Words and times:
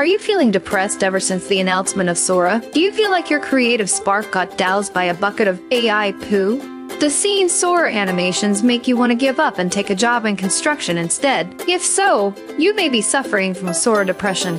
Are 0.00 0.06
you 0.06 0.18
feeling 0.18 0.50
depressed 0.50 1.04
ever 1.04 1.20
since 1.20 1.46
the 1.46 1.60
announcement 1.60 2.08
of 2.08 2.16
Sora? 2.16 2.62
Do 2.72 2.80
you 2.80 2.90
feel 2.90 3.10
like 3.10 3.28
your 3.28 3.38
creative 3.38 3.90
spark 3.90 4.30
got 4.30 4.56
doused 4.56 4.94
by 4.94 5.04
a 5.04 5.14
bucket 5.14 5.46
of 5.46 5.60
AI 5.70 6.12
poo? 6.12 6.88
Does 7.00 7.14
seeing 7.14 7.50
Sora 7.50 7.92
animations 7.92 8.62
make 8.62 8.88
you 8.88 8.96
want 8.96 9.10
to 9.10 9.14
give 9.14 9.38
up 9.38 9.58
and 9.58 9.70
take 9.70 9.90
a 9.90 9.94
job 9.94 10.24
in 10.24 10.36
construction 10.36 10.96
instead? 10.96 11.54
If 11.68 11.84
so, 11.84 12.34
you 12.56 12.74
may 12.74 12.88
be 12.88 13.02
suffering 13.02 13.52
from 13.52 13.74
Sora 13.74 14.06
depression. 14.06 14.58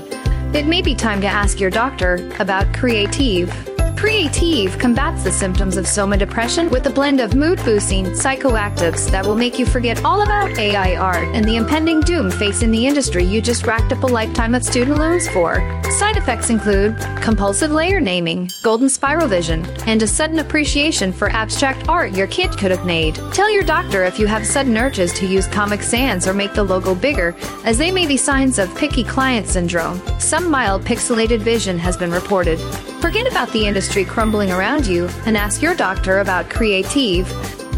It 0.53 0.67
may 0.67 0.83
be 0.83 0.93
time 0.93 1.21
to 1.21 1.27
ask 1.27 1.59
your 1.59 1.71
doctor 1.71 2.31
about 2.39 2.71
Creative. 2.75 3.70
Creative 4.01 4.79
combats 4.79 5.23
the 5.23 5.31
symptoms 5.31 5.77
of 5.77 5.85
soma 5.85 6.17
depression 6.17 6.71
with 6.71 6.87
a 6.87 6.89
blend 6.89 7.19
of 7.19 7.35
mood 7.35 7.63
boosting 7.63 8.05
psychoactives 8.05 9.11
that 9.11 9.23
will 9.23 9.35
make 9.35 9.59
you 9.59 9.65
forget 9.65 10.03
all 10.03 10.23
about 10.23 10.57
AI 10.57 10.95
art 10.95 11.27
and 11.35 11.45
the 11.45 11.55
impending 11.55 12.01
doom 12.01 12.31
facing 12.31 12.71
the 12.71 12.87
industry 12.87 13.23
you 13.23 13.43
just 13.43 13.67
racked 13.67 13.93
up 13.93 14.01
a 14.01 14.07
lifetime 14.07 14.55
of 14.55 14.63
student 14.63 14.97
loans 14.97 15.29
for. 15.29 15.57
Side 15.91 16.17
effects 16.17 16.49
include 16.49 16.97
compulsive 17.21 17.69
layer 17.69 17.99
naming, 17.99 18.49
golden 18.63 18.89
spiral 18.89 19.27
vision, 19.27 19.63
and 19.85 20.01
a 20.01 20.07
sudden 20.07 20.39
appreciation 20.39 21.13
for 21.13 21.29
abstract 21.29 21.87
art 21.87 22.11
your 22.13 22.25
kid 22.25 22.57
could 22.57 22.71
have 22.71 22.87
made. 22.87 23.13
Tell 23.31 23.51
your 23.51 23.63
doctor 23.63 24.03
if 24.03 24.17
you 24.17 24.25
have 24.25 24.47
sudden 24.47 24.75
urges 24.79 25.13
to 25.13 25.27
use 25.27 25.45
Comic 25.45 25.83
Sans 25.83 26.27
or 26.27 26.33
make 26.33 26.55
the 26.55 26.63
logo 26.63 26.95
bigger, 26.95 27.35
as 27.65 27.77
they 27.77 27.91
may 27.91 28.07
be 28.07 28.17
signs 28.17 28.57
of 28.57 28.75
picky 28.75 29.03
client 29.03 29.45
syndrome. 29.45 30.01
Some 30.19 30.49
mild 30.49 30.83
pixelated 30.85 31.41
vision 31.41 31.77
has 31.77 31.95
been 31.95 32.11
reported. 32.11 32.59
Forget 32.99 33.29
about 33.29 33.51
the 33.51 33.65
industry 33.65 33.90
crumbling 33.99 34.51
around 34.51 34.87
you 34.87 35.09
and 35.25 35.35
ask 35.35 35.61
your 35.61 35.75
doctor 35.75 36.19
about 36.19 36.49
Creative. 36.49 37.27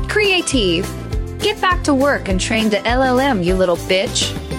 Creative. 0.07 0.87
Get 1.39 1.59
back 1.59 1.83
to 1.85 1.95
work 1.95 2.29
and 2.29 2.39
train 2.39 2.69
to 2.69 2.77
LLM, 2.77 3.43
you 3.43 3.55
little 3.55 3.77
bitch. 3.77 4.52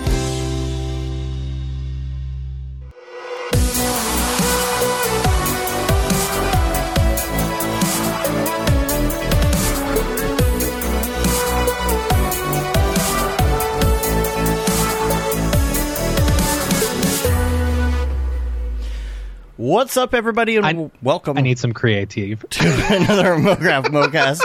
What's 19.65 19.97
up, 19.97 20.13
everybody, 20.13 20.57
and 20.57 20.67
I- 20.67 20.91
welcome 21.01 21.39
I 21.39 21.41
need 21.41 21.59
some 21.59 21.73
creative. 21.73 22.45
to 22.51 22.65
another 22.91 23.37
MoGraph 23.37 23.87
MoCast. 23.87 24.43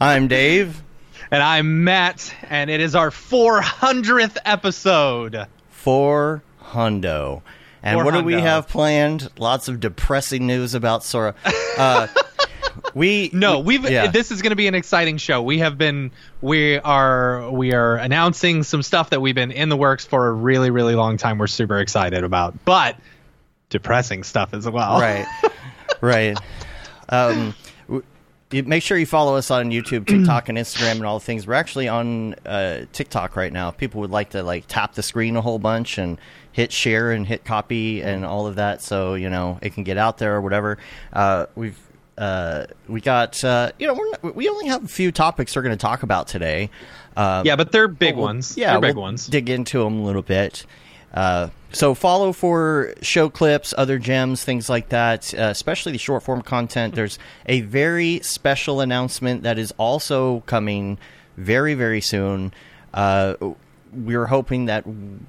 I'm 0.00 0.28
Dave. 0.28 0.82
And 1.30 1.42
I'm 1.42 1.84
Matt, 1.84 2.34
and 2.48 2.70
it 2.70 2.80
is 2.80 2.94
our 2.94 3.10
400th 3.10 4.38
episode. 4.46 5.46
for 5.68 6.42
Hundo. 6.58 7.42
And 7.82 8.02
what 8.02 8.14
do 8.14 8.22
we 8.24 8.32
have 8.32 8.66
planned? 8.66 9.28
Lots 9.38 9.68
of 9.68 9.78
depressing 9.78 10.46
news 10.46 10.72
about 10.72 11.04
Sora. 11.04 11.34
Uh, 11.76 12.06
we 12.94 13.28
No, 13.34 13.58
we- 13.58 13.76
we've 13.76 13.90
yeah. 13.90 14.06
this 14.06 14.30
is 14.30 14.40
going 14.40 14.52
to 14.52 14.56
be 14.56 14.68
an 14.68 14.74
exciting 14.74 15.18
show. 15.18 15.42
We 15.42 15.58
have 15.58 15.76
been 15.76 16.12
we 16.40 16.78
are 16.78 17.50
we 17.50 17.74
are 17.74 17.96
announcing 17.96 18.62
some 18.62 18.82
stuff 18.82 19.10
that 19.10 19.20
we've 19.20 19.34
been 19.34 19.52
in 19.52 19.68
the 19.68 19.76
works 19.76 20.06
for 20.06 20.28
a 20.28 20.32
really 20.32 20.70
really 20.70 20.94
long 20.94 21.18
time. 21.18 21.36
We're 21.36 21.46
super 21.46 21.78
excited 21.78 22.24
about. 22.24 22.64
But 22.64 22.96
depressing 23.72 24.22
stuff 24.22 24.54
as 24.54 24.68
well. 24.70 25.00
right, 25.00 25.26
right. 26.00 26.38
Um, 27.08 27.54
make 28.52 28.82
sure 28.82 28.96
you 28.98 29.06
follow 29.06 29.34
us 29.36 29.50
on 29.50 29.70
YouTube, 29.70 30.06
TikTok, 30.06 30.48
and 30.48 30.56
Instagram, 30.58 30.92
and 30.92 31.06
all 31.06 31.18
the 31.18 31.24
things. 31.24 31.46
We're 31.46 31.54
actually 31.54 31.88
on 31.88 32.34
uh, 32.46 32.84
TikTok 32.92 33.34
right 33.34 33.52
now. 33.52 33.70
People 33.70 34.00
would 34.02 34.10
like 34.10 34.30
to 34.30 34.42
like 34.42 34.66
tap 34.68 34.94
the 34.94 35.02
screen 35.02 35.36
a 35.36 35.40
whole 35.40 35.58
bunch 35.58 35.98
and 35.98 36.18
hit 36.52 36.70
share 36.70 37.12
and 37.12 37.26
hit 37.26 37.44
copy 37.44 38.02
and 38.02 38.24
all 38.26 38.46
of 38.46 38.56
that, 38.56 38.82
so 38.82 39.14
you 39.14 39.30
know 39.30 39.58
it 39.62 39.74
can 39.74 39.84
get 39.84 39.96
out 39.98 40.18
there 40.18 40.36
or 40.36 40.40
whatever. 40.42 40.78
Uh, 41.12 41.46
we've 41.54 41.78
uh, 42.18 42.66
we 42.88 43.00
got 43.00 43.42
uh, 43.42 43.72
you 43.78 43.86
know 43.86 43.94
we're 43.94 44.10
not, 44.10 44.34
we 44.36 44.48
only 44.48 44.68
have 44.68 44.84
a 44.84 44.88
few 44.88 45.10
topics 45.10 45.56
we're 45.56 45.62
going 45.62 45.76
to 45.76 45.80
talk 45.80 46.02
about 46.02 46.28
today. 46.28 46.70
Uh, 47.16 47.42
Yeah, 47.44 47.56
but 47.56 47.72
they're 47.72 47.88
big 47.88 48.16
we'll- 48.16 48.24
ones. 48.26 48.56
Yeah, 48.56 48.72
they're 48.72 48.80
big 48.80 48.96
we'll 48.96 49.02
ones. 49.04 49.26
Dig 49.26 49.48
into 49.50 49.82
them 49.82 49.98
a 50.00 50.02
little 50.04 50.22
bit. 50.22 50.64
So 51.72 51.94
follow 51.94 52.32
for 52.32 52.94
show 53.00 53.28
clips, 53.30 53.72
other 53.76 53.98
gems, 53.98 54.44
things 54.44 54.68
like 54.68 54.90
that. 54.90 55.32
Uh, 55.34 55.42
especially 55.44 55.92
the 55.92 55.98
short 55.98 56.22
form 56.22 56.42
content. 56.42 56.94
There's 56.94 57.18
a 57.46 57.62
very 57.62 58.20
special 58.20 58.80
announcement 58.80 59.42
that 59.44 59.58
is 59.58 59.72
also 59.78 60.40
coming 60.40 60.98
very 61.36 61.74
very 61.74 62.00
soon. 62.00 62.52
Uh, 62.92 63.34
we 63.92 64.16
were 64.16 64.26
hoping 64.26 64.66
that 64.66 64.84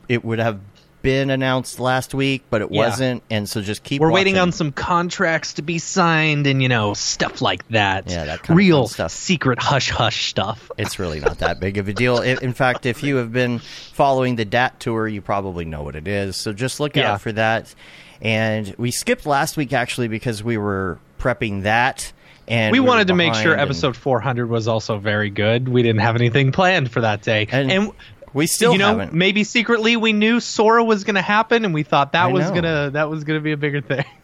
it 0.08 0.24
would 0.24 0.40
have 0.40 0.60
been 1.04 1.30
announced 1.30 1.80
last 1.80 2.16
week, 2.16 2.42
but 2.50 2.62
it 2.62 2.70
Yeah. 2.72 2.88
wasn't, 2.88 3.22
and 3.30 3.48
so 3.48 3.62
just 3.62 3.84
keep. 3.84 4.02
We're 4.02 4.12
waiting 4.12 4.40
on 4.40 4.52
some 4.52 4.72
contracts 4.72 5.54
to 5.54 5.62
be 5.62 5.78
signed 5.78 6.48
and 6.48 6.64
you 6.64 6.70
know 6.70 6.96
stuff 6.96 7.42
like 7.44 7.68
that. 7.68 8.10
Yeah, 8.10 8.26
that 8.26 8.40
kind 8.42 8.52
of 8.52 8.58
real 8.58 8.88
stuff. 8.88 9.12
secret 9.12 9.60
hush 9.62 9.92
hush 9.92 10.30
stuff. 10.30 10.72
it's 10.80 10.98
really 10.98 11.20
not 11.20 11.38
that 11.40 11.60
big 11.60 11.78
of 11.78 11.88
a 11.88 11.94
deal. 11.94 12.20
In 12.22 12.54
fact, 12.54 12.88
if 12.88 13.04
you 13.04 13.18
have 13.18 13.32
been 13.32 13.60
following 13.60 14.38
the 14.38 14.46
DAT 14.46 14.80
tour, 14.80 15.08
you 15.08 15.22
probably 15.22 15.66
know 15.66 15.84
what 15.84 15.96
it 15.96 16.08
is. 16.08 16.36
So 16.38 16.54
just 16.54 16.80
look 16.80 16.96
Yeah. 16.96 17.12
out 17.14 17.22
for 17.22 17.32
that. 17.34 17.76
And 18.22 18.74
we 18.78 18.90
skipped 18.90 19.26
last 19.26 19.58
week 19.58 19.74
actually 19.74 20.08
because 20.08 20.44
we 20.44 20.58
were 20.58 20.98
prepping 21.20 21.64
that. 21.64 22.12
And 22.48 22.72
we 22.72 22.80
were 22.80 22.88
wanted 22.88 23.08
to 23.08 23.14
make 23.14 23.34
sure 23.36 23.52
and 23.54 23.62
episode 23.62 23.96
400 23.96 24.48
was 24.50 24.68
also 24.68 24.98
very 24.98 25.30
good. 25.30 25.68
We 25.70 25.84
didn't 25.84 26.02
have 26.02 26.16
anything 26.16 26.52
planned 26.52 26.92
for 26.92 27.02
that 27.02 27.22
day, 27.22 27.48
And 27.52 27.92
we 28.34 28.48
still 28.48 28.74
you 28.74 28.78
know, 28.80 28.88
haven't. 28.98 29.14
maybe 29.14 29.44
secretly 29.44 29.96
we 29.98 30.14
knew 30.14 30.40
Sora 30.40 30.84
was 30.84 31.04
going 31.04 31.16
to 31.16 31.22
happen, 31.22 31.66
and 31.66 31.74
we 31.74 31.84
thought 31.84 32.12
that 32.14 32.26
I 32.26 32.28
was 32.32 32.50
know. 32.50 32.56
gonna 32.56 32.90
that 32.92 33.10
was 33.10 33.24
gonna 33.24 33.40
be 33.42 33.52
a 33.52 33.58
bigger 33.58 33.82
thing. 33.82 34.06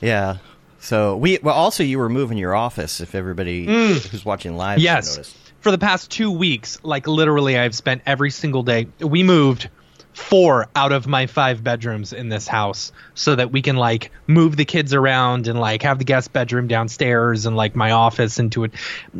Yeah. 0.00 0.38
So 0.78 1.16
we 1.16 1.38
well 1.42 1.54
also 1.54 1.82
you 1.82 1.98
were 1.98 2.08
moving 2.08 2.38
your 2.38 2.54
office. 2.54 3.00
If 3.02 3.14
everybody 3.14 3.66
who's 3.66 4.24
watching 4.24 4.56
live 4.56 4.78
Mm. 4.78 4.82
yes, 4.82 5.16
noticed. 5.16 5.36
for 5.60 5.70
the 5.70 5.76
past 5.78 6.10
two 6.10 6.30
weeks, 6.30 6.78
like 6.82 7.06
literally, 7.06 7.58
I've 7.58 7.74
spent 7.74 8.00
every 8.06 8.30
single 8.30 8.62
day. 8.62 8.86
We 8.98 9.22
moved 9.22 9.68
four 10.14 10.68
out 10.74 10.92
of 10.92 11.06
my 11.06 11.26
five 11.26 11.62
bedrooms 11.62 12.12
in 12.14 12.30
this 12.30 12.48
house 12.48 12.92
so 13.14 13.36
that 13.36 13.52
we 13.52 13.60
can 13.62 13.76
like 13.76 14.10
move 14.26 14.56
the 14.56 14.64
kids 14.64 14.94
around 14.94 15.46
and 15.48 15.60
like 15.60 15.82
have 15.82 15.98
the 15.98 16.04
guest 16.04 16.32
bedroom 16.32 16.66
downstairs 16.66 17.44
and 17.46 17.56
like 17.56 17.76
my 17.76 17.90
office 17.92 18.38
into 18.38 18.64
it 18.64 18.72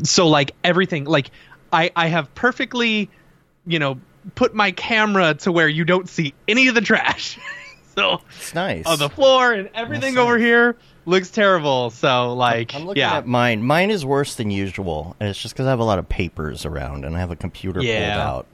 so 0.03 0.27
like 0.27 0.53
everything 0.65 1.05
like 1.05 1.31
i 1.73 1.91
i 1.95 2.09
have 2.09 2.35
perfectly 2.35 3.09
you 3.71 3.79
know 3.79 3.99
put 4.35 4.55
my 4.55 4.71
camera 4.73 5.35
to 5.35 5.51
where 5.53 5.69
you 5.69 5.85
don't 5.85 6.09
see 6.09 6.35
any 6.49 6.69
of 6.69 6.75
the 6.75 6.81
trash 6.81 7.39
so 7.95 8.21
It's 8.39 8.55
nice. 8.55 8.85
on 8.87 8.99
the 8.99 9.09
floor 9.09 9.53
and 9.53 9.71
everything 9.75 10.15
That's 10.15 10.23
over 10.25 10.37
nice. 10.39 10.45
here 10.45 10.77
looks 11.07 11.31
terrible 11.31 11.91
so 11.91 12.35
like 12.35 12.75
I'm 12.75 12.85
looking 12.85 13.01
yeah 13.01 13.17
at 13.19 13.27
mine. 13.27 13.63
Mine 13.63 13.91
is 13.91 14.05
worse 14.05 14.35
than 14.35 14.51
usual, 14.51 15.17
and 15.19 15.29
it's 15.31 15.41
just 15.41 15.55
because 15.55 15.67
I 15.67 15.71
have 15.71 15.79
a 15.81 15.85
lot 15.85 15.99
of 15.99 16.09
papers 16.09 16.67
around 16.67 17.05
and 17.07 17.17
I 17.17 17.21
have 17.21 17.31
a 17.31 17.37
computer 17.37 17.83
Yeah. 17.83 18.15
pulled 18.15 18.27
out 18.27 18.47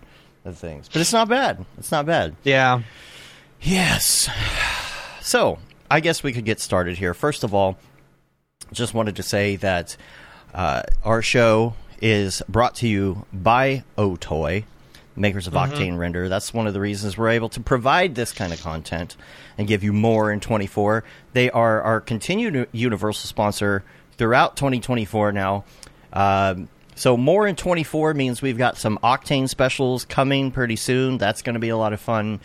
of 0.44 0.56
things. 0.59 0.88
But 0.93 1.00
it's 1.00 1.12
not 1.12 1.28
bad. 1.28 1.65
It's 1.78 1.91
not 1.91 2.06
bad. 2.06 2.37
yeah 2.44 2.83
Yes. 3.60 4.28
So, 5.22 5.59
I 5.91 6.00
guess 6.00 6.22
we 6.22 6.33
could 6.33 6.44
get 6.44 6.60
started 6.60 6.98
here. 6.98 7.15
First 7.15 7.43
of 7.43 7.54
all, 7.54 7.77
just 8.72 8.94
wanted 8.94 9.16
to 9.16 9.22
say 9.22 9.56
that 9.56 9.97
uh, 10.54 10.83
our 11.04 11.22
show 11.22 11.75
is 12.00 12.43
brought 12.48 12.77
to 12.77 12.88
you 12.88 13.25
by 13.33 13.83
Otoy, 13.98 14.65
makers 15.16 15.47
of 15.47 15.54
Octane 15.54 15.97
Render. 15.99 16.28
That's 16.28 16.53
one 16.53 16.66
of 16.66 16.75
the 16.75 16.81
reasons 16.81 17.16
we're 17.16 17.31
able 17.31 17.49
to 17.50 17.60
provide 17.60 18.15
this 18.15 18.32
kind 18.32 18.53
of 18.53 18.60
content 18.60 19.16
and 19.56 19.66
give 19.66 19.82
you 19.82 19.93
more 19.93 20.31
in 20.31 20.41
24. 20.41 21.04
They 21.32 21.50
are 21.50 21.81
our 21.82 22.00
continued 22.00 22.69
universal 22.72 23.27
sponsor 23.28 23.82
throughout 24.16 24.56
2024 24.56 25.32
now. 25.32 25.65
Um, 26.12 26.69
so 26.94 27.16
more 27.16 27.47
in 27.47 27.56
24 27.56 28.15
means 28.15 28.41
we've 28.41 28.56
got 28.56 28.78
some 28.78 28.99
Octane 29.03 29.49
specials 29.49 30.04
coming 30.04 30.50
pretty 30.50 30.77
soon. 30.77 31.19
That's 31.19 31.43
going 31.43 31.54
to 31.54 31.60
be 31.60 31.69
a 31.69 31.77
lot 31.77 31.93
of 31.93 32.00
fun, 32.00 32.41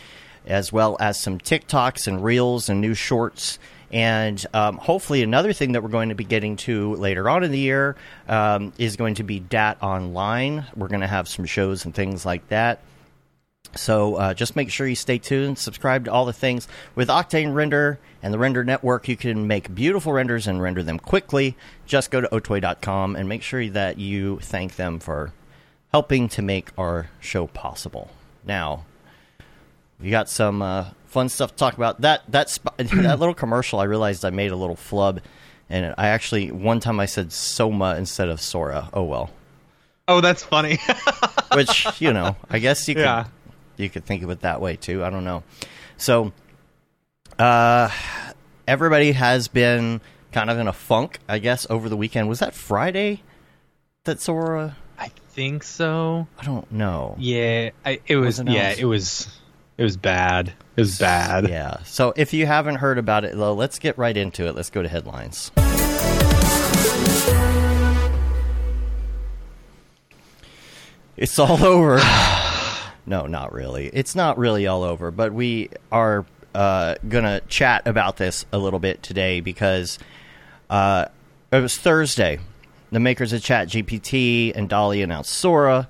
as 0.45 0.73
well 0.73 0.97
as 0.99 1.19
some 1.19 1.39
TikToks 1.39 2.07
and 2.07 2.23
Reels 2.23 2.67
and 2.67 2.81
new 2.81 2.93
shorts. 2.93 3.59
And 3.91 4.43
um, 4.53 4.77
hopefully, 4.77 5.21
another 5.21 5.51
thing 5.51 5.73
that 5.73 5.83
we're 5.83 5.89
going 5.89 6.09
to 6.09 6.15
be 6.15 6.23
getting 6.23 6.55
to 6.57 6.95
later 6.95 7.29
on 7.29 7.43
in 7.43 7.51
the 7.51 7.59
year 7.59 7.97
um, 8.27 8.71
is 8.77 8.95
going 8.95 9.15
to 9.15 9.23
be 9.23 9.39
DAT 9.39 9.83
Online. 9.83 10.65
We're 10.75 10.87
going 10.87 11.01
to 11.01 11.07
have 11.07 11.27
some 11.27 11.45
shows 11.45 11.83
and 11.83 11.93
things 11.93 12.25
like 12.25 12.47
that. 12.47 12.79
So 13.75 14.15
uh, 14.15 14.33
just 14.33 14.55
make 14.55 14.69
sure 14.69 14.87
you 14.87 14.95
stay 14.95 15.17
tuned, 15.17 15.57
subscribe 15.57 16.05
to 16.05 16.11
all 16.11 16.25
the 16.25 16.33
things. 16.33 16.67
With 16.95 17.07
Octane 17.07 17.53
Render 17.53 17.99
and 18.21 18.33
the 18.33 18.39
Render 18.39 18.63
Network, 18.63 19.07
you 19.07 19.15
can 19.15 19.47
make 19.47 19.73
beautiful 19.73 20.11
renders 20.11 20.47
and 20.47 20.61
render 20.61 20.83
them 20.83 20.99
quickly. 20.99 21.55
Just 21.85 22.11
go 22.11 22.21
to 22.21 22.27
otoy.com 22.27 23.15
and 23.15 23.29
make 23.29 23.43
sure 23.43 23.67
that 23.69 23.97
you 23.97 24.39
thank 24.39 24.75
them 24.75 24.99
for 24.99 25.31
helping 25.91 26.27
to 26.29 26.41
make 26.41 26.69
our 26.77 27.09
show 27.19 27.47
possible. 27.47 28.11
Now, 28.45 28.85
we 30.01 30.09
got 30.09 30.27
some 30.27 30.61
uh, 30.61 30.85
fun 31.11 31.29
stuff 31.29 31.51
to 31.51 31.55
talk 31.57 31.75
about. 31.75 32.01
That 32.01 32.23
that 32.31 32.49
sp- 32.49 32.71
that 32.77 33.19
little 33.19 33.35
commercial, 33.35 33.79
I 33.79 33.83
realized 33.83 34.23
I 34.25 34.29
made 34.31 34.51
a 34.51 34.55
little 34.55 34.75
flub, 34.75 35.19
and 35.69 35.93
I 35.97 36.07
actually 36.07 36.51
one 36.51 36.79
time 36.79 36.99
I 36.99 37.05
said 37.05 37.31
Soma 37.31 37.95
instead 37.97 38.29
of 38.29 38.39
Sora. 38.41 38.89
Oh 38.93 39.03
well. 39.03 39.29
oh 40.07 40.19
that's 40.21 40.43
funny 40.43 40.77
which 41.53 41.85
you 42.01 42.11
know 42.11 42.35
i 42.49 42.57
guess 42.59 42.87
you 42.87 42.95
could 42.95 43.01
Yeah. 43.05 43.25
you 43.77 43.87
could 43.89 44.03
think 44.03 44.23
of 44.23 44.29
it 44.31 44.41
that 44.41 44.59
way 44.59 44.75
too 44.75 45.05
i 45.05 45.09
don't 45.11 45.23
know 45.23 45.43
so 45.97 46.33
Uh, 47.39 47.89
everybody 48.67 49.11
has 49.13 49.47
been 49.47 50.01
kind 50.31 50.49
of 50.49 50.57
in 50.59 50.67
a 50.67 50.73
funk, 50.73 51.19
I 51.29 51.39
guess, 51.39 51.65
over 51.69 51.89
the 51.89 51.97
weekend. 51.97 52.29
Was 52.29 52.39
that 52.39 52.53
Friday 52.53 53.21
that 54.03 54.19
Sora? 54.19 54.75
I 54.99 55.09
think 55.33 55.63
so. 55.63 56.27
I 56.39 56.43
don't 56.45 56.71
know. 56.71 57.15
Yeah, 57.17 57.71
I, 57.85 57.99
it 58.05 58.15
was. 58.17 58.25
Wasn't 58.39 58.49
Yeah, 58.49 58.69
else? 58.69 58.77
it 58.79 58.85
was. 58.85 59.39
It 59.81 59.83
was 59.83 59.97
bad. 59.97 60.53
It 60.77 60.81
was 60.81 60.99
bad. 60.99 61.49
Yeah. 61.49 61.81
So 61.85 62.13
if 62.15 62.33
you 62.33 62.45
haven't 62.45 62.75
heard 62.75 62.99
about 62.99 63.25
it, 63.25 63.35
though, 63.35 63.55
let's 63.55 63.79
get 63.79 63.97
right 63.97 64.15
into 64.15 64.45
it. 64.45 64.53
Let's 64.53 64.69
go 64.69 64.83
to 64.83 64.87
headlines. 64.87 65.51
It's 71.17 71.39
all 71.39 71.63
over. 71.65 71.99
no, 73.07 73.25
not 73.25 73.53
really. 73.53 73.87
It's 73.87 74.13
not 74.13 74.37
really 74.37 74.67
all 74.67 74.83
over, 74.83 75.09
but 75.09 75.33
we 75.33 75.71
are 75.91 76.27
uh, 76.53 76.93
going 77.09 77.23
to 77.23 77.41
chat 77.47 77.87
about 77.87 78.17
this 78.17 78.45
a 78.51 78.59
little 78.59 78.77
bit 78.77 79.01
today 79.01 79.41
because 79.41 79.97
uh, 80.69 81.05
it 81.51 81.59
was 81.59 81.75
Thursday. 81.75 82.37
The 82.91 82.99
makers 82.99 83.33
of 83.33 83.41
ChatGPT 83.41 84.51
and 84.55 84.69
DALL-E 84.69 85.01
announced 85.01 85.33
Sora. 85.33 85.89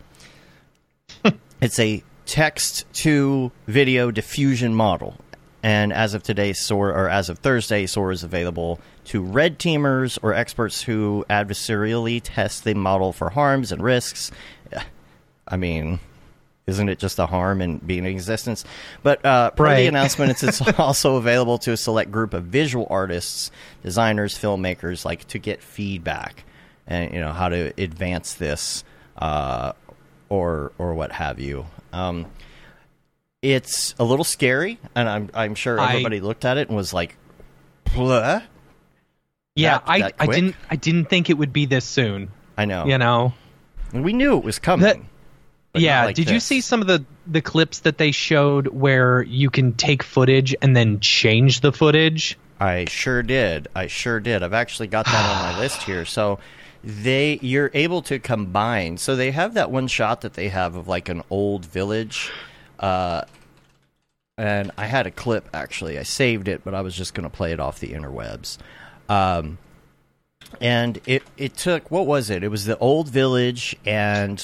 it's 1.61 1.77
a 1.77 2.01
text 2.25 2.85
to 2.93 3.51
video 3.67 4.11
diffusion 4.11 4.73
model. 4.73 5.15
And 5.63 5.93
as 5.93 6.13
of 6.13 6.23
today, 6.23 6.53
Sora, 6.53 6.93
or 6.93 7.09
as 7.09 7.29
of 7.29 7.39
Thursday, 7.39 7.85
Sora 7.85 8.13
is 8.13 8.23
available 8.23 8.79
to 9.05 9.21
red 9.21 9.59
teamers 9.59 10.17
or 10.23 10.33
experts 10.33 10.81
who 10.81 11.25
adversarially 11.29 12.19
test 12.23 12.63
the 12.63 12.73
model 12.73 13.13
for 13.13 13.29
harms 13.29 13.71
and 13.71 13.83
risks. 13.83 14.31
I 15.47 15.57
mean, 15.57 15.99
isn't 16.65 16.89
it 16.89 16.97
just 16.97 17.19
a 17.19 17.27
harm 17.27 17.61
in 17.61 17.77
being 17.77 18.05
in 18.05 18.11
existence? 18.11 18.65
But 19.03 19.23
uh, 19.23 19.51
per 19.51 19.75
the 19.75 19.87
announcement, 19.87 20.31
it's, 20.31 20.43
it's 20.43 20.61
also 20.79 21.17
available 21.17 21.59
to 21.59 21.73
a 21.73 21.77
select 21.77 22.11
group 22.11 22.33
of 22.33 22.45
visual 22.45 22.87
artists, 22.89 23.51
designers, 23.83 24.37
filmmakers, 24.37 25.05
like 25.05 25.27
to 25.27 25.37
get 25.37 25.61
feedback 25.61 26.43
and 26.87 27.13
you 27.13 27.19
know 27.19 27.31
how 27.31 27.49
to 27.49 27.73
advance 27.77 28.33
this 28.35 28.83
uh, 29.17 29.73
or 30.29 30.71
or 30.77 30.93
what 30.93 31.11
have 31.11 31.39
you. 31.39 31.65
Um, 31.93 32.25
it's 33.41 33.95
a 33.97 34.03
little 34.03 34.25
scary, 34.25 34.79
and 34.95 35.09
I'm 35.09 35.29
I'm 35.33 35.55
sure 35.55 35.79
I- 35.79 35.89
everybody 35.93 36.19
looked 36.19 36.45
at 36.45 36.57
it 36.57 36.67
and 36.67 36.77
was 36.77 36.93
like, 36.93 37.17
"Bleh." 37.85 38.43
Yeah, 39.55 39.79
That- 39.79 39.83
I, 39.87 39.99
that 40.01 40.13
I 40.19 40.25
didn't 40.27 40.55
I 40.69 40.75
didn't 40.75 41.05
think 41.05 41.29
it 41.29 41.37
would 41.37 41.51
be 41.53 41.65
this 41.65 41.85
soon. 41.85 42.31
I 42.57 42.65
know. 42.65 42.85
You 42.85 42.97
know. 42.97 43.33
we 43.93 44.13
knew 44.13 44.37
it 44.37 44.43
was 44.43 44.59
coming. 44.59 44.83
That- 44.83 44.99
yeah. 45.73 46.05
like 46.05 46.15
Did 46.15 46.29
you 46.29 46.39
see 46.39 46.61
some 46.61 46.81
of 46.81 46.87
the 46.87 47.03
the 47.27 47.41
clips 47.41 47.79
that 47.79 47.97
they 47.97 48.11
showed 48.11 48.67
where 48.67 49.23
you 49.23 49.49
can 49.49 49.73
take 49.73 50.03
footage 50.03 50.55
and 50.61 50.75
then 50.75 50.99
change 50.99 51.61
the 51.61 51.71
footage? 51.71 52.37
I 52.59 52.85
sure 52.85 53.23
did. 53.23 53.67
I 53.75 53.87
sure 53.87 54.19
did. 54.19 54.43
I've 54.43 54.53
actually 54.53 54.87
got 54.87 55.05
that 55.05 55.15
on 55.47 55.53
my 55.53 55.59
list 55.59 55.81
here. 55.87 56.05
So 56.05 56.39
they 56.83 57.37
you're 57.41 57.71
able 57.73 58.01
to 58.03 58.19
combine. 58.19 58.97
So 58.97 59.15
they 59.15 59.31
have 59.31 59.53
that 59.53 59.71
one 59.71 59.87
shot 59.87 60.21
that 60.21 60.33
they 60.33 60.49
have 60.49 60.75
of 60.75 60.87
like 60.87 61.09
an 61.09 61.23
old 61.29 61.65
village. 61.65 62.31
Uh 62.79 63.23
and 64.37 64.71
I 64.77 64.85
had 64.85 65.05
a 65.05 65.11
clip 65.11 65.47
actually. 65.53 65.99
I 65.99 66.03
saved 66.03 66.47
it, 66.47 66.63
but 66.63 66.73
I 66.73 66.81
was 66.81 66.95
just 66.95 67.13
going 67.13 67.29
to 67.29 67.35
play 67.35 67.51
it 67.51 67.59
off 67.59 67.79
the 67.79 67.93
interwebs. 67.93 68.57
Um 69.09 69.57
and 70.59 70.99
it 71.05 71.23
it 71.37 71.55
took 71.55 71.91
what 71.91 72.07
was 72.07 72.29
it? 72.29 72.43
It 72.43 72.49
was 72.49 72.65
the 72.65 72.77
old 72.79 73.09
village 73.09 73.75
and 73.85 74.43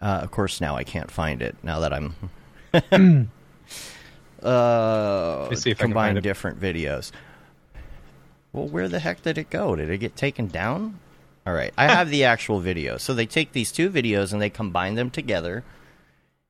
uh, 0.00 0.20
of 0.22 0.30
course 0.30 0.60
now 0.60 0.76
I 0.76 0.84
can't 0.84 1.10
find 1.10 1.42
it 1.42 1.56
now 1.62 1.80
that 1.80 1.92
I'm 1.92 2.14
uh 4.42 5.46
me 5.50 5.56
see 5.56 5.70
if 5.70 5.78
I 5.78 5.80
can 5.80 5.90
combine 5.90 6.16
different 6.16 6.60
videos. 6.60 7.12
Well, 8.52 8.66
where 8.66 8.88
the 8.88 8.98
heck 8.98 9.22
did 9.22 9.38
it 9.38 9.50
go? 9.50 9.76
Did 9.76 9.90
it 9.90 9.98
get 9.98 10.16
taken 10.16 10.48
down? 10.48 10.98
All 11.48 11.54
right, 11.54 11.72
I 11.78 11.88
have 11.90 12.10
the 12.10 12.24
actual 12.24 12.60
video. 12.60 12.98
So 12.98 13.14
they 13.14 13.24
take 13.24 13.52
these 13.52 13.72
two 13.72 13.88
videos 13.88 14.34
and 14.34 14.42
they 14.42 14.50
combine 14.50 14.96
them 14.96 15.08
together, 15.08 15.64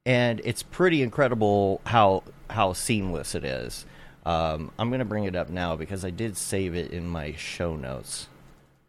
and 0.05 0.41
it's 0.43 0.65
pretty 0.65 1.03
incredible 1.03 1.81
how 1.87 2.25
how 2.51 2.73
seamless 2.73 3.37
it 3.37 3.45
is. 3.45 3.87
Um, 4.27 4.73
I'm 4.77 4.89
going 4.89 4.99
to 4.99 5.05
bring 5.05 5.23
it 5.23 5.37
up 5.37 5.51
now 5.51 5.77
because 5.77 6.05
I 6.05 6.11
did 6.11 6.37
save 6.37 6.75
it 6.75 6.91
in 6.91 7.07
my 7.07 7.33
show 7.35 7.77
notes. 7.77 8.27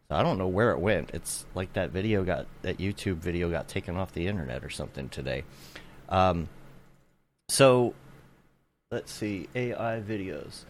So 0.07 0.15
I 0.15 0.23
don't 0.23 0.39
know 0.39 0.47
where 0.47 0.71
it 0.71 0.79
went. 0.79 1.11
It's 1.13 1.45
like 1.53 1.73
that 1.73 1.91
video 1.91 2.23
got 2.23 2.47
that 2.63 2.79
YouTube 2.79 3.17
video 3.17 3.51
got 3.51 3.67
taken 3.67 3.95
off 3.95 4.11
the 4.11 4.25
internet 4.25 4.63
or 4.63 4.71
something 4.71 5.09
today. 5.09 5.44
Um, 6.09 6.50
so 7.50 7.94
let's 8.89 9.11
see 9.11 9.47
AI 9.53 10.01
videos. 10.01 10.63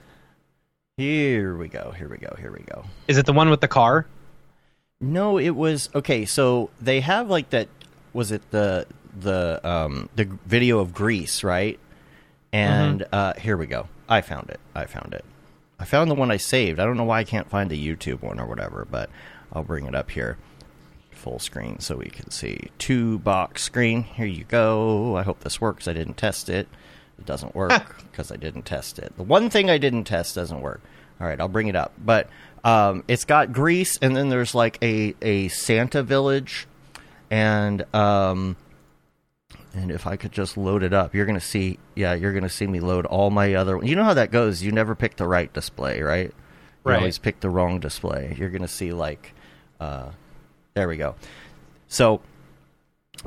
Here 0.97 1.56
we 1.56 1.69
go. 1.69 1.94
Here 1.97 2.09
we 2.09 2.18
go. 2.18 2.36
Here 2.38 2.51
we 2.51 2.65
go. 2.65 2.83
Is 3.07 3.18
it 3.18 3.25
the 3.25 3.31
one 3.31 3.50
with 3.50 3.62
the 3.62 3.69
car? 3.69 4.06
No, 5.01 5.38
it 5.38 5.51
was 5.51 5.90
okay. 5.96 6.25
So 6.25 6.69
they 6.81 7.00
have 7.00 7.30
like 7.30 7.51
that. 7.51 7.69
Was 8.13 8.31
it 8.31 8.50
the 8.51 8.86
the 9.18 9.60
um 9.68 10.10
the 10.16 10.25
video 10.46 10.80
of 10.80 10.94
Greece, 10.94 11.44
right? 11.44 11.80
And 12.51 13.06
uh 13.12 13.34
here 13.36 13.56
we 13.56 13.66
go. 13.66 13.88
I 14.10 14.22
found 14.22 14.50
it. 14.50 14.60
I 14.75 14.86
found 14.86 15.13
it. 15.13 15.24
I 15.80 15.86
found 15.86 16.12
the 16.12 16.16
one 16.16 16.31
I 16.31 16.38
saved. 16.38 16.80
I 16.80 16.86
don't 16.86 16.98
know 16.98 17.06
why 17.06 17.19
I 17.19 17.24
can't 17.24 17.50
find 17.50 17.69
the 17.69 17.88
YouTube 17.88 18.22
one 18.22 18.40
or 18.40 18.46
whatever, 18.46 18.86
but 18.90 19.10
I'll 19.54 19.63
bring 19.63 19.86
it 19.86 19.96
up 19.96 20.12
here. 20.12 20.38
Full 21.12 21.40
screen 21.40 21.80
so 21.80 21.96
we 21.96 22.10
can 22.10 22.31
see. 22.31 22.69
Two 22.78 23.19
box 23.19 23.63
screen. 23.63 24.04
Here 24.04 24.25
you 24.25 24.44
go. 24.44 25.16
I 25.16 25.24
hope 25.24 25.40
this 25.40 25.62
works. 25.62 25.88
I 25.88 25.94
didn't 25.94 26.18
test 26.18 26.50
it. 26.50 26.68
It 27.18 27.25
doesn't 27.25 27.56
work 27.56 28.04
because 28.12 28.31
I 28.31 28.36
didn't 28.36 28.63
test 28.63 29.00
it. 29.00 29.16
The 29.16 29.24
one 29.24 29.50
thing 29.50 29.69
I 29.69 29.78
didn't 29.78 30.06
test 30.06 30.36
doesn't 30.36 30.62
work. 30.62 30.81
All 31.22 31.28
right, 31.28 31.40
I'll 31.40 31.50
bring 31.50 31.68
it 31.68 31.75
up. 31.75 31.94
But 31.98 32.30
um, 32.64 33.04
it's 33.08 33.26
got 33.26 33.52
Greece, 33.54 33.98
and 34.02 34.16
then 34.16 34.30
there's 34.30 34.54
like 34.56 34.78
a, 34.82 35.16
a 35.22 35.48
Santa 35.50 36.04
village, 36.04 36.68
and 37.32 37.84
um, 37.96 38.56
and 39.74 39.92
if 39.92 40.08
I 40.08 40.16
could 40.16 40.32
just 40.32 40.58
load 40.58 40.84
it 40.84 40.94
up, 40.94 41.14
you're 41.14 41.26
gonna 41.26 41.40
see. 41.40 41.80
Yeah, 41.96 42.14
you're 42.14 42.34
gonna 42.34 42.50
see 42.50 42.68
me 42.68 42.80
load 42.80 43.06
all 43.06 43.30
my 43.30 43.54
other. 43.54 43.80
You 43.84 43.96
know 43.96 44.04
how 44.04 44.14
that 44.16 44.32
goes. 44.32 44.62
You 44.64 44.72
never 44.72 44.96
pick 44.96 45.16
the 45.18 45.28
right 45.28 45.52
display, 45.54 46.02
right? 46.02 46.28
You 46.86 46.92
Right. 46.92 46.98
always 46.98 47.18
pick 47.20 47.40
the 47.42 47.50
wrong 47.50 47.80
display. 47.80 48.36
You're 48.38 48.50
gonna 48.50 48.68
see 48.68 48.94
like, 48.94 49.34
uh, 49.80 50.10
there 50.74 50.88
we 50.88 50.98
go. 50.98 51.16
So 51.88 52.22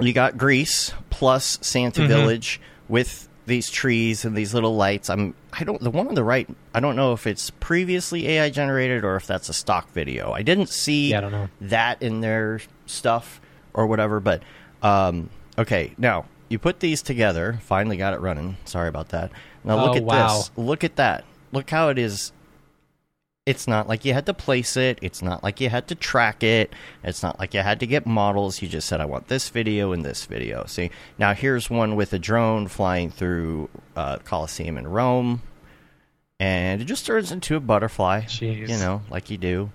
you 0.00 0.12
got 0.12 0.36
Greece 0.38 0.92
plus 1.10 1.58
Santa 1.60 2.06
Village 2.06 2.60
with 2.88 3.28
these 3.46 3.70
trees 3.70 4.24
and 4.24 4.36
these 4.36 4.54
little 4.54 4.76
lights. 4.76 5.10
I'm 5.10 5.34
I 5.52 5.64
don't 5.64 5.80
the 5.82 5.90
one 5.90 6.08
on 6.08 6.14
the 6.14 6.24
right. 6.24 6.48
I 6.74 6.80
don't 6.80 6.96
know 6.96 7.12
if 7.12 7.26
it's 7.26 7.50
previously 7.50 8.28
AI 8.28 8.50
generated 8.50 9.04
or 9.04 9.16
if 9.16 9.26
that's 9.26 9.48
a 9.48 9.52
stock 9.54 9.90
video. 9.92 10.32
I 10.32 10.42
didn't 10.42 10.68
see 10.68 11.10
Yeah, 11.10 11.18
I 11.18 11.20
don't 11.22 11.32
know. 11.32 11.48
that 11.62 12.00
in 12.02 12.20
their 12.20 12.60
stuff 12.86 13.40
or 13.74 13.86
whatever. 13.86 14.20
But 14.20 14.42
um, 14.82 15.28
okay, 15.58 15.94
now 15.98 16.26
you 16.48 16.58
put 16.58 16.80
these 16.80 17.02
together. 17.02 17.58
Finally 17.62 17.96
got 17.96 18.14
it 18.14 18.20
running. 18.20 18.56
Sorry 18.64 18.88
about 18.88 19.08
that. 19.10 19.32
Now 19.64 19.76
look 19.84 19.94
Oh, 19.94 19.96
at 19.96 20.04
wow. 20.04 20.36
this. 20.36 20.50
Look 20.56 20.84
at 20.84 20.96
that. 20.96 21.24
Look 21.52 21.68
how 21.70 21.88
it 21.88 21.98
is 21.98 22.32
it's 23.44 23.66
not 23.66 23.88
like 23.88 24.04
you 24.04 24.14
had 24.14 24.26
to 24.26 24.34
place 24.34 24.76
it. 24.76 24.98
It's 25.02 25.20
not 25.20 25.42
like 25.42 25.60
you 25.60 25.68
had 25.68 25.88
to 25.88 25.96
track 25.96 26.44
it. 26.44 26.72
It's 27.02 27.22
not 27.22 27.40
like 27.40 27.54
you 27.54 27.60
had 27.60 27.80
to 27.80 27.86
get 27.86 28.06
models. 28.06 28.62
You 28.62 28.68
just 28.68 28.86
said, 28.86 29.00
I 29.00 29.04
want 29.04 29.26
this 29.26 29.48
video 29.48 29.92
and 29.92 30.04
this 30.04 30.26
video. 30.26 30.64
See, 30.66 30.90
now 31.18 31.34
here's 31.34 31.68
one 31.68 31.96
with 31.96 32.12
a 32.12 32.20
drone 32.20 32.68
flying 32.68 33.10
through 33.10 33.68
uh, 33.96 34.18
Colosseum 34.18 34.78
in 34.78 34.86
Rome. 34.86 35.42
And 36.38 36.80
it 36.80 36.84
just 36.84 37.04
turns 37.04 37.32
into 37.32 37.56
a 37.56 37.60
butterfly, 37.60 38.22
Jeez. 38.22 38.68
you 38.68 38.76
know, 38.76 39.02
like 39.10 39.30
you 39.30 39.38
do. 39.38 39.70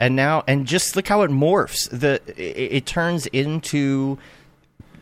And 0.00 0.14
now, 0.16 0.42
and 0.46 0.66
just 0.66 0.94
look 0.96 1.06
how 1.08 1.22
it 1.22 1.30
morphs. 1.30 1.88
The 1.90 2.20
it, 2.36 2.72
it 2.72 2.86
turns 2.86 3.26
into 3.26 4.18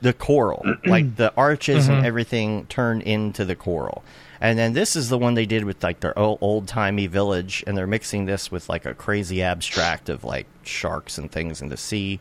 the 0.00 0.12
coral, 0.12 0.64
like 0.86 1.16
the 1.16 1.34
arches 1.34 1.88
and 1.88 2.04
everything 2.04 2.66
turn 2.66 3.00
into 3.02 3.44
the 3.44 3.56
coral. 3.56 4.04
And 4.40 4.58
then 4.58 4.72
this 4.72 4.96
is 4.96 5.08
the 5.08 5.18
one 5.18 5.34
they 5.34 5.46
did 5.46 5.64
with 5.64 5.82
like 5.82 6.00
their 6.00 6.18
old 6.18 6.68
timey 6.68 7.06
village, 7.06 7.64
and 7.66 7.76
they're 7.76 7.86
mixing 7.86 8.26
this 8.26 8.50
with 8.50 8.68
like 8.68 8.84
a 8.84 8.94
crazy 8.94 9.42
abstract 9.42 10.08
of 10.08 10.24
like 10.24 10.46
sharks 10.62 11.18
and 11.18 11.30
things 11.30 11.62
in 11.62 11.68
the 11.68 11.76
sea, 11.76 12.20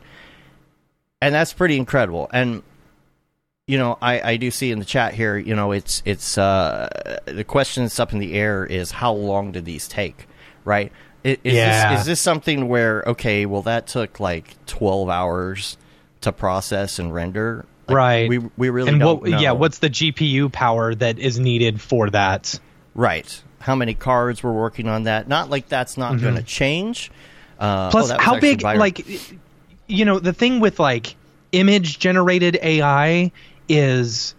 and 1.20 1.34
that's 1.34 1.52
pretty 1.52 1.76
incredible. 1.76 2.28
And 2.32 2.62
you 3.66 3.78
know, 3.78 3.98
I, 4.00 4.20
I 4.32 4.36
do 4.36 4.50
see 4.50 4.70
in 4.70 4.78
the 4.78 4.84
chat 4.84 5.14
here, 5.14 5.36
you 5.36 5.54
know, 5.54 5.72
it's 5.72 6.02
it's 6.04 6.38
uh, 6.38 7.18
the 7.26 7.44
question 7.44 7.82
that's 7.84 7.98
up 7.98 8.12
in 8.12 8.18
the 8.20 8.34
air 8.34 8.64
is 8.64 8.92
how 8.92 9.12
long 9.12 9.52
did 9.52 9.64
these 9.64 9.88
take, 9.88 10.26
right? 10.64 10.92
Is, 11.24 11.36
Yeah. 11.42 11.90
this, 11.90 12.00
is 12.02 12.06
this 12.06 12.20
something 12.20 12.68
where 12.68 13.02
okay, 13.06 13.44
well 13.46 13.62
that 13.62 13.88
took 13.88 14.20
like 14.20 14.54
twelve 14.66 15.08
hours 15.08 15.76
to 16.20 16.30
process 16.32 16.98
and 17.00 17.12
render, 17.12 17.66
Like, 17.88 17.96
Right. 17.96 18.28
We 18.28 18.38
we 18.56 18.70
really 18.70 18.90
and 18.90 19.00
don't 19.00 19.20
what? 19.22 19.30
know. 19.30 19.38
Yeah, 19.38 19.52
what's 19.52 19.78
the 19.78 19.90
GPU 19.90 20.50
power 20.52 20.94
that 20.94 21.18
is 21.18 21.38
needed 21.38 21.80
for 21.80 22.10
that? 22.10 22.58
right? 22.94 23.42
How 23.60 23.74
many 23.74 23.94
cards 23.94 24.42
were 24.42 24.52
working 24.52 24.88
on 24.88 25.04
that? 25.04 25.28
Not 25.28 25.50
like 25.50 25.68
that's 25.68 25.96
not 25.96 26.20
going 26.20 26.36
to 26.36 26.42
change. 26.42 27.10
Uh, 27.58 27.88
Mm-hmm. 27.88 27.90
Plus, 27.90 28.10
oh, 28.10 28.18
how 28.18 28.38
big? 28.38 28.62
Like, 28.62 29.06
you 29.86 30.04
know, 30.04 30.18
the 30.18 30.32
thing 30.32 30.60
with 30.60 30.78
like 30.78 31.16
image 31.52 31.98
generated 31.98 32.58
AI 32.62 33.32
is 33.68 34.34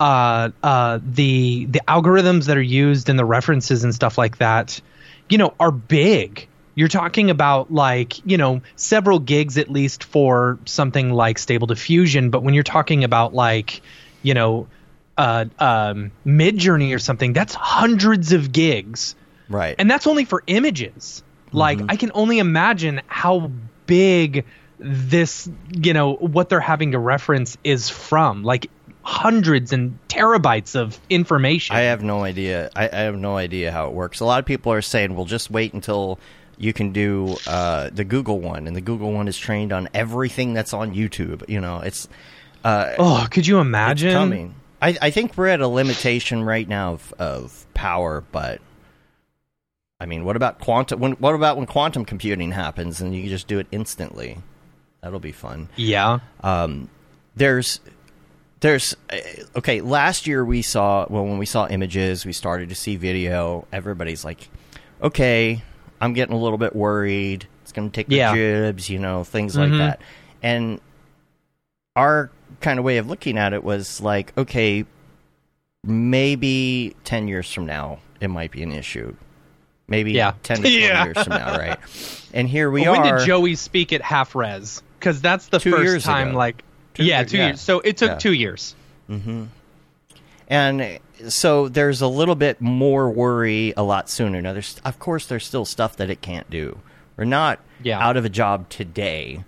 uh, 0.00 0.50
uh, 0.62 0.98
the 1.04 1.66
the 1.66 1.80
algorithms 1.86 2.46
that 2.46 2.56
are 2.56 2.62
used 2.62 3.08
and 3.08 3.18
the 3.18 3.24
references 3.24 3.84
and 3.84 3.94
stuff 3.94 4.18
like 4.18 4.38
that, 4.38 4.80
you 5.28 5.38
know, 5.38 5.54
are 5.60 5.70
big. 5.70 6.48
You're 6.74 6.88
talking 6.88 7.30
about 7.30 7.72
like 7.72 8.24
you 8.26 8.36
know 8.36 8.62
several 8.76 9.18
gigs 9.18 9.58
at 9.58 9.70
least 9.70 10.04
for 10.04 10.58
something 10.64 11.10
like 11.12 11.38
Stable 11.38 11.66
Diffusion, 11.66 12.30
but 12.30 12.42
when 12.42 12.54
you're 12.54 12.62
talking 12.64 13.04
about 13.04 13.32
like 13.34 13.82
you 14.22 14.34
know 14.34 14.66
uh, 15.16 15.44
um, 15.58 16.10
Midjourney 16.26 16.94
or 16.94 16.98
something, 16.98 17.32
that's 17.32 17.54
hundreds 17.54 18.32
of 18.32 18.50
gigs, 18.50 19.14
Right. 19.48 19.76
and 19.78 19.88
that's 19.90 20.06
only 20.08 20.24
for 20.24 20.42
images. 20.48 21.22
Like 21.52 21.78
I 21.88 21.94
can 21.96 22.10
only 22.14 22.40
imagine 22.40 23.00
how 23.06 23.52
big 23.86 24.44
this 24.80 25.48
you 25.70 25.92
know 25.92 26.14
what 26.14 26.48
they're 26.48 26.58
having 26.58 26.92
to 26.92 26.98
reference 26.98 27.56
is 27.62 27.88
from 27.88 28.42
like 28.42 28.68
hundreds 29.02 29.72
and 29.72 29.98
terabytes 30.08 30.74
of 30.74 30.98
information 31.08 31.76
I 31.76 31.82
have 31.82 32.02
no 32.02 32.24
idea. 32.24 32.70
I, 32.74 32.88
I 32.92 32.96
have 33.02 33.16
no 33.16 33.36
idea 33.36 33.70
how 33.70 33.86
it 33.86 33.92
works. 33.92 34.18
A 34.20 34.24
lot 34.24 34.40
of 34.40 34.46
people 34.46 34.72
are 34.72 34.82
saying, 34.82 35.14
"Well, 35.14 35.26
just 35.26 35.48
wait 35.50 35.74
until 35.74 36.18
you 36.58 36.72
can 36.72 36.92
do 36.92 37.36
uh, 37.46 37.90
the 37.92 38.04
Google 38.04 38.40
one," 38.40 38.66
and 38.66 38.74
the 38.76 38.80
Google 38.80 39.12
one 39.12 39.28
is 39.28 39.38
trained 39.38 39.72
on 39.72 39.88
everything 39.94 40.54
that's 40.54 40.72
on 40.72 40.94
YouTube. 40.94 41.48
You 41.48 41.60
know, 41.60 41.80
it's 41.80 42.08
uh, 42.64 42.94
oh 42.98 43.26
could 43.30 43.46
you 43.46 43.58
imagine 43.60 44.12
coming. 44.12 44.54
I, 44.82 44.96
I 45.00 45.10
think 45.10 45.36
we're 45.36 45.48
at 45.48 45.60
a 45.60 45.68
limitation 45.68 46.42
right 46.42 46.68
now 46.68 46.92
of, 46.94 47.14
of 47.18 47.66
power, 47.74 48.22
but 48.32 48.60
I 49.98 50.06
mean, 50.06 50.24
what 50.24 50.36
about 50.36 50.58
quantum? 50.60 51.00
When, 51.00 51.12
what 51.12 51.34
about 51.34 51.56
when 51.56 51.64
quantum 51.66 52.04
computing 52.04 52.52
happens 52.52 53.00
and 53.00 53.14
you 53.14 53.22
can 53.22 53.30
just 53.30 53.46
do 53.46 53.58
it 53.58 53.66
instantly? 53.70 54.38
That'll 55.00 55.20
be 55.20 55.32
fun. 55.32 55.68
yeah 55.76 56.20
Um, 56.42 56.90
there's 57.36 57.80
there's 58.60 58.96
uh, 59.10 59.16
okay 59.56 59.80
last 59.80 60.26
year 60.26 60.44
we 60.44 60.62
saw 60.62 61.06
well 61.10 61.24
when 61.24 61.36
we 61.38 61.44
saw 61.46 61.66
images 61.66 62.24
we 62.24 62.32
started 62.32 62.70
to 62.70 62.74
see 62.74 62.96
video 62.96 63.66
everybody's 63.72 64.24
like 64.24 64.48
okay 65.02 65.62
i'm 66.00 66.12
getting 66.12 66.34
a 66.34 66.38
little 66.38 66.58
bit 66.58 66.74
worried 66.76 67.46
it's 67.62 67.72
going 67.72 67.90
to 67.90 67.94
take 67.94 68.08
the 68.08 68.16
Yeah. 68.16 68.34
jibs 68.34 68.88
you 68.90 68.98
know 68.98 69.24
things 69.24 69.56
like 69.56 69.70
Mhm. 69.70 69.78
that 69.78 70.00
and 70.42 70.80
our 71.96 72.30
kind 72.60 72.78
of 72.78 72.84
way 72.84 72.98
of 72.98 73.06
looking 73.08 73.38
at 73.38 73.52
it 73.52 73.62
was 73.64 74.00
like 74.00 74.36
okay 74.36 74.84
maybe 75.82 76.94
10 77.04 77.28
years 77.28 77.52
from 77.52 77.66
now 77.66 77.98
it 78.20 78.28
might 78.28 78.50
be 78.50 78.62
an 78.62 78.72
issue 78.72 79.14
maybe 79.86 80.12
Yeah. 80.12 80.32
10 80.42 80.56
to 80.58 80.62
20 80.62 80.78
Yeah. 80.80 81.04
years 81.04 81.18
from 81.24 81.30
now 81.38 81.56
right 81.58 81.78
and 82.32 82.48
here 82.48 82.70
we 82.70 82.82
when 82.82 83.00
are 83.00 83.02
When 83.02 83.16
did 83.18 83.26
joey 83.26 83.54
speak 83.54 83.92
at 83.92 84.00
Half 84.02 84.34
Rez 84.34 84.82
because 84.98 85.20
that's 85.20 85.46
the 85.48 85.58
Two 85.58 85.72
first 85.72 85.84
years 85.84 86.04
time 86.04 86.28
ago. 86.30 86.38
like 86.38 86.62
Two 86.94 87.04
yeah 87.04 87.20
years- 87.20 87.30
two 87.30 87.36
yeah. 87.38 87.46
years 87.48 87.60
so 87.60 87.80
it 87.80 87.96
took 87.96 88.10
Yeah. 88.12 88.16
two 88.18 88.32
years 88.32 88.74
and 90.48 90.98
so 91.28 91.68
there's 91.68 92.00
a 92.00 92.06
little 92.08 92.34
bit 92.34 92.60
more 92.60 93.10
worry 93.10 93.72
a 93.76 93.82
lot 93.82 94.10
sooner. 94.10 94.40
Now, 94.42 94.52
there's 94.52 94.80
of 94.84 94.98
course 94.98 95.26
there's 95.26 95.46
still 95.46 95.64
stuff 95.64 95.96
that 95.96 96.10
it 96.10 96.20
can't 96.20 96.48
do. 96.50 96.78
We're 97.16 97.24
not 97.24 97.60
Yeah. 97.82 98.04
out 98.04 98.16
of 98.16 98.24
a 98.24 98.28
job 98.28 98.68
today, 98.68 99.44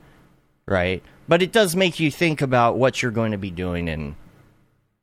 right? 0.66 1.02
But 1.28 1.42
it 1.42 1.50
does 1.52 1.74
make 1.74 1.98
you 1.98 2.10
think 2.10 2.40
about 2.42 2.76
what 2.78 3.02
you're 3.02 3.10
going 3.12 3.32
to 3.32 3.38
be 3.38 3.50
doing 3.50 3.88
in 3.88 4.14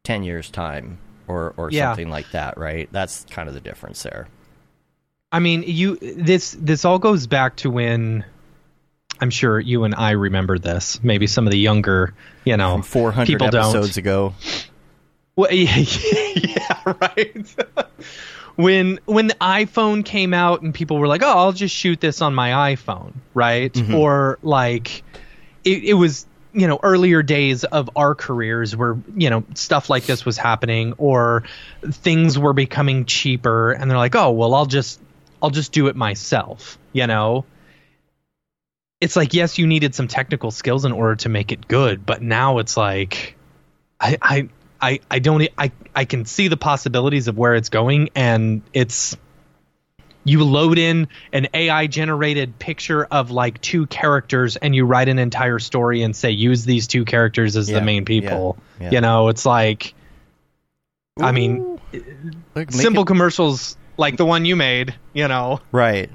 ten 0.03 0.23
years' 0.23 0.50
time, 0.50 0.97
or 1.27 1.53
or 1.57 1.69
Yeah. 1.71 1.89
something 1.91 2.09
like 2.09 2.31
that, 2.31 2.57
right? 2.57 2.88
That's 2.91 3.25
kind 3.29 3.47
of 3.50 3.53
the 3.53 3.62
difference 3.62 4.03
there. 4.03 4.27
I 5.31 5.39
mean, 5.39 5.63
you 5.67 5.97
this 5.97 6.55
this 6.59 6.85
all 6.85 7.00
goes 7.00 7.27
back 7.27 7.55
to 7.57 7.69
when 7.69 8.23
I'm 9.19 9.29
sure 9.29 9.59
you 9.59 9.83
and 9.83 9.93
I 9.95 10.12
remember 10.12 10.57
this. 10.59 11.03
Maybe 11.03 11.27
some 11.27 11.45
of 11.47 11.51
the 11.51 11.59
younger, 11.59 12.13
you 12.45 12.55
know, 12.57 12.81
Four 12.81 13.12
hundred 13.12 13.27
people 13.39 13.47
episodes 13.47 13.89
don't. 13.95 13.97
ago, 13.97 14.33
Well, 15.36 15.52
yeah, 15.54 15.86
yeah, 16.36 16.94
right. 17.02 17.56
when 18.56 19.00
when 19.06 19.28
the 19.28 19.36
iPhone 19.36 20.06
came 20.06 20.34
out 20.34 20.62
and 20.62 20.74
people 20.74 20.98
were 20.98 21.08
like, 21.08 21.24
"Oh, 21.24 21.38
I'll 21.38 21.54
just 21.54 21.75
shoot 21.75 22.00
this 22.00 22.22
on 22.22 22.36
my 22.36 22.75
iPhone," 22.75 23.13
right? 23.34 23.74
Mm-hmm. 23.74 23.96
Or 23.96 24.38
like, 24.44 25.04
it, 25.63 25.84
it 25.84 25.94
was 25.94 26.25
you 26.54 26.68
know 26.68 26.80
earlier 26.84 27.24
days 27.24 27.63
of 27.63 27.90
our 27.96 28.13
careers 28.13 28.75
where 28.75 28.98
you 29.16 29.30
know 29.30 29.44
stuff 29.56 29.90
like 29.90 30.06
this 30.06 30.25
was 30.25 30.38
happening, 30.38 30.94
or 30.98 31.44
things 31.82 32.38
were 32.38 32.54
becoming 32.54 33.06
cheaper, 33.06 33.72
and 33.72 33.90
they're 33.90 33.98
like, 33.98 34.16
"Oh, 34.16 34.32
well, 34.32 34.54
I'll 34.54 34.68
just 34.68 35.00
I'll 35.42 35.50
just 35.50 35.72
do 35.72 35.88
it 35.88 35.96
myself," 35.96 36.78
you 36.92 37.08
know. 37.08 37.46
It's 39.02 39.16
like 39.18 39.34
yes, 39.34 39.58
you 39.58 39.68
needed 39.68 39.96
some 39.96 40.08
technical 40.08 40.52
skills 40.52 40.86
in 40.86 40.92
order 40.92 41.16
to 41.18 41.30
make 41.30 41.52
it 41.52 41.68
good, 41.68 42.06
but 42.06 42.22
now 42.22 42.60
it's 42.60 42.78
like, 42.78 43.36
I 44.00 44.18
I 44.22 44.50
I, 44.84 45.00
I 45.10 45.20
don't 45.20 45.48
I 45.58 45.72
I 45.96 46.06
can 46.06 46.25
see 46.25 46.48
the 46.50 46.58
possibilities 46.58 47.28
of 47.28 47.38
where 47.38 47.56
it's 47.56 47.70
going 47.70 48.10
and 48.16 48.62
it's 48.74 49.16
you 50.25 50.44
load 50.44 50.78
in 50.78 51.08
an 51.34 51.48
AI 51.54 51.88
generated 51.88 52.58
picture 52.60 53.04
of 53.06 53.32
like 53.32 53.60
two 53.62 53.86
characters 53.88 54.56
and 54.58 54.74
you 54.75 54.86
write 54.86 55.10
an 55.10 55.20
entire 55.20 55.60
story 55.60 56.02
and 56.02 56.16
say 56.16 56.32
use 56.32 56.66
these 56.66 56.88
two 56.88 57.04
characters 57.06 57.56
as 57.58 57.70
Yeah, 57.70 57.80
the 57.80 57.86
main 57.86 58.06
people. 58.06 58.58
yeah, 58.80 58.86
yeah. 58.86 58.92
You 58.92 59.02
know, 59.02 59.30
it's 59.30 59.46
like 59.46 59.94
I 61.20 61.32
mean 61.32 61.80
uh, 61.94 62.00
Look, 62.56 62.72
simple 62.72 63.04
it- 63.04 63.08
commercials 63.08 63.78
like 63.98 64.18
the 64.18 64.25
one 64.25 64.44
you 64.46 64.56
made, 64.56 64.96
you 65.13 65.28
know. 65.28 65.60
right? 65.72 66.10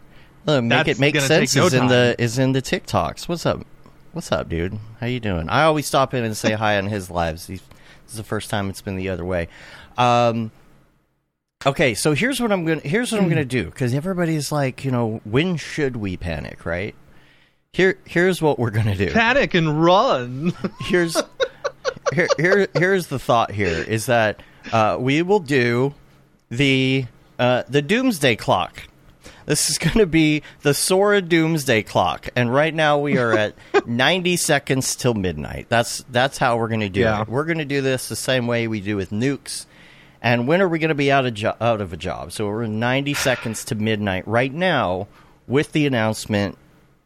Look, 0.46 0.64
make 0.64 0.86
That's 0.86 0.98
it 0.98 1.00
make 1.00 1.20
sense 1.20 1.54
no 1.54 1.66
is 1.66 1.74
in 1.74 1.86
the 1.86 2.16
is 2.18 2.38
in 2.38 2.52
the 2.52 2.60
TikToks. 2.62 3.28
What's 3.28 3.46
up? 3.46 3.64
What's 4.12 4.32
up, 4.32 4.48
dude? 4.48 4.78
How 5.00 5.06
you 5.06 5.20
doing? 5.20 5.48
I 5.48 5.62
always 5.64 5.86
stop 5.86 6.12
in 6.14 6.24
and 6.24 6.36
say 6.36 6.52
hi 6.52 6.76
on 6.78 6.86
his 6.86 7.10
lives. 7.10 7.46
He's, 7.46 7.62
this 8.08 8.14
is 8.14 8.16
the 8.16 8.24
first 8.24 8.48
time 8.48 8.70
it's 8.70 8.80
been 8.80 8.96
the 8.96 9.10
other 9.10 9.24
way. 9.24 9.48
Um, 9.98 10.50
okay, 11.66 11.92
so 11.92 12.14
here's 12.14 12.40
what 12.40 12.50
I'm 12.50 12.64
gonna 12.64 12.80
here's 12.80 13.12
what 13.12 13.20
I'm 13.20 13.28
gonna 13.28 13.44
do 13.44 13.66
because 13.66 13.92
everybody's 13.92 14.50
like, 14.50 14.82
you 14.82 14.90
know, 14.90 15.20
when 15.24 15.58
should 15.58 15.96
we 15.96 16.16
panic, 16.16 16.64
right? 16.64 16.94
Here, 17.74 17.98
here's 18.06 18.40
what 18.40 18.58
we're 18.58 18.70
gonna 18.70 18.96
do. 18.96 19.10
Panic 19.10 19.52
and 19.52 19.84
run. 19.84 20.54
Here's 20.80 21.20
here, 22.14 22.28
here 22.38 22.68
here's 22.72 23.08
the 23.08 23.18
thought. 23.18 23.50
Here 23.50 23.82
is 23.82 24.06
that 24.06 24.42
uh, 24.72 24.96
we 24.98 25.20
will 25.20 25.40
do 25.40 25.92
the 26.48 27.04
uh, 27.38 27.64
the 27.68 27.82
doomsday 27.82 28.36
clock. 28.36 28.87
This 29.48 29.70
is 29.70 29.78
going 29.78 29.96
to 29.96 30.06
be 30.06 30.42
the 30.60 30.74
Sora 30.74 31.22
Doomsday 31.22 31.82
Clock, 31.82 32.28
and 32.36 32.52
right 32.52 32.74
now 32.74 32.98
we 32.98 33.16
are 33.16 33.32
at 33.32 33.54
90 33.86 34.36
seconds 34.36 34.94
till 34.94 35.14
midnight. 35.14 35.66
That's 35.70 36.04
that's 36.10 36.36
how 36.36 36.58
we're 36.58 36.68
going 36.68 36.80
to 36.80 36.90
do 36.90 37.00
Yeah. 37.00 37.22
it. 37.22 37.28
We're 37.28 37.46
going 37.46 37.56
to 37.58 37.64
do 37.64 37.80
this 37.80 38.08
the 38.10 38.14
same 38.16 38.46
way 38.46 38.68
we 38.68 38.80
do 38.80 38.94
with 38.96 39.10
nukes. 39.10 39.64
And 40.20 40.46
when 40.46 40.60
are 40.60 40.68
we 40.68 40.78
going 40.78 40.90
to 40.90 40.94
be 40.94 41.10
out 41.10 41.24
of 41.24 41.32
jo- 41.32 41.56
out 41.60 41.80
of 41.80 41.92
a 41.94 41.96
job? 41.96 42.32
So 42.32 42.46
we're 42.46 42.66
90 42.66 43.14
seconds 43.14 43.64
to 43.66 43.74
midnight 43.74 44.28
right 44.28 44.52
now 44.52 45.06
with 45.46 45.72
the 45.72 45.86
announcement 45.86 46.58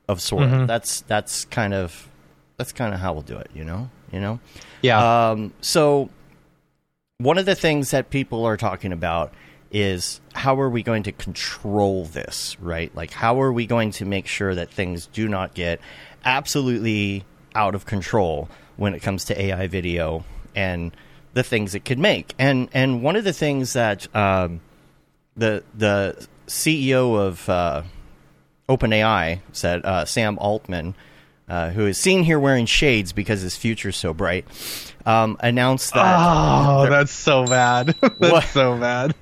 of 0.08 0.20
Sora. 0.20 0.66
That's 0.66 1.02
that's 1.02 1.44
kind 1.44 1.72
of 1.72 2.08
that's 2.56 2.72
kind 2.72 2.92
of 2.92 2.98
how 3.00 3.12
we'll 3.12 3.22
do 3.22 3.36
it. 3.38 3.50
You 3.54 3.64
know, 3.64 3.88
you 4.10 4.18
know. 4.18 4.40
yeah. 4.82 5.30
Um, 5.30 5.52
so, 5.60 6.10
one 7.18 7.38
of 7.38 7.46
the 7.46 7.54
things 7.54 7.92
that 7.92 8.10
people 8.10 8.44
are 8.44 8.56
talking 8.56 8.92
about 8.92 9.32
is 9.72 10.20
how 10.34 10.60
are 10.60 10.68
we 10.70 10.82
going 10.82 11.02
to 11.04 11.12
control 11.12 12.04
this, 12.04 12.56
right? 12.60 12.94
Like, 12.94 13.10
how 13.10 13.40
are 13.40 13.52
we 13.52 13.66
going 13.66 13.90
to 13.92 14.04
make 14.04 14.26
sure 14.26 14.54
that 14.54 14.70
things 14.70 15.06
do 15.06 15.26
not 15.28 15.54
get 15.54 15.80
absolutely 16.24 17.24
out 17.54 17.74
of 17.74 17.86
control 17.86 18.48
when 18.76 18.94
it 18.94 19.00
comes 19.02 19.24
to 19.26 19.40
AI 19.40 19.66
video 19.66 20.24
and 20.54 20.94
the 21.34 21.42
things 21.42 21.74
it 21.74 21.84
could 21.84 21.98
make? 21.98 22.34
And 22.38 22.68
and 22.72 23.02
one 23.02 23.16
of 23.16 23.24
the 23.24 23.32
things 23.32 23.72
that 23.72 24.14
um, 24.14 24.60
the 25.36 25.64
the 25.74 26.26
CEO 26.46 27.18
of 27.18 27.48
uh, 27.48 27.82
OpenAI 28.68 29.40
said, 29.52 29.84
uh, 29.84 30.04
Sam 30.04 30.38
Altman, 30.38 30.94
uh, 31.48 31.70
who 31.70 31.86
is 31.86 31.96
seen 31.98 32.24
here 32.24 32.38
wearing 32.38 32.66
shades 32.66 33.12
because 33.12 33.40
his 33.40 33.56
future's 33.56 33.96
so 33.96 34.12
bright, 34.12 34.44
um, 35.06 35.36
announced 35.40 35.94
that. 35.94 36.16
oh, 36.18 36.86
that's 36.90 37.12
so 37.12 37.46
bad. 37.46 37.86
that's 38.00 38.18
What? 38.20 38.44
so 38.44 38.78
bad. 38.78 39.14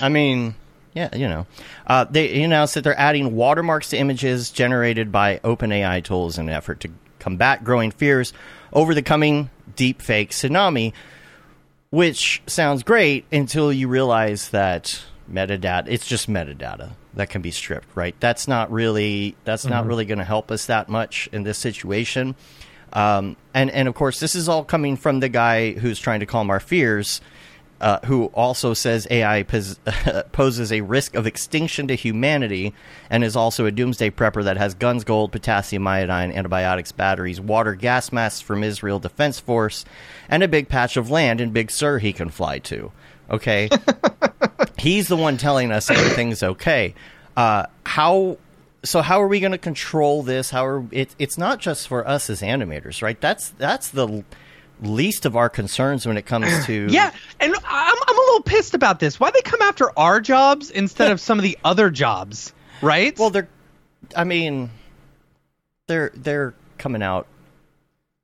I 0.00 0.08
mean, 0.08 0.54
yeah, 0.94 1.14
you 1.14 1.28
know, 1.28 1.46
uh, 1.86 2.04
they 2.04 2.42
announced 2.42 2.74
that 2.74 2.84
they're 2.84 2.98
adding 2.98 3.34
watermarks 3.34 3.90
to 3.90 3.96
images 3.96 4.50
generated 4.50 5.10
by 5.10 5.38
OpenAI 5.38 6.02
tools 6.04 6.38
in 6.38 6.48
an 6.48 6.54
effort 6.54 6.80
to 6.80 6.90
combat 7.18 7.64
growing 7.64 7.90
fears 7.90 8.32
over 8.72 8.94
the 8.94 9.02
coming 9.02 9.50
deepfake 9.76 10.28
tsunami. 10.28 10.92
Which 11.90 12.42
sounds 12.48 12.82
great 12.82 13.24
until 13.30 13.72
you 13.72 13.86
realize 13.86 14.50
that 14.50 15.00
metadata 15.30 15.86
it's 15.86 16.06
just 16.06 16.28
metadata 16.28 16.90
that 17.14 17.30
can 17.30 17.40
be 17.40 17.50
stripped, 17.50 17.86
right? 17.94 18.14
That's 18.18 18.48
not 18.48 18.72
really 18.72 19.36
that's 19.44 19.64
not 19.64 19.86
really 19.86 20.04
going 20.04 20.18
to 20.18 20.24
help 20.24 20.50
us 20.50 20.66
that 20.66 20.88
much 20.88 21.28
in 21.32 21.44
this 21.44 21.58
situation. 21.58 22.34
Um, 22.92 23.36
and 23.52 23.70
and 23.70 23.88
of 23.88 23.94
course, 23.94 24.20
this 24.20 24.34
is 24.34 24.48
all 24.48 24.64
coming 24.64 24.96
from 24.96 25.20
the 25.20 25.28
guy 25.28 25.72
who's 25.72 25.98
trying 25.98 26.20
to 26.20 26.26
calm 26.26 26.50
our 26.50 26.60
fears 26.60 27.20
uh, 27.80 27.98
who 28.06 28.26
also 28.26 28.74
says 28.74 29.06
AI 29.10 29.42
pos- 29.42 29.78
poses 30.32 30.72
a 30.72 30.80
risk 30.80 31.14
of 31.14 31.26
extinction 31.26 31.88
to 31.88 31.94
humanity 31.94 32.72
and 33.10 33.24
is 33.24 33.36
also 33.36 33.66
a 33.66 33.70
doomsday 33.70 34.10
prepper 34.10 34.44
that 34.44 34.56
has 34.56 34.74
guns, 34.74 35.04
gold, 35.04 35.32
potassium 35.32 35.86
iodine, 35.86 36.32
antibiotics, 36.32 36.92
batteries, 36.92 37.40
water, 37.40 37.74
gas 37.74 38.12
masks 38.12 38.40
from 38.40 38.62
Israel 38.62 38.98
Defense 38.98 39.40
Force, 39.40 39.84
and 40.28 40.42
a 40.42 40.48
big 40.48 40.68
patch 40.68 40.96
of 40.96 41.10
land 41.10 41.40
in 41.40 41.50
Big 41.50 41.70
Sur 41.70 41.98
he 41.98 42.12
can 42.12 42.30
fly 42.30 42.58
to. 42.60 42.92
Okay? 43.30 43.68
He's 44.78 45.08
the 45.08 45.16
one 45.16 45.36
telling 45.36 45.72
us 45.72 45.90
everything's 45.90 46.42
okay. 46.42 46.94
Uh, 47.36 47.66
how 47.84 48.38
so 48.84 49.00
how 49.00 49.20
are 49.22 49.28
we 49.28 49.40
going 49.40 49.52
to 49.52 49.58
control 49.58 50.22
this 50.22 50.50
how 50.50 50.64
are 50.64 50.84
it, 50.90 51.14
it's 51.18 51.38
not 51.38 51.58
just 51.58 51.88
for 51.88 52.06
us 52.06 52.28
as 52.28 52.42
animators 52.42 53.02
right 53.02 53.20
that's 53.20 53.48
that's 53.50 53.88
the 53.88 54.22
least 54.82 55.24
of 55.26 55.36
our 55.36 55.48
concerns 55.48 56.06
when 56.06 56.16
it 56.16 56.26
comes 56.26 56.66
to 56.66 56.86
Yeah, 56.90 57.10
and 57.40 57.54
I'm 57.54 57.96
I'm 58.08 58.18
a 58.18 58.20
little 58.20 58.42
pissed 58.42 58.74
about 58.74 59.00
this. 59.00 59.18
Why 59.20 59.30
they 59.30 59.40
come 59.42 59.62
after 59.62 59.96
our 59.98 60.20
jobs 60.20 60.70
instead 60.70 61.10
of 61.12 61.20
some 61.20 61.38
of 61.38 61.42
the 61.42 61.56
other 61.64 61.90
jobs, 61.90 62.52
right? 62.82 63.18
well 63.18 63.30
they're 63.30 63.48
i 64.16 64.24
mean 64.24 64.70
they're 65.86 66.10
they're 66.14 66.54
coming 66.78 67.02
out 67.02 67.26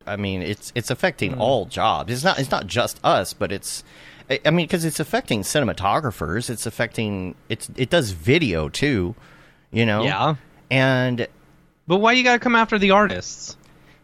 i 0.07 0.16
mean 0.16 0.42
it's 0.42 0.73
it's 0.75 0.90
affecting 0.90 1.33
Hmm. 1.33 1.40
all 1.40 1.64
jobs 1.66 2.12
it's 2.12 2.25
not 2.25 2.38
it's 2.38 2.50
not 2.50 2.66
just 2.66 3.00
us 3.04 3.33
but 3.33 3.50
it's 3.52 3.83
I- 4.28 4.40
I 4.47 4.50
mean, 4.50 4.66
because 4.66 4.85
it's 4.85 5.00
affecting 5.00 5.42
cinematographers. 5.42 6.50
It's 6.50 6.64
affecting 6.64 7.35
it's 7.49 7.69
it 7.76 7.90
does 7.90 8.12
video 8.12 8.69
too, 8.69 9.16
you 9.73 9.85
know. 9.85 10.04
yeah. 10.04 10.37
And 10.71 11.26
But 11.88 11.97
why 11.97 12.12
you 12.12 12.23
got 12.23 12.35
to 12.35 12.38
come 12.38 12.54
after 12.54 12.78
the 12.78 12.92
artists? 12.92 13.57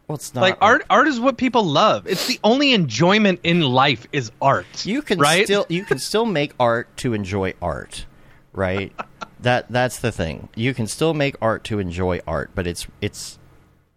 Well, 0.08 0.16
it's 0.16 0.34
not 0.34 0.42
Like 0.42 0.58
art 0.60 0.84
art 0.88 1.08
is 1.08 1.18
what 1.18 1.36
people 1.36 1.64
love. 1.64 2.06
It's 2.06 2.26
the 2.26 2.38
only 2.44 2.72
enjoyment 2.72 3.40
in 3.42 3.60
life 3.60 4.06
is 4.12 4.30
art. 4.40 4.86
You 4.86 5.02
can 5.02 5.18
right? 5.18 5.44
still 5.44 5.66
you 5.70 5.84
can 5.84 5.98
still 5.98 6.26
make 6.26 6.52
art 6.60 6.94
to 6.98 7.12
enjoy 7.14 7.54
art, 7.60 8.06
right? 8.52 8.92
that 9.40 9.66
that's 9.70 9.98
the 9.98 10.10
thing. 10.12 10.48
You 10.54 10.72
can 10.74 10.86
still 10.86 11.12
make 11.14 11.36
art 11.42 11.64
to 11.64 11.78
enjoy 11.78 12.20
art, 12.26 12.50
but 12.54 12.66
it's 12.66 12.86
it's 13.00 13.38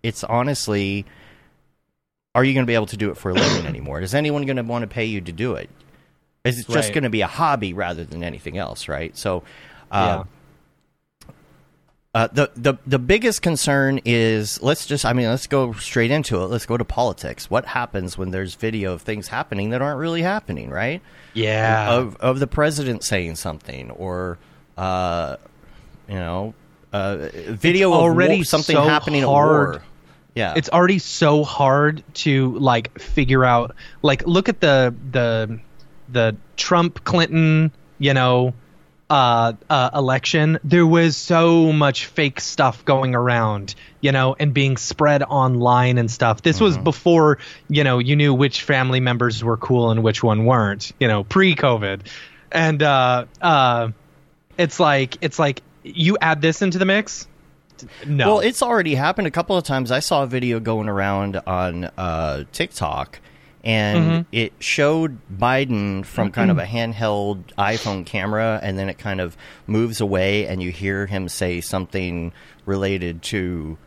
it's 0.03 0.23
honestly 0.23 1.05
are 2.35 2.43
you 2.43 2.53
going 2.53 2.65
to 2.65 2.67
be 2.69 2.75
able 2.75 2.85
to 2.87 2.97
do 2.97 3.09
it 3.09 3.17
for 3.17 3.31
a 3.31 3.33
living 3.33 3.65
anymore? 3.73 4.01
Is 4.01 4.13
anyone 4.13 4.45
going 4.45 4.57
to 4.57 4.63
want 4.63 4.83
to 4.83 4.87
pay 4.87 5.05
you 5.05 5.21
to 5.21 5.31
do 5.31 5.53
it? 5.55 5.69
Is 6.43 6.59
it 6.59 6.67
just 6.67 6.87
Right. 6.89 6.93
going 6.93 7.03
to 7.03 7.09
be 7.09 7.21
a 7.21 7.27
hobby 7.27 7.73
rather 7.73 8.03
than 8.05 8.23
anything 8.23 8.57
else, 8.57 8.87
right? 8.87 9.15
So 9.17 9.43
uh, 9.91 10.23
uh, 12.15 12.27
the 12.31 12.51
the 12.55 12.73
the 12.87 12.97
biggest 12.97 13.41
concern 13.41 13.99
is 14.03 14.61
let's 14.63 14.85
just 14.87 15.05
I 15.05 15.13
mean 15.13 15.27
let's 15.27 15.45
go 15.45 15.73
straight 15.73 16.09
into 16.09 16.41
it. 16.41 16.47
Let's 16.47 16.65
go 16.65 16.75
to 16.75 16.85
politics. 16.85 17.49
What 17.49 17.65
happens 17.65 18.17
when 18.17 18.31
there's 18.31 18.55
video 18.55 18.93
of 18.93 19.03
things 19.03 19.27
happening 19.27 19.69
that 19.69 19.81
aren't 19.81 19.99
really 19.99 20.23
happening, 20.23 20.69
right? 20.69 21.01
yeah. 21.33 21.93
Of 21.93 22.15
of 22.17 22.39
the 22.39 22.47
president 22.47 23.03
saying 23.03 23.35
something 23.35 23.91
or 23.91 24.39
uh, 24.77 25.37
you 26.07 26.15
know 26.15 26.55
uh, 26.93 27.29
video 27.49 27.89
It's 27.89 27.97
already 27.97 28.35
war, 28.37 28.43
something 28.43 28.75
so 28.75 28.83
happening 28.83 29.23
hard. 29.23 29.81
Yeah, 30.35 30.53
it's 30.55 30.69
already 30.69 30.99
so 30.99 31.43
hard 31.43 32.03
to 32.15 32.57
like 32.57 32.97
figure 32.99 33.45
out 33.45 33.75
like 34.01 34.25
look 34.25 34.49
at 34.49 34.61
the 34.61 34.95
the 35.11 35.59
the 36.07 36.35
Trump 36.57 37.03
Clinton, 37.03 37.71
you 37.99 38.13
know, 38.15 38.53
uh, 39.09 39.53
uh 39.69 39.89
election 39.93 40.59
there 40.63 40.85
was 40.85 41.17
so 41.17 41.73
much 41.73 42.05
fake 42.05 42.39
stuff 42.39 42.85
going 42.85 43.15
around 43.15 43.73
you 44.01 44.11
know 44.11 44.35
and 44.39 44.53
being 44.53 44.77
spread 44.77 45.23
online 45.23 45.97
and 45.97 46.09
stuff. 46.09 46.41
This 46.41 46.59
was 46.59 46.77
before 46.77 47.39
you 47.69 47.83
know 47.83 47.99
you 47.99 48.15
knew 48.15 48.33
which 48.33 48.61
family 48.61 48.99
members 48.99 49.43
were 49.43 49.57
cool 49.57 49.91
and 49.91 50.03
which 50.03 50.23
one 50.23 50.45
weren't 50.45 50.91
you 50.99 51.07
know 51.07 51.23
pre-covid. 51.23 52.01
And 52.51 52.81
uh 52.83 53.25
uh 53.41 53.89
it's 54.57 54.79
like 54.79 55.17
it's 55.21 55.39
like 55.39 55.61
you 55.83 56.17
add 56.21 56.41
this 56.41 56.61
into 56.61 56.77
the 56.77 56.85
mix? 56.85 57.27
No. 58.05 58.27
Well, 58.27 58.39
it's 58.41 58.61
already 58.61 58.95
happened. 58.95 59.27
A 59.27 59.31
couple 59.31 59.57
of 59.57 59.63
times. 59.63 59.91
I 59.91 59.99
saw 59.99 60.23
a 60.23 60.27
video 60.27 60.59
going 60.59 60.89
around 60.89 61.37
on 61.47 61.85
uh, 61.85 62.43
TikTok, 62.51 63.19
and 63.63 63.97
Mm-hmm. 63.99 64.21
it 64.31 64.53
showed 64.59 65.17
Biden 65.29 66.05
from 66.05 66.31
kind 66.31 66.49
of 66.51 66.57
a 66.57 66.65
handheld 66.65 67.43
iPhone 67.57 68.05
camera, 68.05 68.59
and 68.63 68.77
then 68.77 68.89
it 68.89 68.97
kind 68.97 69.19
of 69.19 69.35
moves 69.67 69.99
away, 70.01 70.47
and 70.47 70.63
you 70.63 70.71
hear 70.71 71.05
him 71.07 71.27
say 71.29 71.59
something 71.61 72.31
related 72.65 73.21
to 73.23 73.77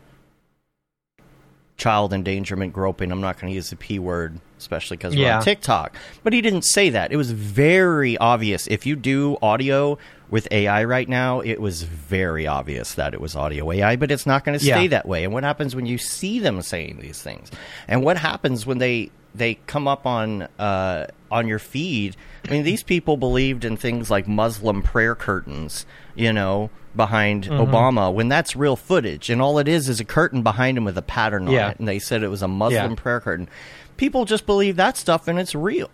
child 1.75 2.13
endangerment, 2.13 2.71
groping. 2.71 3.11
I'm 3.11 3.19
not 3.19 3.39
going 3.39 3.51
to 3.51 3.55
use 3.55 3.71
the 3.71 3.75
P 3.75 3.97
word, 3.97 4.39
especially 4.59 4.95
because 4.97 5.15
we're 5.15 5.23
Yeah. 5.25 5.37
on 5.37 5.43
TikTok. 5.43 5.95
But 6.23 6.31
he 6.33 6.39
didn't 6.41 6.61
say 6.65 6.89
that. 6.91 7.11
It 7.11 7.17
was 7.17 7.31
very 7.31 8.15
obvious. 8.19 8.67
If 8.67 8.85
you 8.85 8.95
do 8.95 9.37
audio 9.41 9.97
with 10.29 10.47
AI 10.51 10.83
right 10.83 11.09
now, 11.09 11.39
it 11.41 11.59
was 11.59 11.81
very 11.83 12.45
obvious 12.45 12.93
that 12.93 13.13
it 13.13 13.19
was 13.21 13.35
audio 13.35 13.71
AI, 13.71 13.95
but 13.95 14.11
it's 14.11 14.25
not 14.27 14.45
going 14.45 14.57
to 14.57 14.63
stay 14.63 14.83
Yeah. 14.83 14.87
that 14.89 15.07
way. 15.07 15.23
And 15.23 15.33
what 15.33 15.43
happens 15.43 15.75
when 15.75 15.85
you 15.87 15.97
see 15.97 16.39
them 16.39 16.61
saying 16.61 16.99
these 17.01 17.21
things? 17.21 17.49
And 17.87 18.03
what 18.03 18.17
happens 18.17 18.65
when 18.67 18.77
they 18.77 19.09
they 19.35 19.55
come 19.67 19.87
up 19.87 20.05
on 20.05 20.43
uh, 20.59 21.07
on 21.31 21.47
your 21.47 21.59
feed? 21.59 22.15
I 22.47 22.51
mean, 22.51 22.63
these 22.63 22.83
people 22.83 23.17
believed 23.17 23.65
in 23.65 23.77
things 23.77 24.09
like 24.11 24.27
Muslim 24.27 24.81
prayer 24.83 25.15
curtains, 25.15 25.85
you 26.15 26.31
know, 26.33 26.69
behind 26.95 27.45
Mm-hmm. 27.45 27.53
Obama 27.73 28.13
when 28.13 28.27
that's 28.29 28.55
real 28.55 28.75
footage, 28.75 29.29
and 29.29 29.41
all 29.41 29.57
it 29.59 29.67
is 29.67 29.89
is 29.89 29.99
a 29.99 30.05
curtain 30.05 30.43
behind 30.43 30.77
him 30.77 30.83
with 30.85 30.97
a 30.97 31.01
pattern 31.01 31.47
on 31.47 31.53
Yeah. 31.53 31.69
it, 31.71 31.79
and 31.79 31.87
they 31.87 31.99
said 31.99 32.21
it 32.23 32.27
was 32.29 32.41
a 32.41 32.47
Muslim 32.47 32.91
Yeah. 32.91 32.95
prayer 32.97 33.19
curtain. 33.19 33.49
People 33.97 34.25
just 34.25 34.45
believe 34.45 34.75
that 34.75 34.97
stuff, 34.97 35.27
and 35.27 35.39
it's 35.39 35.55
real. 35.55 35.89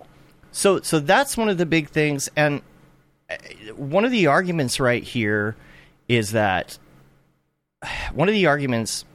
So, 0.52 0.82
so 0.82 0.99
that's 0.99 1.38
one 1.38 1.47
of 1.49 1.58
the 1.58 1.65
big 1.65 1.89
things, 1.89 2.30
and 2.36 2.62
uh, 3.30 3.36
one 3.75 4.04
of 4.06 4.12
the 4.12 4.28
arguments 4.28 4.80
right 4.80 5.04
here 5.04 5.56
is 6.08 6.32
that 6.32 6.78
one 8.13 8.28
of 8.28 8.34
the 8.34 8.47
arguments 8.47 9.06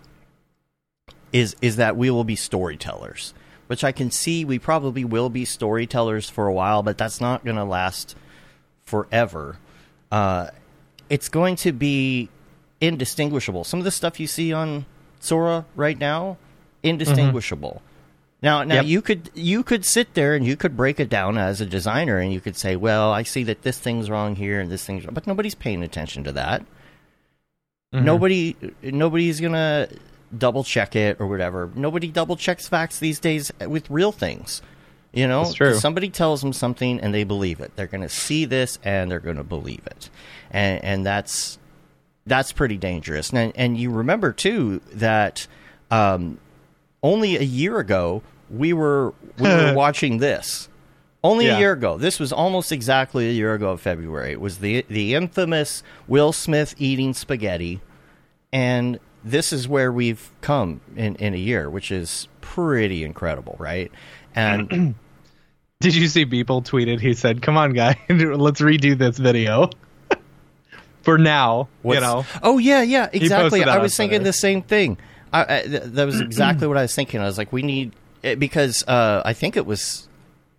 is 1.32 1.56
is 1.60 1.76
that 1.76 1.96
we 1.96 2.10
will 2.10 2.24
be 2.24 2.36
storytellers, 2.36 3.34
which 3.66 3.84
I 3.84 3.92
can 3.92 4.10
see 4.10 4.44
we 4.44 4.58
probably 4.58 5.04
will 5.04 5.30
be 5.30 5.44
storytellers 5.44 6.28
for 6.28 6.46
a 6.46 6.52
while, 6.52 6.82
but 6.82 6.98
that's 6.98 7.20
not 7.20 7.44
going 7.44 7.56
to 7.56 7.64
last 7.64 8.16
forever. 8.84 9.58
Uh, 10.12 10.48
it's 11.08 11.28
going 11.28 11.56
to 11.56 11.72
be 11.72 12.28
indistinguishable. 12.80 13.64
Some 13.64 13.78
of 13.78 13.84
the 13.84 13.90
stuff 13.90 14.20
you 14.20 14.26
see 14.26 14.52
on 14.52 14.86
Sora 15.20 15.64
right 15.74 15.98
now, 15.98 16.36
indistinguishable. 16.82 17.82
Now, 18.42 18.62
now 18.62 18.74
Yep. 18.76 18.84
you 18.84 19.00
could 19.00 19.30
you 19.34 19.62
could 19.62 19.86
sit 19.86 20.12
there 20.12 20.34
and 20.34 20.44
you 20.44 20.54
could 20.54 20.76
break 20.76 21.00
it 21.00 21.08
down 21.08 21.38
as 21.38 21.62
a 21.62 21.66
designer, 21.66 22.18
and 22.18 22.30
you 22.30 22.42
could 22.42 22.56
say, 22.56 22.76
"Well, 22.76 23.10
I 23.10 23.22
see 23.22 23.42
that 23.44 23.62
this 23.62 23.78
thing's 23.78 24.10
wrong 24.10 24.36
here 24.36 24.60
and 24.60 24.70
this 24.70 24.84
thing's," 24.84 25.06
wrong. 25.06 25.14
but 25.14 25.26
nobody's 25.26 25.54
paying 25.54 25.82
attention 25.82 26.24
to 26.24 26.32
that. 26.32 26.62
Nobody, 27.92 28.56
nobody's 28.82 29.40
gonna 29.40 29.88
double 30.38 30.64
check 30.64 30.96
it 30.96 31.20
or 31.20 31.26
whatever. 31.26 31.70
Nobody 31.74 32.08
double 32.08 32.36
checks 32.36 32.68
facts 32.68 32.98
these 32.98 33.20
days 33.20 33.52
with 33.66 33.88
real 33.90 34.12
things. 34.12 34.62
You 35.12 35.28
know, 35.28 35.44
somebody 35.78 36.10
tells 36.10 36.40
them 36.40 36.52
something 36.52 36.98
and 36.98 37.14
they 37.14 37.22
believe 37.22 37.60
it. 37.60 37.76
They're 37.76 37.86
going 37.86 38.00
to 38.02 38.08
see 38.08 38.46
this 38.46 38.80
and 38.82 39.10
they're 39.10 39.20
going 39.20 39.36
to 39.36 39.44
believe 39.44 39.86
it, 39.86 40.10
and 40.50 40.82
and 40.82 41.06
that's 41.06 41.58
that's 42.26 42.52
pretty 42.52 42.76
dangerous. 42.76 43.32
And 43.32 43.52
and 43.54 43.78
you 43.78 43.90
remember 43.90 44.32
too 44.32 44.80
that 44.92 45.46
um, 45.92 46.38
only 47.02 47.36
a 47.36 47.42
year 47.42 47.78
ago 47.78 48.22
we 48.50 48.72
were 48.72 49.14
we 49.38 49.48
were 49.48 49.72
watching 49.76 50.18
this. 50.18 50.68
Only 51.22 51.46
a 51.46 51.58
year 51.58 51.72
ago. 51.72 51.96
This 51.96 52.20
was 52.20 52.34
almost 52.34 52.70
exactly 52.70 53.30
a 53.30 53.32
year 53.32 53.54
ago 53.54 53.70
of 53.70 53.80
February. 53.80 54.32
It 54.32 54.42
was 54.42 54.58
the 54.58 54.84
the 54.88 55.14
infamous 55.14 55.82
Will 56.06 56.32
Smith 56.32 56.74
eating 56.76 57.14
spaghetti, 57.14 57.80
and 58.52 58.98
this 59.24 59.52
is 59.52 59.66
where 59.66 59.90
we've 59.90 60.30
come 60.42 60.80
in 60.96 61.16
in 61.16 61.34
a 61.34 61.38
year, 61.38 61.70
which 61.70 61.90
is 61.90 62.28
pretty 62.40 63.02
incredible, 63.04 63.56
right? 63.58 63.90
And 64.34 64.94
Did 65.80 65.94
you 65.96 66.08
see 66.08 66.24
people 66.24 66.62
tweeted? 66.62 67.00
He 67.00 67.12
said, 67.14 67.42
"Come 67.42 67.56
on, 67.58 67.72
guy, 67.74 67.98
let's 68.08 68.60
redo 68.60 68.96
this 68.96 69.18
video." 69.18 69.68
For 71.02 71.18
now, 71.18 71.68
you 71.84 72.00
know. 72.00 72.24
Oh 72.42 72.56
yeah, 72.58 72.80
yeah, 72.80 73.10
exactly. 73.12 73.62
I 73.64 73.76
was 73.78 73.94
thinking 73.94 74.20
Twitter. 74.20 74.24
the 74.24 74.32
same 74.32 74.62
thing. 74.62 74.96
I, 75.32 75.42
I, 75.58 75.62
th- 75.62 75.82
that 75.82 76.04
was 76.06 76.20
exactly 76.20 76.66
what 76.66 76.78
I 76.78 76.82
was 76.82 76.94
thinking. 76.94 77.20
I 77.20 77.24
was 77.24 77.36
like, 77.36 77.52
we 77.52 77.60
need 77.62 77.92
eh, 78.22 78.36
because 78.36 78.82
uh, 78.88 79.20
I 79.24 79.34
think 79.34 79.56
it 79.58 79.66
was 79.66 80.08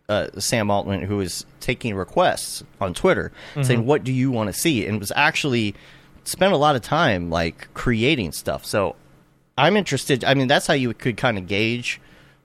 uh, 0.10 0.28
Sam 0.38 0.70
Altman 0.70 1.02
who 1.02 1.18
was 1.18 1.48
taking 1.62 1.96
requests 1.96 2.64
on 2.80 2.94
Twitter 2.94 3.32
Mm-hmm. 3.54 3.64
saying, 3.64 3.86
"What 3.88 4.04
do 4.04 4.12
you 4.12 4.30
want 4.30 4.54
to 4.54 4.54
see?" 4.54 4.86
and 4.86 5.00
was 5.00 5.12
actually 5.16 5.74
spent 6.28 6.54
a 6.54 6.58
lot 6.58 6.76
of 6.76 6.82
time 6.82 7.30
like 7.30 7.74
creating 7.74 8.32
stuff. 8.32 8.66
So 8.66 8.96
I'm 9.58 9.78
interested. 9.78 10.24
I 10.24 10.34
mean, 10.34 10.48
that's 10.48 10.68
how 10.68 10.74
you 10.74 10.94
could 10.94 11.18
kind 11.18 11.38
of 11.38 11.48
gauge 11.48 12.00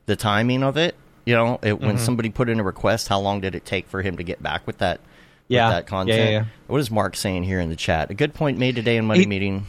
the 0.07 0.17
timing 0.17 0.63
of 0.63 0.77
it. 0.77 0.95
You 1.27 1.35
know, 1.35 1.59
it, 1.63 1.79
when 1.81 1.97
Mm-hmm. 1.97 2.05
somebody 2.05 2.31
put 2.31 2.49
in 2.49 2.59
a 2.61 2.63
request, 2.65 3.09
how 3.09 3.21
long 3.21 3.41
did 3.41 3.55
it 3.55 3.65
take 3.65 3.87
for 3.89 4.03
him 4.03 4.17
to 4.17 4.23
get 4.23 4.43
back 4.43 4.67
with 4.67 4.79
that? 4.79 5.01
with 5.01 5.09
Yeah. 5.57 5.69
that 5.71 5.75
Yeah, 5.75 5.77
yeah, 5.79 5.83
content. 5.83 6.31
yeah. 6.31 6.45
What 6.67 6.81
is 6.81 6.91
Mark 6.91 7.17
saying 7.17 7.43
here 7.45 7.61
in 7.61 7.69
the 7.69 7.77
chat? 7.77 8.11
A 8.11 8.15
good 8.15 8.35
point 8.35 8.59
made 8.59 8.77
today 8.77 8.97
in 8.97 9.05
Monday 9.07 9.23
He- 9.25 9.29
meeting. 9.29 9.67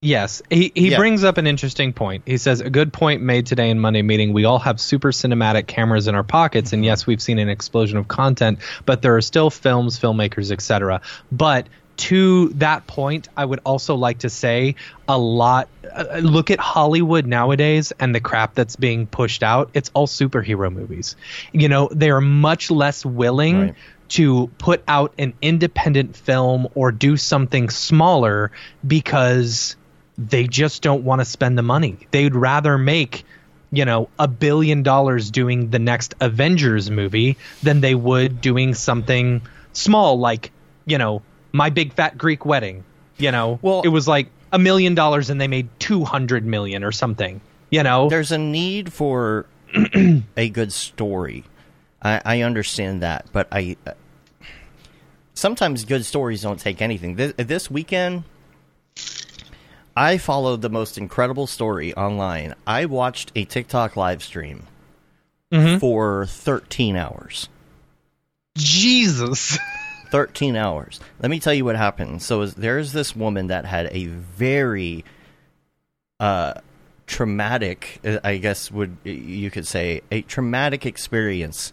Yes, 0.00 0.42
he, 0.50 0.70
he 0.74 0.90
Yeah. 0.90 0.98
brings 0.98 1.24
up 1.24 1.38
an 1.38 1.46
interesting 1.46 1.94
point. 1.94 2.24
He 2.26 2.36
says 2.36 2.60
a 2.60 2.68
good 2.68 2.92
point 2.92 3.22
made 3.22 3.46
today 3.46 3.70
in 3.70 3.80
Monday 3.80 4.02
meeting. 4.02 4.34
We 4.34 4.44
all 4.44 4.58
have 4.58 4.78
super 4.78 5.12
cinematic 5.12 5.66
cameras 5.66 6.08
in 6.08 6.14
our 6.14 6.22
pockets, 6.22 6.74
and 6.74 6.84
yes, 6.84 7.06
we've 7.06 7.22
seen 7.22 7.38
an 7.38 7.48
explosion 7.48 7.96
of 7.96 8.06
content, 8.06 8.58
but 8.84 9.00
there 9.00 9.16
are 9.16 9.22
still 9.22 9.48
films, 9.48 9.98
filmmakers, 9.98 10.50
etc. 10.52 11.00
But 11.32 11.68
to 11.96 12.48
that 12.54 12.86
point, 12.86 13.28
I 13.36 13.44
would 13.44 13.60
also 13.64 13.94
like 13.94 14.18
to 14.20 14.30
say 14.30 14.74
a 15.08 15.16
lot. 15.18 15.68
Uh, 15.94 16.18
look 16.22 16.50
at 16.50 16.58
Hollywood 16.58 17.26
nowadays 17.26 17.92
and 18.00 18.14
the 18.14 18.20
crap 18.20 18.54
that's 18.54 18.76
being 18.76 19.06
pushed 19.06 19.42
out. 19.42 19.70
It's 19.74 19.90
all 19.94 20.06
superhero 20.06 20.72
movies. 20.72 21.16
You 21.52 21.68
know, 21.68 21.88
they 21.92 22.10
are 22.10 22.20
much 22.20 22.70
less 22.70 23.04
willing 23.04 23.60
Right. 23.60 23.74
to 24.10 24.48
put 24.58 24.82
out 24.88 25.14
an 25.18 25.34
independent 25.40 26.16
film 26.16 26.68
or 26.74 26.90
do 26.92 27.16
something 27.16 27.70
smaller 27.70 28.50
because 28.86 29.76
they 30.18 30.46
just 30.46 30.82
don't 30.82 31.04
want 31.04 31.20
to 31.20 31.24
spend 31.24 31.56
the 31.58 31.62
money. 31.62 31.98
They'd 32.10 32.34
rather 32.34 32.78
make, 32.78 33.24
you 33.72 33.84
know, 33.84 34.08
a 34.18 34.28
billion 34.28 34.82
dollars 34.82 35.30
doing 35.30 35.70
the 35.70 35.78
next 35.78 36.14
Avengers 36.20 36.90
movie 36.90 37.36
than 37.62 37.80
they 37.80 37.94
would 37.94 38.40
doing 38.40 38.74
something 38.74 39.42
small 39.72 40.18
like, 40.18 40.52
you 40.86 40.98
know, 40.98 41.22
My 41.54 41.70
Big 41.70 41.92
Fat 41.94 42.18
Greek 42.18 42.44
Wedding. 42.44 42.84
You 43.16 43.30
know, 43.30 43.60
Well- 43.62 43.82
it 43.82 43.88
was 43.88 44.08
like 44.08 44.26
a 44.52 44.58
million 44.58 44.94
dollars 44.94 45.30
and 45.30 45.40
they 45.40 45.48
made 45.48 45.68
200 45.78 46.44
million 46.44 46.82
or 46.84 46.90
something. 46.92 47.40
You 47.70 47.82
know, 47.84 48.08
There's 48.08 48.32
a 48.32 48.38
need 48.38 48.92
for 48.92 49.46
a 50.36 50.48
good 50.48 50.72
story. 50.72 51.44
I, 52.02 52.20
I 52.24 52.40
understand 52.42 53.02
that, 53.02 53.26
but 53.32 53.48
I 53.50 53.76
uh, 53.86 53.92
sometimes 55.34 55.84
good 55.84 56.04
stories 56.04 56.42
don't 56.42 56.58
take 56.60 56.82
anything. 56.82 57.14
This, 57.16 57.32
this 57.36 57.70
weekend, 57.70 58.24
I 59.96 60.18
followed 60.18 60.60
the 60.60 60.68
most 60.70 60.98
incredible 60.98 61.46
story 61.46 61.94
online. 61.94 62.54
I 62.66 62.86
watched 62.86 63.32
a 63.36 63.44
TikTok 63.44 63.96
live 63.96 64.22
stream 64.22 64.64
for 65.78 66.26
13 66.26 66.96
hours. 66.96 67.48
Jesus. 68.56 69.56
13 70.14 70.54
hours. 70.54 71.00
Let 71.20 71.28
me 71.28 71.40
tell 71.40 71.52
you 71.52 71.64
what 71.64 71.74
happened. 71.74 72.22
So 72.22 72.46
there's 72.46 72.92
this 72.92 73.16
woman 73.16 73.48
that 73.48 73.64
had 73.64 73.88
a 73.90 74.06
very 74.06 75.04
uh 76.20 76.54
traumatic 77.08 77.98
uh, 78.04 78.20
I 78.22 78.36
guess 78.36 78.70
would 78.70 78.96
you 79.02 79.50
could 79.50 79.66
say 79.66 80.02
a 80.12 80.22
traumatic 80.22 80.86
experience 80.86 81.72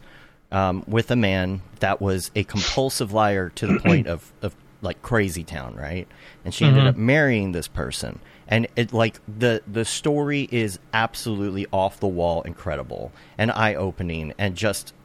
um, 0.52 0.84
with 0.88 1.12
a 1.12 1.16
man 1.16 1.62
that 1.82 2.02
was 2.02 2.32
a 2.36 2.44
compulsive 2.44 3.14
liar 3.14 3.50
to 3.50 3.68
the 3.68 3.80
point 3.80 4.08
of, 4.08 4.34
of 4.42 4.56
like 4.82 5.04
crazy 5.04 5.44
town, 5.44 5.76
right? 5.76 6.08
And 6.44 6.52
she 6.52 6.66
ended 6.66 6.88
up 6.88 6.98
marrying 6.98 7.52
this 7.52 7.68
person. 7.68 8.18
And 8.48 8.66
it 8.76 8.92
like 8.92 9.20
the 9.28 9.62
the 9.72 9.86
story 9.86 10.50
is 10.52 10.80
absolutely 10.96 11.68
off 11.72 12.00
the 12.00 12.08
wall 12.08 12.42
incredible 12.42 13.12
and 13.38 13.52
eye 13.52 13.76
opening 13.76 14.34
and 14.40 14.56
just 14.56 14.96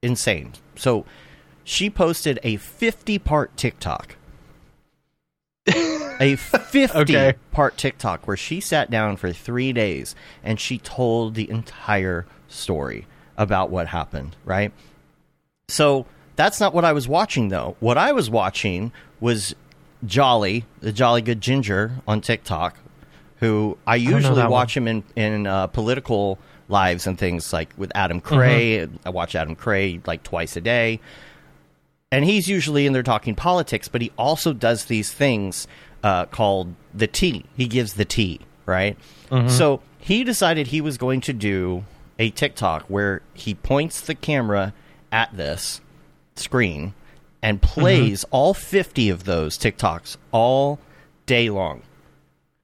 insane. 0.00 0.52
So 0.76 1.04
she 1.64 1.88
posted 1.90 2.38
a 2.42 2.56
50 2.56 3.18
part 3.18 3.56
TikTok. 3.56 4.16
a 5.68 6.36
50 6.36 6.98
Okay. 6.98 7.34
part 7.52 7.76
TikTok 7.76 8.26
where 8.26 8.36
she 8.36 8.60
sat 8.60 8.90
down 8.90 9.16
for 9.16 9.32
three 9.32 9.72
days 9.72 10.14
and 10.42 10.58
she 10.58 10.78
told 10.78 11.34
the 11.34 11.48
entire 11.50 12.26
story 12.48 13.06
about 13.36 13.70
what 13.70 13.86
happened, 13.88 14.36
right? 14.44 14.72
So 15.68 16.06
that's 16.36 16.60
not 16.60 16.74
what 16.74 16.84
I 16.84 16.92
was 16.92 17.08
watching, 17.08 17.48
though. 17.48 17.76
What 17.80 17.96
I 17.96 18.12
was 18.12 18.28
watching 18.28 18.92
was 19.20 19.54
Jolly, 20.04 20.64
the 20.80 20.92
Jolly 20.92 21.22
Good 21.22 21.40
Ginger 21.40 21.92
on 22.08 22.20
TikTok, 22.20 22.76
who 23.38 23.78
I 23.86 23.96
usually 23.96 24.36
that 24.36 24.50
watch 24.50 24.76
him 24.76 24.88
in 24.88 25.04
in 25.16 25.46
uh, 25.46 25.68
political 25.68 26.38
lives 26.68 27.06
and 27.06 27.18
things 27.18 27.52
like 27.52 27.70
with 27.76 27.92
Adam 27.94 28.20
Cray. 28.20 28.86
I 29.04 29.10
watch 29.10 29.34
Adam 29.34 29.54
Cray 29.54 30.00
like 30.06 30.22
twice 30.22 30.56
a 30.56 30.60
day, 30.60 31.00
and 32.12 32.26
he's 32.26 32.46
usually 32.46 32.86
in 32.86 32.92
there 32.92 33.02
talking 33.02 33.34
politics. 33.34 33.88
But 33.88 34.02
he 34.02 34.12
also 34.16 34.52
does 34.52 34.84
these 34.84 35.10
things 35.10 35.66
uh, 36.04 36.26
called 36.26 36.74
the 36.94 37.08
tea. 37.08 37.46
He 37.56 37.66
gives 37.66 37.94
the 37.94 38.04
tea, 38.04 38.40
right? 38.66 38.96
Mm-hmm. 39.30 39.48
So 39.48 39.80
he 39.98 40.22
decided 40.22 40.68
he 40.68 40.80
was 40.80 40.98
going 40.98 41.22
to 41.22 41.32
do 41.32 41.84
a 42.18 42.30
TikTok 42.30 42.84
where 42.84 43.22
he 43.32 43.54
points 43.54 44.02
the 44.02 44.14
camera 44.14 44.74
at 45.10 45.34
this 45.36 45.80
screen 46.36 46.92
and 47.42 47.60
mm-hmm. 47.60 47.80
plays 47.80 48.24
all 48.30 48.52
50 48.52 49.08
of 49.08 49.24
those 49.24 49.58
TikToks 49.58 50.18
all 50.30 50.78
day 51.24 51.48
long 51.48 51.82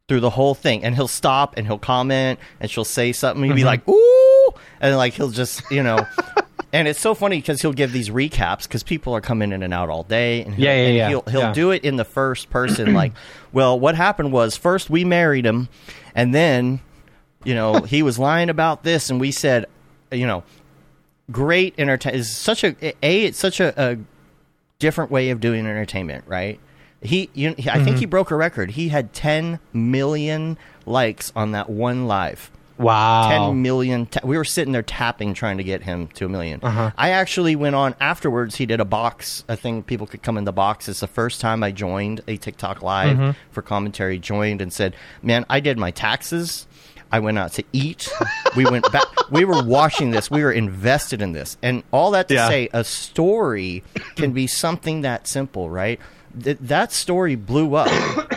through 0.09 0.21
the 0.21 0.31
whole 0.31 0.55
thing. 0.55 0.85
And 0.85 0.95
he'll 0.95 1.09
stop 1.09 1.55
and 1.57 1.67
he'll 1.67 1.79
comment 1.79 2.39
and 2.61 2.71
she'll 2.71 2.85
say 2.85 3.13
something. 3.13 3.45
He'll 3.45 3.55
be 3.55 3.63
mm-hmm. 3.63 3.67
like, 3.67 3.89
ooh. 3.89 4.55
And 4.81 4.95
like 4.99 5.15
he'll 5.15 5.31
just, 5.31 5.63
you 5.71 5.83
know. 5.83 6.07
and 6.73 6.87
it's 6.87 7.01
so 7.01 7.15
funny 7.15 7.39
because 7.39 7.63
he'll 7.63 7.73
give 7.73 7.93
these 7.93 8.11
recaps 8.11 8.65
because 8.65 8.83
people 8.83 9.15
are 9.15 9.21
coming 9.21 9.53
in 9.53 9.63
and 9.63 9.73
out 9.73 9.89
all 9.89 10.03
day. 10.03 10.43
And 10.43 10.55
he'll, 10.55 10.65
Yeah, 10.65 10.75
yeah, 10.75 10.87
and 10.87 10.97
yeah. 10.97 11.09
He'll, 11.09 11.23
he'll 11.23 11.41
Yeah. 11.41 11.53
do 11.53 11.71
it 11.71 11.85
in 11.85 11.97
the 11.97 12.05
first 12.05 12.51
person. 12.51 12.95
like, 12.95 13.13
well, 13.53 13.79
what 13.79 13.95
happened 13.95 14.33
was 14.33 14.57
first 14.57 14.91
we 14.91 15.05
married 15.05 15.47
him 15.47 15.69
and 16.15 16.35
then, 16.35 16.81
you 17.45 17.55
know, 17.55 17.81
he 17.83 18.03
was 18.03 18.19
lying 18.19 18.51
about 18.51 18.83
this 18.83 19.09
and 19.09 19.21
we 19.21 19.31
said, 19.31 19.67
you 20.13 20.27
know, 20.27 20.43
great 21.31 21.75
entertainment 21.79 22.21
is 22.21 22.35
such 22.35 22.65
a 22.65 22.75
a 23.03 23.25
it's 23.25 23.39
such 23.39 23.61
a, 23.61 23.75
a 23.77 23.99
different 24.79 25.11
way 25.11 25.31
of 25.31 25.41
doing 25.41 25.67
entertainment, 25.67 26.25
right? 26.27 26.61
He, 27.01 27.31
you, 27.33 27.55
he 27.57 27.71
I 27.71 27.75
think 27.75 27.89
mm-hmm. 27.89 27.97
he 27.99 28.07
broke 28.07 28.31
a 28.31 28.37
record. 28.37 28.73
He 28.73 28.89
had 28.89 29.13
10 29.13 29.61
million 29.73 30.59
likes 30.85 31.33
on 31.37 31.53
that 31.53 31.71
one 31.71 32.07
live. 32.07 32.51
Wow. 32.79 33.49
10 33.51 33.63
million. 33.63 34.07
Ta- 34.07 34.21
we 34.25 34.37
were 34.37 34.45
sitting 34.45 34.73
there 34.73 34.83
tapping 34.83 35.35
trying 35.35 35.59
to 35.59 35.65
get 35.65 35.83
him 35.83 36.09
to 36.09 36.27
a 36.27 36.29
1000000 36.29 36.63
uh-huh. 36.63 36.91
I 36.97 37.11
actually 37.11 37.57
went 37.57 37.75
on 37.75 37.95
afterwards. 38.01 38.57
He 38.57 38.67
did 38.67 38.81
a 38.81 38.85
box. 38.85 39.45
I 39.49 39.57
think 39.57 39.87
people 39.87 40.07
could 40.07 40.23
come 40.23 40.39
in 40.39 40.45
the 40.45 40.53
box. 40.53 40.89
It's 40.89 41.01
the 41.01 41.07
first 41.07 41.41
time 41.41 41.63
I 41.63 41.73
joined 41.73 42.23
a 42.29 42.37
TikTok 42.37 42.83
live 42.83 43.17
mm-hmm. 43.17 43.31
for 43.51 43.63
commentary. 43.63 44.19
Joined 44.19 44.61
and 44.61 44.73
said, 44.73 44.95
"Man, 45.23 45.45
I 45.51 45.61
did 45.61 45.79
my 45.79 45.91
taxes. 45.91 46.67
I 47.11 47.21
went 47.21 47.39
out 47.39 47.53
to 47.55 47.65
eat. 47.73 48.09
we 48.57 48.65
went 48.65 48.91
back. 48.93 49.05
We 49.31 49.45
were 49.45 49.63
watching 49.63 50.11
this. 50.11 50.31
We 50.31 50.43
were 50.43 50.53
invested 50.53 51.23
in 51.23 51.33
this. 51.33 51.57
And 51.63 51.83
all 51.91 52.11
that 52.13 52.29
to 52.29 52.35
Yeah. 52.35 52.49
say, 52.49 52.69
a 52.73 52.85
story 52.85 53.83
can 54.17 54.33
be 54.33 54.47
something 54.47 55.03
that 55.03 55.27
simple, 55.27 55.71
right? 55.71 56.01
Th- 56.43 56.59
that 56.61 56.93
story 56.93 57.35
blew 57.35 57.75
up. 57.75 57.89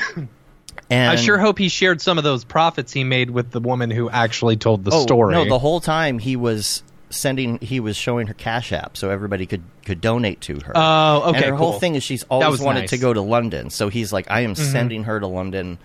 And 0.92 1.10
I 1.10 1.16
sure 1.16 1.38
hope 1.40 1.58
he 1.58 1.70
shared 1.70 2.02
some 2.02 2.18
of 2.18 2.24
those 2.24 2.44
profits 2.44 2.92
he 2.94 3.04
made 3.04 3.30
with 3.30 3.50
the 3.52 3.60
woman 3.62 3.90
who 3.90 4.10
actually 4.10 4.58
told 4.58 4.84
the 4.84 4.92
Oh, 4.94 5.02
story. 5.02 5.34
No, 5.34 5.46
the 5.46 5.58
whole 5.60 5.80
time 5.80 6.20
he 6.20 6.36
was 6.36 6.84
sending, 7.10 7.58
he 7.60 7.80
was 7.80 7.96
showing 7.98 8.28
her 8.28 8.34
Cash 8.34 8.72
App 8.74 8.96
so 8.98 9.10
everybody 9.10 9.46
could 9.46 9.64
could 9.86 10.02
donate 10.02 10.42
to 10.42 10.60
her. 10.60 10.74
Oh, 10.76 11.24
okay, 11.30 11.38
And 11.38 11.46
her 11.48 11.56
whole 11.56 11.80
thing 11.80 11.96
is 11.96 12.04
she's 12.04 12.24
always 12.30 12.60
wanted 12.62 12.82
nice. 12.82 12.90
to 12.92 12.98
go 12.98 13.14
to 13.14 13.22
London, 13.22 13.70
so 13.70 13.90
he's 13.90 14.14
like, 14.14 14.30
I 14.30 14.42
am 14.42 14.54
Mm-hmm. 14.54 14.72
sending 14.72 15.04
her 15.06 15.20
to 15.20 15.28
London, 15.28 15.78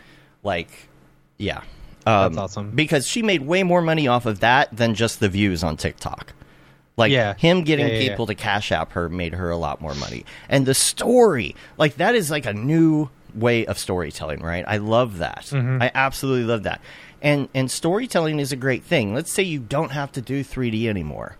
like, 0.42 0.68
yeah, 1.38 1.58
um, 2.06 2.34
That's 2.34 2.38
awesome. 2.38 2.70
because 2.72 3.06
she 3.06 3.22
made 3.22 3.42
way 3.42 3.62
more 3.62 3.80
money 3.82 4.06
off 4.08 4.26
of 4.26 4.40
that 4.40 4.76
than 4.76 4.94
just 4.94 5.20
the 5.20 5.28
views 5.28 5.62
on 5.64 5.76
TikTok. 5.76 6.32
Like 6.96 7.12
Yeah. 7.12 7.34
him 7.34 7.62
getting 7.62 7.88
yeah, 7.88 7.94
yeah. 7.94 8.08
people 8.10 8.26
to 8.26 8.34
cash 8.34 8.72
app 8.72 8.92
her 8.92 9.08
made 9.08 9.34
her 9.34 9.50
a 9.50 9.56
lot 9.56 9.80
more 9.80 9.94
money. 9.94 10.24
And 10.48 10.64
the 10.66 10.74
story, 10.74 11.54
like 11.78 11.96
that 11.96 12.14
is 12.14 12.30
like 12.30 12.46
a 12.46 12.52
new 12.54 13.08
way 13.36 13.66
of 13.66 13.78
storytelling, 13.78 14.40
right? 14.42 14.64
I 14.66 14.78
love 14.78 15.18
that. 15.18 15.44
Mm-hmm. 15.50 15.82
I 15.82 15.90
absolutely 15.94 16.44
love 16.44 16.62
that. 16.64 16.80
And 17.22 17.48
and 17.54 17.70
storytelling 17.70 18.40
is 18.40 18.52
a 18.52 18.56
great 18.56 18.82
thing. 18.84 19.14
Let's 19.14 19.32
say 19.32 19.42
you 19.42 19.60
don't 19.60 19.90
have 19.92 20.12
to 20.12 20.20
do 20.22 20.42
3D 20.42 20.86
anymore. 20.86 21.36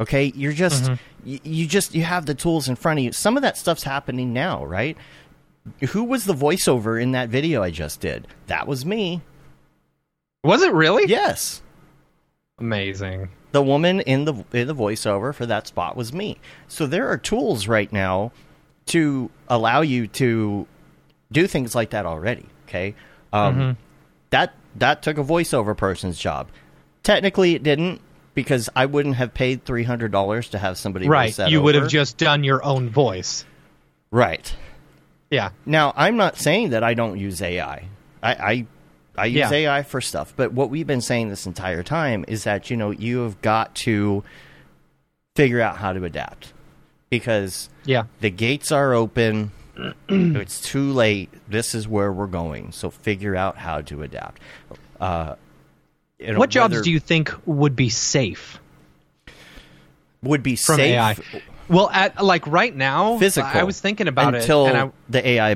Okay? 0.00 0.32
You're 0.34 0.52
just 0.52 0.84
Mm-hmm. 0.84 0.94
you, 1.28 1.40
you 1.44 1.66
just 1.66 1.94
you 1.94 2.02
have 2.04 2.26
the 2.26 2.34
tools 2.34 2.68
in 2.68 2.76
front 2.76 2.98
of 3.00 3.04
you. 3.04 3.12
Some 3.12 3.36
of 3.36 3.42
that 3.42 3.56
stuff's 3.56 3.82
happening 3.84 4.32
now, 4.32 4.64
right? 4.64 4.96
Who 5.90 6.04
was 6.04 6.24
the 6.24 6.34
voiceover 6.34 7.00
in 7.00 7.12
that 7.12 7.28
video 7.28 7.62
I 7.62 7.70
just 7.70 8.00
did? 8.00 8.26
That 8.48 8.66
was 8.66 8.84
me. 8.84 9.20
Was 10.44 10.62
it 10.62 10.72
really? 10.72 11.08
Yes. 11.08 11.62
Amazing. 12.58 13.28
the 13.52 13.62
woman 13.62 14.00
in 14.00 14.24
the 14.24 14.34
in 14.52 14.66
the 14.66 14.74
voiceover 14.74 15.34
for 15.34 15.46
that 15.46 15.66
spot 15.66 15.96
was 15.96 16.12
me. 16.12 16.38
So 16.68 16.86
there 16.86 17.08
are 17.08 17.16
tools 17.18 17.68
right 17.68 17.92
now 17.92 18.32
to 18.86 19.30
allow 19.48 19.80
you 19.82 20.06
to 20.08 20.66
do 21.32 21.46
things 21.46 21.74
like 21.74 21.90
that 21.90 22.06
already. 22.06 22.46
Okay, 22.68 22.94
um, 23.32 23.54
Mm-hmm. 23.56 23.80
that 24.30 24.54
that 24.76 25.02
took 25.02 25.18
a 25.18 25.24
voiceover 25.24 25.76
person's 25.76 26.18
job. 26.18 26.48
Technically, 27.02 27.54
it 27.54 27.62
didn't 27.62 28.00
because 28.34 28.70
I 28.74 28.86
wouldn't 28.86 29.16
have 29.16 29.34
paid 29.34 29.64
three 29.64 29.84
hundred 29.84 30.12
dollars 30.12 30.48
to 30.50 30.58
have 30.58 30.78
somebody 30.78 31.08
Right. 31.08 31.26
voice 31.28 31.36
that 31.36 31.50
You 31.50 31.60
would 31.62 31.74
have 31.74 31.88
just 31.88 32.16
done 32.16 32.44
your 32.44 32.64
own 32.64 32.88
voice. 32.88 33.44
right. 34.10 34.54
Yeah. 35.30 35.50
Now, 35.64 35.94
I'm 35.96 36.16
not 36.18 36.36
saying 36.36 36.70
that 36.70 36.82
I 36.84 36.92
don't 36.94 37.18
use 37.18 37.40
AI. 37.42 37.88
I 38.22 38.32
I, 38.34 38.66
I 39.16 39.26
use 39.26 39.36
Yeah. 39.50 39.50
AI 39.52 39.82
for 39.82 40.00
stuff, 40.00 40.32
but 40.36 40.52
what 40.52 40.68
we've 40.70 40.86
been 40.86 41.00
saying 41.00 41.28
this 41.30 41.46
entire 41.46 41.82
time 41.82 42.24
is 42.28 42.44
that 42.44 42.70
you 42.70 42.76
know 42.76 42.90
you 42.90 43.20
have 43.20 43.40
got 43.42 43.74
to 43.86 44.22
figure 45.34 45.60
out 45.60 45.78
how 45.78 45.92
to 45.92 46.04
adapt 46.04 46.52
because 47.10 47.68
Yeah. 47.84 48.04
the 48.20 48.30
gates 48.30 48.70
are 48.72 48.92
open. 48.94 49.50
It's 50.08 50.60
too 50.60 50.92
late. 50.92 51.30
This 51.48 51.74
is 51.74 51.88
where 51.88 52.12
we're 52.12 52.26
going. 52.26 52.72
So 52.72 52.90
figure 52.90 53.34
out 53.36 53.56
how 53.56 53.80
to 53.82 54.02
adapt. 54.02 54.40
Uh, 55.00 55.36
you 56.18 56.32
know, 56.32 56.38
what 56.38 56.50
jobs 56.50 56.72
whether- 56.72 56.84
do 56.84 56.90
you 56.90 57.00
think 57.00 57.32
would 57.46 57.74
be 57.74 57.88
safe 57.88 58.58
would 60.22 60.42
be 60.42 60.56
from 60.56 60.76
safe 60.76 60.96
AI? 60.96 61.16
Well, 61.68 61.90
at 61.90 62.22
like 62.22 62.46
right 62.46 62.74
now, 62.74 63.18
physical? 63.18 63.50
I 63.52 63.62
was 63.64 63.80
thinking 63.80 64.08
about 64.08 64.34
until 64.34 64.66
it, 64.66 64.70
until 64.70 64.92
the 65.08 65.26
AI, 65.26 65.52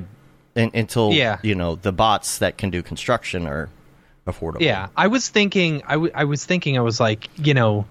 un- 0.57 0.71
until 0.75 1.13
Yeah. 1.13 1.39
you 1.43 1.55
know 1.55 1.77
the 1.77 1.93
bots 1.93 2.39
that 2.39 2.57
can 2.59 2.71
do 2.71 2.83
construction 2.83 3.47
are 3.47 3.69
affordable. 4.27 4.61
Yeah, 4.61 4.89
I 4.97 5.09
was 5.09 5.29
thinking. 5.29 5.83
I, 5.87 5.93
w- 5.95 6.13
I 6.15 6.25
was 6.25 6.45
thinking. 6.45 6.79
I 6.79 6.81
was 6.81 6.99
like, 6.99 7.29
you 7.37 7.55
know, 7.55 7.87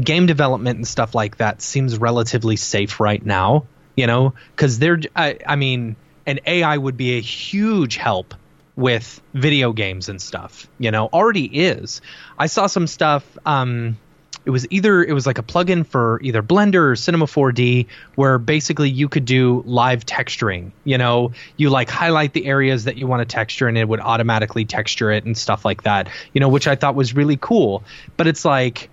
game 0.00 0.26
development 0.26 0.76
and 0.78 0.88
stuff 0.88 1.14
like 1.14 1.36
that 1.38 1.60
seems 1.62 1.98
relatively 1.98 2.56
safe 2.56 3.00
right 3.00 3.24
now. 3.24 3.66
You 3.98 4.06
know, 4.06 4.34
because 4.54 4.78
they're. 4.78 5.00
I, 5.16 5.38
I 5.44 5.56
mean, 5.56 5.96
an 6.24 6.38
AI 6.46 6.76
would 6.76 6.96
be 6.96 7.18
a 7.18 7.20
huge 7.20 7.96
help 7.96 8.32
with 8.76 9.20
video 9.34 9.72
games 9.72 10.08
and 10.08 10.22
stuff. 10.22 10.68
You 10.78 10.92
know, 10.92 11.06
already 11.12 11.46
is. 11.46 12.00
I 12.38 12.46
saw 12.46 12.68
some 12.68 12.86
stuff. 12.86 13.36
Um, 13.44 13.98
it 14.44 14.50
was 14.50 14.66
either 14.70 15.02
it 15.02 15.12
was 15.12 15.26
like 15.26 15.38
a 15.38 15.42
plugin 15.42 15.84
for 15.84 16.20
either 16.22 16.42
Blender 16.42 16.92
or 16.92 16.96
Cinema 16.96 17.26
4D 17.26 17.86
where 18.14 18.38
basically 18.38 18.88
you 18.88 19.08
could 19.08 19.24
do 19.24 19.62
live 19.66 20.06
texturing. 20.06 20.70
You 20.84 20.96
know, 20.96 21.32
you 21.56 21.68
like 21.70 21.90
highlight 21.90 22.34
the 22.34 22.46
areas 22.46 22.84
that 22.84 22.96
you 22.96 23.06
want 23.06 23.20
to 23.20 23.26
texture 23.26 23.66
and 23.66 23.76
it 23.76 23.88
would 23.88 24.00
automatically 24.00 24.64
texture 24.64 25.10
it 25.10 25.24
and 25.24 25.36
stuff 25.36 25.64
like 25.64 25.82
that. 25.82 26.08
You 26.32 26.40
know, 26.40 26.48
which 26.48 26.68
I 26.68 26.76
thought 26.76 26.94
was 26.94 27.14
really 27.14 27.36
cool. 27.36 27.82
But 28.16 28.26
it's 28.28 28.44
like 28.44 28.90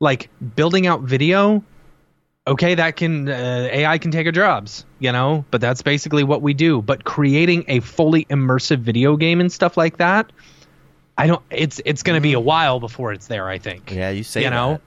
like 0.00 0.30
building 0.56 0.86
out 0.86 1.02
video 1.02 1.62
okay 2.46 2.74
that 2.74 2.96
can 2.96 3.28
uh, 3.28 3.68
ai 3.70 3.98
can 3.98 4.10
take 4.10 4.26
our 4.26 4.32
jobs 4.32 4.84
you 4.98 5.12
know 5.12 5.44
but 5.52 5.60
that's 5.60 5.82
basically 5.82 6.24
what 6.24 6.42
we 6.42 6.52
do 6.54 6.82
but 6.82 7.04
creating 7.04 7.64
a 7.68 7.78
fully 7.80 8.24
immersive 8.26 8.78
video 8.78 9.16
game 9.16 9.40
and 9.40 9.52
stuff 9.52 9.76
like 9.76 9.98
that 9.98 10.30
i 11.18 11.26
don't 11.26 11.42
it's 11.50 11.80
it's 11.84 12.02
going 12.02 12.16
to 12.16 12.20
be 12.20 12.32
a 12.32 12.40
while 12.40 12.80
before 12.80 13.12
it's 13.12 13.28
there 13.28 13.48
i 13.48 13.58
think 13.58 13.92
yeah. 13.92 14.10
You 14.10 14.24
say 14.24 14.42
You 14.42 14.50
that. 14.50 14.56
know? 14.56 14.80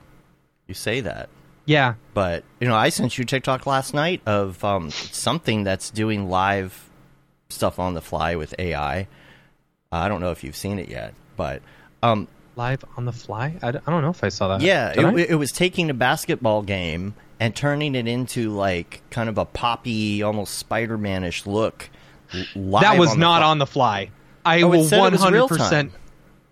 you 0.66 0.74
say 0.74 1.00
that. 1.00 1.28
yeah 1.64 1.94
But 2.12 2.44
you 2.60 2.68
know, 2.68 2.74
I 2.76 2.90
sent 2.90 3.16
you 3.18 3.24
TikTok 3.24 3.66
last 3.66 3.94
night 3.94 4.20
of 4.26 4.62
um, 4.64 4.90
something 4.90 5.64
that's 5.64 5.90
doing 5.90 6.28
live 6.28 6.90
stuff 7.48 7.78
on 7.78 7.94
the 7.94 8.02
fly 8.02 8.34
with 8.36 8.54
AI. 8.58 9.06
I 9.92 10.08
don't 10.08 10.20
know 10.20 10.32
if 10.32 10.42
you've 10.44 10.56
seen 10.56 10.78
it 10.78 10.88
yet, 10.88 11.14
but 11.36 11.62
um, 12.02 12.26
live 12.56 12.84
on 12.96 13.04
the 13.04 13.12
fly 13.12 13.54
i, 13.62 13.70
d- 13.70 13.78
I 13.86 13.90
don't 13.90 14.02
know 14.02 14.10
if 14.10 14.24
i 14.24 14.28
saw 14.30 14.48
that 14.48 14.60
yeah, 14.62 14.92
it, 14.96 15.30
it 15.30 15.34
was 15.36 15.52
taking 15.52 15.88
a 15.90 15.94
basketball 15.94 16.62
game 16.62 17.14
and 17.40 17.54
turning 17.54 17.94
it 17.94 18.06
into 18.08 18.50
like 18.50 19.02
kind 19.10 19.28
of 19.28 19.38
a 19.38 19.44
poppy, 19.44 20.22
almost 20.22 20.54
Spider-Man-ish 20.58 21.46
look. 21.46 21.90
Live 22.54 22.82
that 22.82 22.98
was 22.98 23.10
on 23.10 23.20
not 23.20 23.38
fly. 23.40 23.48
on 23.48 23.58
the 23.58 23.66
fly. 23.66 24.10
I 24.44 24.62
Oh, 24.62 24.68
will 24.68 24.84
said 24.84 24.98
it 25.06 25.12
was 25.12 25.30
real 25.30 25.48
100% 25.48 25.90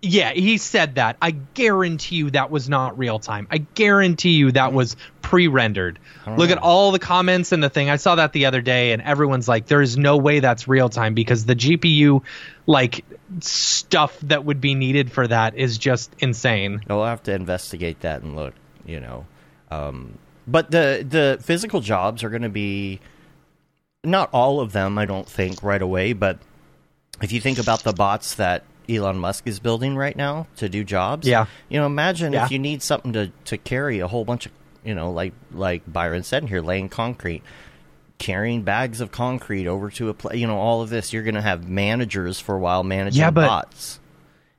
yeah 0.01 0.31
he 0.33 0.57
said 0.59 0.95
that. 0.95 1.17
I 1.19 1.31
guarantee 1.31 2.17
you 2.17 2.29
that 2.31 2.51
was 2.51 2.69
not 2.69 2.97
real 2.99 3.17
time. 3.17 3.47
I 3.49 3.57
guarantee 3.57 4.31
you 4.33 4.51
that 4.51 4.71
was 4.71 4.95
pre-rendered. 5.23 5.97
Look 6.37 6.51
at 6.51 6.59
all 6.59 6.91
the 6.91 6.99
comments 6.99 7.51
and 7.51 7.63
the 7.63 7.69
thing. 7.71 7.89
I 7.89 7.95
saw 7.95 8.15
that 8.15 8.31
the 8.31 8.45
other 8.45 8.61
day 8.61 8.91
and 8.91 9.01
everyone's 9.01 9.47
like 9.47 9.65
there's 9.65 9.97
no 9.97 10.17
way 10.17 10.41
that's 10.41 10.67
real 10.67 10.89
time 10.89 11.13
because 11.15 11.45
the 11.45 11.55
gpu 11.55 12.21
like 12.67 13.03
stuff 13.39 14.19
that 14.21 14.45
would 14.45 14.61
be 14.61 14.75
needed 14.75 15.11
for 15.11 15.27
that 15.27 15.55
is 15.55 15.77
just 15.77 16.13
insane. 16.19 16.81
We'll 16.87 17.03
have 17.05 17.23
to 17.23 17.33
investigate 17.33 18.01
that 18.01 18.21
and 18.21 18.35
look, 18.35 18.53
you 18.85 18.99
know. 18.99 19.25
Um, 19.71 20.17
but 20.47 20.71
the 20.71 21.05
the 21.07 21.37
physical 21.41 21.81
jobs 21.81 22.23
are 22.23 22.29
going 22.29 22.41
to 22.43 22.49
be 22.49 22.99
not 24.03 24.29
all 24.31 24.59
of 24.59 24.71
them, 24.71 24.97
I 24.97 25.05
don't 25.05 25.27
think, 25.27 25.63
right 25.63 25.81
away. 25.81 26.13
But 26.13 26.39
if 27.21 27.31
you 27.31 27.41
think 27.41 27.57
about 27.59 27.83
the 27.83 27.93
bots 27.93 28.35
that 28.35 28.63
Elon 28.87 29.17
Musk 29.17 29.47
is 29.47 29.59
building 29.59 29.95
right 29.95 30.15
now 30.15 30.47
to 30.57 30.69
do 30.69 30.83
jobs, 30.83 31.27
Yeah. 31.27 31.45
you 31.69 31.79
know, 31.79 31.85
imagine 31.87 32.33
Yeah. 32.33 32.45
if 32.45 32.51
you 32.51 32.59
need 32.59 32.81
something 32.83 33.13
to 33.13 33.31
to 33.45 33.57
carry 33.57 33.99
a 33.99 34.07
whole 34.07 34.25
bunch 34.25 34.45
of, 34.45 34.51
you 34.83 34.93
know, 34.93 35.11
like 35.11 35.33
like 35.51 35.81
Byron 35.91 36.23
said 36.23 36.47
here, 36.49 36.61
laying 36.61 36.89
concrete. 36.89 37.41
Carrying 38.17 38.61
bags 38.61 39.01
of 39.01 39.11
concrete 39.11 39.67
over 39.67 39.89
to 39.91 40.07
a 40.07 40.13
place, 40.13 40.39
you 40.39 40.47
know, 40.47 40.57
all 40.57 40.81
of 40.81 40.89
this. 40.89 41.11
You're 41.11 41.23
going 41.23 41.35
to 41.35 41.41
have 41.41 41.67
managers 41.67 42.39
for 42.39 42.55
a 42.55 42.59
while 42.59 42.81
managing 42.83 43.19
Yeah, 43.19 43.29
but- 43.31 43.47
bots. 43.47 43.99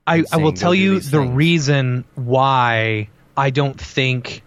I, 0.09 0.25
I 0.31 0.37
will 0.37 0.53
tell 0.53 0.75
you 0.75 1.01
the 1.01 1.11
things." 1.23 1.31
reason 1.33 2.05
why 2.15 3.09
I 3.37 3.49
don't 3.51 3.81
think 3.81 4.43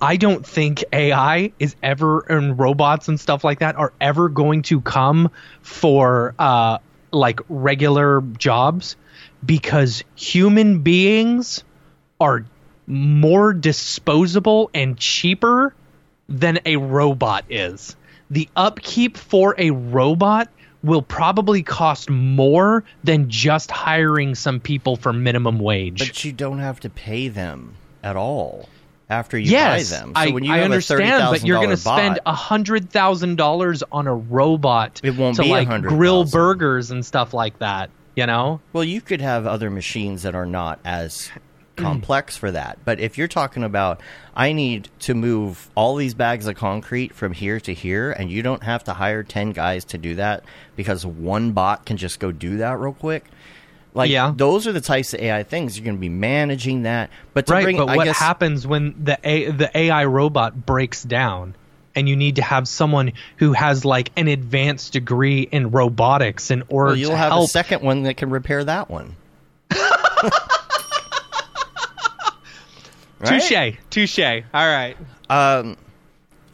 I 0.00 0.16
don't 0.16 0.46
think 0.46 0.84
AI 0.92 1.52
is 1.58 1.76
ever 1.82 2.20
and 2.20 2.58
robots 2.58 3.08
and 3.08 3.18
stuff 3.18 3.44
like 3.44 3.60
that 3.60 3.76
are 3.76 3.92
ever 4.00 4.28
going 4.28 4.62
to 4.62 4.80
come 4.80 5.30
for 5.62 6.34
uh 6.38 6.78
like 7.10 7.40
regular 7.48 8.20
jobs 8.20 8.96
because 9.44 10.02
human 10.16 10.80
beings 10.80 11.64
are 12.20 12.44
more 12.86 13.52
disposable 13.52 14.70
and 14.74 14.98
cheaper 14.98 15.74
than 16.28 16.58
a 16.66 16.76
robot 16.76 17.44
is. 17.48 17.96
The 18.30 18.48
upkeep 18.56 19.16
for 19.16 19.54
a 19.56 19.70
robot 19.70 20.48
will 20.82 21.02
probably 21.02 21.62
cost 21.62 22.10
more 22.10 22.84
than 23.04 23.30
just 23.30 23.70
hiring 23.70 24.34
some 24.34 24.60
people 24.60 24.96
for 24.96 25.12
minimum 25.12 25.58
wage. 25.58 26.00
But 26.00 26.24
you 26.24 26.32
don't 26.32 26.58
have 26.58 26.80
to 26.80 26.90
pay 26.90 27.28
them 27.28 27.74
at 28.02 28.16
all 28.16 28.68
after 29.10 29.38
you 29.38 29.50
yes, 29.50 29.90
buy 29.90 29.98
them. 29.98 30.08
So 30.08 30.20
I, 30.20 30.30
when 30.30 30.44
you 30.44 30.52
I 30.52 30.56
have 30.56 30.64
understand, 30.66 31.22
a 31.22 31.30
but 31.30 31.44
you're 31.44 31.58
going 31.58 31.70
to 31.70 31.76
spend 31.76 32.20
a 32.26 32.34
hundred 32.34 32.90
thousand 32.90 33.36
dollars 33.36 33.82
on 33.92 34.06
a 34.06 34.14
robot 34.14 35.00
It 35.04 35.16
won't 35.16 35.36
to 35.36 35.42
be 35.42 35.50
like 35.50 35.68
$100,000. 35.68 35.88
grill 35.88 36.24
burgers 36.24 36.90
and 36.90 37.04
stuff 37.04 37.34
like 37.34 37.58
that. 37.58 37.90
You 38.16 38.26
know, 38.26 38.60
Well, 38.72 38.84
you 38.84 39.00
could 39.00 39.20
have 39.20 39.44
other 39.46 39.70
machines 39.70 40.22
that 40.22 40.36
are 40.36 40.46
not 40.46 40.78
as 40.84 41.30
complex 41.76 42.36
for 42.36 42.52
that. 42.52 42.78
But 42.84 43.00
if 43.00 43.18
you're 43.18 43.26
talking 43.26 43.64
about, 43.64 44.00
I 44.36 44.52
need 44.52 44.88
to 45.00 45.14
move 45.14 45.68
all 45.74 45.96
these 45.96 46.14
bags 46.14 46.46
of 46.46 46.54
concrete 46.54 47.12
from 47.12 47.32
here 47.32 47.58
to 47.60 47.74
here, 47.74 48.12
and 48.12 48.30
you 48.30 48.42
don't 48.42 48.62
have 48.62 48.84
to 48.84 48.92
hire 48.94 49.24
10 49.24 49.50
guys 49.50 49.84
to 49.86 49.98
do 49.98 50.14
that 50.14 50.44
because 50.76 51.04
one 51.04 51.50
bot 51.50 51.84
can 51.86 51.96
just 51.96 52.20
go 52.20 52.30
do 52.30 52.58
that 52.58 52.78
real 52.78 52.92
quick. 52.92 53.24
Like, 53.94 54.10
Yeah. 54.10 54.32
those 54.36 54.66
are 54.66 54.72
the 54.72 54.80
types 54.80 55.14
of 55.14 55.20
AI 55.20 55.44
things 55.44 55.78
you're 55.78 55.84
going 55.84 55.96
to 55.96 56.00
be 56.00 56.08
managing 56.08 56.82
that. 56.82 57.10
But 57.32 57.46
to 57.46 57.52
right? 57.52 57.62
bring, 57.62 57.76
but 57.76 57.88
I 57.88 57.96
what 57.96 58.04
guess, 58.04 58.18
happens 58.18 58.66
when 58.66 58.94
the 59.04 59.18
A, 59.24 59.50
the 59.52 59.70
AI 59.76 60.04
robot 60.04 60.66
breaks 60.66 61.02
down? 61.02 61.54
And 61.96 62.08
you 62.08 62.16
need 62.16 62.36
to 62.36 62.42
have 62.42 62.66
someone 62.66 63.12
who 63.36 63.52
has 63.52 63.84
like 63.84 64.10
an 64.16 64.26
advanced 64.26 64.92
degree 64.94 65.42
in 65.42 65.70
robotics 65.70 66.50
in 66.50 66.64
order 66.68 66.86
to. 66.88 66.90
well, 66.90 66.96
you'll 66.96 67.10
to 67.12 67.16
have 67.16 67.30
help 67.30 67.44
a 67.44 67.48
second 67.52 67.82
one 67.82 68.02
that 68.02 68.16
can 68.16 68.30
repair 68.30 68.64
that 68.64 68.90
one. 68.90 69.14
Right? 73.20 73.40
Touche, 73.40 73.78
touche. 73.90 74.18
All 74.18 74.66
right. 74.66 74.96
Um, 75.30 75.76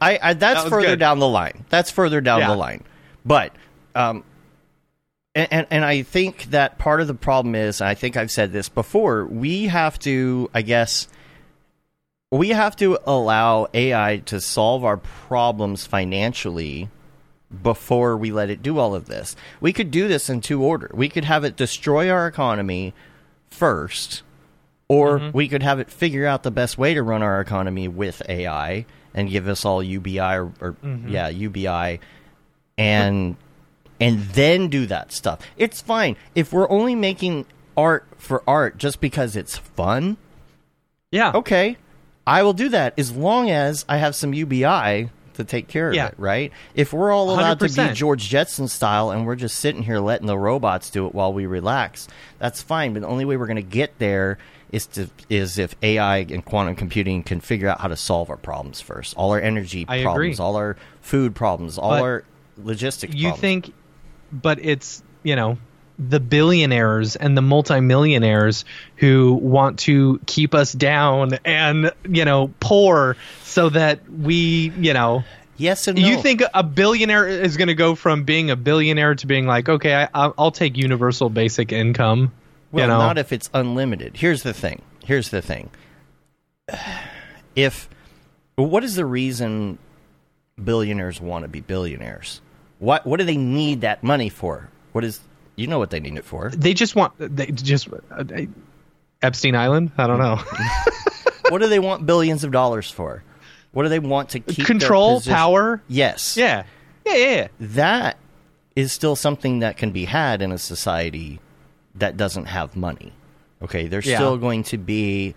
I, 0.01 0.19
I 0.23 0.33
that's 0.35 0.63
That 0.65 0.71
further 0.71 0.89
good. 0.89 0.99
down 1.01 1.19
the 1.19 1.27
line. 1.29 1.65
That's 1.69 1.91
further 1.91 2.21
down 2.21 2.41
Yeah. 2.41 2.49
the 2.49 2.57
line. 2.57 2.85
But 3.25 3.53
um, 3.95 4.23
and, 5.35 5.49
and 5.51 5.67
and 5.71 5.85
I 5.85 6.03
think 6.03 6.45
that 6.51 6.79
part 6.79 7.01
of 7.01 7.07
the 7.07 7.15
problem 7.15 7.55
is, 7.55 7.81
I 7.81 7.95
think 7.95 8.17
I've 8.17 8.31
said 8.31 8.53
this 8.53 8.69
before. 8.69 9.25
We 9.27 9.67
have 9.67 9.99
to, 10.01 10.51
I 10.55 10.63
guess, 10.63 11.09
we 12.31 12.51
have 12.51 12.77
to 12.77 12.99
allow 13.07 13.69
AI 13.75 14.19
to 14.27 14.41
solve 14.41 14.85
our 14.85 14.97
problems 14.97 15.87
financially 15.87 16.89
before 17.63 18.17
we 18.17 18.31
let 18.31 18.51
it 18.51 18.63
do 18.63 18.79
all 18.79 18.95
of 18.95 19.07
this. 19.07 19.35
We 19.61 19.73
could 19.73 19.91
do 19.91 20.07
this 20.07 20.31
in 20.31 20.41
two 20.41 20.63
order. 20.63 20.91
We 20.95 21.09
could 21.09 21.25
have 21.25 21.43
it 21.45 21.57
destroy 21.57 22.09
our 22.11 22.27
economy 22.29 22.95
first, 23.49 24.23
or 24.89 25.19
Mm-hmm. 25.19 25.37
we 25.37 25.49
could 25.49 25.63
have 25.65 25.81
it 25.81 25.91
figure 25.91 26.27
out 26.27 26.45
the 26.45 26.53
best 26.53 26.79
way 26.79 26.95
to 26.95 27.03
run 27.03 27.23
our 27.23 27.41
economy 27.41 27.89
with 27.89 28.23
AI 28.29 28.87
and 29.15 29.29
give 29.29 29.49
us 29.49 29.65
all 29.65 29.83
UBI 29.83 30.21
or, 30.21 30.53
or 30.61 30.73
Mm-hmm. 30.85 31.09
yeah, 31.09 31.29
UBI 31.29 31.99
and 32.79 33.37
and 34.01 34.21
then 34.31 34.69
do 34.69 34.87
that 34.87 35.13
stuff. 35.13 35.41
It's 35.57 35.81
fine. 35.81 36.17
If 36.35 36.53
we're 36.53 36.69
only 36.71 36.95
making 36.95 37.47
art 37.77 38.07
for 38.19 38.43
art 38.47 38.79
just 38.79 39.01
because 39.01 39.37
it's 39.37 39.57
fun, 39.59 40.17
Yeah. 41.11 41.33
okay, 41.35 41.77
I 42.27 42.43
will 42.43 42.53
do 42.53 42.69
that 42.71 42.95
as 42.99 43.13
long 43.13 43.51
as 43.51 43.85
I 43.89 43.97
have 43.99 44.15
some 44.15 44.33
UBI 44.35 45.11
to 45.35 45.45
take 45.45 45.69
care 45.69 45.89
of 45.89 45.95
Yeah. 45.95 46.09
it, 46.09 46.15
right? 46.19 46.53
If 46.75 46.93
we're 46.93 47.13
all 47.13 47.31
allowed 47.31 47.61
to 47.61 47.69
be 47.69 47.95
George 47.95 48.29
Jetson 48.29 48.69
style 48.69 49.11
and 49.11 49.27
we're 49.27 49.37
just 49.37 49.57
sitting 49.59 49.83
here 49.83 49.99
letting 49.99 50.27
the 50.27 50.37
robots 50.39 50.91
do 50.91 51.07
it 51.07 51.15
while 51.15 51.33
we 51.33 51.47
relax, 51.47 52.09
that's 52.39 52.61
fine. 52.63 52.93
But 52.93 53.03
the 53.03 53.09
only 53.09 53.25
way 53.25 53.37
we're 53.37 53.47
going 53.47 53.57
to 53.57 53.63
get 53.63 53.99
there 53.99 54.39
is 54.71 54.87
to 54.87 55.09
is 55.29 55.59
if 55.59 55.75
AI 55.83 56.19
and 56.19 56.45
quantum 56.45 56.77
computing 56.77 57.23
can 57.25 57.41
figure 57.41 57.69
out 57.69 57.81
how 57.81 57.89
to 57.89 57.97
solve 57.97 58.31
our 58.31 58.37
problems 58.37 58.81
first. 58.81 59.15
All 59.17 59.33
our 59.33 59.41
energy 59.41 59.85
I 59.89 59.97
agree. 59.97 60.05
problems, 60.05 60.41
all 60.41 60.57
our 60.57 60.77
food 61.01 61.35
problems, 61.35 61.77
all 61.79 61.91
But 61.91 62.03
our 62.03 62.25
logistics 62.63 63.15
you 63.15 63.29
problems. 63.31 63.41
think 63.41 63.73
but 64.33 64.59
it's 64.65 65.03
you 65.23 65.37
know 65.37 65.59
the 65.99 66.21
billionaires 66.21 67.15
and 67.17 67.37
the 67.37 67.43
multimillionaires 67.43 68.65
who 68.97 69.35
want 69.35 69.81
to 69.81 70.19
keep 70.27 70.55
us 70.55 70.73
down 70.73 71.39
and 71.45 71.93
you 72.09 72.25
know 72.25 72.53
poor 72.61 73.17
so 73.43 73.69
that 73.69 74.11
we 74.11 74.73
you 74.79 74.95
know 74.95 75.25
Yes 75.61 75.89
and 75.89 76.01
no. 76.01 76.09
You 76.09 76.23
think 76.23 76.43
a 76.55 76.63
billionaire 76.63 77.29
is 77.29 77.59
going 77.59 77.69
to 77.69 77.75
go 77.75 77.95
from 77.95 78.25
being 78.25 78.51
a 78.51 78.57
billionaire 78.57 79.15
to 79.17 79.27
being 79.27 79.47
like, 79.47 79.69
okay, 79.69 79.95
I, 79.95 80.09
I'll 80.15 80.35
I'll 80.39 80.51
take 80.51 80.79
universal 80.79 81.29
basic 81.29 81.71
income? 81.71 82.33
Well, 82.73 82.85
you 82.85 82.89
know, 82.89 82.99
not 82.99 83.19
if 83.19 83.31
it's 83.31 83.51
unlimited. 83.53 84.17
Here's 84.17 84.43
the 84.43 84.55
thing. 84.55 84.81
Here's 85.05 85.29
the 85.29 85.43
thing. 85.43 85.71
If 87.57 87.91
what 88.55 88.85
is 88.85 88.95
the 88.95 89.05
reason 89.05 89.79
billionaires 90.63 91.21
want 91.21 91.43
to 91.43 91.49
be 91.49 91.61
billionaires? 91.61 92.41
What 92.81 93.07
what 93.07 93.19
do 93.21 93.25
they 93.25 93.37
need 93.37 93.83
that 93.83 94.03
money 94.03 94.29
for? 94.29 94.69
What 94.93 95.05
is 95.05 95.21
you 95.55 95.69
know 95.69 95.79
what 95.79 95.91
they 95.91 96.01
need 96.01 96.17
it 96.17 96.25
for? 96.25 96.51
they 96.51 96.75
just 96.75 96.97
want 96.97 97.13
they 97.19 97.47
just 97.47 97.89
uh, 98.11 98.23
they- 98.25 98.49
Epstein 99.23 99.55
Island. 99.55 99.93
I 99.99 100.07
don't 100.07 100.19
know. 100.19 100.37
what 101.51 101.61
do 101.61 101.69
they 101.69 101.79
want 101.79 102.07
billions 102.07 102.43
of 102.43 102.51
dollars 102.51 102.91
for? 102.91 103.23
What 103.73 103.85
do 103.85 103.89
they 103.91 103.99
want 103.99 104.31
to 104.31 104.41
keep 104.41 104.67
Control, 104.67 105.21
power. 105.21 105.81
Yes. 105.87 106.37
Yeah, 106.37 106.65
yeah, 107.07 107.15
yeah. 107.15 107.35
yeah. 107.37 107.49
That 107.61 108.17
is 108.75 108.93
still 108.93 109.15
something 109.15 109.61
that 109.61 109.77
can 109.77 109.91
be 109.93 110.07
had 110.07 110.43
in 110.43 110.51
a 110.53 110.59
society 110.59 111.39
that 111.97 112.17
doesn't 112.17 112.47
have 112.47 112.75
money. 112.77 113.13
Okay, 113.63 113.87
there's 113.89 114.07
Yeah. 114.07 114.17
still 114.17 114.39
going 114.39 114.63
to 114.65 114.79
be 114.79 115.35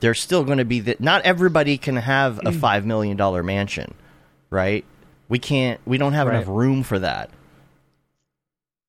there's 0.00 0.20
still 0.20 0.44
going 0.44 0.58
to 0.58 0.64
be 0.66 0.80
that 0.80 1.00
not 1.00 1.22
everybody 1.22 1.78
can 1.78 1.96
have 1.96 2.40
a 2.44 2.52
5 2.52 2.84
million 2.86 3.16
dollar 3.16 3.42
mansion, 3.42 3.94
right? 4.50 4.84
We 5.28 5.38
can't 5.38 5.80
we 5.86 5.98
don't 5.98 6.12
have 6.14 6.26
Right. 6.26 6.36
enough 6.36 6.48
room 6.48 6.82
for 6.82 6.98
that. 7.00 7.30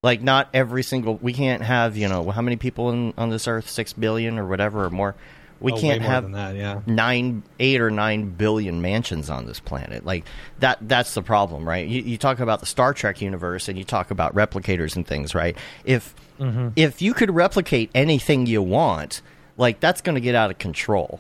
Like 0.01 0.21
not 0.21 0.47
every 0.53 0.83
single 0.83 1.15
we 1.17 1.33
can't 1.33 1.61
have, 1.61 1.97
you 1.97 2.07
know, 2.07 2.29
how 2.31 2.41
many 2.41 2.55
people 2.55 2.89
in, 2.91 3.13
on 3.17 3.29
this 3.29 3.47
earth? 3.47 3.69
6 3.69 3.93
billion 3.93 4.39
or 4.39 4.45
whatever 4.47 4.85
or 4.85 4.89
more. 4.89 5.15
We 5.59 5.73
Oh, 5.73 5.77
can't 5.77 6.01
more 6.01 6.09
have 6.09 6.31
that. 6.31 6.55
Yeah. 6.55 6.79
nine, 6.85 7.43
eight 7.59 7.81
or 7.81 7.91
nine 7.91 8.29
billion 8.29 8.81
mansions 8.81 9.29
on 9.29 9.45
this 9.45 9.59
planet. 9.59 10.05
Like 10.05 10.23
that. 10.59 10.77
That's 10.81 11.13
the 11.15 11.21
problem, 11.21 11.67
right? 11.67 11.85
You, 11.85 12.01
you 12.01 12.17
talk 12.17 12.39
about 12.39 12.61
the 12.61 12.65
Star 12.65 12.93
Trek 12.93 13.21
universe, 13.21 13.67
and 13.67 13.77
you 13.77 13.83
talk 13.83 14.09
about 14.09 14.33
replicators 14.33 14.95
and 14.95 15.05
things, 15.05 15.35
right? 15.35 15.57
If 15.83 16.15
mm-hmm. 16.39 16.69
if 16.77 17.01
you 17.01 17.13
could 17.13 17.35
replicate 17.35 17.91
anything 17.93 18.45
you 18.45 18.61
want, 18.61 19.21
like 19.57 19.81
that's 19.81 19.99
going 19.99 20.15
to 20.15 20.21
get 20.21 20.33
out 20.33 20.49
of 20.49 20.59
control, 20.59 21.19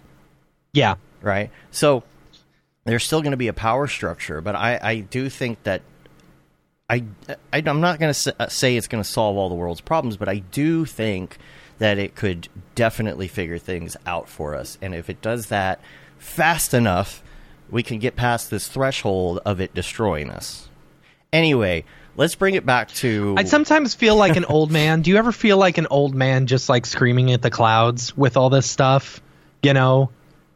Yeah. 0.71 0.95
right? 1.21 1.49
So 1.71 2.03
there's 2.85 3.03
still 3.03 3.21
going 3.21 3.31
to 3.31 3.37
be 3.37 3.47
a 3.47 3.53
power 3.53 3.87
structure, 3.87 4.41
but 4.41 4.55
I, 4.55 4.79
I 4.81 4.99
do 4.99 5.29
think 5.29 5.63
that 5.63 5.81
I, 6.89 7.03
I 7.53 7.59
am 7.65 7.81
not 7.81 7.99
going 7.99 8.13
to 8.13 8.49
say 8.49 8.75
it's 8.75 8.87
going 8.87 9.03
to 9.03 9.09
solve 9.09 9.37
all 9.37 9.49
the 9.49 9.55
world's 9.55 9.81
problems, 9.81 10.17
but 10.17 10.27
I 10.27 10.37
do 10.37 10.85
think 10.85 11.37
that 11.77 11.97
it 11.97 12.15
could 12.15 12.47
definitely 12.75 13.27
figure 13.27 13.57
things 13.57 13.95
out 14.05 14.27
for 14.27 14.55
us, 14.55 14.77
and 14.81 14.95
if 14.95 15.09
it 15.09 15.21
does 15.21 15.47
that 15.47 15.79
fast 16.17 16.73
enough, 16.73 17.23
we 17.69 17.83
can 17.83 17.99
get 17.99 18.15
past 18.15 18.49
this 18.49 18.67
threshold 18.67 19.39
of 19.45 19.61
it 19.61 19.73
destroying 19.73 20.29
us. 20.29 20.67
Anyway, 21.31 21.85
let's 22.15 22.35
bring 22.35 22.55
it 22.55 22.65
back 22.65 22.89
to 22.89 23.35
I 23.37 23.43
sometimes 23.43 23.95
feel 23.95 24.15
like 24.15 24.35
an 24.35 24.45
old 24.45 24.71
man. 24.71 25.01
Do 25.01 25.11
you 25.11 25.17
ever 25.17 25.31
feel 25.31 25.57
like 25.57 25.77
an 25.77 25.87
old 25.89 26.15
man 26.15 26.47
just 26.47 26.69
like 26.69 26.85
screaming 26.85 27.31
at 27.31 27.41
the 27.41 27.51
clouds 27.51 28.15
with 28.17 28.35
all 28.37 28.49
this 28.49 28.69
stuff? 28.69 29.21
You 29.61 29.73
know, 29.73 30.09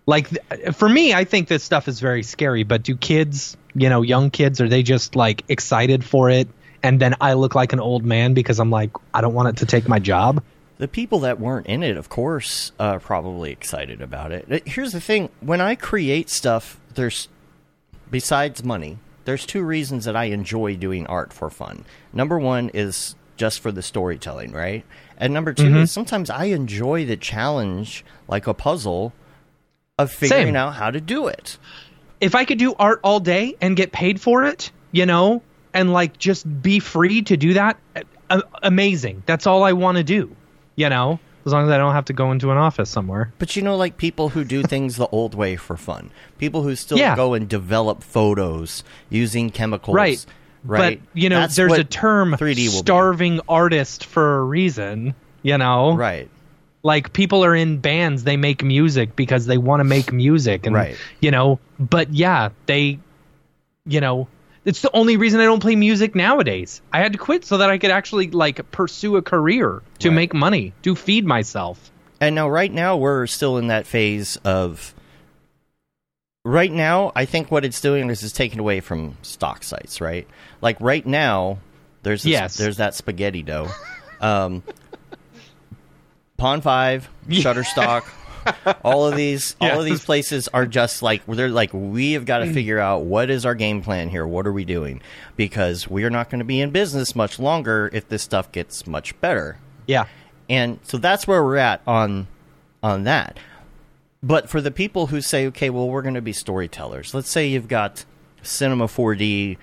like 0.05 0.29
th- 0.29 0.75
for 0.75 0.87
me, 0.87 1.13
I 1.13 1.23
think 1.23 1.47
this 1.47 1.63
stuff 1.63 1.87
is 1.87 1.99
very 1.99 2.23
scary. 2.23 2.63
But 2.63 2.83
do 2.83 2.95
kids, 2.95 3.57
you 3.73 3.89
know, 3.89 4.01
young 4.01 4.29
kids, 4.29 4.61
are 4.61 4.69
they 4.69 4.83
just 4.83 5.15
like 5.15 5.43
excited 5.49 6.03
for 6.03 6.29
it? 6.29 6.47
And 6.81 6.99
then 6.99 7.15
I 7.21 7.33
look 7.33 7.55
like 7.55 7.71
an 7.73 7.79
old 7.79 8.03
man 8.03 8.33
because 8.33 8.59
I'm 8.59 8.69
like, 8.69 8.91
I 9.13 9.21
don't 9.21 9.33
want 9.33 9.49
it 9.49 9.57
to 9.57 9.65
take 9.65 9.87
my 9.87 9.99
job. 9.99 10.43
The 10.79 10.87
people 10.87 11.19
that 11.19 11.39
weren't 11.39 11.67
in 11.67 11.81
it, 11.83 11.95
of 11.95 12.09
course, 12.09 12.73
are 12.79 12.99
probably 12.99 13.51
excited 13.51 14.01
about 14.01 14.31
it. 14.31 14.45
Uh, 14.51 14.59
Here's 14.65 14.91
the 14.91 14.99
thing: 14.99 15.29
when 15.39 15.61
I 15.61 15.75
create 15.75 16.29
stuff, 16.29 16.79
there's 16.95 17.29
besides 18.11 18.63
money, 18.63 18.97
there's 19.25 19.45
two 19.45 19.63
reasons 19.63 20.05
that 20.05 20.15
I 20.15 20.25
enjoy 20.25 20.75
doing 20.75 21.05
art 21.07 21.31
for 21.31 21.49
fun. 21.49 21.85
Number 22.11 22.37
one 22.37 22.69
is 22.73 23.15
just 23.37 23.59
for 23.61 23.71
the 23.71 23.81
storytelling, 23.81 24.51
right? 24.51 24.83
And 25.17 25.33
number 25.33 25.53
2 25.53 25.77
is 25.77 25.91
sometimes 25.91 26.29
I 26.29 26.45
enjoy 26.45 27.05
the 27.05 27.17
challenge, 27.17 28.03
like 28.27 28.45
a 28.47 28.53
puzzle, 28.53 29.13
of 29.99 30.11
figuring 30.11 30.47
Same. 30.47 30.55
out 30.55 30.73
how 30.73 30.89
to 30.91 30.99
do 30.99 31.27
it. 31.27 31.57
if 32.19 32.35
I 32.35 32.45
could 32.45 32.57
do 32.57 32.73
art 32.79 32.99
all 33.03 33.19
day 33.19 33.55
and 33.61 33.75
get 33.75 33.91
paid 33.91 34.19
for 34.19 34.45
it, 34.45 34.71
you 34.91 35.05
know, 35.05 35.41
and 35.73 35.91
like 35.93 36.17
just 36.17 36.45
be 36.61 36.79
free 36.79 37.21
to 37.23 37.37
do 37.37 37.53
that, 37.55 37.77
amazing. 38.61 39.23
That's 39.25 39.45
all 39.45 39.63
I 39.63 39.73
want 39.73 39.97
to 39.97 40.03
do, 40.03 40.35
you 40.75 40.89
know, 40.89 41.19
as 41.45 41.51
long 41.53 41.65
as 41.65 41.69
I 41.71 41.77
don't 41.77 41.93
have 41.93 42.05
to 42.05 42.13
go 42.13 42.31
into 42.31 42.49
an 42.51 42.57
office 42.57 42.89
somewhere. 42.89 43.31
But 43.39 43.55
you 43.55 43.61
know, 43.61 43.75
like 43.75 43.97
people 43.97 44.29
who 44.29 44.43
do 44.43 44.63
things 44.63 44.95
the 44.95 45.07
old 45.07 45.35
way 45.35 45.55
for 45.57 45.75
fun, 45.77 46.09
people 46.37 46.63
who 46.63 46.75
still 46.75 46.97
Yeah. 46.97 47.15
go 47.15 47.33
and 47.33 47.47
develop 47.47 48.03
photos 48.03 48.83
using 49.09 49.49
chemicals, 49.49 49.95
Right. 49.95 50.25
Right. 50.65 51.01
But, 51.03 51.19
you 51.19 51.27
know, 51.27 51.41
That's 51.41 51.57
there's 51.57 51.73
a 51.73 51.83
term 51.83 52.31
3D 52.35 52.67
will 52.69 52.71
be. 52.71 52.77
starving 52.77 53.41
artist 53.49 54.05
for 54.05 54.37
a 54.39 54.43
reason, 54.43 55.13
you 55.41 55.57
know? 55.57 55.93
Right. 55.97 56.29
Like 56.83 57.13
people 57.13 57.45
are 57.45 57.55
in 57.55 57.77
bands, 57.79 58.23
they 58.25 58.35
make 58.37 58.63
music 58.63 59.15
because 59.15 59.45
they 59.45 59.57
want 59.57 59.79
to 59.79 59.85
make 59.85 60.11
music 60.11 60.65
and 60.65 60.75
Right. 60.75 60.97
you 61.21 61.31
know, 61.31 61.59
but 61.79 62.13
yeah, 62.13 62.49
they 62.65 62.99
you 63.85 63.99
know, 64.01 64.27
it's 64.65 64.81
the 64.81 64.91
only 64.93 65.17
reason 65.17 65.39
I 65.41 65.45
don't 65.45 65.59
play 65.61 65.75
music 65.75 66.13
nowadays. 66.15 66.81
I 66.91 66.99
had 66.99 67.13
to 67.13 67.17
quit 67.17 67.43
so 67.45 67.57
that 67.57 67.69
I 67.69 67.77
could 67.77 67.91
actually 67.91 68.29
like 68.31 68.69
pursue 68.71 69.15
a 69.17 69.21
career 69.21 69.81
to 69.99 70.09
Right. 70.09 70.15
make 70.15 70.33
money, 70.33 70.73
to 70.83 70.95
feed 70.95 71.25
myself. 71.25 71.89
And 72.21 72.35
now, 72.35 72.47
right 72.49 72.71
now, 72.71 72.95
we're 72.95 73.27
still 73.27 73.57
in 73.57 73.67
that 73.67 73.85
phase 73.85 74.37
of. 74.45 74.93
Right 76.45 76.71
now, 76.71 77.11
I 77.15 77.23
think 77.25 77.51
what 77.51 77.63
it's 77.63 77.79
doing 77.79 78.09
is 78.09 78.21
it's 78.23 78.33
taking 78.33 78.59
away 78.59 78.81
from 78.81 79.17
stock 79.21 79.63
sites, 79.63 80.01
right? 80.01 80.27
Like 80.61 80.75
right 80.81 81.05
now, 81.05 81.59
there's 82.03 82.23
this, 82.23 82.31
Yes. 82.31 82.57
there's 82.57 82.77
that 82.77 82.95
spaghetti 82.95 83.43
dough. 83.43 83.69
Um, 84.19 84.61
Pond5, 86.43 87.07
Shutterstock, 87.29 88.03
all 88.83 89.07
of 89.07 89.15
these, 89.15 89.55
all 89.61 89.79
of 89.79 89.85
these 89.85 90.03
places 90.03 90.49
are 90.49 90.65
just 90.65 91.01
like 91.01 91.25
they're 91.25 91.47
like 91.47 91.73
we 91.73 92.13
have 92.13 92.25
got 92.25 92.39
to 92.39 92.45
mm. 92.47 92.53
figure 92.53 92.79
out 92.79 93.03
what 93.05 93.29
is 93.29 93.45
our 93.45 93.55
game 93.55 93.81
plan 93.81 94.09
here. 94.09 94.27
What 94.27 94.45
are 94.45 94.51
we 94.51 94.65
doing? 94.65 95.01
Because 95.37 95.89
we 95.89 96.03
are 96.03 96.09
not 96.09 96.29
going 96.29 96.39
to 96.39 96.45
be 96.45 96.59
in 96.59 96.71
business 96.71 97.15
much 97.15 97.39
longer 97.39 97.89
if 97.93 98.09
this 98.09 98.23
stuff 98.23 98.51
gets 98.51 98.85
much 98.85 99.19
better 99.21 99.57
Yeah. 99.87 100.05
and 100.49 100.79
so 100.83 100.97
that's 100.97 101.25
where 101.27 101.41
we're 101.41 101.55
at 101.57 101.81
on 101.87 102.27
on 102.81 103.03
that 103.05 103.37
but 104.21 104.49
for 104.49 104.59
the 104.59 104.71
people 104.71 105.07
who 105.07 105.21
say 105.21 105.47
okay 105.47 105.69
well 105.69 105.89
we're 105.89 106.01
going 106.01 106.15
to 106.15 106.21
be 106.21 106.33
storytellers 106.33 107.13
let's 107.13 107.29
say 107.29 107.47
you've 107.47 107.69
got 107.69 108.03
cinema 108.41 108.87
4d 108.87 109.57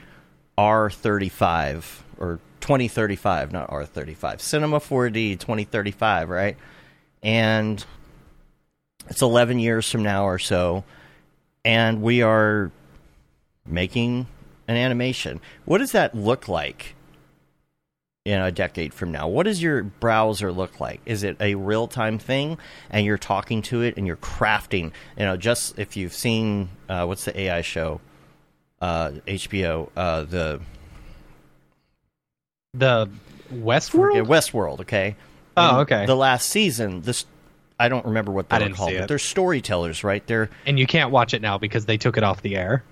r35 0.56 1.84
or 2.18 2.40
2035 2.60 3.52
not 3.52 3.68
r35 3.70 4.40
cinema 4.40 4.78
4d 4.78 5.38
2035 5.38 6.28
right 6.28 6.56
and 7.22 7.84
it's 9.08 9.22
11 9.22 9.58
years 9.58 9.90
from 9.90 10.02
now 10.02 10.24
or 10.24 10.38
so 10.38 10.84
and 11.64 12.02
we 12.02 12.22
are 12.22 12.70
making 13.66 14.26
an 14.68 14.76
animation 14.76 15.40
what 15.64 15.78
does 15.78 15.92
that 15.92 16.14
look 16.14 16.48
like 16.48 16.94
in 18.24 18.40
a 18.40 18.52
decade 18.52 18.92
from 18.92 19.12
now? 19.12 19.28
What 19.28 19.44
does 19.44 19.62
your 19.62 19.82
browser 19.82 20.52
look 20.52 20.78
like? 20.78 21.00
Is 21.06 21.22
it 21.22 21.36
a 21.40 21.54
real 21.54 21.88
time 21.88 22.18
thing 22.18 22.58
and 22.90 23.06
you're 23.06 23.18
talking 23.18 23.62
to 23.62 23.82
it 23.82 23.96
and 23.96 24.06
you're 24.06 24.16
crafting? 24.16 24.92
You 25.16 25.24
know, 25.24 25.36
just 25.36 25.78
if 25.78 25.96
you've 25.96 26.12
seen 26.12 26.68
uh, 26.88 27.06
what's 27.06 27.24
the 27.24 27.38
AI 27.38 27.62
show, 27.62 28.00
uh, 28.80 29.12
HBO, 29.26 29.88
uh, 29.96 30.24
the 30.24 30.60
The 32.74 33.08
Westworld? 33.52 34.14
yeah, 34.14 34.22
Westworld, 34.22 34.80
okay? 34.80 35.16
Oh, 35.56 35.68
In 35.68 35.74
okay. 35.82 36.06
The 36.06 36.14
last 36.16 36.48
season, 36.48 37.02
this 37.02 37.26
I 37.78 37.88
don't 37.88 38.04
remember 38.06 38.30
what 38.30 38.48
they 38.48 38.56
I 38.56 38.68
were 38.68 38.74
called, 38.74 38.92
but 38.98 39.08
they're 39.08 39.18
storytellers, 39.18 40.04
right? 40.04 40.24
They're 40.26 40.50
and 40.66 40.78
you 40.78 40.86
can't 40.86 41.10
watch 41.10 41.34
it 41.34 41.42
now 41.42 41.58
because 41.58 41.86
they 41.86 41.96
took 41.96 42.16
it 42.16 42.22
off 42.22 42.42
the 42.42 42.56
air. 42.56 42.84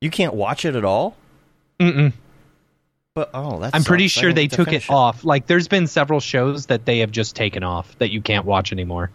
you 0.00 0.10
can't 0.10 0.34
watch 0.34 0.64
it 0.64 0.76
at 0.76 0.84
all. 0.84 1.16
Mm-mm. 1.80 2.12
But 3.14 3.30
oh, 3.34 3.58
that's 3.58 3.74
I'm 3.74 3.82
pretty 3.82 4.06
sure 4.08 4.32
they 4.32 4.46
took 4.46 4.72
it 4.72 4.88
off. 4.88 5.16
off. 5.16 5.24
Like, 5.24 5.46
there's 5.48 5.66
been 5.66 5.88
several 5.88 6.20
shows 6.20 6.66
that 6.66 6.84
they 6.84 7.00
have 7.00 7.10
just 7.10 7.34
taken 7.34 7.64
off 7.64 7.98
that 7.98 8.10
you 8.10 8.22
can't 8.22 8.44
watch 8.46 8.70
anymore. 8.70 9.10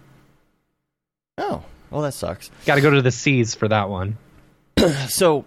Oh, 1.38 1.64
well, 1.90 2.02
that 2.02 2.14
sucks. 2.14 2.52
Got 2.66 2.76
to 2.76 2.82
go 2.82 2.90
to 2.90 3.02
the 3.02 3.12
seas 3.12 3.56
for 3.56 3.70
that 3.70 3.90
one. 3.90 4.18
so 5.08 5.46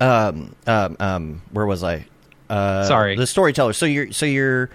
um 0.00 0.54
um 0.66 0.96
um 1.00 1.42
where 1.50 1.66
was 1.66 1.82
i 1.82 2.06
uh 2.50 2.84
Sorry. 2.84 3.16
the 3.16 3.26
storyteller 3.26 3.72
so 3.72 3.86
you're 3.86 4.12
so 4.12 4.26
you're 4.26 4.68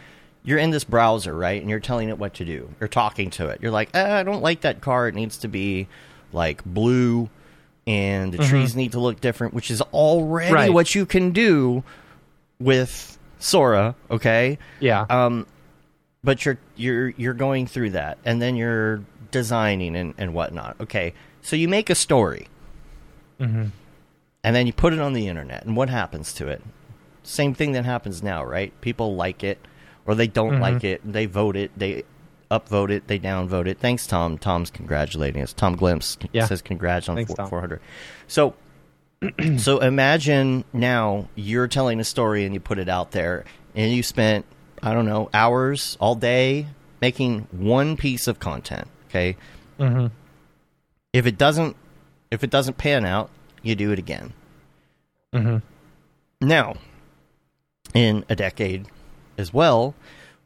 you're 0.43 0.57
in 0.59 0.69
this 0.71 0.83
browser 0.83 1.35
right 1.35 1.59
and 1.61 1.69
you're 1.69 1.79
telling 1.79 2.09
it 2.09 2.17
what 2.17 2.33
to 2.35 2.45
do 2.45 2.69
you're 2.79 2.87
talking 2.87 3.29
to 3.31 3.47
it 3.49 3.59
you're 3.61 3.71
like 3.71 3.89
eh, 3.93 4.19
i 4.19 4.23
don't 4.23 4.41
like 4.41 4.61
that 4.61 4.81
car 4.81 5.07
it 5.07 5.13
needs 5.15 5.37
to 5.37 5.47
be 5.47 5.87
like 6.33 6.63
blue 6.65 7.29
and 7.87 8.33
the 8.33 8.37
trees 8.39 8.75
need 8.75 8.91
to 8.93 8.99
look 8.99 9.21
different 9.21 9.53
which 9.53 9.69
is 9.69 9.81
already 9.93 10.53
Right. 10.53 10.73
what 10.73 10.95
you 10.95 11.05
can 11.05 11.31
do 11.31 11.83
with 12.59 13.17
sora 13.39 13.95
okay 14.09 14.57
Yeah. 14.79 15.05
um, 15.09 15.45
but 16.23 16.45
you're 16.45 16.57
you're 16.75 17.09
you're 17.09 17.35
going 17.35 17.67
through 17.67 17.91
that, 17.91 18.17
and 18.25 18.41
then 18.41 18.55
you're 18.55 19.01
designing 19.29 19.95
and, 19.95 20.15
and 20.17 20.33
whatnot. 20.33 20.75
Okay, 20.81 21.13
so 21.43 21.55
you 21.55 21.67
make 21.67 21.91
a 21.91 21.95
story, 21.95 22.47
Mhm. 23.39 23.69
and 24.43 24.55
then 24.55 24.65
you 24.65 24.73
put 24.73 24.91
it 24.93 24.99
on 24.99 25.13
the 25.13 25.27
internet, 25.27 25.63
and 25.65 25.75
what 25.77 25.89
happens 25.89 26.33
to 26.33 26.47
it? 26.47 26.63
Same 27.27 27.53
thing 27.53 27.71
that 27.73 27.85
happens 27.85 28.21
now, 28.23 28.43
right? 28.43 28.71
People 28.81 29.15
like 29.15 29.43
it, 29.43 29.57
or 30.05 30.15
they 30.15 30.27
don't 30.27 30.55
Mhm. 30.55 30.61
like 30.61 30.83
it. 30.83 31.01
They 31.03 31.25
vote 31.25 31.55
it. 31.55 31.71
They 31.77 32.03
upvote 32.51 32.91
it. 32.91 33.07
They 33.07 33.17
downvote 33.19 33.67
it. 33.67 33.79
Thanks, 33.79 34.05
Tom. 34.07 34.37
Tom's 34.37 34.69
congratulating 34.69 35.41
us. 35.41 35.51
Tom 35.53 35.75
Glimpse 35.75 36.17
Yeah. 36.31 36.45
says 36.45 36.61
congrats 36.61 37.09
on 37.09 37.15
Thanks, 37.15 37.29
four- 37.29 37.37
Tom. 37.37 37.49
400. 37.49 37.81
So, 38.27 38.53
so 39.57 39.79
imagine 39.79 40.63
now 40.71 41.27
you're 41.35 41.67
telling 41.67 41.99
a 41.99 42.03
story 42.03 42.45
and 42.45 42.53
you 42.53 42.59
put 42.59 42.77
it 42.77 42.87
out 42.89 43.11
there, 43.11 43.43
and 43.75 43.91
you 43.91 44.03
spent 44.03 44.45
I 44.83 44.93
don't 44.93 45.05
know 45.05 45.29
hours 45.33 45.97
all 45.99 46.13
day 46.15 46.67
making 47.01 47.47
one 47.51 47.97
piece 47.97 48.27
of 48.27 48.39
content. 48.39 48.87
Okay, 49.09 49.35
Mhm. 49.79 50.11
if 51.13 51.25
it 51.25 51.37
doesn't 51.37 51.75
if 52.29 52.43
it 52.43 52.49
doesn't 52.51 52.77
pan 52.77 53.05
out, 53.05 53.29
you 53.63 53.73
do 53.75 53.91
it 53.91 53.97
again. 53.99 54.33
Mhm. 55.33 55.61
Now, 56.41 56.75
in 57.93 58.25
a 58.29 58.35
decade 58.35 58.87
as 59.37 59.53
well, 59.53 59.95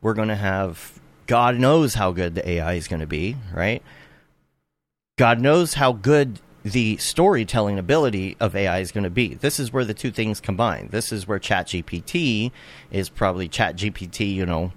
we're 0.01 0.13
going 0.13 0.27
to 0.27 0.35
have 0.35 0.99
God 1.27 1.57
knows 1.57 1.93
how 1.93 2.11
good 2.11 2.35
the 2.35 2.47
AI 2.49 2.73
is 2.73 2.87
going 2.87 3.01
to 3.01 3.07
be, 3.07 3.35
right? 3.53 3.83
God 5.17 5.39
knows 5.39 5.75
how 5.75 5.91
good 5.91 6.39
the 6.63 6.97
storytelling 6.97 7.79
ability 7.79 8.35
of 8.39 8.55
AI 8.55 8.79
is 8.79 8.91
going 8.91 9.03
to 9.03 9.09
be. 9.09 9.35
This 9.35 9.59
is 9.59 9.71
where 9.71 9.85
the 9.85 9.93
two 9.93 10.11
things 10.11 10.41
combine. 10.41 10.89
This 10.91 11.11
is 11.11 11.27
where 11.27 11.39
ChatGPT 11.39 12.51
is 12.91 13.09
probably 13.09 13.47
ChatGPT, 13.47 14.33
you 14.33 14.45
know, 14.45 14.71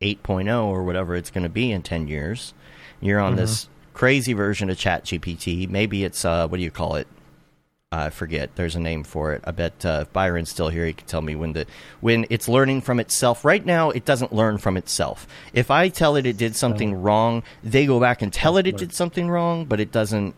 8.0 0.00 0.64
or 0.66 0.82
whatever 0.82 1.14
it's 1.14 1.30
going 1.30 1.44
to 1.44 1.50
be 1.50 1.72
in 1.72 1.82
10 1.82 2.08
years. 2.08 2.54
You're 3.00 3.20
on 3.20 3.36
this 3.36 3.68
crazy 3.92 4.32
version 4.32 4.70
of 4.70 4.76
ChatGPT. 4.76 5.68
Maybe 5.68 6.04
it's 6.04 6.24
uh 6.24 6.48
what 6.48 6.58
do 6.58 6.62
you 6.62 6.70
call 6.70 6.96
it? 6.96 7.06
I 7.94 8.10
forget. 8.10 8.54
There's 8.56 8.76
a 8.76 8.80
name 8.80 9.04
for 9.04 9.32
it. 9.32 9.42
I 9.44 9.50
bet 9.50 9.84
uh, 9.84 10.00
if 10.02 10.12
Byron's 10.12 10.50
still 10.50 10.68
here, 10.68 10.86
he 10.86 10.92
can 10.92 11.06
tell 11.06 11.22
me 11.22 11.34
when 11.34 11.52
the 11.52 11.66
when 12.00 12.26
it's 12.30 12.48
learning 12.48 12.80
from 12.82 13.00
itself. 13.00 13.44
Right 13.44 13.64
now, 13.64 13.90
it 13.90 14.04
doesn't 14.04 14.32
learn 14.32 14.58
from 14.58 14.76
itself. 14.76 15.26
If 15.52 15.70
I 15.70 15.88
tell 15.88 16.16
it 16.16 16.26
it 16.26 16.36
did 16.36 16.56
something 16.56 16.94
wrong, 16.94 17.42
they 17.62 17.86
go 17.86 18.00
back 18.00 18.22
and 18.22 18.32
tell 18.32 18.56
it 18.56 18.66
it 18.66 18.76
did 18.76 18.92
something 18.92 19.28
wrong, 19.28 19.64
but 19.64 19.80
it 19.80 19.92
doesn't 19.92 20.34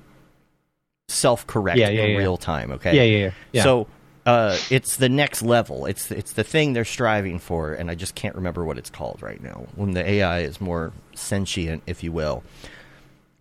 self 1.09 1.47
correct 1.47 1.79
Yeah, 1.79 1.89
yeah, 1.89 2.03
in 2.03 2.11
yeah. 2.13 2.19
real 2.19 2.37
time. 2.37 2.73
Okay. 2.73 2.95
Yeah, 2.95 3.03
yeah, 3.03 3.25
yeah. 3.27 3.31
yeah. 3.53 3.63
So 3.63 3.87
uh, 4.27 4.59
it's 4.71 4.97
the 4.97 5.09
next 5.09 5.43
level. 5.43 5.87
It's 5.87 6.11
it's 6.11 6.33
the 6.33 6.45
thing 6.45 6.73
they're 6.73 6.85
striving 6.85 7.39
for, 7.39 7.73
and 7.73 7.91
I 7.91 7.95
just 7.95 8.15
can't 8.15 8.35
remember 8.35 8.65
what 8.65 8.77
it's 8.77 8.91
called 8.91 9.23
right 9.23 9.43
now. 9.43 9.67
When 9.77 9.93
the 9.93 10.09
AI 10.09 10.41
is 10.41 10.61
more 10.61 10.93
sentient, 11.15 11.85
if 11.87 12.03
you 12.03 12.13
will. 12.13 12.43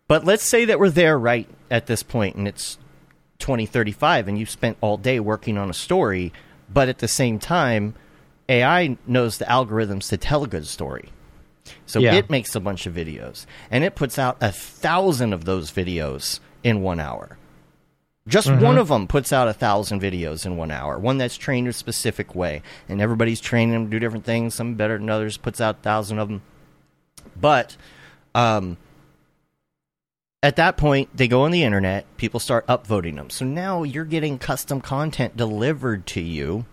But 0.07 0.23
let's 0.23 0.43
say 0.43 0.65
that 0.65 0.77
we're 0.77 0.91
there 0.91 1.17
right 1.17 1.49
at 1.71 1.87
this 1.87 2.03
point, 2.03 2.35
and 2.35 2.47
it's 2.47 2.77
2035, 3.39 4.27
and 4.27 4.37
you've 4.39 4.49
spent 4.49 4.77
all 4.81 4.97
day 4.97 5.19
working 5.19 5.57
on 5.57 5.69
a 5.69 5.73
story, 5.73 6.31
but 6.73 6.89
at 6.89 6.99
the 6.99 7.07
same 7.07 7.39
time, 7.39 7.93
AI 8.49 8.97
knows 9.07 9.37
the 9.37 9.45
algorithms 9.45 10.09
to 10.09 10.17
tell 10.17 10.43
a 10.43 10.47
good 10.47 10.67
story. 10.67 11.09
So 11.85 11.99
Yeah. 11.99 12.13
it 12.13 12.29
makes 12.29 12.55
a 12.55 12.59
bunch 12.59 12.85
of 12.85 12.93
videos, 12.93 13.45
and 13.71 13.83
it 13.83 13.95
puts 13.95 14.19
out 14.19 14.37
a 14.41 14.51
thousand 14.51 15.33
of 15.33 15.45
those 15.45 15.71
videos 15.71 16.39
in 16.63 16.81
one 16.81 16.99
hour. 16.99 17.37
Just 18.27 18.49
one 18.51 18.79
of 18.79 18.87
them 18.87 19.07
puts 19.07 19.31
out 19.31 19.47
a 19.47 19.53
thousand 19.53 20.01
videos 20.01 20.47
in 20.47 20.57
one 20.57 20.71
hour. 20.71 20.97
One 20.97 21.19
that's 21.19 21.37
trained 21.37 21.67
a 21.67 21.73
specific 21.73 22.33
way, 22.33 22.63
and 22.89 22.99
everybody's 22.99 23.39
training 23.39 23.73
them 23.73 23.85
to 23.85 23.91
do 23.91 23.99
different 23.99 24.25
things. 24.25 24.55
Some 24.55 24.73
better 24.73 24.97
than 24.97 25.11
others. 25.11 25.37
Puts 25.37 25.61
out 25.61 25.75
a 25.75 25.81
thousand 25.83 26.17
of 26.17 26.29
them, 26.29 26.41
but 27.39 27.77
um, 28.33 28.77
at 30.45 30.57
that 30.57 30.77
point, 30.77 31.09
they 31.17 31.27
go 31.27 31.41
on 31.41 31.49
the 31.49 31.63
internet. 31.63 32.05
People 32.17 32.39
start 32.39 32.67
upvoting 32.67 33.15
them. 33.15 33.31
So 33.31 33.45
now 33.45 33.81
you're 33.81 34.05
getting 34.05 34.37
custom 34.37 34.79
content 34.79 35.35
delivered 35.35 36.05
to 36.07 36.21
you 36.21 36.65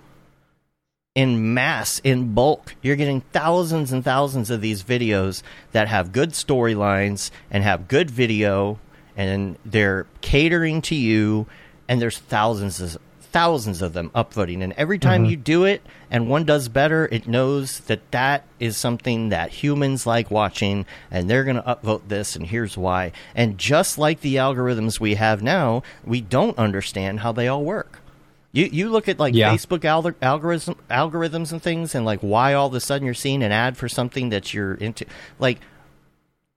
in 1.14 1.54
mass, 1.54 1.98
in 2.04 2.34
bulk. 2.34 2.74
You're 2.82 2.96
getting 2.96 3.22
thousands 3.32 3.90
and 3.90 4.04
thousands 4.04 4.50
of 4.50 4.60
these 4.60 4.82
videos 4.82 5.42
that 5.70 5.88
have 5.88 6.12
good 6.12 6.32
storylines 6.32 7.30
and 7.50 7.64
have 7.64 7.88
good 7.88 8.10
video, 8.10 8.78
and 9.16 9.56
they're 9.64 10.06
catering 10.20 10.82
to 10.82 10.94
you. 10.94 11.46
And 11.88 11.98
there's 11.98 12.18
thousands 12.18 12.78
of 12.78 12.98
thousands 13.32 13.82
of 13.82 13.94
them 13.94 14.10
upvoting, 14.14 14.62
and 14.62 14.72
every 14.74 14.98
time 14.98 15.22
mm-hmm. 15.22 15.30
you 15.30 15.36
do 15.36 15.64
it, 15.64 15.82
and 16.10 16.28
one 16.28 16.44
does 16.44 16.68
better, 16.68 17.08
it 17.10 17.26
knows 17.26 17.80
that 17.80 18.10
that 18.10 18.44
is 18.60 18.76
something 18.76 19.30
that 19.30 19.50
humans 19.50 20.06
like 20.06 20.30
watching, 20.30 20.86
and 21.10 21.28
they're 21.28 21.44
going 21.44 21.56
to 21.56 21.62
upvote 21.62 22.08
this, 22.08 22.36
and 22.36 22.46
here's 22.46 22.76
why. 22.76 23.12
And 23.34 23.58
just 23.58 23.98
like 23.98 24.20
the 24.20 24.36
algorithms 24.36 25.00
we 25.00 25.14
have 25.14 25.42
now, 25.42 25.82
we 26.04 26.20
don't 26.20 26.56
understand 26.58 27.20
how 27.20 27.32
they 27.32 27.48
all 27.48 27.64
work. 27.64 28.00
You 28.52 28.66
you 28.66 28.90
look 28.90 29.08
at 29.08 29.18
like 29.18 29.34
Yeah. 29.34 29.54
Facebook 29.54 29.84
al- 29.84 30.14
algorithm 30.20 30.76
algorithms 30.90 31.52
and 31.52 31.62
things, 31.62 31.94
and 31.94 32.04
like 32.04 32.20
why 32.20 32.52
all 32.52 32.66
of 32.66 32.74
a 32.74 32.80
sudden 32.80 33.06
you're 33.06 33.14
seeing 33.14 33.42
an 33.42 33.50
ad 33.50 33.78
for 33.78 33.88
something 33.88 34.28
that 34.28 34.52
you're 34.52 34.74
into. 34.74 35.06
Like, 35.38 35.58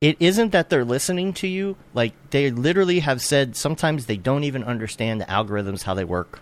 it 0.01 0.17
isn't 0.19 0.51
that 0.51 0.69
they're 0.69 0.83
listening 0.83 1.31
to 1.33 1.47
you. 1.47 1.77
Like 1.93 2.11
they 2.31 2.51
literally 2.51 2.99
have 2.99 3.21
said 3.21 3.55
sometimes 3.55 4.07
they 4.07 4.17
don't 4.17 4.43
even 4.43 4.63
understand 4.65 5.21
the 5.21 5.25
algorithms 5.25 5.83
how 5.83 5.93
they 5.93 6.03
work 6.03 6.41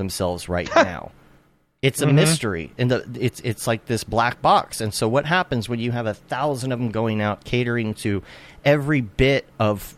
themselves 0.00 0.48
right 0.48 0.68
now. 0.74 1.12
It's 1.82 2.02
a 2.02 2.06
mm-hmm. 2.06 2.16
mystery, 2.16 2.72
and 2.76 2.90
the 2.90 3.08
it's 3.18 3.40
it's 3.40 3.66
like 3.66 3.86
this 3.86 4.04
black 4.04 4.42
box. 4.42 4.82
And 4.82 4.92
so, 4.92 5.08
what 5.08 5.24
happens 5.24 5.66
when 5.66 5.78
you 5.80 5.92
have 5.92 6.06
a 6.06 6.12
thousand 6.12 6.72
of 6.72 6.78
them 6.78 6.90
going 6.90 7.22
out 7.22 7.44
catering 7.44 7.94
to 7.94 8.22
every 8.64 9.00
bit 9.00 9.46
of 9.58 9.96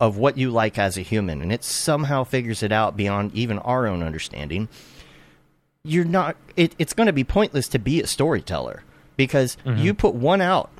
of 0.00 0.18
what 0.18 0.36
you 0.36 0.50
like 0.50 0.78
as 0.78 0.98
a 0.98 1.00
human, 1.00 1.40
and 1.40 1.50
it 1.50 1.64
somehow 1.64 2.24
figures 2.24 2.62
it 2.62 2.72
out 2.72 2.94
beyond 2.94 3.34
even 3.34 3.58
our 3.60 3.86
own 3.86 4.02
understanding? 4.02 4.68
You're 5.82 6.04
not. 6.04 6.36
It, 6.56 6.74
it's 6.78 6.92
going 6.92 7.06
to 7.06 7.12
be 7.14 7.24
pointless 7.24 7.68
to 7.68 7.78
be 7.78 8.02
a 8.02 8.06
storyteller 8.06 8.82
because 9.16 9.56
mm-hmm. 9.64 9.80
you 9.80 9.94
put 9.94 10.14
one 10.14 10.42
out 10.42 10.70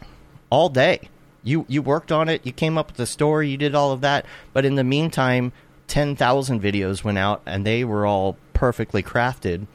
all 0.50 0.68
day. 0.68 1.08
You 1.42 1.64
you 1.68 1.80
worked 1.80 2.12
on 2.12 2.28
it. 2.28 2.44
You 2.44 2.52
came 2.52 2.76
up 2.76 2.88
with 2.88 2.96
the 2.96 3.06
story. 3.06 3.48
You 3.48 3.56
did 3.56 3.74
all 3.74 3.92
of 3.92 4.02
that. 4.02 4.26
But 4.52 4.66
in 4.66 4.74
the 4.74 4.84
meantime, 4.84 5.52
ten 5.88 6.14
thousand 6.14 6.62
videos 6.62 7.02
went 7.02 7.18
out, 7.18 7.42
and 7.46 7.66
they 7.66 7.82
were 7.84 8.06
all 8.06 8.36
perfectly 8.52 9.02
crafted. 9.02 9.66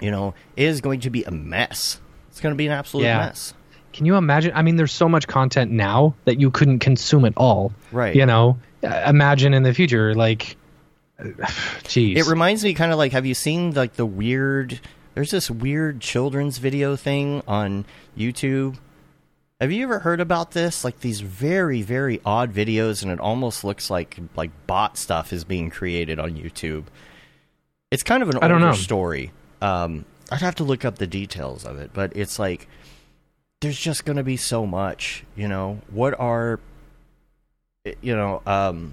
You 0.00 0.10
know, 0.10 0.34
is 0.56 0.82
going 0.82 1.00
to 1.00 1.10
be 1.10 1.24
a 1.24 1.30
mess. 1.30 1.98
It's 2.28 2.40
going 2.42 2.54
to 2.54 2.56
be 2.56 2.66
an 2.66 2.72
absolute 2.72 3.04
Yeah. 3.04 3.18
mess. 3.18 3.54
Can 3.94 4.04
you 4.04 4.16
imagine? 4.16 4.52
I 4.54 4.60
mean, 4.60 4.76
there's 4.76 4.92
so 4.92 5.08
much 5.08 5.26
content 5.26 5.70
now 5.70 6.14
that 6.26 6.38
you 6.38 6.50
couldn't 6.50 6.80
consume 6.80 7.24
it 7.24 7.32
all. 7.38 7.72
Right. 7.92 8.14
You 8.14 8.26
know, 8.26 8.58
Uh, 8.84 9.04
imagine 9.08 9.54
in 9.54 9.62
the 9.62 9.72
future, 9.72 10.14
like, 10.14 10.56
jeez. 11.20 12.16
It 12.18 12.26
reminds 12.26 12.62
me 12.62 12.74
kind 12.74 12.92
of 12.92 12.98
like 12.98 13.12
have 13.12 13.24
you 13.24 13.32
seen 13.34 13.72
like 13.72 13.94
the 13.94 14.04
weird 14.04 14.80
there's 15.14 15.30
this 15.30 15.50
weird 15.50 16.00
children's 16.00 16.58
video 16.58 16.94
thing 16.94 17.42
on 17.48 17.86
YouTube. 18.18 18.76
Have 19.60 19.72
you 19.72 19.84
ever 19.84 20.00
heard 20.00 20.20
about 20.20 20.50
this? 20.50 20.84
Like 20.84 21.00
these 21.00 21.20
very 21.20 21.80
very 21.82 22.20
odd 22.26 22.52
videos 22.52 23.02
and 23.02 23.10
it 23.10 23.18
almost 23.18 23.64
looks 23.64 23.88
like 23.88 24.18
like 24.34 24.50
bot 24.66 24.98
stuff 24.98 25.32
is 25.32 25.44
being 25.44 25.70
created 25.70 26.18
on 26.18 26.36
YouTube. 26.36 26.84
It's 27.90 28.02
kind 28.02 28.22
of 28.22 28.28
an 28.28 28.36
I 28.38 28.48
don't 28.48 28.62
older 28.62 28.66
know. 28.66 28.72
story. 28.74 29.32
Um 29.62 30.04
I'd 30.30 30.40
have 30.40 30.56
to 30.56 30.64
look 30.64 30.84
up 30.84 30.98
the 30.98 31.06
details 31.06 31.64
of 31.64 31.78
it, 31.78 31.92
but 31.94 32.14
it's 32.14 32.38
like 32.38 32.68
there's 33.62 33.78
just 33.78 34.04
going 34.04 34.18
to 34.18 34.22
be 34.24 34.36
so 34.36 34.66
much, 34.66 35.24
you 35.34 35.48
know. 35.48 35.80
What 35.90 36.18
are 36.20 36.60
you 38.02 38.14
know, 38.14 38.42
um 38.44 38.92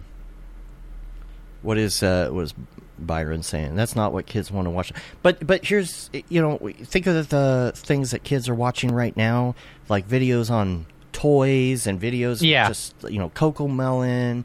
what 1.62 1.78
is 1.78 2.02
uh 2.02 2.30
was 2.32 2.54
Byron 3.00 3.44
saying? 3.44 3.76
That's 3.76 3.96
not 3.96 4.14
what 4.14 4.26
kids 4.26 4.52
want 4.52 4.66
to 4.66 4.70
watch. 4.70 4.92
But 5.22 5.46
but 5.46 5.66
here's 5.66 6.10
you 6.30 6.42
know 6.42 6.58
think 6.84 7.08
of 7.08 7.30
the 7.30 7.72
things 7.76 8.12
that 8.12 8.24
kids 8.24 8.48
are 8.50 8.56
watching 8.56 8.92
right 8.92 9.16
now, 9.18 9.56
like 9.90 10.08
videos 10.08 10.50
on 10.52 10.86
toys 11.12 11.88
and 11.88 12.00
videos, 12.02 12.42
Yeah. 12.42 12.68
just 12.68 12.96
you 13.10 13.20
know 13.20 13.30
CoComelon, 13.30 14.44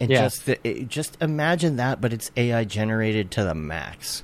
and 0.00 0.10
Yeah. 0.10 0.22
just 0.22 0.48
it, 0.48 0.88
just 0.88 1.16
imagine 1.20 1.76
that, 1.76 2.00
but 2.00 2.12
it's 2.12 2.30
AI 2.36 2.64
generated 2.64 3.30
to 3.32 3.44
the 3.44 3.54
max, 3.54 4.22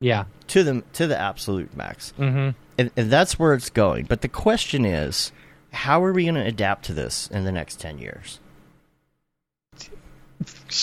yeah. 0.00 0.24
to 0.48 0.62
the 0.62 0.82
to 0.94 1.06
the 1.06 1.18
absolute 1.18 1.76
max, 1.76 2.12
Mm-hmm. 2.18 2.50
and, 2.78 2.90
and 2.96 3.10
that's 3.10 3.38
where 3.38 3.54
it's 3.54 3.70
going. 3.70 4.04
But 4.06 4.20
the 4.22 4.28
question 4.28 4.84
is, 4.84 5.32
how 5.72 6.02
are 6.04 6.12
we 6.12 6.24
going 6.24 6.34
to 6.36 6.44
adapt 6.44 6.84
to 6.86 6.94
this 6.94 7.28
in 7.28 7.44
the 7.44 7.52
next 7.52 7.80
ten 7.80 7.98
years? 7.98 8.40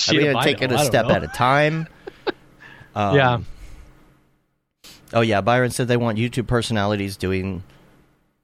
Are 0.10 0.14
we 0.14 0.20
going 0.20 0.36
to 0.36 0.44
take 0.44 0.62
it 0.62 0.72
a 0.72 0.80
step 0.80 1.06
at 1.08 1.24
a 1.24 1.28
time? 1.28 1.88
Um, 2.96 3.16
yeah. 3.16 3.40
Oh 5.14 5.22
yeah, 5.22 5.42
Byron 5.42 5.72
said 5.72 5.88
they 5.88 5.98
want 5.98 6.18
YouTube 6.18 6.48
personalities 6.48 7.18
doing, 7.18 7.64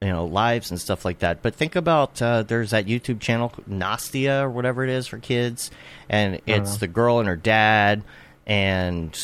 you 0.01 0.09
know, 0.09 0.25
lives 0.25 0.69
and 0.69 0.79
stuff 0.79 1.05
like 1.05 1.19
that. 1.19 1.41
But 1.41 1.55
think 1.55 1.75
about 1.75 2.21
uh, 2.21 2.43
there's 2.43 2.71
that 2.71 2.85
YouTube 2.85 3.19
channel 3.19 3.51
Nastia 3.69 4.43
or 4.43 4.49
whatever 4.49 4.83
it 4.83 4.89
is 4.89 5.07
for 5.07 5.17
kids, 5.17 5.71
and 6.09 6.41
it's 6.45 6.77
the 6.77 6.87
girl 6.87 7.19
and 7.19 7.27
her 7.27 7.35
dad, 7.35 8.03
and 8.45 9.17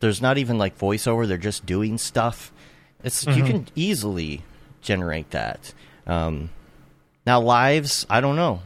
there's 0.00 0.22
not 0.22 0.38
even 0.38 0.58
like 0.58 0.78
voiceover; 0.78 1.26
they're 1.26 1.36
just 1.38 1.66
doing 1.66 1.98
stuff. 1.98 2.52
It's 3.02 3.26
you 3.26 3.44
can 3.44 3.66
easily 3.74 4.42
generate 4.80 5.30
that. 5.30 5.72
Um, 6.06 6.50
now 7.26 7.40
lives, 7.40 8.06
I 8.08 8.20
don't 8.20 8.36
know. 8.36 8.62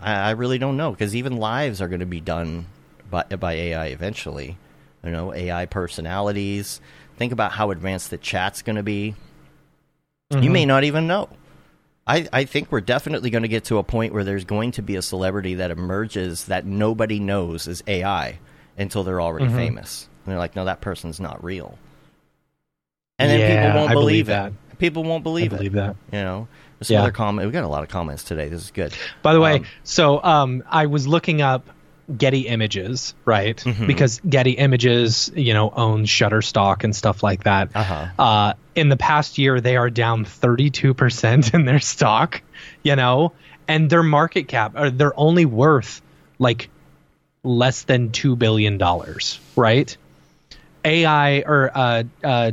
I, 0.00 0.12
I 0.12 0.30
really 0.30 0.58
don't 0.58 0.76
know 0.76 0.90
because 0.90 1.14
even 1.14 1.36
lives 1.36 1.80
are 1.80 1.88
going 1.88 2.00
to 2.00 2.06
be 2.06 2.20
done 2.20 2.66
by, 3.10 3.24
by 3.24 3.52
AI 3.52 3.86
eventually. 3.86 4.56
You 5.04 5.10
know, 5.10 5.32
AI 5.34 5.66
personalities. 5.66 6.80
Think 7.16 7.32
about 7.32 7.52
how 7.52 7.70
advanced 7.70 8.10
the 8.10 8.18
chat's 8.18 8.62
going 8.62 8.76
to 8.76 8.82
be. 8.82 9.14
You 10.30 10.50
may 10.50 10.64
not 10.64 10.84
even 10.84 11.06
know. 11.06 11.28
I, 12.06 12.28
I 12.32 12.44
think 12.44 12.70
we're 12.70 12.80
definitely 12.80 13.30
going 13.30 13.42
to 13.42 13.48
get 13.48 13.64
to 13.64 13.78
a 13.78 13.82
point 13.82 14.12
where 14.14 14.24
there's 14.24 14.44
going 14.44 14.72
to 14.72 14.82
be 14.82 14.96
a 14.96 15.02
celebrity 15.02 15.54
that 15.56 15.70
emerges 15.70 16.44
that 16.46 16.64
nobody 16.64 17.18
knows 17.18 17.66
is 17.66 17.82
AI 17.86 18.38
until 18.78 19.02
they're 19.04 19.20
already 19.20 19.48
famous. 19.48 20.08
And 20.24 20.32
they're 20.32 20.38
like, 20.38 20.54
no, 20.56 20.64
that 20.66 20.80
person's 20.80 21.18
not 21.20 21.42
real. 21.42 21.78
And 23.18 23.30
then 23.30 23.40
Yeah, 23.40 23.54
people 23.56 23.78
won't 23.80 23.90
I 23.90 23.94
believe, 23.94 24.26
believe 24.26 24.46
it. 24.46 24.78
People 24.78 25.02
won't 25.04 25.22
I 25.22 25.24
believe, 25.24 25.50
believe 25.50 25.72
it. 25.74 25.76
that. 25.76 25.96
You 26.12 26.22
know, 26.22 26.48
there's 26.78 26.88
some 26.88 26.94
Yeah. 26.94 27.02
other 27.02 27.12
comment. 27.12 27.46
We 27.46 27.52
got 27.52 27.64
a 27.64 27.68
lot 27.68 27.82
of 27.82 27.88
comments 27.90 28.22
today. 28.24 28.48
This 28.48 28.62
is 28.62 28.70
good. 28.70 28.94
By 29.22 29.34
the 29.34 29.40
way, 29.40 29.56
Um, 29.56 29.66
so 29.84 30.22
um, 30.22 30.62
I 30.70 30.86
was 30.86 31.06
looking 31.06 31.42
up 31.42 31.68
Getty 32.16 32.48
Images, 32.48 33.14
right? 33.24 33.56
Mm-hmm. 33.56 33.86
Because 33.86 34.20
Getty 34.20 34.52
Images, 34.52 35.30
you 35.34 35.54
know, 35.54 35.70
owns 35.70 36.08
Shutterstock 36.08 36.84
and 36.84 36.94
stuff 36.94 37.22
like 37.22 37.44
that. 37.44 37.70
Uh-huh. 37.74 38.06
Uh, 38.18 38.54
in 38.74 38.88
the 38.88 38.96
past 38.96 39.38
year, 39.38 39.60
they 39.60 39.76
are 39.76 39.90
down 39.90 40.24
32% 40.24 41.54
in 41.54 41.64
their 41.64 41.80
stock, 41.80 42.42
you 42.82 42.96
know, 42.96 43.32
and 43.68 43.88
their 43.88 44.02
market 44.02 44.48
cap, 44.48 44.72
or 44.76 44.90
they're 44.90 45.18
only 45.18 45.44
worth 45.44 46.02
like 46.38 46.70
less 47.42 47.82
than 47.84 48.10
$2 48.10 48.38
billion, 48.38 48.78
right? 49.56 49.96
AI 50.84 51.40
or 51.40 51.70
uh, 51.74 52.02
uh, 52.24 52.52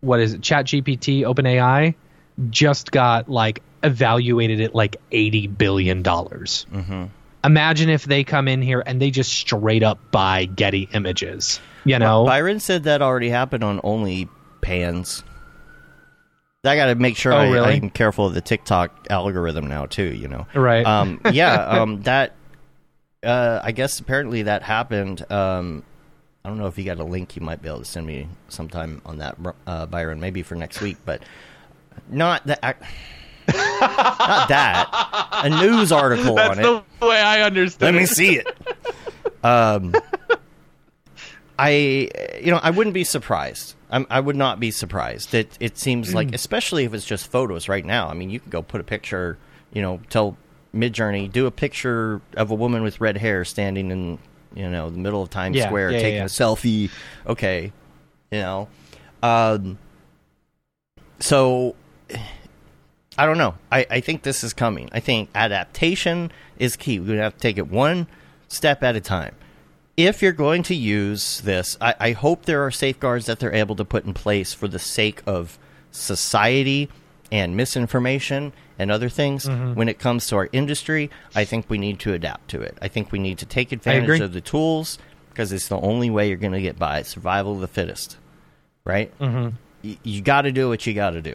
what 0.00 0.20
is 0.20 0.34
it? 0.34 0.42
Chat 0.42 0.66
GPT, 0.66 1.22
OpenAI 1.22 1.94
just 2.50 2.90
got 2.90 3.28
like 3.28 3.62
evaluated 3.82 4.60
at 4.60 4.74
like 4.74 4.96
80 5.12 5.46
billion. 5.48 6.02
dollars 6.02 6.66
Mm-hmm. 6.72 7.04
Imagine 7.44 7.90
if 7.90 8.04
they 8.04 8.24
come 8.24 8.48
in 8.48 8.62
here 8.62 8.82
and 8.84 9.00
they 9.00 9.10
just 9.10 9.32
straight 9.32 9.82
up 9.82 10.10
buy 10.10 10.46
Getty 10.46 10.88
Images, 10.92 11.60
you 11.84 11.98
know? 11.98 12.24
Byron 12.24 12.58
said 12.60 12.84
that 12.84 13.02
already 13.02 13.28
happened 13.28 13.62
on 13.62 13.80
Only 13.84 14.28
Pans. 14.62 15.22
I 16.64 16.76
got 16.76 16.86
to 16.86 16.94
make 16.94 17.16
sure 17.16 17.32
Oh, 17.34 17.36
I, 17.36 17.50
really? 17.50 17.74
I'm 17.74 17.90
careful 17.90 18.26
of 18.26 18.34
the 18.34 18.40
TikTok 18.40 19.08
algorithm 19.10 19.66
now 19.66 19.84
too. 19.86 20.14
You 20.14 20.28
know, 20.28 20.46
Right. 20.54 20.84
Um, 20.86 21.20
yeah, 21.32 21.54
um, 21.54 22.02
that. 22.02 22.32
Uh, 23.22 23.60
I 23.62 23.72
guess 23.72 24.00
apparently 24.00 24.42
that 24.44 24.62
happened. 24.62 25.30
Um, 25.30 25.82
I 26.44 26.48
don't 26.48 26.58
know 26.58 26.66
if 26.66 26.76
you 26.76 26.84
got 26.84 26.98
a 26.98 27.04
link 27.04 27.36
you 27.36 27.42
might 27.42 27.62
be 27.62 27.68
able 27.68 27.78
to 27.78 27.84
send 27.86 28.06
me 28.06 28.28
sometime 28.48 29.00
on 29.06 29.18
that, 29.18 29.36
uh, 29.66 29.86
Byron. 29.86 30.20
Maybe 30.20 30.42
for 30.42 30.54
next 30.54 30.80
week, 30.80 30.98
but 31.04 31.22
not 32.08 32.46
that. 32.46 32.82
Not 33.52 34.48
that. 34.48 35.40
A 35.44 35.50
news 35.50 35.92
article 35.92 36.38
on 36.38 36.58
it. 36.58 36.84
way 37.00 37.20
I 37.20 37.42
understand 37.42 37.94
Let 37.94 38.00
me 38.00 38.06
see 38.06 38.36
it. 38.38 38.46
Um, 39.44 39.94
I, 41.58 42.08
you 42.40 42.50
know, 42.50 42.60
I 42.62 42.70
wouldn't 42.70 42.94
be 42.94 43.04
surprised. 43.04 43.74
I'm, 43.90 44.06
I 44.10 44.18
would 44.20 44.36
not 44.36 44.58
be 44.58 44.70
surprised. 44.70 45.34
It 45.34 45.56
it 45.60 45.78
seems 45.78 46.14
like, 46.14 46.34
especially 46.34 46.84
if 46.84 46.94
it's 46.94 47.04
just 47.04 47.30
photos 47.30 47.68
right 47.68 47.84
now. 47.84 48.08
I 48.08 48.14
mean, 48.14 48.30
you 48.30 48.40
can 48.40 48.50
go 48.50 48.62
put 48.62 48.80
a 48.80 48.84
picture, 48.84 49.38
you 49.72 49.82
know, 49.82 50.00
tell 50.10 50.36
Midjourney 50.74 51.30
do 51.30 51.46
a 51.46 51.50
picture 51.52 52.20
of 52.36 52.50
a 52.50 52.54
woman 52.54 52.82
with 52.82 53.00
red 53.00 53.16
hair 53.16 53.44
standing 53.44 53.90
in, 53.92 54.18
you 54.54 54.68
know, 54.68 54.90
the 54.90 54.98
middle 54.98 55.22
of 55.22 55.30
Times 55.30 55.56
Yeah, 55.56 55.66
Square 55.66 55.92
yeah, 55.92 55.98
taking 56.00 56.16
yeah. 56.16 56.24
a 56.24 56.28
selfie. 56.28 56.90
Okay, 57.26 57.72
you 58.32 58.40
know, 58.40 58.68
um, 59.22 59.78
so 61.20 61.76
I 63.16 63.26
don't 63.26 63.38
know. 63.38 63.54
I, 63.70 63.86
I 63.90 64.00
think 64.00 64.22
this 64.22 64.42
is 64.42 64.52
coming. 64.52 64.88
I 64.92 65.00
think 65.00 65.30
adaptation 65.34 66.32
is 66.58 66.76
key. 66.76 66.98
We're 66.98 67.06
going 67.06 67.18
to 67.18 67.22
have 67.24 67.34
to 67.34 67.40
take 67.40 67.58
it 67.58 67.68
one 67.68 68.06
step 68.48 68.82
at 68.82 68.96
a 68.96 69.00
time. 69.00 69.34
If 69.96 70.22
you're 70.22 70.32
going 70.32 70.64
to 70.64 70.74
use 70.74 71.40
this, 71.42 71.76
I, 71.80 71.94
I 72.00 72.12
hope 72.12 72.46
there 72.46 72.64
are 72.64 72.70
safeguards 72.72 73.26
that 73.26 73.38
they're 73.38 73.54
able 73.54 73.76
to 73.76 73.84
put 73.84 74.04
in 74.04 74.14
place 74.14 74.52
for 74.52 74.66
the 74.66 74.80
sake 74.80 75.22
of 75.26 75.58
society 75.92 76.88
and 77.30 77.56
misinformation 77.56 78.52
and 78.78 78.90
other 78.90 79.08
things. 79.08 79.48
When 79.48 79.88
it 79.88 79.98
comes 80.00 80.26
to 80.28 80.36
our 80.36 80.48
industry, 80.52 81.10
I 81.34 81.44
think 81.44 81.66
we 81.70 81.78
need 81.78 82.00
to 82.00 82.12
adapt 82.12 82.48
to 82.50 82.60
it. 82.60 82.76
I 82.82 82.88
think 82.88 83.12
we 83.12 83.20
need 83.20 83.38
to 83.38 83.46
take 83.46 83.70
advantage 83.72 84.08
of 84.20 84.32
the 84.32 84.40
tools 84.40 84.98
because 85.30 85.52
it's 85.52 85.68
the 85.68 85.78
only 85.78 86.10
way 86.10 86.28
you're 86.28 86.36
going 86.36 86.52
to 86.52 86.60
get 86.60 86.78
by. 86.78 87.02
Survival 87.02 87.52
of 87.54 87.60
the 87.60 87.68
fittest, 87.68 88.16
right? 88.84 89.16
Mm-hmm. 89.20 89.56
Y- 89.84 89.98
you 90.02 90.22
got 90.22 90.42
to 90.42 90.52
do 90.52 90.68
what 90.68 90.84
you 90.86 90.94
got 90.94 91.10
to 91.10 91.22
do. 91.22 91.34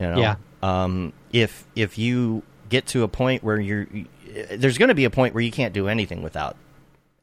You 0.00 0.10
know? 0.10 0.18
Yeah. 0.20 0.36
Um, 0.62 1.12
if 1.32 1.64
if 1.76 1.98
you 1.98 2.42
get 2.68 2.86
to 2.88 3.02
a 3.02 3.08
point 3.08 3.42
where 3.44 3.60
you're, 3.60 3.86
there's 4.50 4.76
going 4.78 4.88
to 4.88 4.94
be 4.94 5.04
a 5.04 5.10
point 5.10 5.34
where 5.34 5.42
you 5.42 5.50
can't 5.52 5.72
do 5.72 5.88
anything 5.88 6.22
without 6.22 6.56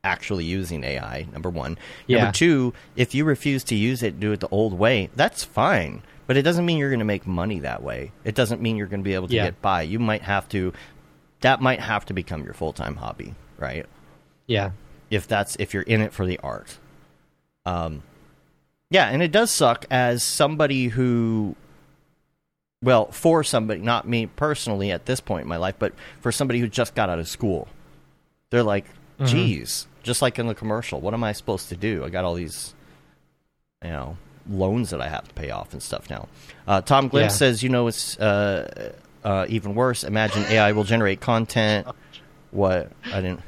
actually 0.04 0.46
using 0.46 0.84
AI. 0.84 1.28
Number 1.34 1.50
one. 1.50 1.78
Yeah. 2.08 2.20
Number 2.20 2.32
two, 2.34 2.74
if 2.96 3.14
you 3.16 3.26
refuse 3.26 3.64
to 3.66 3.76
use 3.76 4.02
it, 4.04 4.20
do 4.20 4.32
it 4.32 4.40
the 4.40 4.48
old 4.50 4.74
way. 4.78 5.10
That's 5.16 5.44
fine, 5.44 6.02
but 6.28 6.38
it 6.38 6.44
doesn't 6.44 6.66
mean 6.66 6.78
you're 6.78 6.90
going 6.90 7.00
to 7.00 7.06
make 7.06 7.26
money 7.28 7.60
that 7.60 7.82
way. 7.84 8.12
It 8.24 8.36
doesn't 8.36 8.62
mean 8.62 8.78
you're 8.78 8.88
going 8.88 9.00
to 9.02 9.04
be 9.04 9.16
able 9.16 9.28
to 9.28 9.34
Yeah. 9.36 9.46
get 9.46 9.62
by. 9.62 9.82
You 9.84 10.00
might 10.00 10.22
have 10.24 10.48
to. 10.50 10.74
That 11.42 11.62
might 11.62 11.80
have 11.82 12.06
to 12.06 12.14
become 12.14 12.44
your 12.44 12.54
full 12.54 12.74
time 12.74 12.96
hobby, 12.96 13.36
right? 13.58 13.86
Yeah. 14.48 14.72
if 15.12 15.28
that's 15.28 15.56
if 15.60 15.74
you're 15.74 15.84
in 15.84 16.02
it 16.02 16.14
for 16.14 16.26
the 16.26 16.40
art. 16.40 16.78
Um, 17.66 18.02
yeah, 18.90 19.08
and 19.10 19.22
it 19.24 19.32
does 19.32 19.50
suck 19.52 19.86
as 19.92 20.24
somebody 20.24 20.88
who, 20.88 21.56
well, 22.86 23.12
for 23.12 23.44
somebody, 23.44 23.82
not 23.82 24.08
me 24.08 24.28
personally 24.28 24.92
at 24.92 25.06
this 25.06 25.20
point 25.20 25.42
in 25.44 25.48
my 25.50 25.58
life, 25.58 25.76
but 25.78 25.92
for 26.22 26.32
somebody 26.32 26.60
who 26.60 26.68
just 26.70 26.96
got 26.96 27.10
out 27.10 27.20
of 27.20 27.28
school, 27.28 27.68
they're 28.52 28.64
like, 28.64 28.86
"Geez," 29.26 29.88
just 30.04 30.22
like 30.22 30.40
in 30.40 30.48
the 30.48 30.56
commercial. 30.56 31.02
What 31.02 31.14
am 31.14 31.24
I 31.24 31.34
supposed 31.34 31.70
to 31.70 31.76
do? 31.76 32.06
I 32.06 32.10
got 32.10 32.24
all 32.24 32.36
these, 32.36 32.74
you 33.84 33.90
know, 33.90 34.18
loans 34.50 34.92
that 34.92 35.02
I 35.02 35.10
have 35.10 35.28
to 35.28 35.34
pay 35.34 35.50
off 35.52 35.74
and 35.74 35.82
stuff 35.82 36.10
now. 36.10 36.28
Uh, 36.68 36.80
Tom 36.82 37.08
Glimpse 37.10 37.34
Yeah. 37.34 37.38
says, 37.38 37.64
"You 37.64 37.70
know, 37.70 37.88
it's 37.88 38.18
uh, 38.20 38.94
uh, 39.24 39.46
even 39.50 39.76
worse. 39.76 40.04
Imagine 40.04 40.44
AI 40.44 40.72
will 40.72 40.84
generate 40.86 41.20
content." 41.20 41.88
What 42.52 42.92
I 43.12 43.20
didn't. 43.22 43.42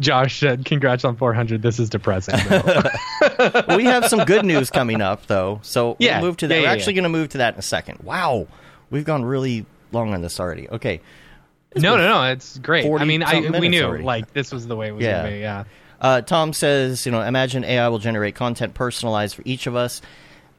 Josh 0.00 0.38
said, 0.40 0.66
"Congrats 0.66 1.04
on 1.04 1.16
400. 1.16 1.62
This 1.62 1.78
is 1.78 1.88
depressing." 1.88 2.34
we 3.76 3.84
have 3.84 4.06
some 4.08 4.24
good 4.24 4.44
news 4.44 4.68
coming 4.70 5.00
up, 5.00 5.26
though. 5.26 5.60
So 5.62 5.96
Yeah, 5.98 6.20
we'll 6.20 6.28
move 6.28 6.36
to 6.38 6.48
that. 6.48 6.54
yeah, 6.54 6.60
We're 6.60 6.66
yeah, 6.66 6.72
actually 6.72 6.92
yeah. 6.94 7.00
going 7.02 7.12
to 7.12 7.18
move 7.18 7.28
to 7.30 7.38
that 7.38 7.54
in 7.54 7.58
a 7.58 7.62
second. 7.62 8.00
Wow, 8.02 8.48
we've 8.92 9.04
gone 9.04 9.24
really 9.24 9.66
long 9.90 10.14
on 10.14 10.22
this 10.22 10.38
already. 10.38 10.68
Okay. 10.68 11.00
no, 11.74 11.96
no, 11.96 12.06
no. 12.06 12.30
It's 12.30 12.58
great. 12.58 12.86
I 12.86 13.04
mean, 13.04 13.22
I 13.24 13.40
we 13.58 13.68
knew 13.68 13.82
already. 13.82 14.04
like 14.04 14.32
this 14.32 14.52
was 14.52 14.66
the 14.68 14.76
way 14.76 14.88
it 14.88 14.92
was 14.92 15.04
Yeah. 15.04 15.22
gonna 15.22 15.30
be. 15.34 15.38
Yeah. 15.40 15.64
Uh, 16.00 16.20
Tom 16.20 16.52
says, 16.52 17.04
you 17.06 17.12
know, 17.12 17.20
imagine 17.22 17.64
AI 17.64 17.88
will 17.88 17.98
generate 17.98 18.34
content 18.34 18.74
personalized 18.74 19.34
for 19.36 19.42
each 19.44 19.66
of 19.66 19.74
us 19.76 20.02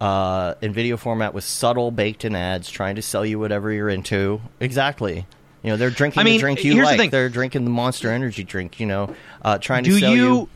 uh, 0.01 0.55
in 0.61 0.73
video 0.73 0.97
format 0.97 1.33
with 1.33 1.43
subtle 1.43 1.91
baked-in 1.91 2.35
ads, 2.35 2.69
trying 2.69 2.95
to 2.95 3.01
sell 3.01 3.25
you 3.25 3.39
whatever 3.39 3.71
you're 3.71 3.89
into. 3.89 4.41
Exactly. 4.59 5.25
You 5.61 5.69
know, 5.71 5.77
they're 5.77 5.89
drinking 5.89 6.19
I 6.19 6.23
mean, 6.23 6.33
the 6.35 6.39
drink 6.39 6.63
you 6.63 6.73
here's 6.75 6.89
the 6.89 6.97
like. 6.97 7.11
They're 7.11 7.29
drinking 7.29 7.63
the 7.65 7.71
Monster 7.71 8.09
Energy 8.09 8.43
drink. 8.43 8.79
You 8.79 8.85
know, 8.87 9.15
uh, 9.41 9.57
trying 9.59 9.83
to 9.85 9.91
Do 9.91 9.99
sell 9.99 10.11
you, 10.15 10.25
you. 10.35 10.49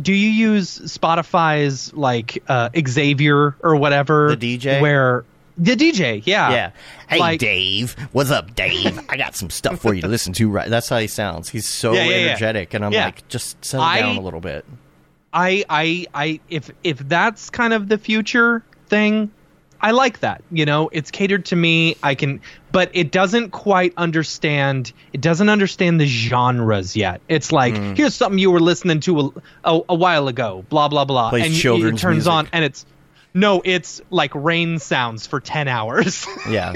do 0.00 0.12
you 0.12 0.30
use 0.30 0.78
Spotify's 0.80 1.92
like 1.94 2.42
uh, 2.48 2.70
Xavier 2.88 3.54
or 3.60 3.76
whatever? 3.76 4.34
The 4.34 4.58
DJ? 4.58 4.80
Where 4.80 5.24
the 5.58 5.74
DJ? 5.76 6.22
Yeah. 6.24 6.50
Yeah. 6.50 6.70
Hey, 7.08 7.18
Like- 7.18 7.40
Dave. 7.40 7.96
What's 8.12 8.30
up, 8.30 8.54
Dave? 8.54 8.98
I 9.08 9.16
got 9.16 9.34
some 9.34 9.50
stuff 9.50 9.80
for 9.80 9.94
you 9.94 10.02
to 10.02 10.08
listen 10.08 10.32
to. 10.34 10.48
Right. 10.50 10.68
That's 10.68 10.88
how 10.88 10.98
he 10.98 11.06
sounds. 11.06 11.48
He's 11.48 11.66
so 11.66 11.92
Yeah, 11.92 12.04
yeah, 12.04 12.10
yeah. 12.10 12.16
energetic, 12.28 12.74
and 12.74 12.84
I'm 12.84 12.92
Yeah. 12.92 13.06
like, 13.06 13.26
just 13.28 13.64
settle 13.64 13.84
I- 13.86 14.00
down 14.00 14.16
a 14.16 14.20
little 14.20 14.40
bit. 14.40 14.64
I 15.32 15.64
I 15.68 16.06
I 16.14 16.40
if 16.48 16.70
if 16.82 16.98
that's 16.98 17.50
kind 17.50 17.72
of 17.74 17.88
the 17.88 17.98
future 17.98 18.62
thing, 18.88 19.30
I 19.82 19.90
like 19.90 20.20
that. 20.20 20.42
You 20.50 20.64
know, 20.64 20.88
it's 20.92 21.10
catered 21.10 21.44
to 21.46 21.56
me. 21.56 21.96
I 22.02 22.14
can 22.14 22.40
but 22.72 22.90
it 22.94 23.10
doesn't 23.12 23.50
quite 23.50 23.92
understand 23.98 24.92
it 25.12 25.20
doesn't 25.20 25.48
understand 25.50 26.00
the 26.00 26.06
genres 26.06 26.96
yet. 26.96 27.20
It's 27.28 27.52
like 27.52 27.74
Mm. 27.74 27.96
here's 27.96 28.14
something 28.14 28.38
you 28.38 28.50
were 28.50 28.60
listening 28.60 29.00
to 29.00 29.20
a, 29.20 29.74
a, 29.76 29.80
a 29.90 29.94
while 29.94 30.28
ago, 30.28 30.64
blah 30.70 30.88
blah 30.88 31.04
blah. 31.04 31.28
Plays 31.30 31.44
and 31.44 31.54
it 31.84 31.98
turns 31.98 32.02
music. 32.24 32.32
on 32.32 32.48
and 32.52 32.64
it's 32.64 32.86
no, 33.36 33.62
it's 33.64 34.00
like 34.10 34.34
rain 34.34 34.78
sounds 34.80 35.26
for 35.26 35.38
10 35.40 35.68
hours. 35.68 36.26
Yeah. 36.48 36.72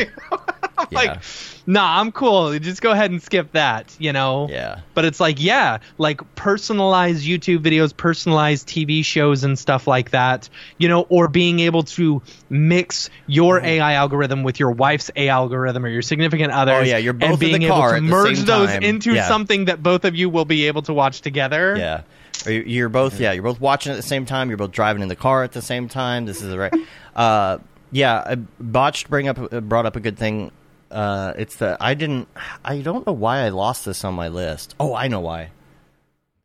like 0.92 1.06
Yeah. 1.08 1.18
nah, 1.66 2.00
I'm 2.00 2.10
cool. 2.10 2.58
Just 2.58 2.82
go 2.82 2.90
ahead 2.90 3.10
and 3.12 3.22
skip 3.22 3.52
that, 3.52 3.94
you 4.00 4.12
know. 4.12 4.48
Yeah. 4.50 4.80
But 4.94 5.04
it's 5.04 5.20
like, 5.20 5.40
yeah, 5.40 5.78
like 5.98 6.20
personalized 6.34 7.24
YouTube 7.24 7.58
videos, 7.58 7.96
personalized 7.96 8.66
TV 8.68 9.04
shows 9.04 9.44
and 9.44 9.58
stuff 9.58 9.86
like 9.86 10.10
that, 10.10 10.48
you 10.78 10.88
know, 10.88 11.02
or 11.08 11.28
being 11.28 11.60
able 11.60 11.82
to 11.84 12.20
mix 12.48 13.10
your 13.26 13.58
Mm-hmm. 13.58 13.66
AI 13.66 13.92
algorithm 13.94 14.42
with 14.42 14.58
your 14.58 14.70
wife's 14.72 15.10
AI 15.16 15.32
algorithm 15.32 15.84
or 15.84 15.88
your 15.88 16.02
significant 16.02 16.52
other's. 16.52 16.74
Oh, 16.88 16.90
yeah, 16.90 16.96
you're 16.98 17.12
both 17.12 17.24
in 17.26 17.30
and 17.30 17.60
being 17.60 17.68
car 17.70 17.96
able 17.96 18.06
to 18.06 18.10
merge 18.12 18.38
those 18.40 18.70
time. 18.70 18.82
into 18.82 19.12
Yeah. 19.14 19.28
something 19.28 19.66
that 19.66 19.82
both 19.82 20.04
of 20.04 20.14
you 20.16 20.28
will 20.30 20.44
be 20.44 20.66
able 20.66 20.82
to 20.82 20.92
watch 20.94 21.20
together. 21.20 21.76
Yeah. 21.76 22.02
You're 22.46 22.88
both, 22.88 23.20
yeah, 23.20 23.32
you're 23.32 23.42
both 23.42 23.60
watching 23.60 23.92
at 23.92 23.96
the 23.96 24.02
same 24.02 24.24
time. 24.26 24.48
You're 24.48 24.58
both 24.58 24.72
driving 24.72 25.02
in 25.02 25.08
the 25.08 25.16
car 25.16 25.42
at 25.44 25.52
the 25.52 25.62
same 25.62 25.88
time. 25.88 26.24
This 26.26 26.42
is 26.42 26.48
the 26.48 26.58
right. 26.58 26.74
Uh, 27.14 27.58
yeah, 27.90 28.14
uh, 28.18 28.36
botched 28.60 29.10
bring 29.10 29.26
up 29.26 29.52
uh, 29.52 29.60
brought 29.60 29.84
up 29.84 29.96
a 29.96 30.00
good 30.00 30.16
thing. 30.16 30.52
Uh, 30.92 31.34
it's 31.36 31.56
the 31.56 31.76
I 31.80 31.94
didn't 31.94 32.28
I 32.64 32.78
don't 32.82 33.04
know 33.04 33.12
why 33.12 33.38
I 33.40 33.48
lost 33.48 33.84
this 33.84 34.04
on 34.04 34.14
my 34.14 34.28
list. 34.28 34.76
Oh, 34.78 34.94
I 34.94 35.08
know 35.08 35.18
why. 35.18 35.50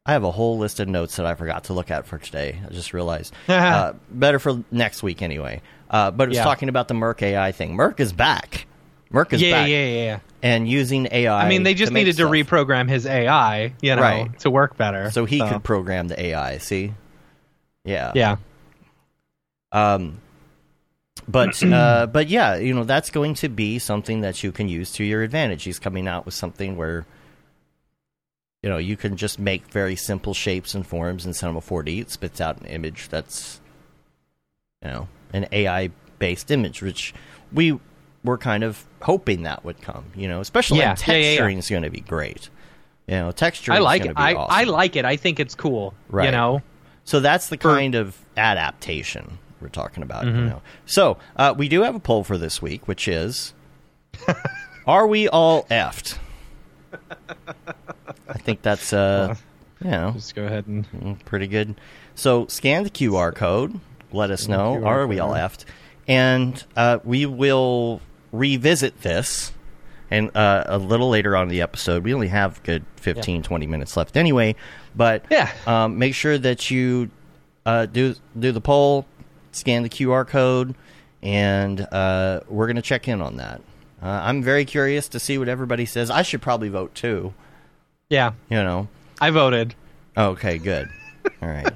I 0.07 0.13
have 0.13 0.23
a 0.23 0.31
whole 0.31 0.57
list 0.57 0.79
of 0.79 0.87
notes 0.87 1.15
that 1.17 1.27
I 1.27 1.35
forgot 1.35 1.65
to 1.65 1.73
look 1.73 1.91
at 1.91 2.07
for 2.07 2.17
today. 2.17 2.59
I 2.67 2.73
just 2.73 2.93
realized. 2.93 3.31
uh, 3.47 3.93
better 4.09 4.39
for 4.39 4.63
next 4.71 5.03
week 5.03 5.21
anyway. 5.21 5.61
Uh, 5.89 6.09
but 6.09 6.25
it 6.25 6.29
was 6.29 6.37
Yeah. 6.37 6.43
talking 6.43 6.67
about 6.67 6.87
the 6.87 6.95
Merk 6.95 7.21
AI 7.21 7.51
thing. 7.51 7.75
Merk 7.75 7.99
is 7.99 8.11
back. 8.11 8.65
Merk 9.11 9.31
is 9.31 9.41
yeah, 9.41 9.51
back. 9.51 9.69
yeah, 9.69 9.85
yeah, 9.85 10.03
yeah. 10.03 10.19
And 10.45 10.69
using 10.69 11.07
AI. 11.11 11.43
I 11.43 11.49
mean, 11.49 11.63
they 11.63 11.73
just 11.73 11.89
to 11.89 11.93
needed 11.95 12.17
to 12.17 12.27
stuff. 12.27 12.31
reprogram 12.31 12.87
his 12.87 13.07
AI, 13.07 13.73
you 13.81 13.95
know, 13.95 14.01
Right. 14.03 14.39
to 14.41 14.51
work 14.51 14.77
better. 14.77 15.09
So 15.09 15.25
he 15.25 15.39
could 15.39 15.63
program 15.63 16.07
the 16.07 16.21
AI. 16.21 16.59
See? 16.59 16.93
Yeah. 17.83 18.11
Yeah. 18.13 18.35
Um, 19.71 20.21
but 21.27 21.63
uh, 21.63 22.05
but 22.13 22.27
yeah, 22.27 22.57
you 22.57 22.75
know 22.75 22.83
that's 22.83 23.09
going 23.09 23.33
to 23.35 23.49
be 23.49 23.79
something 23.79 24.21
that 24.21 24.43
you 24.43 24.51
can 24.51 24.69
use 24.69 24.91
to 24.93 25.03
your 25.03 25.23
advantage. 25.23 25.63
He's 25.63 25.79
coming 25.79 26.07
out 26.07 26.25
with 26.25 26.35
something 26.35 26.77
where 26.77 27.07
you 28.61 28.69
know 28.69 28.77
you 28.77 28.95
can 28.97 29.17
just 29.17 29.39
make 29.39 29.65
very 29.71 29.95
simple 29.95 30.35
shapes 30.35 30.75
and 30.75 30.85
forms 30.85 31.25
in 31.25 31.33
Cinema 31.33 31.61
4D. 31.61 32.01
It 32.01 32.11
spits 32.11 32.39
out 32.39 32.59
an 32.61 32.67
image 32.67 33.09
that's 33.09 33.59
you 34.83 34.89
know 34.91 35.07
an 35.33 35.47
AI 35.51 35.89
based 36.19 36.51
image, 36.51 36.83
which 36.83 37.15
we 37.51 37.79
were 38.25 38.37
kind 38.37 38.63
of 38.63 38.83
hoping 39.01 39.43
that 39.43 39.63
would 39.63 39.81
come. 39.81 40.05
You 40.15 40.27
know, 40.27 40.41
especially 40.41 40.79
Yeah, 40.79 40.89
like 40.91 41.07
yeah, 41.07 41.13
yeah, 41.15 41.31
yeah. 41.31 41.39
texturing 41.39 41.57
is 41.59 41.69
going 41.69 41.83
to 41.83 41.89
be 41.89 42.01
great. 42.01 42.49
You 43.07 43.15
know, 43.15 43.31
texturing. 43.31 43.75
I 43.75 43.79
like 43.79 44.01
is 44.01 44.07
it. 44.07 44.13
going 44.13 44.15
to 44.15 44.21
be 44.21 44.37
I, 44.37 44.41
awesome. 44.41 44.55
I 44.55 44.63
like 44.63 44.95
it. 44.95 45.05
I 45.05 45.15
think 45.15 45.39
it's 45.39 45.55
cool. 45.55 45.93
Right. 46.09 46.25
You 46.25 46.31
know? 46.31 46.61
So 47.03 47.19
that's 47.19 47.49
the 47.49 47.57
For- 47.57 47.75
kind 47.75 47.93
of 47.95 48.17
adaptation 48.35 49.37
we're 49.61 49.69
talking 49.69 50.01
about. 50.03 50.25
Mm-hmm. 50.25 50.37
You 50.39 50.45
know. 50.45 50.61
So 50.85 51.17
uh, 51.35 51.53
we 51.57 51.69
do 51.69 51.81
have 51.83 51.93
a 51.95 51.99
poll 51.99 52.23
for 52.23 52.37
this 52.37 52.61
week, 52.61 52.87
which 52.87 53.07
is: 53.07 53.53
Are 54.87 55.05
we 55.07 55.27
all 55.29 55.63
effed? 55.65 56.17
I 58.27 58.37
think 58.39 58.61
that's 58.61 58.93
uh, 58.93 59.35
you 59.83 59.91
know 59.91 60.11
Just 60.13 60.35
go 60.35 60.45
ahead 60.45 60.67
and. 60.67 60.89
mm, 60.91 61.25
pretty 61.25 61.47
good. 61.47 61.75
So 62.15 62.47
scan 62.47 62.83
the 62.83 62.89
QR 62.89 63.33
code. 63.35 63.79
Let 64.11 64.31
us 64.31 64.47
know: 64.47 64.75
QR 64.75 64.85
Are 64.85 65.07
we 65.07 65.19
all 65.19 65.33
effed? 65.33 65.65
And 66.07 66.63
uh, 66.75 66.99
we 67.03 67.25
will 67.25 68.01
revisit 68.37 69.01
this. 69.01 69.51
And 70.11 70.35
uh, 70.37 70.63
a 70.67 70.77
little 70.77 71.09
later 71.09 71.35
on 71.35 71.43
in 71.43 71.49
the 71.49 71.61
episode, 71.61 72.03
we 72.03 72.13
only 72.13 72.27
have 72.27 72.61
good 72.63 72.85
15, 72.97 73.41
20 73.41 73.67
minutes 73.67 73.97
left 73.97 74.15
anyway. 74.15 74.55
But 74.95 75.25
Yeah. 75.31 75.51
um, 75.65 75.97
make 75.97 76.13
sure 76.13 76.37
that 76.37 76.69
you 76.69 77.09
uh, 77.65 77.87
do 77.87 78.13
do 78.37 78.51
the 78.51 78.61
poll, 78.61 79.05
scan 79.51 79.81
the 79.81 79.89
QR 79.89 80.27
code, 80.27 80.75
and 81.23 81.81
uh, 81.91 82.41
we're 82.47 82.67
going 82.67 82.75
to 82.75 82.81
check 82.83 83.07
in 83.07 83.19
on 83.21 83.37
that. 83.37 83.61
Uh, 84.01 84.07
I'm 84.07 84.43
very 84.43 84.63
curious 84.65 85.07
to 85.09 85.19
see 85.19 85.39
what 85.39 85.49
everybody 85.49 85.85
says. 85.87 86.11
I 86.11 86.21
should 86.21 86.41
probably 86.41 86.69
vote 86.69 86.93
too. 86.93 87.33
Yeah. 88.09 88.33
You 88.49 88.57
know. 88.57 88.87
I 89.19 89.31
voted. 89.31 89.73
Okay, 90.15 90.59
good. 90.59 90.87
All 91.41 91.49
right. 91.49 91.71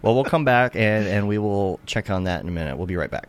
Well, 0.00 0.14
we'll 0.14 0.24
come 0.24 0.44
back 0.46 0.74
and, 0.74 1.06
and 1.06 1.28
we 1.28 1.36
will 1.36 1.78
check 1.84 2.08
on 2.08 2.24
that 2.24 2.40
in 2.40 2.48
a 2.48 2.50
minute. 2.52 2.76
We'll 2.78 2.86
be 2.86 2.96
right 2.96 3.10
back. 3.10 3.28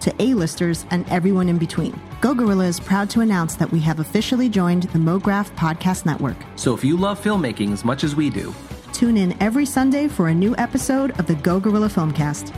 to 0.00 0.14
A-listers 0.22 0.86
and 0.90 1.08
everyone 1.10 1.48
in 1.48 1.58
between. 1.58 1.98
Go 2.20 2.34
Gorilla 2.34 2.66
is 2.66 2.80
proud 2.80 3.08
to 3.10 3.20
announce 3.20 3.54
that 3.56 3.70
we 3.70 3.80
have 3.80 4.00
officially 4.00 4.48
joined 4.48 4.84
the 4.84 4.98
MoGraph 4.98 5.54
Podcast 5.56 6.06
Network. 6.06 6.36
So 6.56 6.74
if 6.74 6.84
you 6.84 6.96
love 6.96 7.20
filmmaking 7.22 7.72
as 7.72 7.84
much 7.84 8.04
as 8.04 8.16
we 8.16 8.30
do, 8.30 8.54
Tune 8.92 9.16
in 9.16 9.34
every 9.40 9.64
Sunday 9.64 10.08
for 10.08 10.28
a 10.28 10.34
new 10.34 10.54
episode 10.56 11.18
of 11.18 11.26
the 11.26 11.34
Go 11.36 11.58
Gorilla 11.58 11.88
Filmcast. 11.88 12.54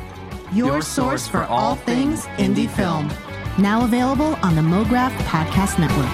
Your, 0.53 0.67
Your 0.67 0.83
source 0.83 1.29
for 1.29 1.45
all 1.45 1.77
things 1.77 2.25
indie 2.37 2.69
film. 2.69 3.13
Now 3.59 3.85
available 3.85 4.35
on 4.43 4.57
the 4.57 4.63
MoGraph 4.63 5.13
Podcast 5.19 5.79
Network. 5.79 6.11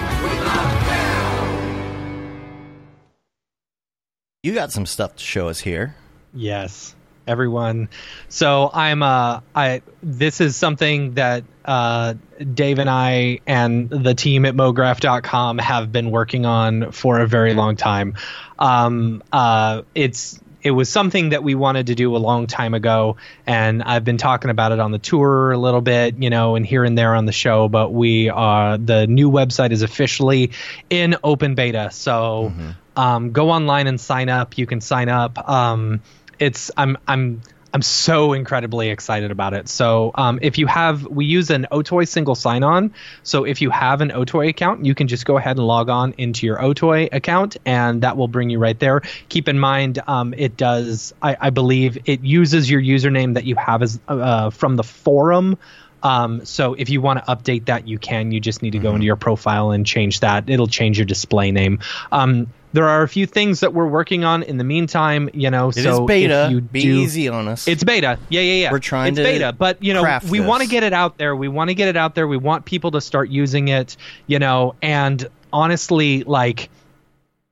You 4.43 4.53
got 4.53 4.71
some 4.71 4.85
stuff 4.85 5.15
to 5.15 5.23
show 5.23 5.47
us 5.49 5.59
here. 5.59 5.95
Yes, 6.33 6.95
everyone. 7.29 7.89
So 8.27 8.69
I'm 8.73 9.03
uh 9.03 9.41
I 9.55 9.81
this 10.01 10.41
is 10.41 10.55
something 10.55 11.13
that 11.13 11.43
uh 11.63 12.15
Dave 12.53 12.79
and 12.79 12.89
I 12.89 13.39
and 13.45 13.89
the 13.89 14.15
team 14.15 14.45
at 14.45 14.55
mograph.com 14.55 15.59
have 15.59 15.91
been 15.91 16.09
working 16.09 16.45
on 16.45 16.91
for 16.91 17.19
a 17.19 17.27
very 17.27 17.53
long 17.53 17.75
time. 17.75 18.15
Um 18.57 19.23
uh 19.31 19.83
it's 19.93 20.39
it 20.61 20.71
was 20.71 20.89
something 20.89 21.29
that 21.29 21.41
we 21.41 21.55
wanted 21.55 21.87
to 21.87 21.95
do 21.95 22.15
a 22.15 22.17
long 22.17 22.47
time 22.47 22.73
ago 22.73 23.15
and 23.45 23.81
I've 23.81 24.03
been 24.03 24.17
talking 24.17 24.49
about 24.49 24.73
it 24.73 24.79
on 24.79 24.91
the 24.91 24.99
tour 24.99 25.51
a 25.51 25.57
little 25.57 25.79
bit, 25.79 26.15
you 26.17 26.29
know, 26.29 26.55
and 26.55 26.65
here 26.65 26.83
and 26.83 26.97
there 26.97 27.15
on 27.15 27.25
the 27.25 27.31
show, 27.31 27.69
but 27.69 27.93
we 27.93 28.29
are 28.29 28.77
the 28.77 29.07
new 29.07 29.31
website 29.31 29.71
is 29.71 29.83
officially 29.83 30.51
in 30.89 31.15
open 31.23 31.55
beta. 31.55 31.91
So 31.91 32.51
um, 32.99 33.31
go 33.31 33.49
online 33.51 33.87
and 33.87 34.01
sign 34.01 34.27
up. 34.27 34.57
You 34.57 34.65
can 34.65 34.81
sign 34.81 35.07
up. 35.07 35.49
Um, 35.49 36.01
it's 36.39 36.71
I'm 36.75 36.97
I'm 37.07 37.41
I'm 37.73 37.81
so 37.81 38.33
incredibly 38.33 38.89
excited 38.89 39.31
about 39.31 39.53
it. 39.53 39.69
So 39.69 40.11
um, 40.15 40.39
if 40.41 40.57
you 40.57 40.65
have, 40.65 41.05
we 41.05 41.25
use 41.25 41.51
an 41.51 41.67
Otoy 41.71 42.07
single 42.07 42.35
sign-on. 42.35 42.93
So 43.21 43.43
if 43.43 43.61
you 43.61 43.69
have 43.69 44.01
an 44.01 44.09
Otoy 44.09 44.49
account, 44.49 44.85
you 44.85 44.95
can 44.95 45.07
just 45.07 45.25
go 45.25 45.37
ahead 45.37 45.57
and 45.57 45.67
log 45.67 45.89
on 45.89 46.15
into 46.17 46.47
your 46.47 46.57
Otoy 46.57 47.09
account, 47.11 47.57
and 47.65 48.01
that 48.01 48.17
will 48.17 48.27
bring 48.27 48.49
you 48.49 48.57
right 48.57 48.79
there. 48.79 49.01
Keep 49.29 49.47
in 49.49 49.59
mind, 49.59 50.01
um, 50.07 50.33
it 50.35 50.57
does. 50.57 51.13
I, 51.21 51.37
I 51.39 51.49
believe 51.51 51.99
it 52.05 52.23
uses 52.23 52.69
your 52.69 52.81
username 52.81 53.35
that 53.35 53.45
you 53.45 53.55
have 53.55 53.83
as 53.83 53.99
uh, 54.07 54.49
from 54.49 54.75
the 54.75 54.83
forum. 54.83 55.57
Um, 56.01 56.45
so 56.45 56.73
if 56.73 56.89
you 56.89 57.01
want 57.01 57.23
to 57.23 57.31
update 57.31 57.65
that, 57.65 57.87
you 57.87 57.99
can. 57.99 58.31
You 58.31 58.39
just 58.39 58.61
need 58.61 58.71
to 58.71 58.79
go 58.79 58.93
into 58.95 59.05
your 59.05 59.17
profile 59.17 59.71
and 59.71 59.85
change 59.85 60.21
that. 60.21 60.49
It'll 60.49 60.67
change 60.67 60.97
your 60.97 61.05
display 61.05 61.51
name. 61.51 61.79
Um, 62.11 62.47
there 62.71 62.87
are 62.87 63.01
a 63.01 63.07
few 63.07 63.25
things 63.25 63.61
that 63.61 63.73
we're 63.73 63.87
working 63.87 64.23
on 64.23 64.43
in 64.43 64.57
the 64.57 64.63
meantime. 64.63 65.29
You 65.33 65.49
know, 65.49 65.69
It 65.69 65.77
is 65.77 65.83
so 65.83 66.05
beta. 66.05 66.49
You 66.51 66.61
Be 66.61 66.81
do, 66.81 66.99
easy 66.99 67.27
on 67.27 67.47
us. 67.47 67.67
It's 67.67 67.83
beta. 67.83 68.19
Yeah, 68.29 68.41
yeah, 68.41 68.63
yeah. 68.63 68.71
We're 68.71 68.79
trying 68.79 69.13
it's 69.13 69.17
to 69.17 69.23
beta, 69.23 69.53
but 69.53 69.83
you 69.83 69.93
know, 69.93 70.19
we 70.29 70.39
want 70.39 70.63
to 70.63 70.69
get 70.69 70.83
it 70.83 70.93
out 70.93 71.17
there. 71.17 71.35
We 71.35 71.47
want 71.47 71.69
to 71.69 71.73
get 71.73 71.87
it 71.87 71.97
out 71.97 72.15
there. 72.15 72.27
We 72.27 72.37
want 72.37 72.65
people 72.65 72.91
to 72.91 73.01
start 73.01 73.29
using 73.29 73.69
it. 73.69 73.97
You 74.27 74.39
know, 74.39 74.75
and 74.81 75.27
honestly, 75.51 76.23
like 76.23 76.69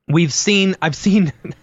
we've 0.07 0.34
seen, 0.34 0.76
I've 0.82 0.95
seen. 0.95 1.34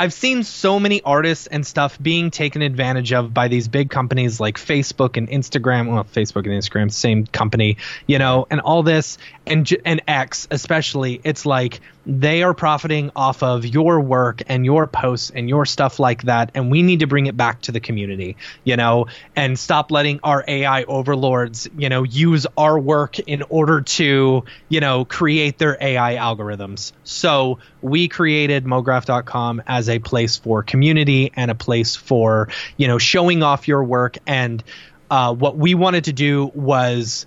I've 0.00 0.12
seen 0.12 0.44
so 0.44 0.78
many 0.78 1.02
artists 1.02 1.48
and 1.48 1.66
stuff 1.66 2.00
being 2.00 2.30
taken 2.30 2.62
advantage 2.62 3.12
of 3.12 3.34
by 3.34 3.48
these 3.48 3.66
big 3.66 3.90
companies 3.90 4.38
like 4.38 4.56
Facebook 4.56 5.16
and 5.16 5.28
Instagram. 5.28 5.92
Well, 5.92 6.04
Facebook 6.04 6.46
and 6.46 6.54
Instagram, 6.54 6.92
same 6.92 7.26
company, 7.26 7.78
you 8.06 8.20
know, 8.20 8.46
and 8.48 8.60
all 8.60 8.84
this, 8.84 9.18
and 9.44 9.68
and 9.84 10.00
X 10.06 10.46
especially. 10.52 11.20
It's 11.24 11.44
like 11.44 11.80
they 12.08 12.42
are 12.42 12.54
profiting 12.54 13.10
off 13.14 13.42
of 13.42 13.66
your 13.66 14.00
work 14.00 14.40
and 14.46 14.64
your 14.64 14.86
posts 14.86 15.30
and 15.30 15.46
your 15.46 15.66
stuff 15.66 16.00
like 16.00 16.22
that, 16.22 16.50
and 16.54 16.70
we 16.70 16.82
need 16.82 17.00
to 17.00 17.06
bring 17.06 17.26
it 17.26 17.36
back 17.36 17.60
to 17.60 17.72
the 17.72 17.80
community, 17.80 18.36
you 18.64 18.76
know, 18.76 19.06
and 19.36 19.58
stop 19.58 19.90
letting 19.90 20.18
our 20.24 20.42
AI 20.48 20.84
overlords, 20.84 21.68
you 21.76 21.90
know, 21.90 22.04
use 22.04 22.46
our 22.56 22.78
work 22.78 23.18
in 23.18 23.42
order 23.50 23.82
to, 23.82 24.42
you 24.70 24.80
know, 24.80 25.04
create 25.04 25.58
their 25.58 25.76
AI 25.78 26.14
algorithms. 26.14 26.92
So 27.04 27.58
we 27.82 28.08
created 28.08 28.64
mograph.com 28.64 29.62
as 29.66 29.90
a 29.90 29.98
place 29.98 30.38
for 30.38 30.62
community 30.62 31.30
and 31.36 31.50
a 31.50 31.54
place 31.54 31.94
for, 31.94 32.48
you 32.78 32.88
know, 32.88 32.96
showing 32.96 33.42
off 33.42 33.68
your 33.68 33.84
work. 33.84 34.16
And 34.26 34.64
uh, 35.10 35.34
what 35.34 35.58
we 35.58 35.74
wanted 35.74 36.04
to 36.04 36.14
do 36.14 36.50
was 36.54 37.26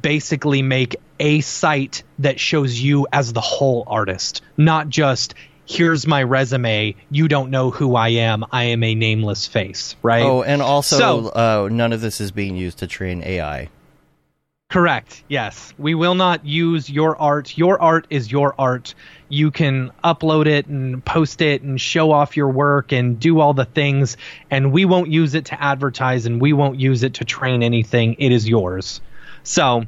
basically 0.00 0.62
make 0.62 0.96
a 1.22 1.40
site 1.40 2.02
that 2.18 2.38
shows 2.40 2.78
you 2.78 3.06
as 3.12 3.32
the 3.32 3.40
whole 3.40 3.84
artist, 3.86 4.42
not 4.56 4.88
just 4.88 5.34
here's 5.64 6.06
my 6.06 6.22
resume, 6.22 6.96
you 7.10 7.28
don't 7.28 7.50
know 7.50 7.70
who 7.70 7.94
I 7.94 8.08
am, 8.08 8.44
I 8.50 8.64
am 8.64 8.82
a 8.82 8.94
nameless 8.96 9.46
face, 9.46 9.94
right? 10.02 10.24
oh, 10.24 10.42
and 10.42 10.60
also, 10.60 10.98
So- 10.98 11.28
uh, 11.28 11.68
none 11.70 11.92
of 11.92 12.00
this 12.00 12.20
is 12.20 12.32
being 12.32 12.56
used 12.56 12.78
to 12.78 12.86
train 12.88 13.22
AI. 13.24 13.68
Correct. 14.68 15.22
Yes. 15.28 15.74
We 15.78 15.94
will 15.94 16.14
not 16.14 16.46
use 16.46 16.88
your 16.88 17.14
art. 17.20 17.58
Your 17.58 17.80
art 17.80 18.06
is 18.08 18.32
your 18.32 18.54
art. 18.58 18.94
You 19.28 19.50
can 19.50 19.90
upload 20.02 20.46
it 20.46 20.66
and 20.66 21.04
post 21.04 21.42
it 21.42 21.60
and 21.60 21.78
show 21.78 22.10
off 22.10 22.38
your 22.38 22.48
work 22.48 22.90
and 22.90 23.20
do 23.20 23.38
all 23.38 23.52
the 23.52 23.66
things. 23.66 24.16
And 24.50 24.72
we 24.72 24.86
won't 24.86 25.10
use 25.10 25.34
it 25.34 25.44
to 25.46 25.62
advertise 25.62 26.24
and 26.24 26.40
we 26.40 26.54
won't 26.54 26.80
use 26.80 27.02
it 27.02 27.14
to 27.14 27.24
train 27.26 27.62
anything. 27.62 28.16
It 28.18 28.32
is 28.32 28.48
yours. 28.48 29.02
So, 29.42 29.84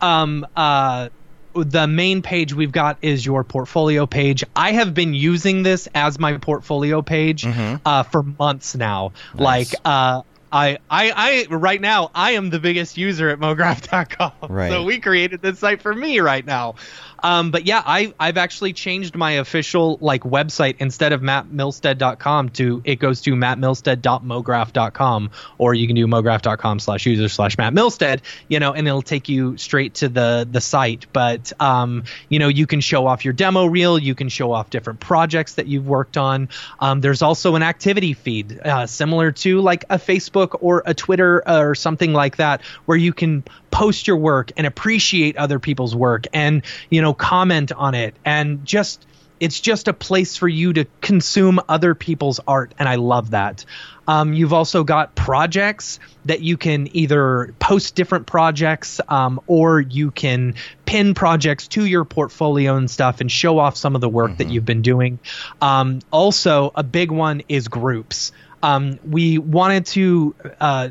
um, 0.00 0.46
uh, 0.56 1.08
the 1.54 1.86
main 1.86 2.22
page 2.22 2.52
we've 2.54 2.72
got 2.72 2.98
is 3.02 3.24
your 3.24 3.44
portfolio 3.44 4.06
page. 4.06 4.44
I 4.54 4.72
have 4.72 4.94
been 4.94 5.14
using 5.14 5.62
this 5.62 5.88
as 5.94 6.18
my 6.18 6.36
portfolio 6.38 7.02
page 7.02 7.46
uh, 7.46 8.02
for 8.02 8.22
months 8.22 8.74
now. 8.74 9.12
Like, 9.34 9.68
uh, 9.84 10.22
I, 10.52 10.78
I, 10.88 11.46
I, 11.50 11.54
right 11.54 11.80
now, 11.80 12.10
I 12.14 12.32
am 12.32 12.50
the 12.50 12.60
biggest 12.60 12.96
user 12.96 13.28
at 13.30 13.38
MoGraph.com. 13.38 14.32
Right. 14.48 14.70
So 14.70 14.84
we 14.84 15.00
created 15.00 15.42
this 15.42 15.58
site 15.58 15.82
for 15.82 15.94
me 15.94 16.20
right 16.20 16.44
now. 16.46 16.76
Um, 17.22 17.50
but 17.50 17.66
yeah, 17.66 17.82
I, 17.84 18.14
I've 18.18 18.36
actually 18.36 18.72
changed 18.72 19.14
my 19.14 19.32
official 19.32 19.98
like 20.00 20.22
website 20.22 20.76
instead 20.78 21.12
of 21.12 21.20
mattmilstead.com 21.20 22.50
to 22.50 22.82
it 22.84 22.96
goes 22.96 23.20
to 23.22 23.32
mattmilstead.mograph.com 23.32 25.30
or 25.58 25.74
you 25.74 25.86
can 25.86 25.96
do 25.96 26.06
mograph.com 26.06 26.78
slash 26.78 27.06
user 27.06 27.28
slash 27.28 27.56
mattmilstead, 27.56 28.20
you 28.48 28.60
know, 28.60 28.72
and 28.72 28.86
it'll 28.86 29.02
take 29.02 29.28
you 29.28 29.56
straight 29.56 29.94
to 29.94 30.08
the, 30.08 30.46
the 30.50 30.60
site. 30.60 31.06
But, 31.12 31.52
um, 31.60 32.04
you 32.28 32.38
know, 32.38 32.48
you 32.48 32.66
can 32.66 32.80
show 32.80 33.06
off 33.06 33.24
your 33.24 33.34
demo 33.34 33.66
reel. 33.66 33.98
You 33.98 34.14
can 34.14 34.28
show 34.28 34.52
off 34.52 34.70
different 34.70 35.00
projects 35.00 35.54
that 35.54 35.66
you've 35.66 35.88
worked 35.88 36.16
on. 36.16 36.48
Um, 36.80 37.00
there's 37.00 37.22
also 37.22 37.54
an 37.54 37.62
activity 37.62 38.12
feed, 38.12 38.60
uh, 38.60 38.86
similar 38.86 39.32
to 39.32 39.60
like 39.60 39.84
a 39.90 39.98
Facebook 39.98 40.58
or 40.60 40.82
a 40.86 40.94
Twitter 40.94 41.42
or 41.48 41.74
something 41.74 42.12
like 42.12 42.36
that, 42.36 42.62
where 42.84 42.98
you 42.98 43.12
can 43.12 43.44
post 43.76 44.06
your 44.06 44.16
work 44.16 44.52
and 44.56 44.66
appreciate 44.66 45.36
other 45.36 45.58
people's 45.58 45.94
work 45.94 46.24
and 46.32 46.62
you 46.88 47.02
know 47.02 47.12
comment 47.12 47.72
on 47.72 47.94
it. 47.94 48.14
And 48.24 48.64
just 48.64 49.06
it's 49.38 49.60
just 49.60 49.86
a 49.86 49.92
place 49.92 50.34
for 50.38 50.48
you 50.48 50.72
to 50.72 50.86
consume 51.02 51.60
other 51.68 51.94
people's 51.94 52.40
art 52.48 52.72
and 52.78 52.88
i 52.88 52.94
love 52.94 53.32
that. 53.32 53.66
Um, 54.08 54.32
you've 54.32 54.54
also 54.54 54.82
got 54.82 55.14
projects 55.14 56.00
that 56.24 56.40
you 56.40 56.56
can 56.56 56.88
either 56.96 57.54
post 57.58 57.94
different 57.94 58.26
projects 58.26 58.98
um, 59.08 59.40
or 59.46 59.78
you 59.78 60.10
can 60.10 60.54
pin 60.86 61.12
projects 61.12 61.68
to 61.68 61.84
your 61.84 62.06
portfolio 62.06 62.78
and 62.78 62.90
stuff 62.90 63.20
and 63.20 63.30
show 63.30 63.58
off 63.58 63.76
some 63.76 63.94
of 63.94 64.00
the 64.00 64.08
work 64.08 64.38
that 64.38 64.48
you've 64.48 64.64
been 64.64 64.80
doing. 64.80 65.18
Um, 65.60 66.00
also 66.10 66.72
a 66.74 66.82
big 66.82 67.10
one 67.10 67.42
is 67.48 67.68
groups. 67.68 68.32
Um, 68.62 68.98
we 69.06 69.36
wanted 69.36 69.84
to 69.86 70.34
uh, 70.60 70.88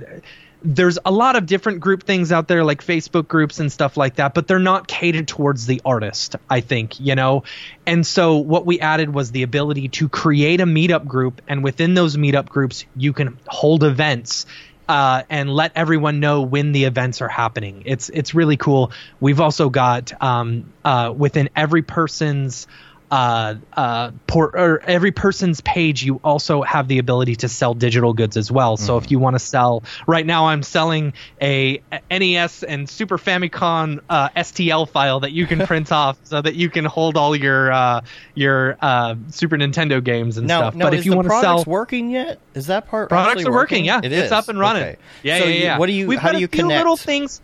there's 0.65 0.97
a 1.05 1.11
lot 1.11 1.35
of 1.35 1.45
different 1.45 1.79
group 1.79 2.03
things 2.03 2.31
out 2.31 2.47
there 2.47 2.63
like 2.63 2.83
facebook 2.83 3.27
groups 3.27 3.59
and 3.59 3.71
stuff 3.71 3.97
like 3.97 4.15
that 4.15 4.33
but 4.33 4.47
they're 4.47 4.57
not 4.57 4.87
catered 4.87 5.27
towards 5.27 5.67
the 5.67 5.79
artist 5.85 6.35
i 6.49 6.59
think 6.59 6.99
you 6.99 7.13
know 7.13 7.43
and 7.85 8.05
so 8.05 8.37
what 8.37 8.65
we 8.65 8.79
added 8.79 9.13
was 9.13 9.31
the 9.31 9.43
ability 9.43 9.87
to 9.87 10.09
create 10.09 10.59
a 10.59 10.65
meetup 10.65 11.05
group 11.05 11.41
and 11.47 11.63
within 11.63 11.93
those 11.93 12.17
meetup 12.17 12.49
groups 12.49 12.85
you 12.95 13.13
can 13.13 13.37
hold 13.47 13.83
events 13.83 14.47
uh, 14.87 15.23
and 15.29 15.49
let 15.49 15.71
everyone 15.75 16.19
know 16.19 16.43
when 16.43 16.71
the 16.71 16.83
events 16.83 17.19
are 17.19 17.27
happening. 17.27 17.81
It's 17.85 18.09
it's 18.09 18.35
really 18.35 18.55
cool. 18.55 18.91
We've 19.19 19.41
also 19.41 19.69
got 19.69 20.21
um, 20.21 20.71
uh, 20.83 21.11
within 21.15 21.49
every 21.55 21.81
person's 21.81 22.67
uh, 23.11 23.55
uh, 23.73 24.11
por- 24.27 24.55
or 24.57 24.81
every 24.83 25.11
person's 25.11 25.61
page, 25.61 26.03
you 26.03 26.19
also 26.23 26.61
have 26.63 26.87
the 26.87 26.97
ability 26.99 27.35
to 27.37 27.47
sell 27.47 27.73
digital 27.73 28.13
goods 28.13 28.35
as 28.37 28.51
well. 28.51 28.77
So 28.77 28.97
if 28.97 29.11
you 29.11 29.19
want 29.19 29.35
to 29.35 29.39
sell, 29.39 29.83
right 30.07 30.25
now 30.25 30.47
I'm 30.47 30.63
selling 30.63 31.13
a 31.41 31.81
NES 32.09 32.63
and 32.63 32.89
Super 32.89 33.17
Famicom 33.17 33.99
uh, 34.09 34.29
STL 34.29 34.89
file 34.89 35.19
that 35.21 35.31
you 35.31 35.45
can 35.45 35.59
print 35.67 35.91
off, 35.91 36.17
so 36.23 36.41
that 36.41 36.55
you 36.55 36.69
can 36.69 36.85
hold 36.85 37.15
all 37.17 37.35
your 37.35 37.71
uh, 37.71 38.01
your 38.33 38.77
uh, 38.81 39.15
Super 39.29 39.57
Nintendo 39.57 40.03
games 40.03 40.37
and 40.37 40.47
Now, 40.47 40.61
stuff. 40.61 40.75
now 40.75 40.85
but 40.85 40.93
if 40.95 41.05
you 41.05 41.13
want 41.13 41.25
to 41.25 41.29
products 41.29 41.63
sell, 41.63 41.71
working 41.71 42.09
yet? 42.09 42.39
Is 42.53 42.67
that 42.67 42.87
part 42.87 43.09
products 43.09 43.45
are 43.45 43.51
working. 43.51 43.85
Yeah, 43.85 44.01
It 44.03 44.11
it's 44.11 44.31
up 44.31 44.47
and 44.49 44.59
running. 44.59 44.83
Okay. 44.83 44.97
Yeah, 45.23 45.37
so 45.39 45.43
yeah, 45.45 45.49
you- 45.51 45.63
yeah. 45.63 45.77
What 45.77 45.85
do 45.87 45.93
you? 45.93 46.07
We've 46.07 46.19
how 46.19 46.29
got 46.29 46.33
do 46.33 46.39
you 46.39 46.45
a 46.45 46.47
few 46.47 46.63
connect? 46.63 46.79
little 46.79 46.97
things. 46.97 47.41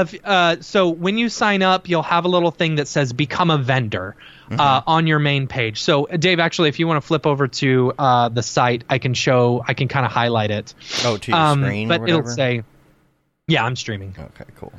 Of 0.00 0.14
uh, 0.24 0.56
so 0.60 0.88
when 0.90 1.18
you 1.18 1.28
sign 1.28 1.62
up, 1.62 1.88
you'll 1.88 2.02
have 2.02 2.24
a 2.24 2.28
little 2.28 2.50
thing 2.50 2.76
that 2.76 2.88
says 2.88 3.12
"Become 3.12 3.50
a 3.50 3.58
vendor" 3.58 4.16
Mm-hmm. 4.46 4.60
uh, 4.60 4.82
on 4.86 5.08
your 5.08 5.18
main 5.18 5.48
page. 5.48 5.82
So, 5.82 6.04
uh, 6.04 6.16
Dave, 6.16 6.38
actually, 6.38 6.68
if 6.68 6.78
you 6.78 6.86
want 6.86 7.02
to 7.02 7.06
flip 7.06 7.26
over 7.26 7.48
to 7.48 7.92
uh, 7.98 8.28
the 8.28 8.42
site, 8.44 8.84
I 8.88 8.98
can 8.98 9.12
show. 9.12 9.64
I 9.66 9.74
can 9.74 9.88
kind 9.88 10.06
of 10.06 10.12
highlight 10.12 10.52
it. 10.52 10.72
Oh, 11.04 11.16
to 11.16 11.30
your 11.32 11.40
Um, 11.40 11.62
screen. 11.64 11.88
but 11.88 12.02
or 12.02 12.06
it'll 12.08 12.26
say, 12.26 12.62
"Yeah, 13.48 13.64
I'm 13.64 13.74
streaming." 13.74 14.14
Okay, 14.16 14.44
cool. 14.56 14.72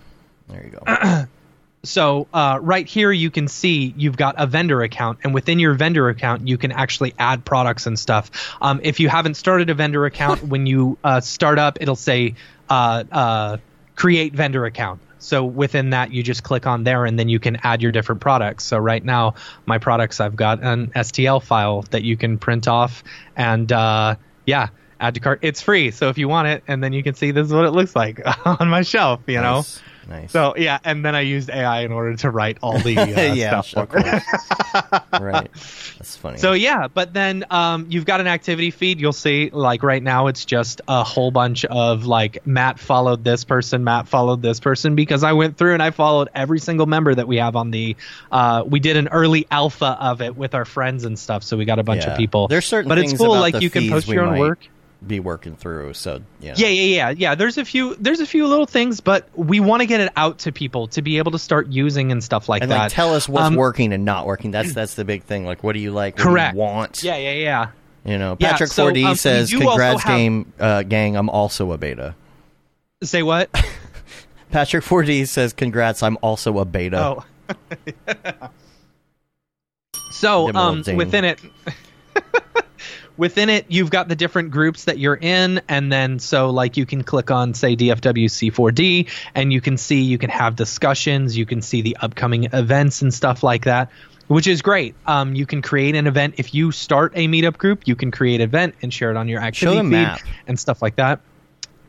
There 0.47 0.63
you 0.63 0.69
go. 0.71 1.25
So 1.83 2.27
uh, 2.33 2.59
right 2.61 2.85
here, 2.85 3.11
you 3.11 3.29
can 3.31 3.47
see 3.47 3.93
you've 3.95 4.17
got 4.17 4.35
a 4.37 4.45
vendor 4.45 4.81
account, 4.81 5.19
and 5.23 5.33
within 5.33 5.57
your 5.59 5.73
vendor 5.73 6.09
account, 6.09 6.45
you 6.47 6.57
can 6.57 6.71
actually 6.71 7.13
add 7.17 7.45
products 7.45 7.85
and 7.85 7.97
stuff. 7.97 8.29
Um, 8.61 8.81
if 8.83 8.99
you 8.99 9.07
haven't 9.07 9.35
started 9.35 9.69
a 9.69 9.73
vendor 9.73 10.05
account, 10.05 10.43
when 10.43 10.65
you 10.65 10.97
uh, 11.03 11.21
start 11.21 11.59
up, 11.59 11.77
it'll 11.79 11.95
say 11.95 12.35
uh, 12.69 13.03
uh, 13.09 13.57
create 13.95 14.33
vendor 14.33 14.65
account. 14.65 14.99
So 15.19 15.45
within 15.45 15.91
that, 15.91 16.11
you 16.11 16.23
just 16.23 16.43
click 16.43 16.67
on 16.67 16.83
there, 16.83 17.05
and 17.05 17.17
then 17.17 17.29
you 17.29 17.39
can 17.39 17.57
add 17.63 17.81
your 17.81 17.91
different 17.91 18.21
products. 18.21 18.63
So 18.63 18.77
right 18.77 19.03
now, 19.03 19.35
my 19.65 19.77
products, 19.77 20.19
I've 20.19 20.35
got 20.35 20.63
an 20.63 20.87
STL 20.87 21.41
file 21.41 21.83
that 21.91 22.03
you 22.03 22.17
can 22.17 22.37
print 22.37 22.67
off, 22.67 23.03
and 23.35 23.71
uh, 23.71 24.15
yeah. 24.45 24.69
Add 24.99 25.13
to 25.13 25.19
cart. 25.19 25.41
It's 25.43 25.61
free, 25.61 25.91
so 25.91 26.09
if 26.09 26.17
you 26.17 26.27
want 26.27 26.47
it, 26.47 26.63
and 26.67 26.83
then 26.83 26.91
you 26.91 27.03
can 27.03 27.13
see 27.13 27.29
this 27.29 27.45
is 27.45 27.53
what 27.53 27.65
it 27.65 27.69
looks 27.69 27.95
like 27.95 28.19
on 28.47 28.67
my 28.67 28.81
shelf. 28.81 29.21
You 29.27 29.41
know, 29.41 29.63
Nice. 30.09 30.31
So 30.31 30.55
yeah, 30.57 30.79
and 30.83 31.03
then 31.03 31.15
I 31.15 31.21
used 31.21 31.49
AI 31.49 31.81
in 31.81 31.91
order 31.91 32.15
to 32.17 32.29
write 32.29 32.57
all 32.61 32.79
the 32.79 32.97
uh, 32.97 33.33
yeah, 33.33 33.61
stuff. 33.61 33.93
right. 35.21 35.49
That's 35.97 36.15
funny. 36.15 36.37
So 36.37 36.53
yeah, 36.53 36.87
but 36.87 37.13
then 37.13 37.45
um, 37.49 37.87
you've 37.89 38.05
got 38.05 38.21
an 38.21 38.27
activity 38.27 38.71
feed. 38.71 38.99
You'll 39.01 39.13
see 39.13 39.49
like 39.51 39.83
right 39.83 40.01
now 40.01 40.27
it's 40.27 40.45
just 40.45 40.81
a 40.87 41.03
whole 41.03 41.31
bunch 41.31 41.65
of 41.65 42.05
like 42.05 42.45
Matt 42.45 42.79
followed 42.79 43.23
this 43.23 43.43
person, 43.43 43.83
Matt 43.83 44.07
followed 44.07 44.41
this 44.41 44.59
person 44.59 44.95
because 44.95 45.23
I 45.23 45.33
went 45.33 45.57
through 45.57 45.73
and 45.73 45.83
I 45.83 45.91
followed 45.91 46.29
every 46.33 46.59
single 46.59 46.85
member 46.85 47.13
that 47.13 47.27
we 47.27 47.37
have 47.37 47.55
on 47.55 47.71
the. 47.71 47.95
Uh, 48.31 48.63
we 48.65 48.79
did 48.79 48.97
an 48.97 49.09
early 49.09 49.45
alpha 49.51 49.97
of 49.99 50.21
it 50.21 50.35
with 50.35 50.55
our 50.55 50.65
friends 50.65 51.03
and 51.03 51.17
stuff, 51.17 51.43
so 51.43 51.57
we 51.57 51.65
got 51.65 51.79
a 51.79 51.83
bunch 51.83 52.03
Yeah. 52.03 52.11
of 52.11 52.17
people. 52.17 52.47
There's 52.47 52.65
certain 52.65 52.89
but 52.89 52.97
it's 52.97 53.13
cool. 53.13 53.31
Like 53.31 53.61
you 53.61 53.69
can 53.69 53.89
post 53.89 54.07
your 54.07 54.23
own 54.23 54.33
might 54.33 54.39
work. 54.39 54.67
Be 55.05 55.19
working 55.19 55.55
through. 55.55 55.93
So 55.93 56.21
yeah. 56.39 56.53
Yeah, 56.57 56.67
yeah, 56.67 56.95
yeah, 56.95 57.09
yeah. 57.11 57.35
There's 57.35 57.57
a 57.57 57.65
few. 57.65 57.95
There's 57.95 58.19
a 58.19 58.25
few 58.25 58.47
little 58.47 58.65
things, 58.65 58.99
but 58.99 59.27
we 59.35 59.59
want 59.59 59.81
to 59.81 59.85
get 59.85 60.01
it 60.01 60.11
out 60.15 60.39
to 60.39 60.51
people 60.51 60.87
to 60.89 61.01
be 61.01 61.17
able 61.17 61.31
to 61.33 61.39
start 61.39 61.67
using 61.67 62.11
and 62.11 62.23
stuff 62.23 62.49
like 62.49 62.61
And 62.61 62.71
that. 62.71 62.77
like 62.77 62.91
tell 62.91 63.13
us 63.13 63.27
what's 63.29 63.45
Um, 63.47 63.55
working 63.55 63.93
and 63.93 64.05
not 64.05 64.25
working. 64.25 64.51
That's 64.51 64.73
that's 64.73 64.95
the 64.95 65.05
big 65.05 65.23
thing. 65.23 65.45
Like 65.45 65.63
what 65.63 65.73
do 65.73 65.79
you 65.79 65.91
like? 65.91 66.15
What 66.17 66.23
Correct. 66.23 66.53
Do 66.53 66.57
you 66.59 66.63
want? 66.63 67.03
Yeah, 67.03 67.17
yeah, 67.17 67.31
yeah. 67.33 67.67
You 68.05 68.17
know, 68.17 68.37
Yeah, 68.39 68.51
Patrick 68.51 68.71
so, 68.71 68.89
4D 68.89 69.05
um, 69.05 69.15
says, 69.15 69.51
"Congrats, 69.51 70.03
have- 70.03 70.15
game 70.17 70.53
uh, 70.59 70.83
gang. 70.83 71.15
I'm 71.17 71.29
also 71.29 71.71
a 71.73 71.77
beta." 71.77 72.15
Say 73.03 73.21
what? 73.21 73.49
Patrick 74.51 74.83
4D 74.85 75.27
says, 75.27 75.51
"Congrats, 75.53 76.01
I'm 76.01 76.17
also 76.21 76.57
a 76.59 76.65
beta." 76.65 76.97
Oh. 77.19 77.25
so 80.11 80.47
him 80.47 80.55
a 80.55 80.59
um, 80.59 80.83
within 80.95 81.25
it, 81.25 81.39
within 83.17 83.49
it, 83.49 83.65
you've 83.69 83.89
got 83.89 84.07
the 84.07 84.15
different 84.15 84.51
groups 84.51 84.85
that 84.85 84.97
you're 84.97 85.17
in, 85.19 85.61
and 85.67 85.91
then 85.91 86.19
so 86.19 86.49
like 86.49 86.77
you 86.77 86.85
can 86.85 87.03
click 87.03 87.31
on 87.31 87.53
say 87.53 87.75
DFWC4D, 87.75 89.09
and 89.35 89.51
you 89.51 89.61
can 89.61 89.77
see 89.77 90.01
you 90.01 90.17
can 90.17 90.29
have 90.29 90.55
discussions, 90.55 91.37
you 91.37 91.45
can 91.45 91.61
see 91.61 91.81
the 91.81 91.97
upcoming 91.99 92.45
events 92.53 93.01
and 93.01 93.13
stuff 93.13 93.43
like 93.43 93.65
that. 93.65 93.91
Which 94.27 94.45
is 94.45 94.61
great. 94.61 94.93
Um, 95.05 95.35
you 95.35 95.45
can 95.45 95.61
create 95.61 95.95
an 95.95 96.05
event 96.05 96.35
if 96.37 96.53
you 96.53 96.73
start 96.73 97.13
a 97.15 97.29
meetup 97.29 97.57
group. 97.57 97.87
You 97.87 97.95
can 97.95 98.11
create 98.11 98.35
an 98.35 98.41
event 98.41 98.75
and 98.81 98.93
share 98.93 99.09
it 99.09 99.15
on 99.15 99.29
your 99.29 99.41
activity 99.41 99.79
feed 99.79 99.89
map. 99.89 100.19
and 100.47 100.59
stuff 100.59 100.81
like 100.81 100.97
that. 100.97 101.21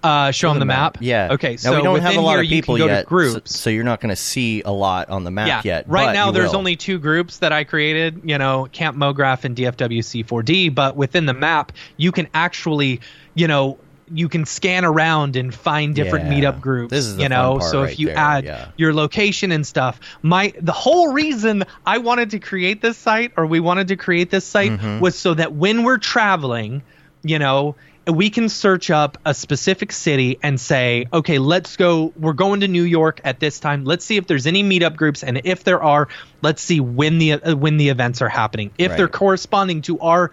Uh, 0.03 0.31
show, 0.31 0.51
them 0.51 0.61
the 0.61 0.65
map. 0.65 0.99
Yeah. 1.01 1.29
Okay. 1.33 1.53
Now 1.53 1.57
so 1.57 1.77
we 1.77 1.83
don't 1.83 2.01
have 2.01 2.17
a 2.17 2.21
lot 2.21 2.33
here, 2.35 2.43
of 2.43 2.49
people 2.49 2.79
yet, 2.79 3.07
groups. 3.07 3.59
so 3.59 3.69
you're 3.69 3.83
not 3.85 4.01
going 4.01 4.11
to 4.11 4.17
see 4.17 4.63
a 4.63 4.71
lot 4.71 5.09
on 5.11 5.25
the 5.25 5.31
map 5.31 5.65
yet. 5.65 5.89
Right 5.89 6.13
now, 6.13 6.31
there's 6.31 6.51
will. 6.53 6.59
only 6.59 6.77
two 6.77 6.99
groups 6.99 7.39
that 7.39 7.53
I 7.53 7.65
created, 7.65 8.21
you 8.25 8.39
know, 8.39 8.69
Camp 8.71 8.97
Mograph 8.97 9.45
and 9.45 9.57
DFWC4D. 9.57 10.75
But 10.75 10.97
within 10.97 11.27
the 11.27 11.35
map, 11.35 11.73
you 11.97 12.13
can 12.13 12.29
actually, 12.35 13.01
you 13.35 13.49
know, 13.49 13.79
you 14.11 14.29
can 14.29 14.47
scan 14.47 14.85
around 14.85 15.37
and 15.37 15.55
find 15.55 15.95
different 15.95 16.27
Yeah. 16.27 16.33
meetup 16.53 16.61
groups. 16.61 16.91
This 16.91 17.05
is 17.05 17.17
the 17.17 17.25
you 17.25 17.29
know, 17.29 17.59
so 17.59 17.83
right 17.83 17.93
if 17.93 17.99
you 17.99 18.07
there, 18.07 18.17
add 18.17 18.45
yeah. 18.45 18.69
your 18.77 18.95
location 18.95 19.53
and 19.53 19.67
stuff, 19.67 20.01
my 20.23 20.55
the 20.59 20.73
whole 20.73 21.13
reason 21.13 21.65
I 21.85 21.99
wanted 21.99 22.31
to 22.31 22.39
create 22.39 22.81
this 22.81 22.97
site, 22.97 23.33
or 23.37 23.45
we 23.47 23.61
wanted 23.61 23.89
to 23.89 23.97
create 23.97 24.31
this 24.31 24.47
site, 24.47 24.71
Mm-hmm. 24.73 25.01
was 25.01 25.15
so 25.19 25.35
that 25.35 25.53
when 25.53 25.83
we're 25.83 25.99
traveling, 25.99 26.83
you 27.23 27.39
know. 27.39 27.75
We 28.09 28.31
can 28.31 28.49
search 28.49 28.91
up 28.91 29.19
a 29.25 29.35
specific 29.35 29.93
city 29.93 30.39
and 30.43 30.59
say, 30.59 31.07
okay, 31.13 31.39
let's 31.39 31.77
go. 31.77 32.13
We're 32.17 32.33
going 32.33 32.61
to 32.61 32.69
New 32.69 32.85
York 32.85 33.21
at 33.23 33.39
this 33.39 33.61
time. 33.61 33.85
Let's 33.85 34.05
see 34.05 34.17
if 34.17 34.27
there's 34.27 34.47
any 34.47 34.63
meetup 34.63 34.97
groups, 34.97 35.23
and 35.23 35.43
if 35.45 35.65
there 35.65 35.83
are, 35.83 36.09
let's 36.41 36.63
see 36.63 36.81
when 36.81 37.19
the 37.19 37.33
uh, 37.35 37.55
when 37.55 37.77
the 37.77 37.91
events 37.91 38.23
are 38.23 38.29
happening. 38.29 38.71
If 38.79 38.97
they're 38.97 39.09
corresponding 39.09 39.83
to 39.83 40.01
our 40.01 40.31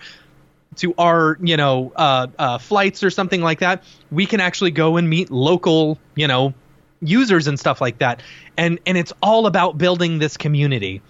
to 0.78 0.93
our 0.97 1.38
you 1.41 1.57
know 1.57 1.91
uh, 1.95 2.28
uh, 2.38 2.57
flights 2.59 3.03
or 3.03 3.09
something 3.09 3.41
like 3.41 3.59
that, 3.59 3.84
we 4.09 4.26
can 4.26 4.39
actually 4.39 4.71
go 4.71 4.97
and 4.97 5.09
meet 5.09 5.30
local 5.30 5.99
you 6.15 6.28
know 6.28 6.53
users 7.01 7.47
and 7.47 7.59
stuff 7.59 7.82
like 7.82 7.99
that. 7.99 8.21
And 8.57 8.80
and 8.86 8.97
it's 8.97 9.13
all 9.21 9.47
about 9.47 9.78
building 9.78 10.19
this 10.19 10.38
community. 10.38 11.01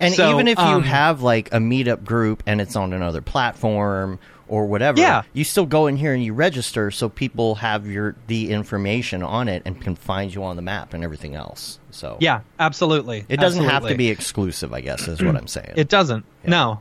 And 0.00 0.14
So, 0.14 0.34
even 0.34 0.48
if 0.48 0.58
you 0.58 0.64
um, 0.64 0.82
have 0.82 1.22
like 1.22 1.52
a 1.52 1.58
meetup 1.58 2.04
group 2.04 2.42
and 2.46 2.60
it's 2.60 2.74
on 2.74 2.92
another 2.92 3.20
platform 3.20 4.18
or 4.48 4.66
whatever, 4.66 4.98
Yeah. 5.00 5.22
you 5.32 5.44
still 5.44 5.66
go 5.66 5.86
in 5.86 5.96
here 5.96 6.12
and 6.14 6.22
you 6.24 6.34
register 6.34 6.90
so 6.90 7.08
people 7.08 7.56
have 7.56 7.86
your 7.86 8.14
the 8.26 8.50
information 8.50 9.22
on 9.22 9.48
it 9.48 9.62
and 9.64 9.80
can 9.80 9.94
find 9.94 10.34
you 10.34 10.44
on 10.44 10.56
the 10.56 10.62
map 10.62 10.94
and 10.94 11.02
everything 11.04 11.34
else. 11.34 11.78
So 11.90 12.16
Yeah, 12.20 12.40
absolutely. 12.58 13.24
it 13.28 13.38
doesn't 13.38 13.64
have 13.64 13.86
to 13.86 13.94
be 13.94 14.08
exclusive. 14.10 14.72
I 14.72 14.80
guess 14.80 15.06
is 15.08 15.22
what 15.22 15.36
I'm 15.36 15.46
saying. 15.46 15.74
It 15.76 15.88
doesn't. 15.88 16.24
No. 16.44 16.80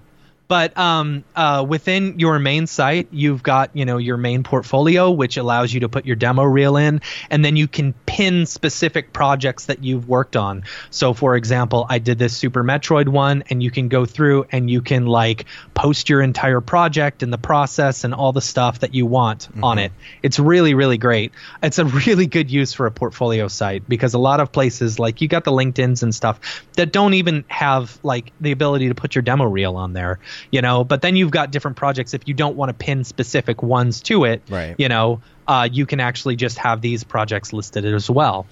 But 0.51 0.77
um, 0.77 1.23
uh, 1.33 1.65
within 1.65 2.19
your 2.19 2.37
main 2.37 2.67
site, 2.67 3.07
you've 3.11 3.41
got 3.41 3.69
you 3.73 3.85
know 3.85 3.95
your 3.95 4.17
main 4.17 4.43
portfolio, 4.43 5.09
which 5.09 5.37
allows 5.37 5.73
you 5.73 5.79
to 5.79 5.87
put 5.87 6.05
your 6.05 6.17
demo 6.17 6.43
reel 6.43 6.75
in, 6.75 6.99
and 7.29 7.45
then 7.45 7.55
you 7.55 7.69
can 7.69 7.93
pin 8.05 8.45
specific 8.45 9.13
projects 9.13 9.67
that 9.67 9.81
you've 9.81 10.09
worked 10.09 10.35
on. 10.35 10.63
So, 10.89 11.13
for 11.13 11.37
example, 11.37 11.85
I 11.89 11.99
did 11.99 12.19
this 12.19 12.35
Super 12.35 12.65
Metroid 12.65 13.07
one, 13.07 13.45
and 13.49 13.63
you 13.63 13.71
can 13.71 13.87
go 13.87 14.05
through 14.05 14.45
and 14.51 14.69
you 14.69 14.81
can 14.81 15.05
like 15.05 15.45
post 15.73 16.09
your 16.09 16.21
entire 16.21 16.59
project 16.59 17.23
and 17.23 17.31
the 17.31 17.37
process 17.37 18.03
and 18.03 18.13
all 18.13 18.33
the 18.33 18.41
stuff 18.41 18.79
that 18.79 18.93
you 18.93 19.05
want 19.05 19.47
on 19.63 19.79
it. 19.79 19.93
It's 20.21 20.37
really 20.37 20.73
really 20.73 20.97
great. 20.97 21.31
It's 21.63 21.79
a 21.79 21.85
really 22.07 22.27
good 22.27 22.51
use 22.51 22.73
for 22.73 22.87
a 22.87 22.91
portfolio 22.91 23.47
site 23.47 23.87
because 23.87 24.15
a 24.15 24.19
lot 24.19 24.41
of 24.41 24.51
places 24.51 24.99
like 24.99 25.21
you 25.21 25.29
got 25.29 25.45
the 25.45 25.51
LinkedIn's 25.53 26.03
and 26.03 26.13
stuff 26.13 26.41
that 26.73 26.91
don't 26.91 27.13
even 27.13 27.45
have 27.47 27.97
like 28.03 28.33
the 28.41 28.51
ability 28.51 28.89
to 28.89 28.95
put 28.95 29.15
your 29.15 29.21
demo 29.21 29.45
reel 29.45 29.77
on 29.77 29.93
there 29.93 30.19
you 30.49 30.61
know 30.61 30.83
but 30.83 31.01
then 31.01 31.15
you've 31.15 31.31
got 31.31 31.51
different 31.51 31.77
projects. 31.77 32.13
If 32.13 32.27
you 32.27 32.33
don't 32.33 32.55
want 32.55 32.69
to 32.69 32.73
pin 32.73 33.03
specific 33.03 33.61
ones 33.61 34.01
to 34.01 34.23
it 34.25 34.41
Right. 34.49 34.75
you 34.77 34.89
know 34.89 35.21
uh, 35.47 35.67
you 35.71 35.85
can 35.85 35.99
actually 35.99 36.35
just 36.37 36.57
have 36.59 36.81
these 36.81 37.03
projects 37.03 37.51
listed 37.51 37.85
as 37.85 38.09
well. 38.09 38.47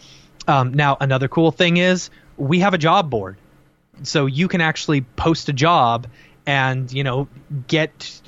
Um, 0.48 0.74
now 0.74 0.98
another 1.00 1.28
cool 1.28 1.52
thing 1.52 1.78
is 1.78 2.10
we 2.38 2.60
have 2.60 2.74
a 2.74 2.78
job 2.78 3.10
board. 3.10 3.38
So 4.04 4.26
you 4.26 4.48
can 4.48 4.62
actually 4.62 5.02
post 5.02 5.50
a 5.50 5.54
job 5.54 6.08
and 6.46 6.92
you 6.92 7.04
know 7.04 7.28
get 7.68 8.22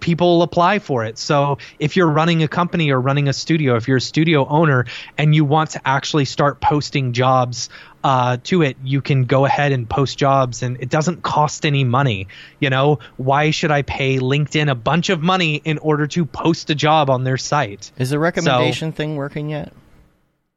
people 0.00 0.42
apply 0.42 0.78
for 0.78 1.04
it. 1.04 1.18
So 1.18 1.58
if 1.78 1.96
you're 1.96 2.08
running 2.08 2.42
a 2.42 2.48
company 2.48 2.90
or 2.90 3.00
running 3.00 3.26
a 3.28 3.32
studio 3.32 3.76
if 3.76 3.88
you're 3.88 3.96
a 3.96 4.00
studio 4.02 4.46
owner 4.46 4.84
and 5.16 5.34
you 5.34 5.44
want 5.44 5.70
to 5.70 5.80
actually 5.86 6.26
start 6.26 6.60
posting 6.60 7.12
jobs 7.14 7.68
uh, 8.08 8.38
to 8.42 8.62
it 8.62 8.78
you 8.82 9.02
can 9.02 9.26
go 9.26 9.44
ahead 9.44 9.70
and 9.70 9.86
post 9.86 10.16
jobs 10.16 10.62
and 10.62 10.80
it 10.80 10.88
doesn't 10.88 11.22
cost 11.22 11.66
any 11.66 11.84
money 11.84 12.26
you 12.58 12.70
know 12.70 12.98
why 13.18 13.50
should 13.50 13.70
i 13.70 13.82
pay 13.82 14.18
linkedin 14.18 14.70
a 14.70 14.74
bunch 14.74 15.10
of 15.10 15.20
money 15.20 15.56
in 15.56 15.76
order 15.76 16.06
to 16.06 16.24
post 16.24 16.70
a 16.70 16.74
job 16.74 17.10
on 17.10 17.22
their 17.24 17.36
site 17.36 17.92
is 17.98 18.08
the 18.08 18.18
recommendation 18.18 18.92
thing 18.92 19.16
working 19.16 19.50
yet? 19.50 19.74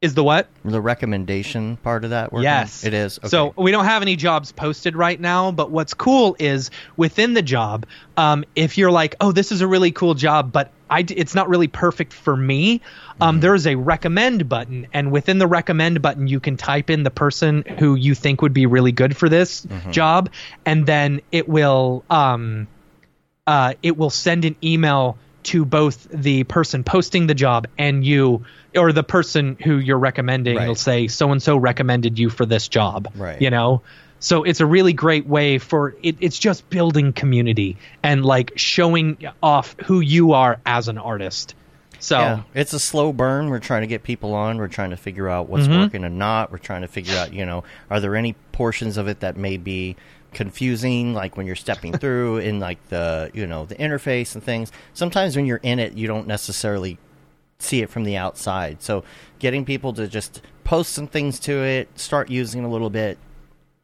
is 0.02 0.14
the 0.14 0.24
what 0.24 0.48
The 0.64 0.80
recommendation 0.80 1.76
part 1.76 2.02
of 2.02 2.10
that 2.10 2.32
working? 2.32 2.42
Yes, 2.42 2.84
it 2.84 2.92
is. 2.92 3.18
Okay. 3.18 3.28
So 3.28 3.54
we 3.56 3.70
don't 3.70 3.84
have 3.84 4.02
any 4.02 4.16
jobs 4.16 4.50
posted 4.50 4.96
right 4.96 5.18
now, 5.18 5.52
but 5.52 5.70
what's 5.70 5.94
cool 5.94 6.34
is 6.40 6.70
within 6.96 7.34
the 7.34 7.42
job, 7.42 7.86
um, 8.16 8.44
if 8.56 8.76
you're 8.76 8.90
like, 8.90 9.14
oh, 9.20 9.30
this 9.30 9.52
is 9.52 9.60
a 9.60 9.66
really 9.68 9.92
cool 9.92 10.14
job, 10.14 10.50
but 10.50 10.72
I, 10.90 11.06
it's 11.08 11.36
not 11.36 11.48
really 11.48 11.68
perfect 11.68 12.12
for 12.12 12.36
me. 12.36 12.80
Um, 13.20 13.40
there 13.40 13.54
is 13.54 13.66
a 13.66 13.74
recommend 13.74 14.48
button, 14.48 14.86
and 14.92 15.12
within 15.12 15.38
the 15.38 15.46
recommend 15.46 16.02
button, 16.02 16.26
you 16.26 16.40
can 16.40 16.56
type 16.56 16.90
in 16.90 17.02
the 17.02 17.10
person 17.10 17.62
who 17.78 17.94
you 17.94 18.14
think 18.14 18.42
would 18.42 18.54
be 18.54 18.66
really 18.66 18.92
good 18.92 19.16
for 19.16 19.28
this 19.28 19.66
job, 19.90 20.30
and 20.66 20.86
then 20.86 21.20
it 21.30 21.48
will 21.48 22.04
um, 22.10 22.66
uh, 23.46 23.74
it 23.82 23.96
will 23.96 24.10
send 24.10 24.44
an 24.44 24.56
email 24.62 25.18
to 25.44 25.64
both 25.64 26.06
the 26.10 26.44
person 26.44 26.84
posting 26.84 27.26
the 27.26 27.34
job 27.34 27.66
and 27.76 28.04
you 28.04 28.44
or 28.76 28.92
the 28.92 29.02
person 29.02 29.56
who 29.62 29.76
you're 29.78 29.98
recommending 29.98 30.56
Right. 30.56 30.62
it'll 30.62 30.76
say 30.76 31.08
so 31.08 31.32
and 31.32 31.42
so 31.42 31.56
recommended 31.56 32.16
you 32.18 32.30
for 32.30 32.46
this 32.46 32.68
job 32.68 33.08
Right. 33.16 33.42
you 33.42 33.50
know 33.50 33.82
so 34.20 34.44
it's 34.44 34.60
a 34.60 34.66
really 34.66 34.92
great 34.92 35.26
way 35.26 35.58
for 35.58 35.96
it, 36.00 36.14
it's 36.20 36.38
just 36.38 36.70
building 36.70 37.12
community 37.12 37.76
and 38.04 38.24
like 38.24 38.52
showing 38.54 39.18
off 39.42 39.74
who 39.84 39.98
you 39.98 40.32
are 40.34 40.60
as 40.64 40.86
an 40.86 40.96
artist 40.96 41.56
so 42.02 42.18
Yeah, 42.18 42.42
it's 42.54 42.72
a 42.72 42.78
slow 42.80 43.12
burn. 43.12 43.48
We're 43.48 43.60
trying 43.60 43.82
to 43.82 43.86
get 43.86 44.02
people 44.02 44.34
on. 44.34 44.58
We're 44.58 44.66
trying 44.68 44.90
to 44.90 44.96
figure 44.96 45.28
out 45.28 45.48
what's 45.48 45.66
Mm-hmm. 45.68 45.78
working 45.80 46.04
and 46.04 46.18
not. 46.18 46.50
We're 46.50 46.58
trying 46.58 46.82
to 46.82 46.88
figure 46.88 47.16
out, 47.16 47.32
you 47.32 47.46
know, 47.46 47.62
are 47.90 48.00
there 48.00 48.16
any 48.16 48.34
portions 48.50 48.96
of 48.96 49.06
it 49.08 49.20
that 49.20 49.36
may 49.36 49.56
be 49.56 49.96
confusing, 50.32 51.14
like 51.14 51.36
when 51.36 51.46
you're 51.46 51.54
stepping 51.56 51.92
through 51.98 52.38
in 52.38 52.58
like 52.58 52.84
the, 52.88 53.30
you 53.34 53.46
know, 53.46 53.64
the 53.66 53.76
interface 53.76 54.34
and 54.34 54.42
things. 54.42 54.72
Sometimes 54.94 55.36
when 55.36 55.46
you're 55.46 55.60
in 55.62 55.78
it, 55.78 55.92
you 55.92 56.06
don't 56.06 56.26
necessarily 56.26 56.98
see 57.58 57.80
it 57.82 57.88
from 57.90 58.02
the 58.04 58.16
outside. 58.16 58.82
So 58.82 59.04
getting 59.38 59.64
people 59.64 59.92
to 59.92 60.08
just 60.08 60.42
post 60.64 60.92
some 60.92 61.06
things 61.06 61.38
to 61.40 61.52
it, 61.62 61.88
start 61.98 62.30
using 62.30 62.64
a 62.64 62.68
little 62.68 62.90
bit, 62.90 63.18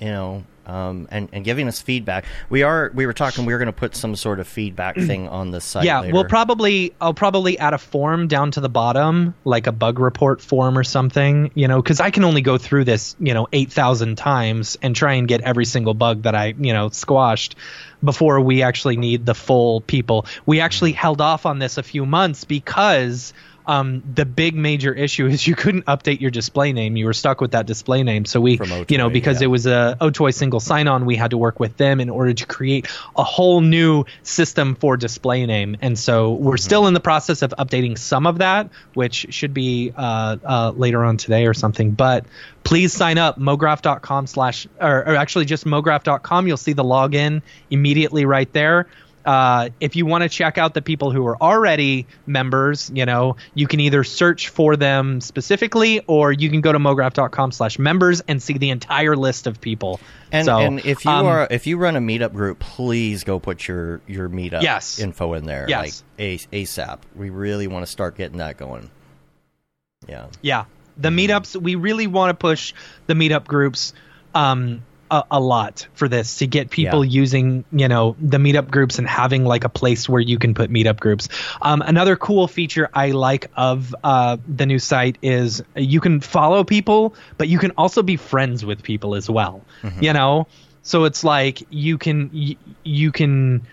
you 0.00 0.08
know, 0.08 0.44
um, 0.68 1.08
and 1.10 1.28
and 1.32 1.44
giving 1.44 1.66
us 1.66 1.80
feedback. 1.80 2.24
We 2.50 2.62
are 2.62 2.92
we 2.94 3.06
were 3.06 3.12
talking 3.12 3.46
we 3.46 3.52
were 3.52 3.58
going 3.58 3.66
to 3.66 3.72
put 3.72 3.96
some 3.96 4.14
sort 4.14 4.40
of 4.40 4.46
feedback 4.46 4.96
thing 4.96 5.28
on 5.28 5.50
the 5.50 5.60
site. 5.60 5.84
yeah 5.84 6.00
later. 6.00 6.14
we'll 6.14 6.24
probably 6.24 6.94
i'll 7.00 7.14
probably 7.14 7.58
add 7.58 7.74
a 7.74 7.78
form 7.78 8.28
down 8.28 8.50
to 8.52 8.60
the 8.60 8.68
bottom 8.68 9.34
like 9.44 9.66
a 9.66 9.72
bug 9.72 9.98
report 9.98 10.40
form 10.40 10.76
or 10.76 10.84
something 10.84 11.50
you 11.54 11.68
know 11.68 11.80
because 11.80 12.00
i 12.00 12.10
can 12.10 12.24
only 12.24 12.42
go 12.42 12.58
through 12.58 12.84
this 12.84 13.16
you 13.18 13.34
know 13.34 13.48
8000 13.52 14.16
times 14.16 14.76
and 14.82 14.94
try 14.94 15.14
and 15.14 15.28
get 15.28 15.40
every 15.40 15.64
single 15.64 15.94
bug 15.94 16.22
that 16.22 16.34
i 16.34 16.54
you 16.58 16.72
know 16.72 16.88
squashed 16.90 17.56
before 18.04 18.40
we 18.40 18.62
actually 18.62 18.96
need 18.96 19.26
the 19.26 19.34
full 19.34 19.80
people 19.80 20.26
we 20.46 20.60
actually 20.60 20.92
held 20.92 21.20
off 21.20 21.46
on 21.46 21.58
this 21.58 21.78
a 21.78 21.82
few 21.82 22.04
months 22.04 22.44
because 22.44 23.32
um, 23.68 24.02
the 24.14 24.24
big 24.24 24.54
major 24.54 24.94
issue 24.94 25.26
is 25.26 25.46
you 25.46 25.54
couldn't 25.54 25.84
update 25.84 26.20
your 26.20 26.30
display 26.30 26.72
name. 26.72 26.96
You 26.96 27.04
were 27.04 27.12
stuck 27.12 27.42
with 27.42 27.50
that 27.50 27.66
display 27.66 28.02
name. 28.02 28.24
So 28.24 28.40
we, 28.40 28.56
From 28.56 28.86
you 28.88 28.96
know, 28.96 29.10
because 29.10 29.40
yeah. 29.40 29.44
it 29.44 29.48
was 29.48 29.66
a 29.66 29.96
Otoy 30.00 30.34
single 30.34 30.58
sign-on, 30.58 31.04
we 31.04 31.16
had 31.16 31.30
to 31.32 31.36
work 31.36 31.60
with 31.60 31.76
them 31.76 32.00
in 32.00 32.08
order 32.08 32.32
to 32.32 32.46
create 32.46 32.88
a 33.14 33.22
whole 33.22 33.60
new 33.60 34.04
system 34.22 34.74
for 34.74 34.96
display 34.96 35.44
name. 35.44 35.76
And 35.82 35.98
so 35.98 36.32
we're 36.32 36.56
still 36.56 36.86
in 36.86 36.94
the 36.94 37.00
process 37.00 37.42
of 37.42 37.52
updating 37.58 37.98
some 37.98 38.26
of 38.26 38.38
that, 38.38 38.70
which 38.94 39.26
should 39.34 39.52
be 39.52 39.92
uh, 39.94 40.38
uh, 40.42 40.72
later 40.74 41.04
on 41.04 41.18
today 41.18 41.46
or 41.46 41.52
something. 41.52 41.90
But 41.90 42.24
please 42.64 42.94
sign 42.94 43.18
up 43.18 43.38
mograph.com 43.38 44.28
slash, 44.28 44.66
or, 44.80 45.00
or 45.00 45.16
actually 45.16 45.44
just 45.44 45.66
mograph.com. 45.66 46.46
You'll 46.46 46.56
see 46.56 46.72
the 46.72 46.84
login 46.84 47.42
immediately 47.70 48.24
right 48.24 48.50
there 48.54 48.86
uh, 49.28 49.68
if 49.78 49.94
you 49.94 50.06
want 50.06 50.22
to 50.22 50.28
check 50.30 50.56
out 50.56 50.72
the 50.72 50.80
people 50.80 51.10
who 51.10 51.26
are 51.26 51.36
already 51.42 52.06
members, 52.26 52.90
you 52.94 53.04
know, 53.04 53.36
you 53.54 53.66
can 53.66 53.78
either 53.78 54.02
search 54.02 54.48
for 54.48 54.74
them 54.74 55.20
specifically 55.20 56.00
or 56.06 56.32
you 56.32 56.48
can 56.48 56.62
go 56.62 56.72
to 56.72 56.78
mograph.com 56.78 57.52
slash 57.52 57.78
members 57.78 58.22
and 58.26 58.42
see 58.42 58.56
the 58.56 58.70
entire 58.70 59.14
list 59.16 59.46
of 59.46 59.60
people. 59.60 60.00
And, 60.32 60.46
so, 60.46 60.56
and 60.58 60.78
if 60.86 61.04
you 61.04 61.10
um, 61.10 61.26
are 61.26 61.46
if 61.50 61.66
you 61.66 61.76
run 61.76 61.94
a 61.96 62.00
meetup 62.00 62.32
group, 62.32 62.58
please 62.58 63.22
go 63.24 63.38
put 63.38 63.68
your 63.68 64.00
your 64.06 64.30
meetup 64.30 64.62
Yes. 64.62 64.98
info 64.98 65.34
in 65.34 65.44
there, 65.44 65.66
Yes. 65.68 66.02
like 66.18 66.40
ASAP. 66.50 67.00
We 67.14 67.28
really 67.28 67.66
want 67.66 67.84
to 67.84 67.90
start 67.92 68.16
getting 68.16 68.38
that 68.38 68.56
going. 68.56 68.88
Yeah, 70.08 70.26
Yeah. 70.40 70.64
The 70.96 71.10
meetups, 71.10 71.60
we 71.60 71.74
really 71.74 72.06
want 72.06 72.30
to 72.30 72.34
push 72.34 72.72
the 73.06 73.14
meetup 73.14 73.46
groups 73.46 73.92
um, 74.34 74.82
a, 75.11 75.24
a 75.30 75.40
lot 75.40 75.86
for 75.94 76.09
this 76.09 76.38
to 76.38 76.46
get 76.46 76.70
people 76.70 77.04
Yeah. 77.04 77.20
using, 77.20 77.64
you 77.72 77.88
know, 77.88 78.16
the 78.20 78.38
meetup 78.38 78.70
groups 78.70 78.98
and 78.98 79.09
having 79.09 79.44
like 79.44 79.64
a 79.64 79.68
place 79.68 80.09
where 80.09 80.20
you 80.20 80.38
can 80.38 80.54
put 80.54 80.70
meetup 80.70 81.00
groups. 81.00 81.28
Um, 81.62 81.82
another 81.82 82.16
cool 82.16 82.48
feature 82.48 82.88
I 82.94 83.11
like 83.11 83.50
of 83.56 83.94
uh, 84.04 84.36
the 84.46 84.66
new 84.66 84.78
site 84.78 85.18
is 85.22 85.62
you 85.76 86.00
can 86.00 86.20
follow 86.20 86.64
people, 86.64 87.14
but 87.36 87.48
you 87.48 87.59
can 87.59 87.72
also 87.72 88.02
be 88.02 88.16
friends 88.16 88.64
with 88.64 88.82
people 88.82 89.14
as 89.14 89.28
well. 89.30 89.62
You 90.00 90.12
know, 90.12 90.46
so 90.82 91.04
it's 91.04 91.24
like 91.24 91.62
you 91.70 91.98
can 91.98 92.30
you 92.84 93.12
can 93.12 93.66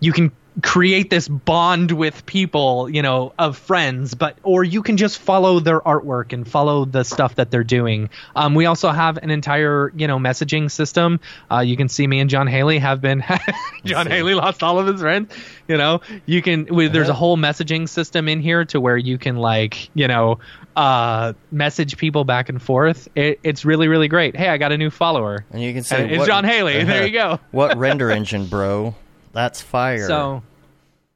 you 0.00 0.12
can 0.12 0.32
create 0.62 1.08
this 1.08 1.28
bond 1.28 1.90
with 1.92 2.26
people 2.26 2.90
you 2.90 3.00
know 3.00 3.32
of 3.38 3.56
friends 3.56 4.12
but 4.14 4.36
or 4.42 4.62
you 4.62 4.82
can 4.82 4.98
just 4.98 5.18
follow 5.18 5.60
their 5.60 5.80
artwork 5.80 6.34
and 6.34 6.46
follow 6.46 6.84
the 6.84 7.04
stuff 7.04 7.36
that 7.36 7.50
they're 7.50 7.64
doing. 7.64 8.10
Um, 8.36 8.54
we 8.54 8.66
also 8.66 8.90
have 8.90 9.16
an 9.16 9.30
entire 9.30 9.90
you 9.96 10.06
know 10.06 10.18
messaging 10.18 10.70
system. 10.70 11.20
Uh, 11.50 11.60
you 11.60 11.76
can 11.76 11.88
see 11.88 12.06
me 12.06 12.20
and 12.20 12.28
john 12.28 12.46
haley 12.46 12.78
have 12.78 13.00
been 13.00 13.24
john 13.84 14.06
haley 14.06 14.34
lost 14.34 14.62
all 14.62 14.78
of 14.78 14.86
his 14.86 15.00
friends 15.00 15.32
you 15.68 15.76
know. 15.78 16.00
You 16.26 16.42
can 16.42 16.66
we, 16.66 16.88
there's 16.88 17.08
a 17.08 17.14
whole 17.14 17.36
messaging 17.38 17.88
system 17.88 18.28
in 18.28 18.40
here 18.40 18.64
to 18.66 18.80
where 18.80 18.96
you 18.96 19.16
can 19.16 19.36
like 19.36 19.88
you 19.94 20.06
know 20.08 20.38
uh, 20.76 21.32
message 21.50 21.96
people 21.98 22.24
back 22.24 22.48
and 22.48 22.60
forth. 22.60 23.08
It, 23.14 23.40
it's 23.42 23.64
really 23.64 23.88
really 23.88 24.08
great. 24.08 24.36
Hey 24.36 24.48
i 24.48 24.58
got 24.58 24.72
a 24.72 24.76
new 24.78 24.90
follower. 24.90 25.44
And 25.50 25.62
you 25.62 25.72
can 25.72 25.82
say 25.82 26.02
And 26.02 26.10
it's 26.10 26.18
what- 26.20 26.26
John 26.28 26.44
Haley. 26.44 26.84
There 26.84 27.06
you 27.06 27.12
go. 27.14 27.40
what 27.52 27.76
render 27.78 28.10
engine, 28.10 28.46
bro? 28.46 28.94
That's 29.32 29.60
fire. 29.60 30.06
so 30.06 30.42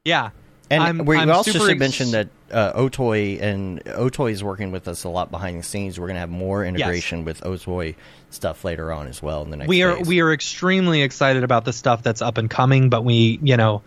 yeah 0.03 0.29
and 0.69 0.83
I'm- 0.83 1.05
we 1.05 1.17
I'm 1.17 1.29
also 1.31 1.51
should 1.51 1.69
ex- 1.69 1.79
mention 1.79 2.11
that 2.11 2.27
uh, 2.51 2.73
Otoy 2.73 3.41
and 3.41 3.83
Otoy 3.85 4.31
is 4.31 4.43
working 4.43 4.71
with 4.71 4.87
us 4.87 5.03
a 5.03 5.09
lot 5.09 5.31
behind 5.31 5.59
the 5.59 5.63
scenes. 5.63 5.99
We're 5.99 6.07
going 6.07 6.15
to 6.15 6.21
have 6.21 6.29
more 6.29 6.63
integration 6.63 7.25
with 7.25 7.41
Otoy 7.41 7.95
stuff 8.29 8.63
later 8.63 8.91
on 8.91 9.07
as 9.07 9.21
well 9.21 9.43
in 9.43 9.49
the 9.49 9.57
next. 9.57 9.67
we 9.67 9.83
are 9.83 10.01
we 10.01 10.21
are 10.21 10.31
extremely 10.31 11.01
excited 11.01 11.43
about 11.43 11.65
the 11.65 11.73
stuff 11.73 12.03
that's 12.03 12.21
up 12.21 12.37
and 12.37 12.49
coming 12.49 12.89
but 12.89 13.03
we 13.03 13.37
you 13.41 13.57
know 13.57 13.81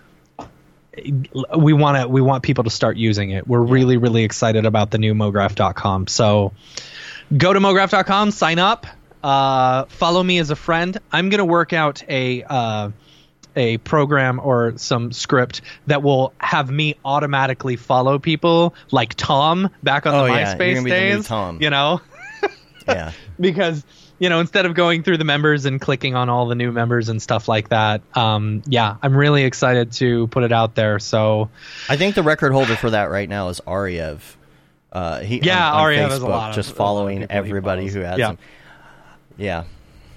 we 1.56 1.72
want 1.72 1.98
to 2.02 2.08
we 2.08 2.20
want 2.20 2.42
people 2.42 2.64
to 2.64 2.70
start 2.70 2.96
using 2.96 3.30
it. 3.30 3.46
We're 3.46 3.60
really 3.60 3.96
really 3.96 4.24
excited 4.24 4.66
about 4.66 4.90
the 4.90 4.98
new 4.98 5.14
mograph.com. 5.14 6.06
So 6.08 6.52
go 7.36 7.52
to 7.52 7.60
mograph.com, 7.60 8.30
sign 8.32 8.58
up, 8.58 8.86
uh, 9.22 9.84
follow 9.86 10.22
me 10.22 10.38
as 10.38 10.50
a 10.50 10.56
friend. 10.56 10.98
I'm 11.12 11.28
gonna 11.28 11.44
work 11.44 11.72
out 11.72 12.02
a 12.08 12.42
uh, 12.42 12.90
a 13.56 13.78
program 13.78 14.40
or 14.42 14.74
some 14.76 15.12
script 15.12 15.60
that 15.86 16.02
will 16.02 16.32
have 16.38 16.70
me 16.70 16.96
automatically 17.04 17.76
follow 17.76 18.18
people 18.18 18.74
like 18.90 19.14
Tom 19.14 19.70
back 19.82 20.06
on 20.06 20.14
Oh, 20.14 20.24
the 20.26 20.32
yeah, 20.32 20.54
MySpace 20.54 20.58
gonna 20.58 20.74
the 20.74 20.80
new 20.82 20.88
days. 20.90 21.26
Tom. 21.26 21.58
You 21.62 21.70
know, 21.70 22.00
Yeah. 22.88 23.12
because 23.38 23.84
you 24.18 24.28
know 24.28 24.40
instead 24.40 24.66
of 24.66 24.74
going 24.74 25.02
through 25.02 25.16
the 25.18 25.24
members 25.24 25.64
and 25.64 25.80
clicking 25.80 26.14
on 26.14 26.28
all 26.28 26.46
the 26.46 26.54
new 26.54 26.72
members 26.72 27.08
and 27.08 27.22
stuff 27.22 27.48
like 27.48 27.70
that 27.70 28.02
um, 28.14 28.62
yeah 28.66 28.96
i'm 29.02 29.16
really 29.16 29.44
excited 29.44 29.92
to 29.92 30.26
put 30.26 30.42
it 30.42 30.52
out 30.52 30.74
there 30.74 30.98
so 30.98 31.48
I 31.88 31.96
think 31.96 32.14
the 32.16 32.22
record 32.22 32.52
holder 32.52 32.76
for 32.76 32.90
that 32.90 33.04
right 33.10 33.28
now 33.28 33.48
is 33.48 33.60
Ariev. 33.66 34.20
Uh, 34.92 35.20
he 35.20 35.38
Yeah, 35.38 35.70
on, 35.72 35.80
on 35.80 35.86
Ariev 35.86 35.98
Facebook, 35.98 36.10
has 36.10 36.22
a 36.22 36.26
lot 36.26 36.48
of- 36.50 36.54
just 36.56 36.68
a 36.68 36.72
lot 36.72 36.74
of 36.74 36.76
following 36.76 37.26
everybody 37.30 37.86
who 37.88 38.00
has 38.00 38.18
Yeah. 38.18 38.28
him. 38.30 38.38
Yeah, 39.38 39.64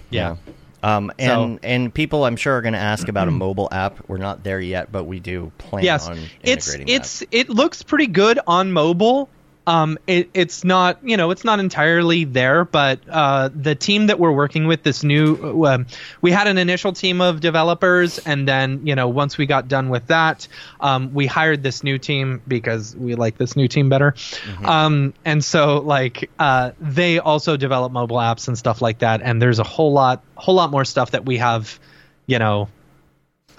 yeah 0.10 0.36
Um, 0.84 1.12
and 1.18 1.30
So- 1.30 1.60
and 1.64 1.94
people, 1.94 2.26
I'm 2.26 2.36
sure, 2.36 2.58
are 2.58 2.62
going 2.62 2.74
to 2.74 2.80
ask 2.80 3.08
about 3.08 3.28
a 3.30 3.32
mobile 3.32 3.70
app. 3.72 3.98
We're 4.08 4.18
not 4.18 4.44
there 4.44 4.60
yet, 4.60 4.92
but 4.92 5.06
we 5.06 5.20
do 5.22 5.52
plan 5.58 5.84
yes 5.86 6.08
on 6.08 6.18
it's 6.44 6.68
integrating 6.68 6.96
it's 6.96 7.20
that. 7.20 7.28
it 7.32 7.50
looks 7.50 7.82
pretty 7.84 8.08
good 8.08 8.40
on 8.46 8.74
mobile 8.74 9.30
um 9.66 9.98
it, 10.08 10.30
it's 10.34 10.64
not 10.66 11.00
you 11.04 11.16
know 11.16 11.32
it's 11.32 11.46
not 11.46 11.60
entirely 11.60 12.26
there 12.26 12.66
but 12.66 13.00
uh 13.10 13.50
the 13.56 13.76
team 13.76 14.08
that 14.08 14.20
we're 14.20 14.32
working 14.32 14.68
with 14.68 14.84
this 14.84 15.04
new 15.06 15.64
um, 15.66 15.86
we 16.22 16.32
had 16.32 16.48
an 16.48 16.58
initial 16.58 16.92
team 16.92 17.22
of 17.22 17.40
developers 17.40 18.18
and 18.20 18.46
then 18.46 18.86
you 18.86 18.94
know 18.94 19.08
once 19.08 19.38
we 19.38 19.46
got 19.46 19.70
done 19.70 19.88
with 19.90 20.08
that 20.08 20.48
um 20.82 21.14
we 21.14 21.26
hired 21.26 21.64
this 21.64 21.82
new 21.82 21.98
team 21.98 22.42
because 22.46 22.94
we 22.96 23.16
like 23.16 23.38
this 23.38 23.56
new 23.56 23.68
team 23.70 23.88
better 23.88 24.12
Mm-hmm. 24.14 24.66
um 24.66 25.14
and 25.24 25.44
so 25.44 25.78
like 25.78 26.30
uh 26.40 26.72
they 26.82 27.20
also 27.20 27.56
develop 27.56 27.92
mobile 27.94 28.18
apps 28.18 28.50
and 28.50 28.58
stuff 28.58 28.82
like 28.82 29.00
that 29.00 29.22
and 29.22 29.42
there's 29.42 29.60
a 29.60 29.64
whole 29.64 29.94
lot 29.94 30.24
whole 30.36 30.56
lot 30.56 30.72
more 30.72 30.84
stuff 30.84 31.12
that 31.12 31.26
we 31.26 31.38
have 31.38 31.80
you 32.26 32.38
know 32.40 32.68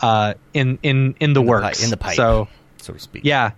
uh 0.01 0.35
in 0.53 0.79
in 0.83 1.15
in 1.21 1.33
the 1.33 1.41
In 1.41 1.47
the 1.47 1.53
pi- 1.53 1.63
works 1.63 1.83
in 1.85 1.91
the 1.91 1.97
pipe. 1.97 2.17
so 2.17 2.49
so 2.77 2.93
to 2.93 2.99
speak. 2.99 3.23
yeah. 3.25 3.53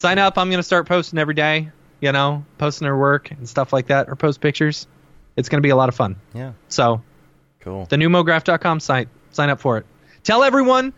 Sign 0.00 0.18
up. 0.18 0.36
I'm 0.38 0.48
going 0.48 0.58
to 0.58 0.62
start 0.64 0.86
posting 0.86 1.18
every 1.18 1.34
day, 1.34 1.70
you 2.00 2.12
know, 2.12 2.44
posting 2.58 2.84
their 2.86 2.96
work 2.96 3.30
and 3.30 3.48
stuff 3.48 3.72
like 3.72 3.86
that, 3.88 4.08
or 4.08 4.16
post 4.16 4.40
pictures. 4.40 4.86
It's 5.36 5.48
going 5.48 5.58
to 5.62 5.66
be 5.66 5.70
a 5.70 5.76
lot 5.76 5.88
of 5.88 5.94
fun. 5.94 6.16
yeah, 6.34 6.52
So, 6.68 7.02
cool. 7.60 7.86
the 7.86 7.96
new 7.96 8.08
mograph.com 8.08 8.80
site, 8.80 9.08
sign 9.30 9.50
up 9.50 9.60
for 9.60 9.78
it. 9.78 9.86
Tell 10.22 10.42
everyone 10.42 10.92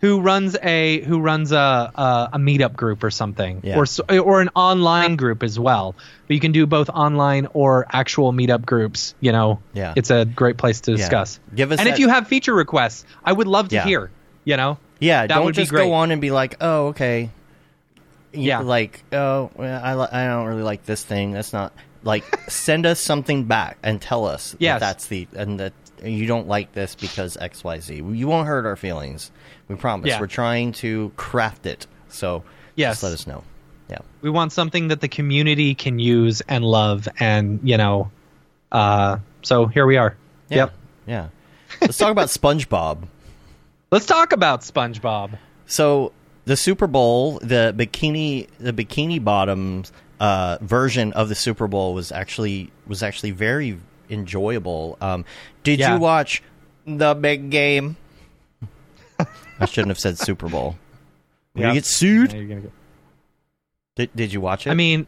who 0.00 0.20
runs 0.20 0.56
a 0.62 1.00
who 1.00 1.18
runs 1.20 1.50
a 1.50 1.56
a, 1.94 2.28
a 2.34 2.38
meetup 2.38 2.74
group 2.76 3.02
or 3.02 3.10
something, 3.10 3.60
Yeah. 3.64 3.78
or 3.78 3.86
or 4.20 4.40
an 4.40 4.50
online 4.54 5.16
group 5.16 5.42
as 5.42 5.58
well. 5.58 5.94
But 6.26 6.34
you 6.34 6.40
can 6.40 6.52
do 6.52 6.66
both 6.66 6.88
online 6.88 7.48
or 7.52 7.86
actual 7.92 8.32
meetup 8.32 8.64
groups. 8.64 9.14
You 9.20 9.32
know, 9.32 9.60
Yeah. 9.74 9.94
it's 9.96 10.10
a 10.10 10.24
great 10.24 10.56
place 10.56 10.82
to 10.82 10.94
discuss. 10.96 11.40
Yeah. 11.50 11.56
Give 11.56 11.72
us 11.72 11.80
and 11.80 11.88
if 11.88 11.98
you 11.98 12.08
have 12.08 12.28
feature 12.28 12.54
requests, 12.54 13.04
I 13.24 13.32
would 13.32 13.46
love 13.48 13.68
to 13.70 13.76
Yeah. 13.76 13.84
hear. 13.84 14.10
You 14.44 14.56
know, 14.56 14.78
Yeah, 15.00 15.26
That 15.26 15.34
don't 15.34 15.52
just 15.54 15.70
go 15.72 15.92
on 15.94 16.10
and 16.10 16.20
be 16.20 16.30
like, 16.30 16.56
"Oh, 16.60 16.88
okay." 16.88 17.30
Yeah. 18.32 18.60
like, 18.60 19.02
"Oh, 19.12 19.50
well, 19.54 19.80
I 20.10 20.22
I 20.24 20.26
don't 20.28 20.46
really 20.46 20.62
like 20.62 20.84
this 20.84 21.02
thing." 21.04 21.32
That's 21.32 21.52
not 21.52 21.72
like 22.02 22.24
send 22.48 22.86
us 22.86 23.00
something 23.00 23.44
back 23.44 23.78
and 23.82 24.00
tell 24.00 24.26
us 24.26 24.54
Yes. 24.58 24.80
that 24.80 24.86
that's 24.86 25.06
the 25.06 25.26
and 25.34 25.60
that 25.60 25.72
you 26.04 26.26
don't 26.26 26.46
like 26.46 26.72
this 26.72 26.94
because 26.94 27.36
X 27.36 27.64
Y 27.64 27.80
Z. 27.80 27.94
You 27.96 28.28
won't 28.28 28.46
hurt 28.46 28.66
our 28.66 28.76
feelings. 28.76 29.30
We 29.68 29.74
promise. 29.76 30.08
Yeah. 30.08 30.20
We're 30.20 30.26
trying 30.28 30.72
to 30.74 31.10
craft 31.16 31.66
it. 31.66 31.86
So 32.08 32.44
Yes. 32.76 32.92
just 32.96 33.02
let 33.02 33.12
us 33.12 33.26
know. 33.26 33.42
Yeah. 33.90 33.98
we 34.20 34.28
want 34.30 34.52
something 34.52 34.88
that 34.88 35.00
the 35.00 35.08
community 35.08 35.74
can 35.74 35.98
use 35.98 36.42
and 36.42 36.62
love 36.64 37.08
and 37.18 37.58
you 37.62 37.78
know 37.78 38.10
uh 38.70 39.16
so 39.40 39.64
here 39.66 39.86
we 39.86 39.96
are 39.96 40.14
Yeah. 40.50 40.56
yep 40.56 40.72
Yeah. 41.06 41.28
Let's 41.80 41.96
talk 41.96 42.10
about 42.12 42.28
SpongeBob. 42.40 43.08
let's 43.90 44.04
talk 44.04 44.32
about 44.32 44.60
spongebob 44.60 45.38
So 45.66 46.12
the 46.48 46.56
Super 46.56 46.86
Bowl, 46.86 47.38
the 47.40 47.74
bikini, 47.76 48.48
the 48.58 48.72
bikini 48.72 49.22
bottoms 49.22 49.92
uh, 50.18 50.56
version 50.62 51.12
of 51.12 51.28
the 51.28 51.34
Super 51.34 51.68
Bowl 51.68 51.92
was 51.94 52.10
actually 52.10 52.70
was 52.86 53.02
actually 53.02 53.32
very 53.32 53.78
enjoyable. 54.08 54.96
Um, 55.00 55.24
did 55.62 55.78
Yeah. 55.78 55.94
you 55.94 56.00
watch 56.00 56.42
the 56.86 57.14
big 57.14 57.50
game? 57.50 57.96
I 59.60 59.66
shouldn't 59.66 59.88
have 59.90 59.98
said 59.98 60.16
Super 60.18 60.48
Bowl. 60.48 60.76
Yeah. 61.54 61.68
you 61.68 61.74
get 61.74 61.84
sued? 61.84 62.32
Yeah, 62.32 62.42
gonna 62.44 62.60
go- 62.62 62.72
Did, 63.96 64.10
did 64.16 64.32
you 64.32 64.40
watch 64.40 64.66
it? 64.66 64.70
i 64.70 64.74
mean 64.74 65.06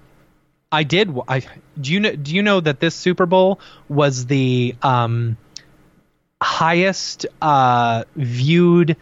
i 0.72 0.82
did 0.82 1.16
i 1.28 1.41
do 1.80 1.93
you 1.93 2.01
know 2.01 2.14
do 2.16 2.34
you 2.34 2.43
know 2.43 2.59
that 2.61 2.80
this 2.80 2.95
super 2.95 3.24
bowl 3.24 3.61
was 3.88 4.26
the 4.26 4.74
um 4.82 5.36
highest 6.43 7.26
uh 7.41 8.05
viewed 8.16 8.97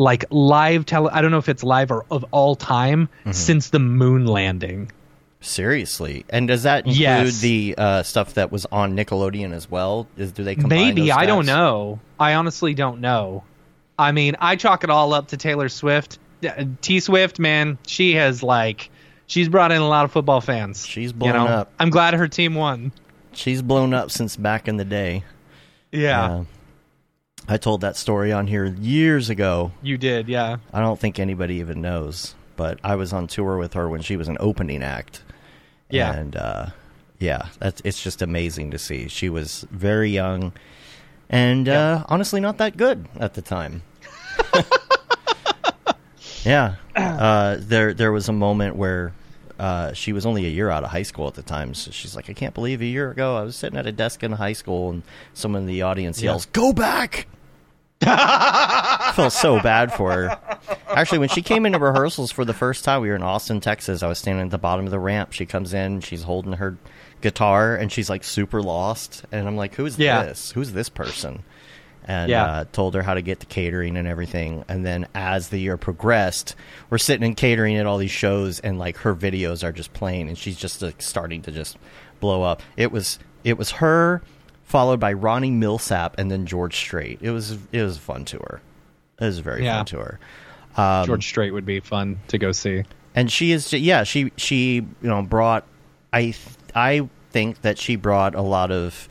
like 0.00 0.24
live 0.30 0.86
tele 0.86 1.10
i 1.12 1.20
don't 1.20 1.30
know 1.30 1.38
if 1.38 1.48
it's 1.48 1.62
live 1.62 1.90
or 1.90 2.04
of 2.10 2.24
all 2.30 2.54
time 2.56 3.08
Mm-hmm. 3.20 3.32
since 3.32 3.68
the 3.70 3.78
moon 3.78 4.24
landing 4.26 4.90
seriously. 5.42 6.24
And 6.28 6.46
does 6.48 6.64
that 6.64 6.80
include 6.80 6.96
Yes. 6.98 7.40
the 7.40 7.74
uh, 7.78 8.02
stuff 8.02 8.34
that 8.34 8.52
was 8.52 8.66
on 8.66 8.94
Nickelodeon 8.94 9.52
as 9.54 9.70
well? 9.70 10.06
Is, 10.18 10.32
do 10.32 10.44
they 10.44 10.54
combine 10.54 10.68
Maybe 10.94 11.10
I 11.10 11.24
don't 11.24 11.46
know. 11.46 11.98
I 12.18 12.34
honestly 12.34 12.74
don't 12.74 13.00
know. 13.00 13.42
I 13.98 14.12
mean, 14.12 14.36
I 14.38 14.56
chalk 14.56 14.84
it 14.84 14.90
all 14.90 15.14
up 15.14 15.28
to 15.28 15.36
Taylor 15.38 15.68
Swift. 15.70 16.18
T 16.82 17.00
Swift, 17.00 17.38
man, 17.38 17.78
she 17.86 18.14
has 18.16 18.42
like 18.42 18.90
she's 19.26 19.48
brought 19.48 19.72
in 19.72 19.80
a 19.80 19.88
lot 19.88 20.04
of 20.04 20.12
football 20.12 20.40
fans. 20.42 20.86
She's 20.86 21.08
you 21.10 21.14
blown 21.18 21.32
know? 21.32 21.46
up. 21.46 21.72
I'm 21.78 21.88
glad 21.90 22.12
her 22.14 22.28
team 22.28 22.54
won. 22.54 22.92
She's 23.32 23.62
blown 23.62 23.94
up 23.94 24.10
since 24.10 24.36
back 24.36 24.68
in 24.68 24.76
the 24.76 24.84
day. 24.84 25.24
Yeah, 25.92 26.22
Uh, 26.24 26.44
I 27.48 27.56
told 27.56 27.80
that 27.80 27.96
story 27.96 28.32
on 28.32 28.46
here 28.46 28.64
years 28.64 29.30
ago. 29.30 29.72
you 29.82 29.98
did. 29.98 30.28
Yeah, 30.28 30.58
I 30.72 30.80
don't 30.80 30.98
think 30.98 31.18
anybody 31.18 31.56
even 31.56 31.80
knows, 31.80 32.34
but 32.56 32.78
I 32.84 32.94
was 32.96 33.12
on 33.12 33.26
tour 33.26 33.56
with 33.56 33.74
her 33.74 33.88
when 33.88 34.02
she 34.02 34.16
was 34.16 34.28
an 34.28 34.36
opening 34.40 34.82
act. 34.82 35.22
Yeah. 35.88 36.12
And 36.12 36.36
uh, 36.36 36.66
yeah, 37.18 37.48
that's 37.58 37.82
it's 37.84 38.02
just 38.02 38.22
amazing 38.22 38.70
to 38.70 38.78
see. 38.78 39.08
She 39.08 39.28
was 39.28 39.66
very 39.70 40.10
young 40.10 40.52
and 41.28 41.68
uh, 41.68 42.04
honestly 42.08 42.40
not 42.40 42.58
that 42.58 42.76
good 42.76 43.06
at 43.18 43.34
the 43.34 43.42
time. 43.42 43.82
yeah. 46.44 46.74
Uh, 46.96 47.56
there 47.58 47.94
there 47.94 48.12
was 48.12 48.28
a 48.28 48.32
moment 48.32 48.76
where 48.76 49.12
uh, 49.60 49.92
she 49.92 50.12
was 50.14 50.24
only 50.24 50.46
a 50.46 50.48
year 50.48 50.70
out 50.70 50.82
of 50.84 50.90
high 50.90 51.02
school 51.02 51.28
at 51.28 51.34
the 51.34 51.42
time. 51.42 51.74
So 51.74 51.90
she's 51.90 52.16
like, 52.16 52.30
I 52.30 52.32
can't 52.32 52.54
believe 52.54 52.80
a 52.80 52.86
year 52.86 53.10
ago 53.10 53.36
I 53.36 53.42
was 53.42 53.54
sitting 53.56 53.78
at 53.78 53.86
a 53.86 53.92
desk 53.92 54.22
in 54.22 54.32
high 54.32 54.54
school 54.54 54.88
and 54.90 55.02
someone 55.34 55.62
in 55.62 55.66
the 55.68 55.82
audience 55.82 56.22
yells, 56.22 56.46
Go 56.46 56.72
back! 56.72 57.28
I 58.02 59.12
felt 59.16 59.32
so 59.34 59.60
bad 59.60 59.92
for 59.92 60.10
her. 60.12 60.38
Actually, 60.88 61.18
when 61.18 61.28
she 61.28 61.42
came 61.42 61.66
into 61.66 61.78
rehearsals 61.78 62.32
for 62.32 62.44
the 62.46 62.54
first 62.54 62.82
time, 62.84 63.02
we 63.02 63.10
were 63.10 63.14
in 63.14 63.22
Austin, 63.22 63.60
Texas. 63.60 64.02
I 64.02 64.08
was 64.08 64.18
standing 64.18 64.46
at 64.46 64.50
the 64.50 64.58
bottom 64.58 64.86
of 64.86 64.90
the 64.90 64.98
ramp. 64.98 65.32
She 65.32 65.44
comes 65.44 65.74
in, 65.74 66.00
she's 66.00 66.22
holding 66.22 66.54
her 66.54 66.78
guitar, 67.20 67.76
and 67.76 67.92
she's 67.92 68.08
like 68.08 68.24
super 68.24 68.62
lost. 68.62 69.24
And 69.30 69.46
I'm 69.46 69.56
like, 69.56 69.74
"Who's 69.74 69.98
Yeah. 69.98 70.22
this? 70.22 70.52
Who's 70.52 70.72
this 70.72 70.88
person?" 70.88 71.42
And 72.10 72.28
Yeah. 72.30 72.44
uh, 72.44 72.64
told 72.72 72.94
her 72.94 73.02
how 73.02 73.14
to 73.14 73.22
get 73.22 73.38
the 73.38 73.46
catering 73.46 73.96
and 73.96 74.08
everything. 74.08 74.64
And 74.68 74.84
then 74.84 75.06
as 75.14 75.50
the 75.50 75.58
year 75.58 75.76
progressed, 75.76 76.56
we're 76.90 76.98
sitting 76.98 77.24
in 77.24 77.34
catering 77.36 77.76
at 77.76 77.86
all 77.86 77.98
these 77.98 78.10
shows, 78.10 78.58
and 78.58 78.78
like 78.80 78.96
her 78.98 79.14
videos 79.14 79.62
are 79.62 79.70
just 79.70 79.92
playing, 79.92 80.26
and 80.28 80.36
she's 80.36 80.56
just 80.56 80.82
like 80.82 81.00
starting 81.00 81.42
to 81.42 81.52
just 81.52 81.78
blow 82.18 82.42
up. 82.42 82.62
It 82.76 82.90
was 82.90 83.18
it 83.44 83.56
was 83.58 83.70
her 83.72 84.22
followed 84.64 84.98
by 84.98 85.12
Ronnie 85.12 85.50
Milsap 85.52 86.14
and 86.18 86.30
then 86.30 86.46
George 86.46 86.74
Strait. 86.76 87.18
It 87.22 87.30
was 87.30 87.56
it 87.70 87.82
was 87.82 87.96
a 87.96 88.00
fun 88.00 88.24
tour. 88.24 88.60
It 89.20 89.24
was 89.24 89.38
a 89.38 89.42
very 89.42 89.64
Yeah. 89.64 89.76
fun 89.78 89.86
tour. 89.86 90.18
Um, 90.76 91.06
George 91.06 91.26
Strait 91.28 91.52
would 91.52 91.64
be 91.66 91.78
fun 91.80 92.18
to 92.28 92.38
go 92.38 92.50
see. 92.52 92.82
and 93.14 93.30
she 93.30 93.52
is 93.52 93.72
yeah 93.72 94.02
she 94.04 94.32
she 94.36 94.74
you 94.76 94.86
know 95.02 95.22
brought 95.22 95.64
I 96.12 96.22
th- 96.22 96.36
I 96.74 97.08
think 97.30 97.60
that 97.62 97.78
she 97.78 97.94
brought 97.96 98.34
a 98.34 98.42
lot 98.42 98.70
of 98.72 99.08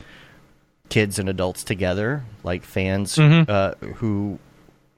kids 0.90 1.18
and 1.18 1.28
adults 1.28 1.64
together 1.64 2.22
like 2.44 2.62
fans 2.64 3.16
Mhm. 3.16 3.48
uh, 3.48 3.74
who 3.96 4.38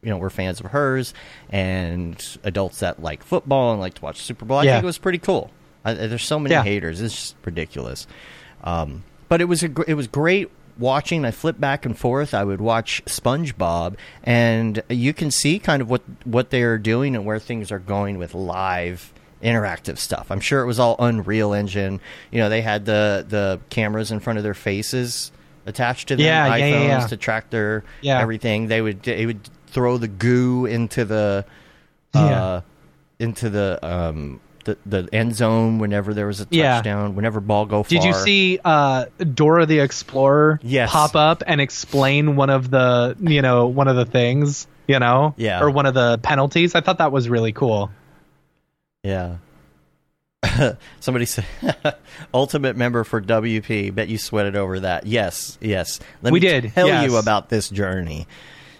you 0.02 0.10
know 0.10 0.16
were 0.18 0.30
fans 0.30 0.58
of 0.58 0.66
hers 0.72 1.14
and 1.50 2.38
adults 2.42 2.80
that 2.80 3.00
like 3.00 3.22
football 3.22 3.70
and 3.72 3.80
like 3.80 3.94
to 3.94 4.02
watch 4.02 4.20
Super 4.20 4.44
Bowl. 4.44 4.58
I 4.58 4.64
Yeah. 4.64 4.72
think 4.74 4.82
it 4.82 4.86
was 4.86 4.98
pretty 4.98 5.18
cool. 5.18 5.50
I, 5.84 5.94
there's 5.94 6.24
so 6.24 6.38
many 6.40 6.54
Yeah. 6.54 6.64
haters. 6.64 7.00
It's 7.00 7.14
just 7.14 7.36
ridiculous. 7.44 8.06
Um, 8.64 9.04
but 9.28 9.40
it 9.40 9.44
was 9.44 9.62
a, 9.62 9.68
gr- 9.68 9.84
it 9.86 9.94
was 9.94 10.06
great 10.08 10.50
watching. 10.78 11.24
I 11.24 11.30
flipped 11.30 11.60
back 11.60 11.84
and 11.86 11.96
forth. 11.98 12.34
I 12.34 12.42
would 12.44 12.60
watch 12.60 13.02
SpongeBob, 13.06 13.94
and 14.24 14.82
you 14.88 15.12
can 15.12 15.30
see 15.30 15.58
kind 15.58 15.82
of 15.82 15.90
what 15.90 16.02
what 16.24 16.50
they're 16.50 16.78
doing 16.78 17.14
and 17.14 17.24
where 17.26 17.38
things 17.38 17.70
are 17.70 17.78
going 17.78 18.18
with 18.18 18.34
live 18.34 19.12
interactive 19.42 19.98
stuff. 19.98 20.30
I'm 20.30 20.40
sure 20.40 20.62
it 20.62 20.66
was 20.66 20.78
all 20.78 20.94
Unreal 21.00 21.52
Engine. 21.52 22.00
You 22.30 22.38
know, 22.40 22.48
they 22.48 22.62
had 22.62 22.84
the 22.86 23.24
the 23.28 23.60
cameras 23.70 24.10
in 24.12 24.20
front 24.20 24.38
of 24.38 24.42
their 24.44 24.54
faces 24.54 25.32
attached 25.66 26.08
to 26.08 26.16
their 26.16 26.26
Yeah, 26.26 26.48
iPhones 26.48 26.58
yeah, 26.60 26.66
yeah, 26.82 26.98
yeah. 27.00 27.06
to 27.06 27.16
track 27.16 27.50
their 27.50 27.84
Yeah. 28.00 28.20
everything. 28.20 28.68
They 28.68 28.80
would 28.82 29.02
they 29.02 29.26
would 29.26 29.40
throw 29.68 29.98
the 29.98 30.08
goo 30.08 30.66
into 30.66 31.04
the 31.04 31.44
uh, 32.14 32.60
into 33.18 33.48
the 33.50 33.78
um 33.82 34.40
the, 34.64 34.76
the 34.86 35.08
end 35.12 35.34
zone 35.34 35.78
whenever 35.78 36.14
there 36.14 36.26
was 36.28 36.40
a 36.40 36.46
Yeah. 36.50 36.74
touchdown, 36.76 37.16
whenever 37.16 37.40
ball 37.40 37.66
go 37.66 37.82
far. 37.82 37.88
Did 37.88 38.04
you 38.04 38.12
see 38.12 38.60
uh, 38.64 39.06
Dora 39.34 39.66
the 39.66 39.80
Explorer 39.80 40.60
Yes. 40.62 40.90
pop 40.92 41.16
up 41.16 41.42
and 41.46 41.60
explain 41.60 42.36
one 42.36 42.48
of 42.50 42.70
the 42.70 43.16
you 43.20 43.42
know 43.42 43.66
one 43.66 43.88
of 43.88 43.96
the 43.96 44.04
things 44.04 44.66
you 44.86 44.98
know 45.00 45.34
Yeah. 45.36 45.60
or 45.62 45.70
one 45.70 45.86
of 45.86 45.94
the 45.94 46.18
penalties? 46.22 46.74
I 46.76 46.80
thought 46.80 46.98
that 46.98 47.10
was 47.12 47.28
really 47.28 47.52
cool. 47.52 47.90
Yeah. 49.02 49.36
Somebody 51.00 51.24
said, 51.26 51.44
"Ultimate 52.34 52.76
member 52.76 53.04
for 53.04 53.20
WP." 53.20 53.94
Bet 53.94 54.08
you 54.08 54.18
sweated 54.18 54.56
over 54.56 54.80
that. 54.80 55.06
Yes, 55.06 55.58
yes. 55.60 56.00
Let 56.22 56.32
We 56.32 56.40
me 56.40 56.46
did, 56.46 56.72
tell 56.74 56.88
yes. 56.88 57.10
you 57.10 57.16
about 57.16 57.48
this 57.48 57.68
journey. 57.68 58.26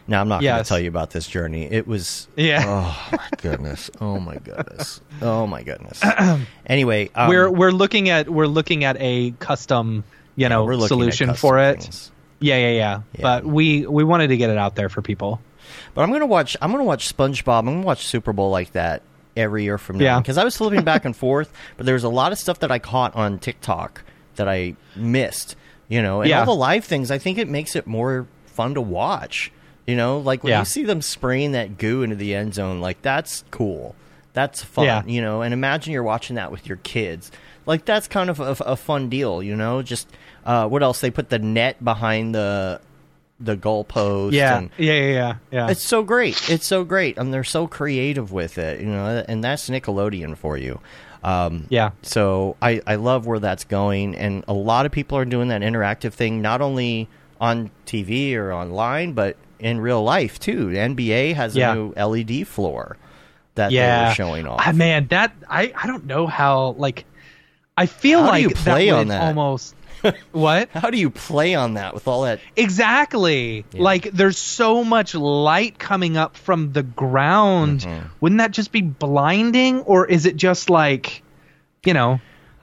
Now 0.09 0.21
I'm 0.21 0.29
not 0.29 0.43
going 0.43 0.63
to 0.63 0.69
tell 0.69 0.81
you 0.81 0.89
about 0.89 1.11
this 1.11 1.29
journey. 1.29 1.65
It 1.71 1.87
was 1.87 2.27
Yeah. 2.37 2.65
Oh 2.67 3.09
my 3.13 3.29
goodness. 3.41 3.91
Oh 4.01 4.19
my 4.19 4.37
goodness. 4.37 5.01
Oh 5.21 5.47
my 5.47 5.63
goodness. 5.63 6.03
anyway, 6.67 7.09
um, 7.15 7.29
we're 7.29 7.49
we're 7.49 7.71
looking 7.71 8.09
at 8.09 8.29
we're 8.29 8.47
looking 8.49 8.83
at 8.83 8.97
a 8.99 9.31
custom 9.39 10.03
you 10.35 10.49
know 10.49 10.65
looking 10.65 10.83
at 10.83 10.89
solution 10.89 11.35
for 11.35 11.59
it. 11.61 11.83
things. 11.83 12.11
Yeah, 12.41 12.57
yeah, 12.57 12.71
yeah, 12.71 13.03
Yeah. 13.15 13.23
But 13.23 13.45
we 13.45 13.87
we 13.87 14.03
wanted 14.03 14.29
to 14.29 14.37
get 14.37 14.51
it 14.51 14.59
out 14.59 14.75
there 14.75 14.89
for 14.89 15.01
people. 15.03 15.41
But 15.95 16.03
I'm 16.03 16.11
gonna 16.11 16.27
watch. 16.27 16.57
I'm 16.61 16.73
gonna 16.73 16.83
watch 16.85 17.15
SpongeBob. 17.17 17.61
I'm 17.61 17.67
gonna 17.67 17.83
watch 17.83 18.05
Super 18.07 18.33
Bowl 18.33 18.51
like 18.51 18.73
that 18.73 19.03
every 19.37 19.65
year 19.65 19.79
from 19.79 19.99
now. 19.99 20.05
Yeah. 20.05 20.21
Because 20.21 20.39
I 20.39 20.45
was 20.45 20.57
flipping 20.57 20.85
back 20.85 21.05
and 21.05 21.17
forth, 21.17 21.53
but 21.77 21.87
there 21.87 21.95
was 21.95 22.05
a 22.05 22.09
lot 22.09 22.33
of 22.33 22.39
stuff 22.39 22.59
that 22.61 22.71
I 22.71 22.79
caught 22.79 23.15
on 23.17 23.39
TikTok 23.39 24.03
that 24.37 24.49
I 24.49 24.77
missed. 24.97 25.57
You 25.89 26.01
know, 26.01 26.23
and 26.23 26.31
Yeah. 26.31 26.41
all 26.41 26.47
the 26.47 26.55
live 26.55 26.85
things. 26.87 27.11
I 27.11 27.19
think 27.19 27.37
it 27.39 27.49
makes 27.49 27.77
it 27.77 27.87
more 27.87 28.27
fun 28.47 28.75
to 28.75 28.81
watch. 28.81 29.53
You 29.87 29.97
know, 29.97 30.19
like 30.19 30.43
when 30.43 30.53
Yeah. 30.53 30.61
you 30.61 30.65
see 30.65 30.85
them 30.85 31.03
spraying 31.03 31.53
that 31.53 31.77
goo 31.77 32.03
into 32.03 32.17
the 32.17 32.35
end 32.35 32.55
zone, 32.55 32.81
like 32.81 33.03
that's 33.03 33.45
cool. 33.51 33.95
That's 34.33 34.63
fun. 34.63 34.85
Yeah. 34.87 35.03
You 35.05 35.21
know, 35.21 35.43
and 35.43 35.53
imagine 35.53 35.93
you're 35.93 36.03
watching 36.03 36.37
that 36.37 36.51
with 36.51 36.67
your 36.67 36.79
kids. 36.79 37.31
Like 37.67 37.85
that's 37.85 38.09
kind 38.09 38.31
of 38.31 38.41
a, 38.41 38.57
a 38.65 38.77
fun 38.77 39.09
deal. 39.11 39.43
You 39.43 39.55
know, 39.55 39.83
just 39.83 40.09
uh, 40.47 40.67
what 40.67 40.83
else? 40.83 41.01
They 41.01 41.11
put 41.11 41.29
the 41.29 41.39
net 41.39 41.85
behind 41.85 42.35
the 42.35 42.81
the 43.43 43.57
goalpost. 43.57 44.33
Yeah, 44.33 44.59
and, 44.59 44.71
yeah, 44.79 44.93
yeah, 44.95 45.11
yeah, 45.13 45.35
yeah. 45.51 45.71
it's 45.71 45.83
so 45.83 46.03
great. 46.03 46.51
It's 46.51 46.67
so 46.67 46.85
great, 46.85 47.19
and 47.19 47.33
they're 47.35 47.45
so 47.45 47.67
creative 47.67 48.33
with 48.33 48.59
it, 48.59 48.81
you 48.81 48.87
know. 48.87 49.25
And 49.29 49.43
that's 49.43 49.69
Nickelodeon 49.69 50.37
for 50.37 50.57
you. 50.57 50.81
Um, 51.25 51.67
Yeah. 51.69 51.91
So 52.03 52.57
I 52.63 52.81
I 52.87 52.97
love 52.97 53.27
where 53.27 53.39
that's 53.39 53.65
going, 53.65 54.15
and 54.17 54.45
a 54.49 54.53
lot 54.53 54.87
of 54.87 54.93
people 54.93 55.17
are 55.19 55.25
doing 55.25 55.49
that 55.49 55.61
interactive 55.63 56.13
thing, 56.13 56.43
not 56.43 56.61
only 56.61 57.09
on 57.41 57.71
TV 57.87 58.35
or 58.37 58.53
online, 58.53 59.13
but 59.13 59.37
in 59.59 59.81
real 59.81 60.03
life 60.03 60.39
too. 60.41 60.71
The 60.71 60.79
NBA 60.79 61.35
has 61.35 61.55
Yeah. 61.57 61.73
a 61.73 61.75
new 61.75 61.93
LED 61.97 62.45
floor 62.47 62.97
that 63.55 63.71
yeah, 63.71 64.05
they 64.05 64.09
were 64.09 64.15
showing 64.15 64.47
off. 64.47 64.61
Ah, 64.67 64.73
man, 64.73 65.07
that 65.11 65.33
I 65.49 65.73
I 65.81 65.87
don't 65.87 66.07
know 66.07 66.27
how 66.27 66.75
like 66.79 67.05
I 67.77 67.87
feel 67.87 68.21
How 68.23 68.29
like 68.29 68.43
you 68.43 68.51
play 68.51 68.91
that 68.91 68.97
on 68.97 69.09
that? 69.09 69.23
almost 69.23 69.75
what 70.33 70.69
How 70.71 70.91
do 70.91 70.99
you 70.99 71.11
play 71.11 71.55
on 71.55 71.75
that 71.75 71.95
with 71.95 72.09
all 72.09 72.23
that? 72.23 72.41
exactly 72.57 73.65
like 73.73 74.11
there's 74.13 74.39
so 74.39 74.83
much 74.85 75.15
light 75.15 75.79
coming 75.79 76.17
up 76.17 76.37
from 76.37 76.73
the 76.73 76.83
ground. 76.83 77.81
Mm-hmm. 77.81 78.07
Wouldn't 78.21 78.39
that 78.39 78.51
just 78.51 78.73
be 78.73 78.83
blinding, 78.83 79.81
or 79.83 80.07
is 80.07 80.27
it 80.27 80.37
just 80.37 80.71
like 80.71 81.23
you 81.85 81.95
know 81.95 82.21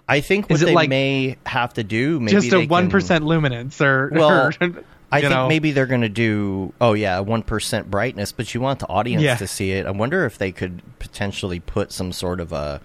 I 0.08 0.22
think 0.22 0.50
what 0.50 0.60
they 0.60 0.74
like 0.74 0.90
may 0.90 1.38
have 1.46 1.74
to 1.76 1.84
do, 1.84 2.20
maybe 2.20 2.32
just 2.40 2.54
a 2.54 2.66
one 2.66 2.90
percent 2.90 3.26
luminance 3.26 3.80
or 3.82 4.10
Well, 4.14 4.48
or, 4.48 4.54
I 5.12 5.22
think 5.22 5.32
know? 5.32 5.48
maybe 5.48 5.72
they're 5.72 5.88
going 5.88 6.02
to 6.02 6.10
do, 6.10 6.74
oh 6.82 6.94
yeah, 6.94 7.20
one 7.20 7.42
percent 7.44 7.90
brightness, 7.90 8.32
but 8.32 8.54
you 8.54 8.62
want 8.62 8.80
the 8.80 8.88
audience 8.88 9.24
Yeah. 9.24 9.36
to 9.38 9.48
see 9.48 9.72
it. 9.72 9.86
I 9.86 9.92
wonder 9.92 10.26
if 10.26 10.38
they 10.38 10.52
could 10.52 10.82
potentially 11.00 11.60
put 11.60 11.92
some 11.92 12.12
sort 12.12 12.40
of 12.40 12.52
a 12.52 12.82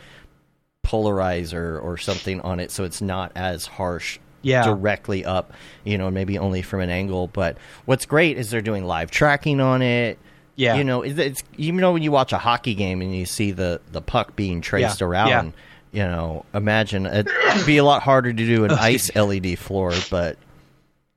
polarizer 0.86 1.82
or 1.82 1.96
something 1.96 2.40
on 2.42 2.60
it, 2.60 2.70
so 2.70 2.84
it's 2.84 3.00
not 3.00 3.32
as 3.34 3.66
harsh. 3.66 4.18
Yeah. 4.44 4.64
directly 4.64 5.24
up, 5.24 5.52
you 5.84 5.98
know, 5.98 6.10
maybe 6.10 6.38
only 6.38 6.62
from 6.62 6.80
an 6.80 6.90
angle. 6.90 7.26
But 7.28 7.56
what's 7.84 8.06
great 8.06 8.38
is 8.38 8.50
they're 8.50 8.60
doing 8.60 8.84
live 8.84 9.10
tracking 9.10 9.60
on 9.60 9.82
it. 9.82 10.18
Yeah. 10.56 10.76
you 10.76 10.84
know, 10.84 11.02
it's, 11.02 11.18
it's 11.18 11.42
you 11.56 11.72
know 11.72 11.92
when 11.92 12.02
you 12.04 12.12
watch 12.12 12.32
a 12.32 12.38
hockey 12.38 12.74
game 12.74 13.00
and 13.02 13.14
you 13.14 13.26
see 13.26 13.50
the 13.50 13.80
the 13.90 14.00
puck 14.00 14.36
being 14.36 14.60
traced 14.60 15.00
Yeah. 15.00 15.06
around. 15.08 15.52
You 15.92 16.02
know, 16.04 16.44
imagine 16.54 17.06
it'd 17.06 17.28
be 17.66 17.76
a 17.78 17.84
lot 17.84 18.02
harder 18.02 18.32
to 18.32 18.46
do 18.46 18.64
an 18.64 18.70
ice 18.92 19.14
LED 19.16 19.58
floor, 19.58 19.92
but 20.10 20.38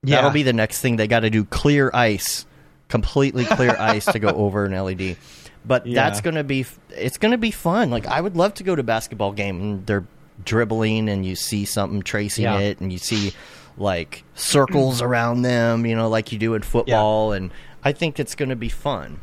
yeah. 0.03 0.15
That'll 0.17 0.30
be 0.32 0.43
the 0.43 0.53
next 0.53 0.82
thing. 0.82 0.95
They 0.95 1.07
got 1.07 1.21
to 1.21 1.30
do 1.32 1.43
clear 1.43 1.89
ice, 1.93 2.45
completely 2.88 3.45
clear 3.45 3.75
ice 3.80 4.05
to 4.05 4.19
go 4.19 4.30
over 4.30 4.65
an 4.65 4.71
LED. 4.73 5.17
But 5.65 5.86
Yeah. 5.86 6.03
that's 6.03 6.21
going 6.21 6.36
to 6.36 6.43
be 6.43 6.65
it's 6.91 7.17
going 7.17 7.32
to 7.32 7.38
be 7.38 7.51
fun. 7.51 7.89
Like 7.89 8.05
I 8.07 8.21
would 8.21 8.36
love 8.38 8.53
to 8.55 8.63
go 8.63 8.75
to 8.75 8.80
a 8.80 8.84
basketball 8.84 9.34
game 9.34 9.59
and 9.61 9.86
they're 9.86 10.05
dribbling 10.43 11.09
and 11.09 11.25
you 11.25 11.35
see 11.35 11.65
something 11.65 12.01
tracing 12.01 12.43
Yeah. 12.43 12.59
it 12.59 12.79
and 12.79 12.91
you 12.91 12.97
see 12.97 13.33
like 13.77 14.23
circles 14.35 15.01
around 15.01 15.41
them, 15.43 15.85
you 15.85 15.95
know, 15.95 16.09
like 16.09 16.31
you 16.31 16.39
do 16.39 16.53
in 16.55 16.61
football 16.61 17.31
and 17.33 17.51
I 17.83 17.91
think 17.93 18.19
it's 18.19 18.35
going 18.35 18.49
to 18.49 18.55
be 18.55 18.69
fun. 18.69 19.19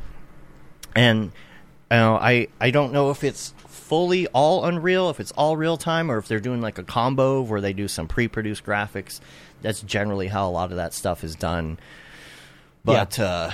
And 0.94 1.32
you 1.90 1.98
know, 1.98 2.16
I 2.16 2.48
I 2.60 2.70
don't 2.70 2.92
know 2.92 3.10
if 3.10 3.24
it's 3.24 3.52
fully 3.66 4.26
all 4.28 4.64
Unreal, 4.64 5.10
if 5.10 5.20
it's 5.20 5.32
all 5.32 5.56
real 5.56 5.76
time, 5.76 6.10
or 6.10 6.16
if 6.18 6.26
they're 6.28 6.40
doing 6.40 6.60
like 6.60 6.78
a 6.78 6.82
combo 6.82 7.42
where 7.42 7.60
they 7.60 7.72
do 7.72 7.86
some 7.88 8.08
pre-produced 8.08 8.64
graphics. 8.64 9.20
That's 9.62 9.80
generally 9.82 10.28
how 10.28 10.48
a 10.48 10.50
lot 10.50 10.70
of 10.70 10.76
that 10.76 10.94
stuff 10.94 11.22
is 11.24 11.34
done. 11.34 11.78
But 12.84 13.18
uh, 13.18 13.50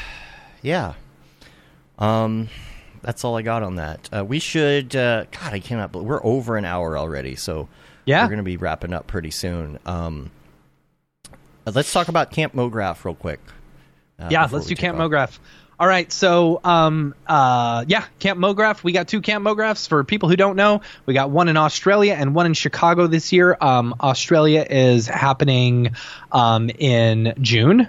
yeah, 0.62 0.94
um, 1.98 2.48
that's 3.02 3.24
all 3.24 3.36
I 3.36 3.42
got 3.42 3.62
on 3.62 3.76
that. 3.76 4.08
Uh, 4.12 4.24
we 4.24 4.38
should. 4.38 4.94
Uh, 4.94 5.24
God, 5.30 5.52
I 5.54 5.60
cannot. 5.60 5.92
believe 5.92 6.06
We're 6.08 6.24
over 6.24 6.56
an 6.56 6.64
hour 6.64 6.96
already, 6.98 7.36
so 7.36 7.68
Yeah. 8.04 8.22
we're 8.24 8.28
going 8.28 8.38
to 8.38 8.42
be 8.44 8.56
wrapping 8.56 8.92
up 8.92 9.06
pretty 9.06 9.30
soon. 9.30 9.78
Um, 9.86 10.30
uh, 11.66 11.72
let's 11.74 11.92
talk 11.92 12.08
about 12.08 12.30
Camp 12.30 12.54
Mograph 12.54 13.04
real 13.04 13.14
quick. 13.14 13.40
uh, 14.18 14.28
yeah, 14.30 14.48
let's 14.50 14.66
do 14.66 14.74
Camp 14.74 14.98
off. 14.98 15.10
Mograph. 15.10 15.38
All 15.78 15.86
right, 15.86 16.12
so 16.12 16.60
um, 16.62 17.14
uh, 17.26 17.86
yeah, 17.88 18.04
Camp 18.18 18.38
Mograph. 18.38 18.82
We 18.84 18.92
got 18.92 19.08
two 19.08 19.22
Camp 19.22 19.42
Mographs 19.46 19.88
for 19.88 20.04
people 20.04 20.28
who 20.28 20.36
don't 20.36 20.56
know. 20.56 20.82
We 21.06 21.14
got 21.14 21.30
one 21.30 21.48
in 21.48 21.56
Australia 21.56 22.12
and 22.12 22.34
one 22.34 22.44
in 22.44 22.52
Chicago 22.52 23.06
this 23.06 23.32
year. 23.32 23.56
Um, 23.58 23.94
Australia 23.98 24.66
is 24.68 25.06
happening 25.06 25.92
um, 26.32 26.68
in 26.68 27.32
June. 27.40 27.88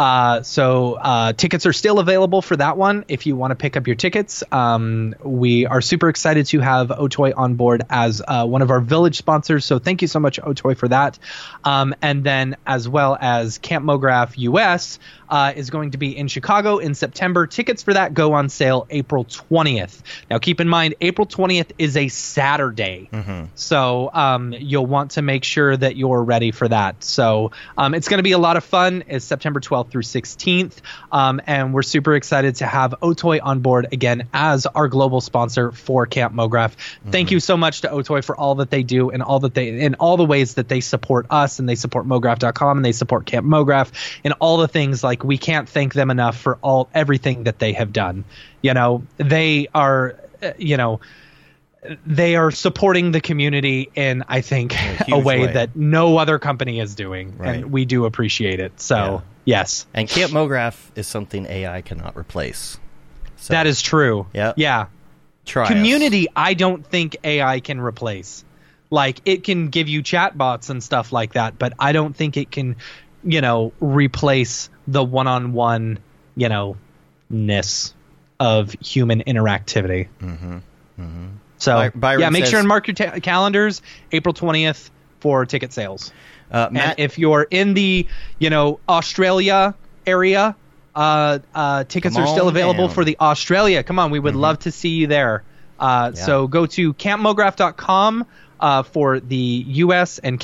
Uh, 0.00 0.42
so 0.42 0.94
uh, 0.94 1.34
tickets 1.34 1.66
are 1.66 1.74
still 1.74 1.98
available 1.98 2.40
for 2.40 2.56
that 2.56 2.78
one 2.78 3.04
if 3.08 3.26
you 3.26 3.36
want 3.36 3.50
to 3.50 3.54
pick 3.54 3.76
up 3.76 3.86
your 3.86 3.96
tickets. 3.96 4.42
Um, 4.50 5.14
we 5.22 5.66
are 5.66 5.82
super 5.82 6.08
excited 6.08 6.46
to 6.46 6.60
have 6.60 6.88
Otoy 6.88 7.34
on 7.36 7.56
board 7.56 7.82
as 7.90 8.22
uh, 8.26 8.46
one 8.46 8.62
of 8.62 8.70
our 8.70 8.80
village 8.80 9.18
sponsors. 9.18 9.66
So 9.66 9.78
thank 9.78 10.00
you 10.00 10.08
so 10.08 10.18
much, 10.18 10.40
Otoy, 10.40 10.74
for 10.74 10.88
that. 10.88 11.18
Um, 11.64 11.94
and 12.00 12.24
then 12.24 12.56
as 12.66 12.88
well 12.88 13.14
as 13.20 13.58
Camp 13.58 13.84
Mograph 13.84 14.38
US 14.38 14.98
uh, 15.30 15.52
is 15.54 15.70
going 15.70 15.92
to 15.92 15.98
be 15.98 16.16
in 16.16 16.28
Chicago 16.28 16.78
in 16.78 16.94
September. 16.94 17.46
Tickets 17.46 17.82
for 17.82 17.94
that 17.94 18.12
go 18.14 18.34
on 18.34 18.48
sale 18.48 18.86
April 18.90 19.24
20th. 19.24 20.02
Now 20.28 20.38
keep 20.38 20.60
in 20.60 20.68
mind, 20.68 20.96
April 21.00 21.26
20th 21.26 21.72
is 21.78 21.96
a 21.96 22.08
Saturday. 22.08 23.08
So 23.54 24.10
um, 24.12 24.52
you'll 24.52 24.86
want 24.86 25.12
to 25.12 25.22
make 25.22 25.44
sure 25.44 25.76
that 25.76 25.96
you're 25.96 26.22
ready 26.22 26.50
for 26.50 26.68
that. 26.68 27.02
So 27.04 27.52
um, 27.78 27.94
it's 27.94 28.08
going 28.08 28.18
to 28.18 28.22
be 28.24 28.32
a 28.32 28.38
lot 28.38 28.56
of 28.56 28.64
fun. 28.64 29.04
It's 29.06 29.24
September 29.24 29.60
12th 29.60 29.90
through 29.90 30.02
16th. 30.02 30.78
Um, 31.12 31.40
and 31.46 31.72
we're 31.72 31.82
super 31.82 32.14
excited 32.14 32.56
to 32.56 32.66
have 32.66 32.94
Otoy 33.02 33.40
on 33.42 33.60
board 33.60 33.88
again 33.92 34.28
as 34.32 34.66
our 34.66 34.88
global 34.88 35.20
sponsor 35.20 35.72
for 35.72 36.06
Camp 36.06 36.34
Mograph. 36.34 36.72
Thank 37.10 37.30
you 37.30 37.40
so 37.40 37.56
much 37.56 37.82
to 37.82 37.88
Otoy 37.88 38.24
for 38.24 38.36
all 38.36 38.56
that 38.56 38.70
they 38.70 38.82
do 38.82 39.10
and 39.10 39.22
all 39.22 39.40
that 39.40 39.54
they 39.54 39.80
in 39.80 39.94
all 39.94 40.16
the 40.16 40.24
ways 40.24 40.54
that 40.54 40.68
they 40.68 40.80
support 40.80 41.26
us 41.30 41.58
and 41.58 41.68
they 41.68 41.74
support 41.74 42.06
mograph.com 42.06 42.78
and 42.78 42.84
they 42.84 42.92
support 42.92 43.26
Camp 43.26 43.46
Mograph 43.46 43.90
and 44.24 44.34
all 44.40 44.58
the 44.58 44.68
things 44.68 45.04
like 45.04 45.19
we 45.24 45.38
can't 45.38 45.68
thank 45.68 45.94
them 45.94 46.10
enough 46.10 46.36
for 46.38 46.56
all 46.62 46.88
everything 46.94 47.44
that 47.44 47.58
they 47.58 47.72
have 47.72 47.92
done. 47.92 48.24
You 48.62 48.74
know, 48.74 49.02
they 49.18 49.68
are 49.74 50.16
uh, 50.42 50.52
you 50.58 50.76
know 50.76 51.00
they 52.06 52.36
are 52.36 52.50
supporting 52.50 53.10
the 53.12 53.20
community 53.20 53.90
in 53.94 54.22
I 54.28 54.42
think 54.42 54.74
a, 54.74 55.04
huge 55.04 55.24
way, 55.24 55.46
way. 55.46 55.52
that 55.52 55.74
no 55.74 56.18
other 56.18 56.38
company 56.38 56.78
is 56.80 56.94
doing 56.94 57.38
Right. 57.38 57.56
and 57.56 57.72
we 57.72 57.84
do 57.86 58.04
appreciate 58.04 58.60
it. 58.60 58.78
So, 58.80 59.22
yes. 59.46 59.86
And 59.94 60.06
Camp 60.08 60.30
Mograph 60.32 60.76
is 60.94 61.06
something 61.06 61.46
AI 61.46 61.80
cannot 61.80 62.16
replace. 62.18 62.78
So 63.36 63.54
That 63.54 63.66
is 63.66 63.80
true. 63.80 64.26
Yep. 64.34 64.54
Yeah. 64.58 64.86
try 65.46 65.62
us. 65.62 65.68
Community 65.68 66.28
I 66.36 66.52
don't 66.52 66.86
think 66.86 67.16
AI 67.24 67.60
can 67.60 67.80
replace. 67.80 68.44
Like 68.90 69.20
it 69.24 69.44
can 69.44 69.68
give 69.68 69.88
you 69.88 70.02
chatbots 70.02 70.68
and 70.68 70.82
stuff 70.82 71.12
like 71.12 71.32
that, 71.32 71.58
but 71.58 71.72
I 71.78 71.92
don't 71.92 72.14
think 72.14 72.36
it 72.36 72.50
can, 72.50 72.76
you 73.24 73.40
know, 73.40 73.72
replace 73.80 74.70
the 74.88 75.02
one-on-one, 75.04 75.98
you 76.36 76.48
know, 76.48 76.76
ness 77.28 77.94
of 78.38 78.72
human 78.80 79.22
interactivity. 79.22 80.08
Mm-hmm. 80.20 80.58
So 81.58 81.74
By- 81.74 81.90
Byron 81.90 82.20
yeah, 82.20 82.30
make 82.30 82.44
says- 82.44 82.50
sure 82.50 82.58
and 82.58 82.68
mark 82.68 82.86
your 82.88 82.94
ta- 82.94 83.18
calendars. 83.20 83.82
April 84.12 84.32
twentieth 84.32 84.90
for 85.20 85.44
ticket 85.46 85.72
sales. 85.72 86.12
Uh, 86.50 86.68
And 86.74 86.94
if 86.98 87.18
you're 87.18 87.46
in 87.50 87.74
the, 87.74 88.06
you 88.38 88.50
know, 88.50 88.80
Australia 88.88 89.74
area, 90.06 90.56
Uh, 90.94 91.38
uh, 91.54 91.84
tickets 91.84 92.16
are 92.16 92.26
still 92.26 92.48
available 92.48 92.86
down. 92.88 92.94
for 92.94 93.04
the 93.04 93.16
Australia. 93.20 93.82
Come 93.84 93.98
on, 94.00 94.10
we 94.10 94.18
would 94.18 94.34
love 94.34 94.58
to 94.60 94.72
see 94.72 94.88
you 94.88 95.06
there. 95.06 95.44
Uh, 95.78 96.10
Yeah. 96.14 96.24
So 96.24 96.46
go 96.48 96.66
to 96.66 96.92
campmograph.com 96.94 98.26
uh, 98.60 98.82
for 98.84 99.18
the 99.20 99.64
US 99.68 100.18
and 100.20 100.38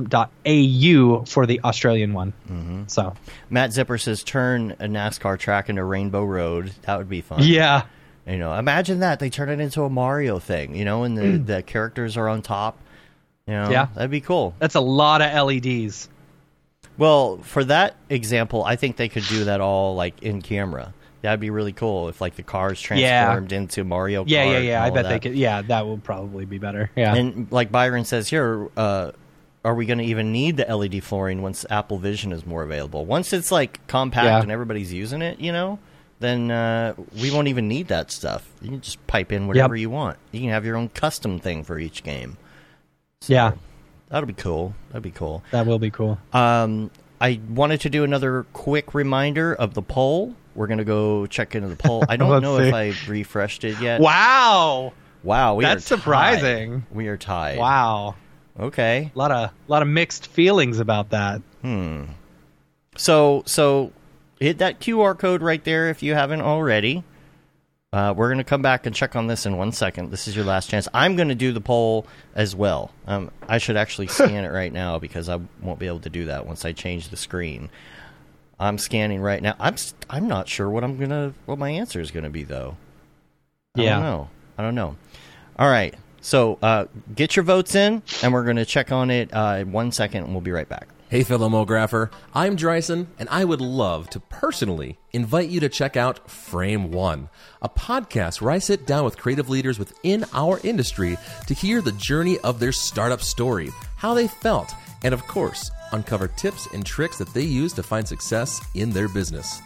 campmograph.com.au 0.00 1.24
for 1.26 1.46
the 1.46 1.60
Australian 1.62 2.12
one. 2.12 2.32
Mm-hmm. 2.50 2.82
So 2.88 3.14
Matt 3.48 3.72
Zipper 3.72 3.98
says 3.98 4.22
turn 4.24 4.72
a 4.72 4.86
NASCAR 4.86 5.38
track 5.38 5.68
into 5.68 5.84
Rainbow 5.84 6.24
Road. 6.24 6.72
That 6.82 6.98
would 6.98 7.08
be 7.08 7.20
fun. 7.20 7.40
yeah, 7.42 7.84
You 8.26 8.38
know, 8.38 8.52
imagine 8.54 9.00
that 9.00 9.18
they 9.20 9.30
turn 9.30 9.48
it 9.48 9.60
into 9.60 9.82
a 9.84 9.90
Mario 9.90 10.38
thing. 10.38 10.74
You 10.74 10.84
know, 10.84 11.04
and 11.04 11.16
the 11.16 11.38
the 11.38 11.62
characters 11.62 12.16
are 12.16 12.28
on 12.28 12.42
top. 12.42 12.78
You 13.46 13.54
know, 13.54 13.70
Yeah. 13.70 13.86
that'd 13.94 14.10
be 14.10 14.20
cool. 14.20 14.54
that's 14.58 14.74
a 14.74 14.80
lot 14.80 15.22
of 15.22 15.32
LEDs. 15.46 16.08
Well, 16.98 17.38
for 17.38 17.64
that 17.64 17.96
example, 18.10 18.62
I 18.64 18.76
think 18.76 18.96
they 18.96 19.08
could 19.08 19.24
do 19.24 19.44
that 19.44 19.60
all 19.60 19.94
like 19.94 20.22
in 20.22 20.42
camera. 20.42 20.92
That'd 21.22 21.40
be 21.40 21.50
really 21.50 21.72
cool 21.72 22.08
if 22.08 22.20
like 22.20 22.36
the 22.36 22.42
cars 22.42 22.82
Yeah. 22.90 23.24
transformed 23.24 23.52
into 23.52 23.84
Mario. 23.84 24.24
Yeah, 24.26 24.44
Kart 24.44 24.50
yeah, 24.50 24.56
and 24.56 24.66
yeah. 24.66 24.84
I 24.84 24.90
bet 24.90 25.04
they 25.08 25.18
could. 25.18 25.34
Yeah, 25.36 25.62
that 25.62 25.86
would 25.86 26.02
probably 26.02 26.44
be 26.46 26.58
better. 26.58 26.90
Yeah. 26.96 27.14
And 27.14 27.50
like 27.52 27.70
Byron 27.70 28.04
says 28.04 28.28
here, 28.28 28.68
uh, 28.76 29.12
are 29.64 29.74
we 29.74 29.84
going 29.84 29.98
to 29.98 30.04
even 30.04 30.32
need 30.32 30.56
the 30.56 30.64
LED 30.74 31.04
flooring 31.04 31.42
once 31.42 31.66
Apple 31.68 31.98
Vision 31.98 32.32
is 32.32 32.46
more 32.46 32.62
available? 32.62 33.04
Once 33.04 33.32
it's 33.34 33.52
like 33.52 33.86
compact 33.86 34.24
Yeah. 34.26 34.40
and 34.40 34.50
everybody's 34.50 34.92
using 34.92 35.20
it, 35.20 35.38
you 35.40 35.52
know, 35.52 35.78
then 36.20 36.50
uh, 36.50 36.94
we 37.20 37.30
won't 37.30 37.48
even 37.48 37.68
need 37.68 37.88
that 37.88 38.10
stuff. 38.10 38.48
You 38.62 38.70
can 38.70 38.80
just 38.80 39.06
pipe 39.06 39.32
in 39.32 39.46
whatever 39.46 39.76
Yep. 39.76 39.80
you 39.82 39.90
want. 39.90 40.16
You 40.32 40.40
can 40.40 40.48
have 40.50 40.64
your 40.64 40.76
own 40.76 40.88
custom 40.88 41.38
thing 41.38 41.62
for 41.64 41.78
each 41.78 42.02
game. 42.02 42.38
yeah, 43.26 43.52
That'll 44.08 44.26
be 44.26 44.32
cool. 44.32 44.74
That'd 44.88 45.02
be 45.02 45.10
cool. 45.12 45.42
that 45.52 45.66
will 45.66 45.78
be 45.78 45.90
cool. 45.90 46.18
Um, 46.32 46.90
I 47.20 47.38
wanted 47.50 47.82
to 47.82 47.90
do 47.90 48.02
another 48.02 48.44
quick 48.54 48.94
reminder 48.94 49.54
of 49.54 49.74
the 49.74 49.82
poll. 49.82 50.34
We're 50.54 50.66
going 50.66 50.78
to 50.78 50.84
go 50.84 51.26
check 51.26 51.54
into 51.54 51.68
the 51.68 51.76
poll. 51.82 52.04
I 52.08 52.16
don't 52.16 52.42
know 52.42 52.58
see. 52.58 52.68
if 52.68 52.74
I 52.74 52.92
refreshed 53.08 53.64
it 53.64 53.80
yet. 53.80 54.00
Wow. 54.00 54.92
Wow, 55.22 55.54
we 55.56 55.64
That's 55.64 55.86
are 55.92 55.96
tied. 55.96 56.00
surprising. 56.02 56.86
We 56.92 57.08
are 57.08 57.16
tied. 57.16 57.58
Wow. 57.58 58.14
Okay. 58.58 59.12
A 59.14 59.18
lot 59.18 59.30
of 59.30 59.50
lot 59.68 59.82
of 59.82 59.88
mixed 59.88 60.26
feelings 60.28 60.80
about 60.80 61.10
that. 61.10 61.42
Hmm. 61.62 62.04
So 62.96 63.42
so 63.46 63.92
hit 64.38 64.58
that 64.58 64.80
QR 64.80 65.18
code 65.18 65.42
right 65.42 65.62
there 65.62 65.90
if 65.90 66.02
you 66.02 66.14
haven't 66.14 66.40
already. 66.40 67.04
Uh, 67.92 68.14
we're 68.16 68.28
going 68.28 68.38
to 68.38 68.44
come 68.44 68.62
back 68.62 68.86
and 68.86 68.94
check 68.94 69.16
on 69.16 69.26
this 69.26 69.46
in 69.46 69.56
one 69.56 69.72
second. 69.72 70.12
This 70.12 70.28
is 70.28 70.36
your 70.36 70.44
last 70.44 70.70
chance. 70.70 70.86
I'm 70.94 71.16
going 71.16 71.28
to 71.28 71.34
do 71.34 71.50
the 71.52 71.60
poll 71.60 72.06
as 72.36 72.54
well. 72.54 72.92
Um, 73.08 73.32
I 73.48 73.58
should 73.58 73.76
actually 73.76 74.06
scan 74.06 74.44
it 74.44 74.52
right 74.52 74.72
now 74.72 75.00
because 75.00 75.28
I 75.28 75.40
won't 75.60 75.80
be 75.80 75.88
able 75.88 75.98
to 76.00 76.10
do 76.10 76.26
that 76.26 76.46
once 76.46 76.64
I 76.64 76.70
change 76.72 77.08
the 77.08 77.16
screen. 77.16 77.68
I'm 78.60 78.78
scanning 78.78 79.20
right 79.22 79.42
now. 79.42 79.56
I'm 79.58 79.76
st- 79.76 80.04
I'm 80.10 80.28
not 80.28 80.48
sure 80.48 80.68
what 80.70 80.84
I'm 80.84 80.98
gonna 80.98 81.32
what 81.46 81.58
my 81.58 81.70
answer 81.70 82.00
is 82.00 82.10
going 82.10 82.24
to 82.24 82.30
be 82.30 82.42
though. 82.44 82.76
I 83.76 83.82
Yeah. 83.82 83.94
don't 83.94 84.02
know. 84.02 84.28
I 84.58 84.62
don't 84.62 84.74
know. 84.74 84.96
All 85.58 85.68
right. 85.70 85.94
So 86.20 86.58
uh, 86.60 86.84
get 87.14 87.34
your 87.34 87.44
votes 87.44 87.74
in, 87.74 88.02
and 88.22 88.32
we're 88.34 88.44
going 88.44 88.56
to 88.56 88.66
check 88.66 88.92
on 88.92 89.10
it 89.10 89.30
uh, 89.32 89.56
in 89.60 89.72
one 89.72 89.90
second, 89.90 90.24
and 90.24 90.32
we'll 90.34 90.42
be 90.42 90.50
right 90.50 90.68
back. 90.68 90.88
Hey, 91.08 91.22
fellow 91.24 91.48
Mographer, 91.48 92.10
I'm 92.34 92.56
Dryson, 92.56 93.08
and 93.18 93.26
I 93.30 93.44
would 93.46 93.62
love 93.62 94.10
to 94.10 94.20
personally 94.20 94.98
invite 95.12 95.48
you 95.48 95.58
to 95.60 95.68
check 95.70 95.96
out 95.96 96.30
Frame 96.30 96.90
One, 96.92 97.30
a 97.62 97.70
podcast 97.70 98.40
where 98.42 98.50
I 98.52 98.58
sit 98.58 98.86
down 98.86 99.04
with 99.06 99.16
creative 99.16 99.48
leaders 99.48 99.78
within 99.78 100.24
our 100.34 100.60
industry 100.62 101.16
to 101.46 101.54
hear 101.54 101.80
the 101.80 101.92
journey 101.92 102.38
of 102.40 102.60
their 102.60 102.70
startup 102.72 103.22
story, 103.22 103.70
how 103.96 104.12
they 104.12 104.28
felt, 104.28 104.72
and 105.02 105.14
of 105.14 105.26
course, 105.26 105.70
uncover 105.92 106.28
tips 106.28 106.66
and 106.72 106.84
tricks 106.84 107.18
that 107.18 107.32
they 107.34 107.42
use 107.42 107.72
to 107.74 107.82
find 107.82 108.06
success 108.06 108.60
in 108.74 108.90
their 108.90 109.08
business. 109.08 109.60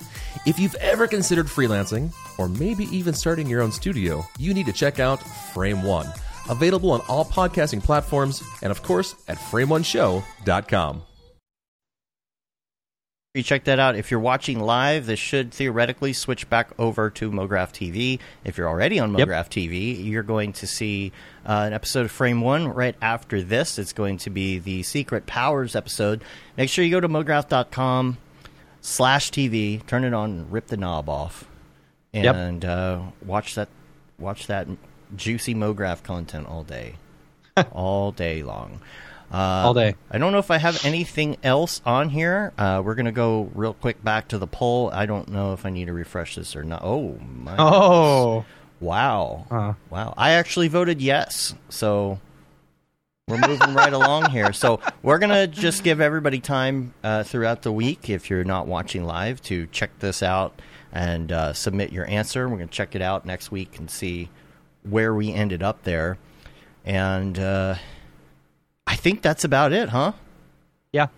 If 0.47 0.59
you've 0.59 0.75
ever 0.77 1.07
considered 1.07 1.47
freelancing, 1.47 2.13
or 2.39 2.49
maybe 2.49 2.85
even 2.97 3.15
starting 3.15 3.47
your 3.47 3.63
own 3.63 3.73
studio, 3.73 4.25
you 4.39 4.55
need 4.55 4.67
to 4.67 4.73
check 4.73 4.99
out 4.99 5.23
Frame 5.53 5.83
One. 5.83 6.07
Available 6.49 6.91
on 6.91 7.01
all 7.09 7.25
podcasting 7.25 7.83
platforms 7.83 8.43
and, 8.63 8.71
of 8.71 8.83
course, 8.83 9.15
at 9.29 9.39
frameoneshow.com. 9.39 11.03
You 13.35 13.43
check 13.43 13.65
that 13.65 13.81
out. 13.81 13.97
If 13.97 14.13
you're 14.13 14.21
watching 14.21 14.61
live, 14.61 15.07
this 15.07 15.19
should 15.19 15.51
theoretically 15.53 16.13
switch 16.13 16.49
back 16.49 16.71
over 16.79 17.11
to 17.11 17.33
MoGraph 17.33 17.73
TV. 17.73 18.21
If 18.45 18.57
you're 18.57 18.69
already 18.69 19.01
on 19.01 19.19
Yep. 19.19 19.27
MoGraph 19.27 19.49
TV, 19.49 20.07
you're 20.09 20.23
going 20.23 20.53
to 20.53 20.69
see 20.69 21.11
uh, 21.45 21.65
an 21.67 21.73
episode 21.73 22.05
of 22.05 22.13
Frame 22.13 22.43
One 22.43 22.69
right 22.69 22.95
after 23.03 23.43
this. 23.43 23.77
It's 23.77 23.93
going 23.93 24.19
to 24.19 24.31
be 24.31 24.61
the 24.61 24.85
Secret 24.85 25.27
Powers 25.27 25.75
episode. 25.75 26.23
Make 26.57 26.71
sure 26.71 26.85
you 26.85 26.93
go 26.93 27.01
to 27.01 27.09
MoGraph.com 27.09 28.19
slash 28.81 29.33
TV, 29.33 29.85
turn 29.85 30.05
it 30.05 30.15
on, 30.15 30.31
and 30.31 30.53
rip 30.53 30.69
the 30.69 30.77
knob 30.77 31.09
off, 31.09 31.45
Yep. 32.13 32.37
and 32.37 32.65
uh, 32.65 33.01
watch 33.27 33.57
that 33.57 33.69
watch 34.17 34.47
that 34.47 34.69
juicy 35.17 35.57
MoGraph 35.57 36.05
content 36.05 36.47
all 36.47 36.63
day, 36.63 36.95
all 37.73 38.13
day 38.13 38.45
long. 38.45 38.81
Uh, 39.35 39.67
All 39.67 39.75
day. 39.75 39.97
I 40.13 40.19
don't 40.19 40.31
know 40.31 40.39
if 40.39 40.53
I 40.53 40.59
have 40.59 40.85
anything 40.85 41.39
else 41.43 41.83
on 41.85 42.09
here. 42.09 42.53
Uh, 42.57 42.81
we're 42.85 42.95
gonna 42.95 43.11
go 43.11 43.51
real 43.53 43.75
quick 43.75 44.05
back 44.05 44.29
to 44.29 44.39
the 44.39 44.47
poll. 44.47 44.91
I 44.93 45.07
don't 45.07 45.29
know 45.29 45.53
if 45.55 45.67
I 45.67 45.71
need 45.71 45.87
to 45.87 45.93
refresh 45.93 46.37
this 46.37 46.55
or 46.55 46.63
not. 46.63 46.83
Oh 46.85 47.19
my! 47.19 47.57
Oh. 47.59 48.45
wow! 48.79 49.45
Uh. 49.51 49.75
Wow! 49.91 50.15
I 50.17 50.33
actually 50.33 50.69
voted 50.69 51.03
yes, 51.03 51.53
so 51.69 52.21
we're 53.27 53.39
moving 53.39 53.75
right 53.75 53.93
along 53.93 54.31
here. 54.31 54.53
So 54.53 54.79
we're 55.03 55.19
gonna 55.19 55.49
just 55.49 55.83
give 55.83 56.01
everybody 56.01 56.39
time 56.39 56.95
uh, 57.03 57.25
throughout 57.25 57.63
the 57.63 57.73
week, 57.73 58.09
if 58.09 58.31
you're 58.31 58.45
not 58.45 58.69
watching 58.69 59.03
live, 59.03 59.43
to 59.43 59.67
check 59.67 59.99
this 59.99 60.23
out 60.23 60.63
and 60.93 61.33
uh, 61.33 61.53
submit 61.55 61.93
your 61.93 62.09
answer. 62.09 62.49
We're 62.49 62.59
gonna 62.59 62.69
check 62.69 62.95
it 62.95 63.03
out 63.03 63.27
next 63.27 63.51
week 63.51 63.81
and 63.81 63.91
see 63.91 64.31
where 64.89 65.13
we 65.13 65.33
ended 65.33 65.61
up 65.65 65.83
there. 65.83 66.19
And 66.85 67.37
uh, 67.37 67.75
I 68.87 68.97
think 68.97 69.23
that's 69.23 69.45
about 69.45 69.73
it, 69.73 69.89
huh? 69.91 70.13
Yeah. 70.93 71.09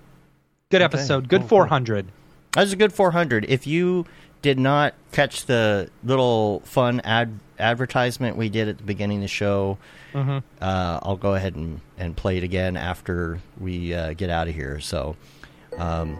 Good 0.70 0.82
episode. 0.82 1.28
Good 1.28 1.42
cool, 1.42 1.48
cool. 1.48 1.58
400. 1.66 2.06
That 2.52 2.60
was 2.62 2.72
a 2.72 2.76
good 2.76 2.92
400. 2.92 3.44
If 3.48 3.66
you 3.66 4.06
did 4.42 4.58
not 4.58 4.94
catch 5.12 5.46
the 5.46 5.90
little 6.04 6.60
fun 6.60 7.00
ad 7.00 7.38
advertisement 7.58 8.36
we 8.36 8.48
did 8.48 8.68
at 8.68 8.78
the 8.78 8.84
beginning 8.84 9.18
of 9.18 9.22
the 9.22 9.28
show, 9.28 9.78
uh, 10.14 10.40
I'll 11.02 11.16
go 11.16 11.34
ahead 11.34 11.54
and, 11.56 11.80
and 11.98 12.16
play 12.16 12.36
it 12.38 12.42
again 12.44 12.76
after 12.76 13.40
we 13.58 13.92
uh, 13.94 14.12
get 14.14 14.30
out 14.30 14.48
of 14.48 14.54
here. 14.54 14.80
So 14.80 15.16
um, 15.78 16.18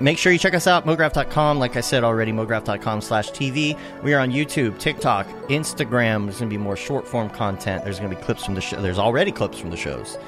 make 0.00 0.18
sure 0.18 0.32
you 0.32 0.38
check 0.38 0.54
us 0.54 0.66
out, 0.66 0.86
mograph.com. 0.86 1.58
Like 1.58 1.76
I 1.76 1.80
said 1.80 2.02
already, 2.04 2.32
mograph.com 2.32 3.00
slash 3.00 3.30
TV. 3.30 3.78
We 4.02 4.14
are 4.14 4.18
on 4.20 4.30
YouTube, 4.32 4.78
TikTok, 4.78 5.26
Instagram. 5.48 6.24
There's 6.24 6.38
going 6.38 6.50
to 6.50 6.56
be 6.56 6.58
more 6.58 6.76
short 6.76 7.06
form 7.06 7.30
content. 7.30 7.84
There's 7.84 7.98
going 7.98 8.10
to 8.10 8.16
be 8.16 8.22
clips 8.22 8.44
from 8.44 8.54
the 8.54 8.60
show. 8.60 8.80
There's 8.80 8.98
already 8.98 9.32
clips 9.32 9.58
from 9.58 9.70
the 9.70 9.76
shows. 9.76 10.18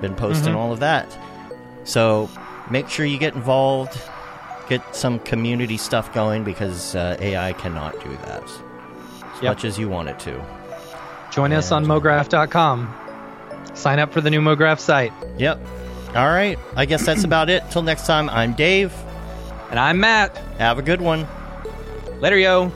Been 0.00 0.14
posting 0.16 0.54
all 0.54 0.72
of 0.72 0.80
that. 0.80 1.16
So 1.84 2.28
make 2.70 2.88
sure 2.88 3.06
you 3.06 3.18
get 3.18 3.34
involved, 3.34 4.00
get 4.68 4.82
some 4.94 5.18
community 5.20 5.76
stuff 5.76 6.12
going 6.12 6.42
because 6.44 6.94
uh, 6.96 7.16
AI 7.20 7.52
cannot 7.54 7.92
do 8.02 8.10
that 8.26 8.42
as 8.42 9.42
Yep. 9.42 9.44
much 9.44 9.64
as 9.64 9.78
you 9.78 9.88
want 9.88 10.08
it 10.08 10.18
to. 10.20 10.44
Join 11.32 11.52
us 11.52 11.72
on 11.72 11.84
mograph.com. 11.86 12.94
Sign 13.74 13.98
up 13.98 14.12
for 14.12 14.20
the 14.20 14.28
new 14.30 14.40
Mograph 14.40 14.78
site. 14.80 15.12
Yep. 15.38 15.58
All 16.14 16.26
right. 16.28 16.58
I 16.76 16.84
guess 16.84 17.06
that's 17.06 17.24
about 17.24 17.48
it. 17.48 17.62
Till 17.70 17.82
next 17.82 18.06
time, 18.06 18.28
I'm 18.28 18.52
Dave. 18.52 18.92
And 19.72 19.80
I'm 19.80 20.00
Matt. 20.00 20.36
Have 20.58 20.78
a 20.78 20.82
good 20.82 21.00
one. 21.00 21.26
Later, 22.20 22.36
yo. 22.36 22.70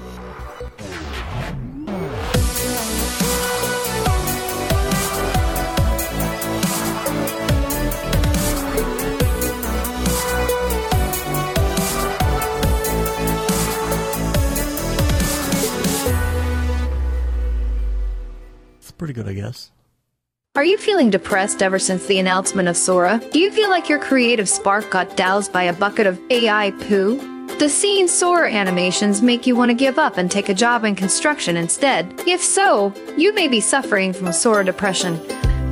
It's 18.79 18.91
pretty 18.93 19.13
good, 19.13 19.29
I 19.29 19.35
guess. 19.35 19.71
Are 20.57 20.65
you 20.65 20.79
feeling 20.79 21.11
depressed 21.11 21.63
ever 21.63 21.79
since 21.79 22.07
the 22.07 22.19
announcement 22.19 22.67
of 22.67 22.79
Sora? 22.79 23.21
Do 23.31 23.39
you 23.39 23.51
feel 23.51 23.69
like 23.69 23.91
your 23.91 23.99
creative 23.99 24.49
spark 24.49 24.89
got 24.89 25.15
doused 25.15 25.53
by 25.53 25.65
a 25.65 25.73
bucket 25.75 26.07
of 26.07 26.19
AI 26.31 26.71
poo? 26.71 27.19
Does 27.59 27.75
seeing 27.75 28.09
Sora 28.09 28.51
animations 28.51 29.21
make 29.21 29.47
you 29.47 29.55
want 29.55 29.69
to 29.69 29.75
give 29.75 29.99
up 29.99 30.17
and 30.17 30.31
take 30.31 30.49
a 30.49 30.55
job 30.55 30.87
in 30.87 30.95
construction 30.95 31.59
instead? 31.59 32.23
If 32.27 32.43
so, 32.43 32.95
you 33.19 33.35
may 33.35 33.49
be 33.49 33.61
suffering 33.61 34.15
from 34.15 34.33
Sora 34.33 34.65
depression. 34.65 35.21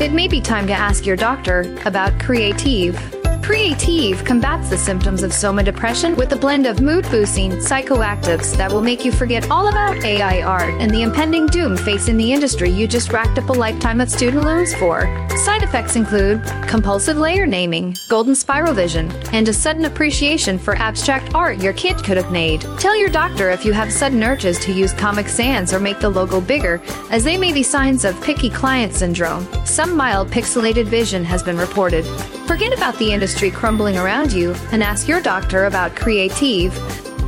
It 0.03 0.13
may 0.13 0.29
be 0.29 0.43
time 0.43 0.67
to 0.67 0.75
ask 0.75 1.07
your 1.07 1.17
doctor 1.17 1.61
about 1.87 2.21
Creative. 2.21 3.14
Creative 3.45 4.25
combats 4.25 4.71
the 4.71 4.79
symptoms 4.79 5.23
of 5.23 5.31
Sora 5.31 5.63
depression 5.63 6.17
with 6.17 6.33
a 6.33 6.37
blend 6.37 6.65
of 6.65 6.81
mood 6.81 7.05
boosting 7.11 7.51
psychoactives 7.51 8.57
that 8.57 8.73
will 8.73 8.81
make 8.81 9.05
you 9.05 9.13
forget 9.13 9.51
all 9.51 9.69
about 9.69 10.03
AI 10.03 10.41
art 10.41 10.73
and 10.81 10.91
the 10.91 11.03
impending 11.03 11.47
doom 11.49 11.77
facing 11.77 12.17
the 12.17 12.33
industry 12.33 12.71
you 12.71 12.89
just 12.89 13.13
racked 13.13 13.37
up 13.37 13.51
a 13.51 13.53
lifetime 13.53 14.01
of 14.01 14.11
student 14.11 14.45
loans 14.45 14.75
for. 14.77 15.03
Side 15.37 15.63
effects 15.63 15.95
include 15.95 16.43
compulsive 16.67 17.19
layer 17.19 17.45
naming, 17.45 17.95
golden 18.09 18.35
spiral 18.35 18.73
vision, 18.73 19.13
and 19.35 19.47
a 19.47 19.53
sudden 19.53 19.85
appreciation 19.85 20.59
for 20.59 20.75
abstract 20.77 21.35
art 21.35 21.59
your 21.59 21.75
kid 21.75 22.03
could 22.03 22.17
have 22.17 22.33
made. 22.33 22.63
Tell 22.79 22.97
your 22.97 23.11
doctor 23.11 23.51
if 23.51 23.63
you 23.63 23.75
have 23.75 23.93
sudden 23.93 24.25
urges 24.25 24.59
to 24.61 24.73
use 24.73 24.95
Comic 24.95 25.29
Sans 25.29 25.75
or 25.75 25.81
make 25.81 26.01
the 26.01 26.09
logo 26.09 26.41
bigger, 26.41 26.81
as 27.11 27.25
they 27.25 27.37
may 27.37 27.53
be 27.53 27.63
signs 27.63 28.07
of 28.07 28.19
picky 28.23 28.49
client 28.49 28.95
syndrome. 28.95 29.47
Some 29.67 29.95
mild 29.95 30.31
pixelated 30.31 30.87
vision 30.87 31.25
has 31.25 31.43
been 31.43 31.59
reported. 31.59 32.07
Forget 32.47 32.73
about 32.73 32.99
the 32.99 33.13
industry 33.13 33.34
crumbling 33.51 33.97
around 33.97 34.33
you 34.33 34.55
and 34.73 34.83
ask 34.83 35.09
your 35.09 35.21
doctor 35.21 35.65
about 35.65 35.95
Creative. 35.95 36.73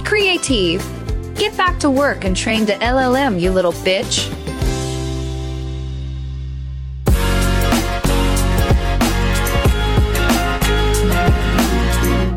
Creative. 0.05 0.83
Get 1.37 1.57
back 1.57 1.79
to 1.81 1.91
work 1.91 2.25
and 2.25 2.37
train 2.37 2.65
the 2.65 2.75
LLM, 2.75 3.41
you 3.41 3.51
little 3.51 3.73
bitch. 3.73 4.33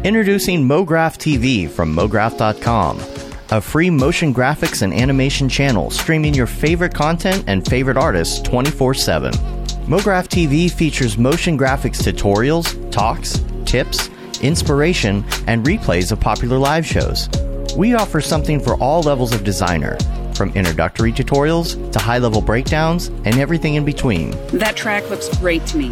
Introducing 0.03 0.67
MoGraph 0.67 1.17
TV 1.17 1.69
from 1.69 1.95
MoGraph.com, 1.95 2.99
a 3.51 3.61
free 3.61 3.89
motion 3.89 4.33
graphics 4.33 4.81
and 4.81 4.93
animation 4.93 5.47
channel 5.47 5.91
streaming 5.91 6.33
your 6.33 6.47
favorite 6.47 6.93
content 6.93 7.43
and 7.47 7.67
favorite 7.67 7.97
artists 7.97 8.41
24 8.41 8.93
7. 8.93 9.31
MoGraph 9.89 10.27
TV 10.27 10.71
features 10.71 11.17
motion 11.17 11.57
graphics 11.57 12.01
tutorials, 12.01 12.91
talks, 12.91 13.39
tips, 13.69 14.09
inspiration, 14.41 15.23
and 15.47 15.65
replays 15.65 16.11
of 16.11 16.19
popular 16.19 16.57
live 16.57 16.85
shows. 16.85 17.29
We 17.77 17.93
offer 17.93 18.19
something 18.19 18.59
for 18.59 18.73
all 18.75 19.01
levels 19.03 19.31
of 19.31 19.43
designer, 19.43 19.97
from 20.33 20.49
introductory 20.53 21.11
tutorials 21.11 21.91
to 21.91 21.99
high 21.99 22.17
level 22.17 22.41
breakdowns 22.41 23.07
and 23.25 23.37
everything 23.37 23.75
in 23.75 23.85
between. 23.85 24.31
That 24.57 24.75
track 24.75 25.09
looks 25.09 25.29
great 25.37 25.65
to 25.67 25.77
me. 25.77 25.89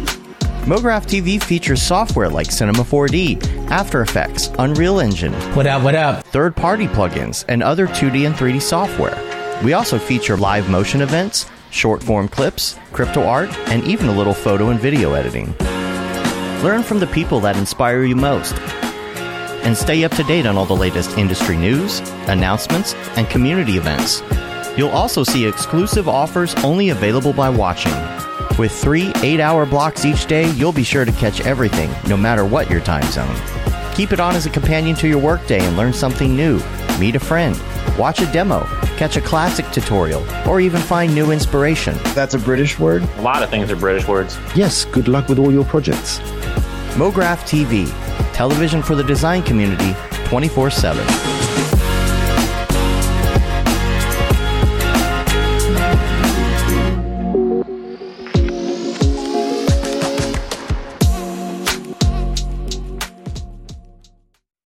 MoGraph 0.66 1.06
TV 1.06 1.42
features 1.42 1.80
software 1.80 2.28
like 2.28 2.50
Cinema 2.50 2.80
4D, 2.80 3.70
After 3.70 4.02
Effects, 4.02 4.50
Unreal 4.58 5.00
Engine, 5.00 5.32
What 5.54 5.66
up, 5.66 5.82
what 5.82 5.94
up? 5.94 6.24
third 6.26 6.56
party 6.56 6.86
plugins, 6.88 7.44
and 7.48 7.62
other 7.62 7.86
2D 7.86 8.26
and 8.26 8.34
3D 8.34 8.60
software. 8.60 9.16
We 9.64 9.72
also 9.72 9.98
feature 9.98 10.36
live 10.36 10.68
motion 10.68 11.00
events, 11.00 11.46
short 11.70 12.02
form 12.02 12.28
clips, 12.28 12.76
crypto 12.92 13.22
art, 13.22 13.50
and 13.68 13.84
even 13.84 14.08
a 14.08 14.12
little 14.16 14.34
photo 14.34 14.68
and 14.68 14.80
video 14.80 15.14
editing. 15.14 15.54
Learn 16.62 16.82
from 16.82 16.98
the 16.98 17.06
people 17.06 17.38
that 17.40 17.56
inspire 17.56 18.02
you 18.02 18.16
most. 18.16 18.58
And 19.62 19.76
stay 19.76 20.02
up 20.02 20.10
to 20.16 20.24
date 20.24 20.44
on 20.44 20.56
all 20.56 20.66
the 20.66 20.74
latest 20.74 21.16
industry 21.16 21.56
news, 21.56 22.00
announcements, 22.26 22.94
and 23.16 23.30
community 23.30 23.76
events. 23.76 24.22
You'll 24.76 24.90
also 24.90 25.22
see 25.22 25.46
exclusive 25.46 26.08
offers 26.08 26.56
only 26.64 26.88
available 26.88 27.32
by 27.32 27.48
watching. 27.48 27.92
With 28.58 28.72
three 28.72 29.12
eight 29.22 29.38
hour 29.38 29.66
blocks 29.66 30.04
each 30.04 30.26
day, 30.26 30.50
you'll 30.50 30.72
be 30.72 30.82
sure 30.82 31.04
to 31.04 31.12
catch 31.12 31.40
everything, 31.42 31.92
no 32.08 32.16
matter 32.16 32.44
what 32.44 32.68
your 32.68 32.80
time 32.80 33.08
zone. 33.12 33.36
Keep 33.98 34.12
it 34.12 34.20
on 34.20 34.36
as 34.36 34.46
a 34.46 34.50
companion 34.50 34.94
to 34.94 35.08
your 35.08 35.18
workday 35.18 35.58
and 35.58 35.76
learn 35.76 35.92
something 35.92 36.36
new. 36.36 36.60
Meet 37.00 37.16
a 37.16 37.18
friend, 37.18 37.60
watch 37.98 38.20
a 38.20 38.30
demo, 38.30 38.60
catch 38.96 39.16
a 39.16 39.20
classic 39.20 39.68
tutorial, 39.72 40.24
or 40.48 40.60
even 40.60 40.80
find 40.80 41.12
new 41.12 41.32
inspiration. 41.32 41.98
That's 42.14 42.34
a 42.34 42.38
British 42.38 42.78
word? 42.78 43.02
A 43.02 43.22
lot 43.22 43.42
of 43.42 43.50
things 43.50 43.72
are 43.72 43.74
British 43.74 44.06
words. 44.06 44.38
Yes, 44.54 44.84
good 44.84 45.08
luck 45.08 45.28
with 45.28 45.40
all 45.40 45.50
your 45.50 45.64
projects. 45.64 46.20
MoGraph 46.94 47.42
TV, 47.42 47.88
television 48.32 48.84
for 48.84 48.94
the 48.94 49.02
design 49.02 49.42
community 49.42 49.96
24 50.26 50.70
7. 50.70 51.77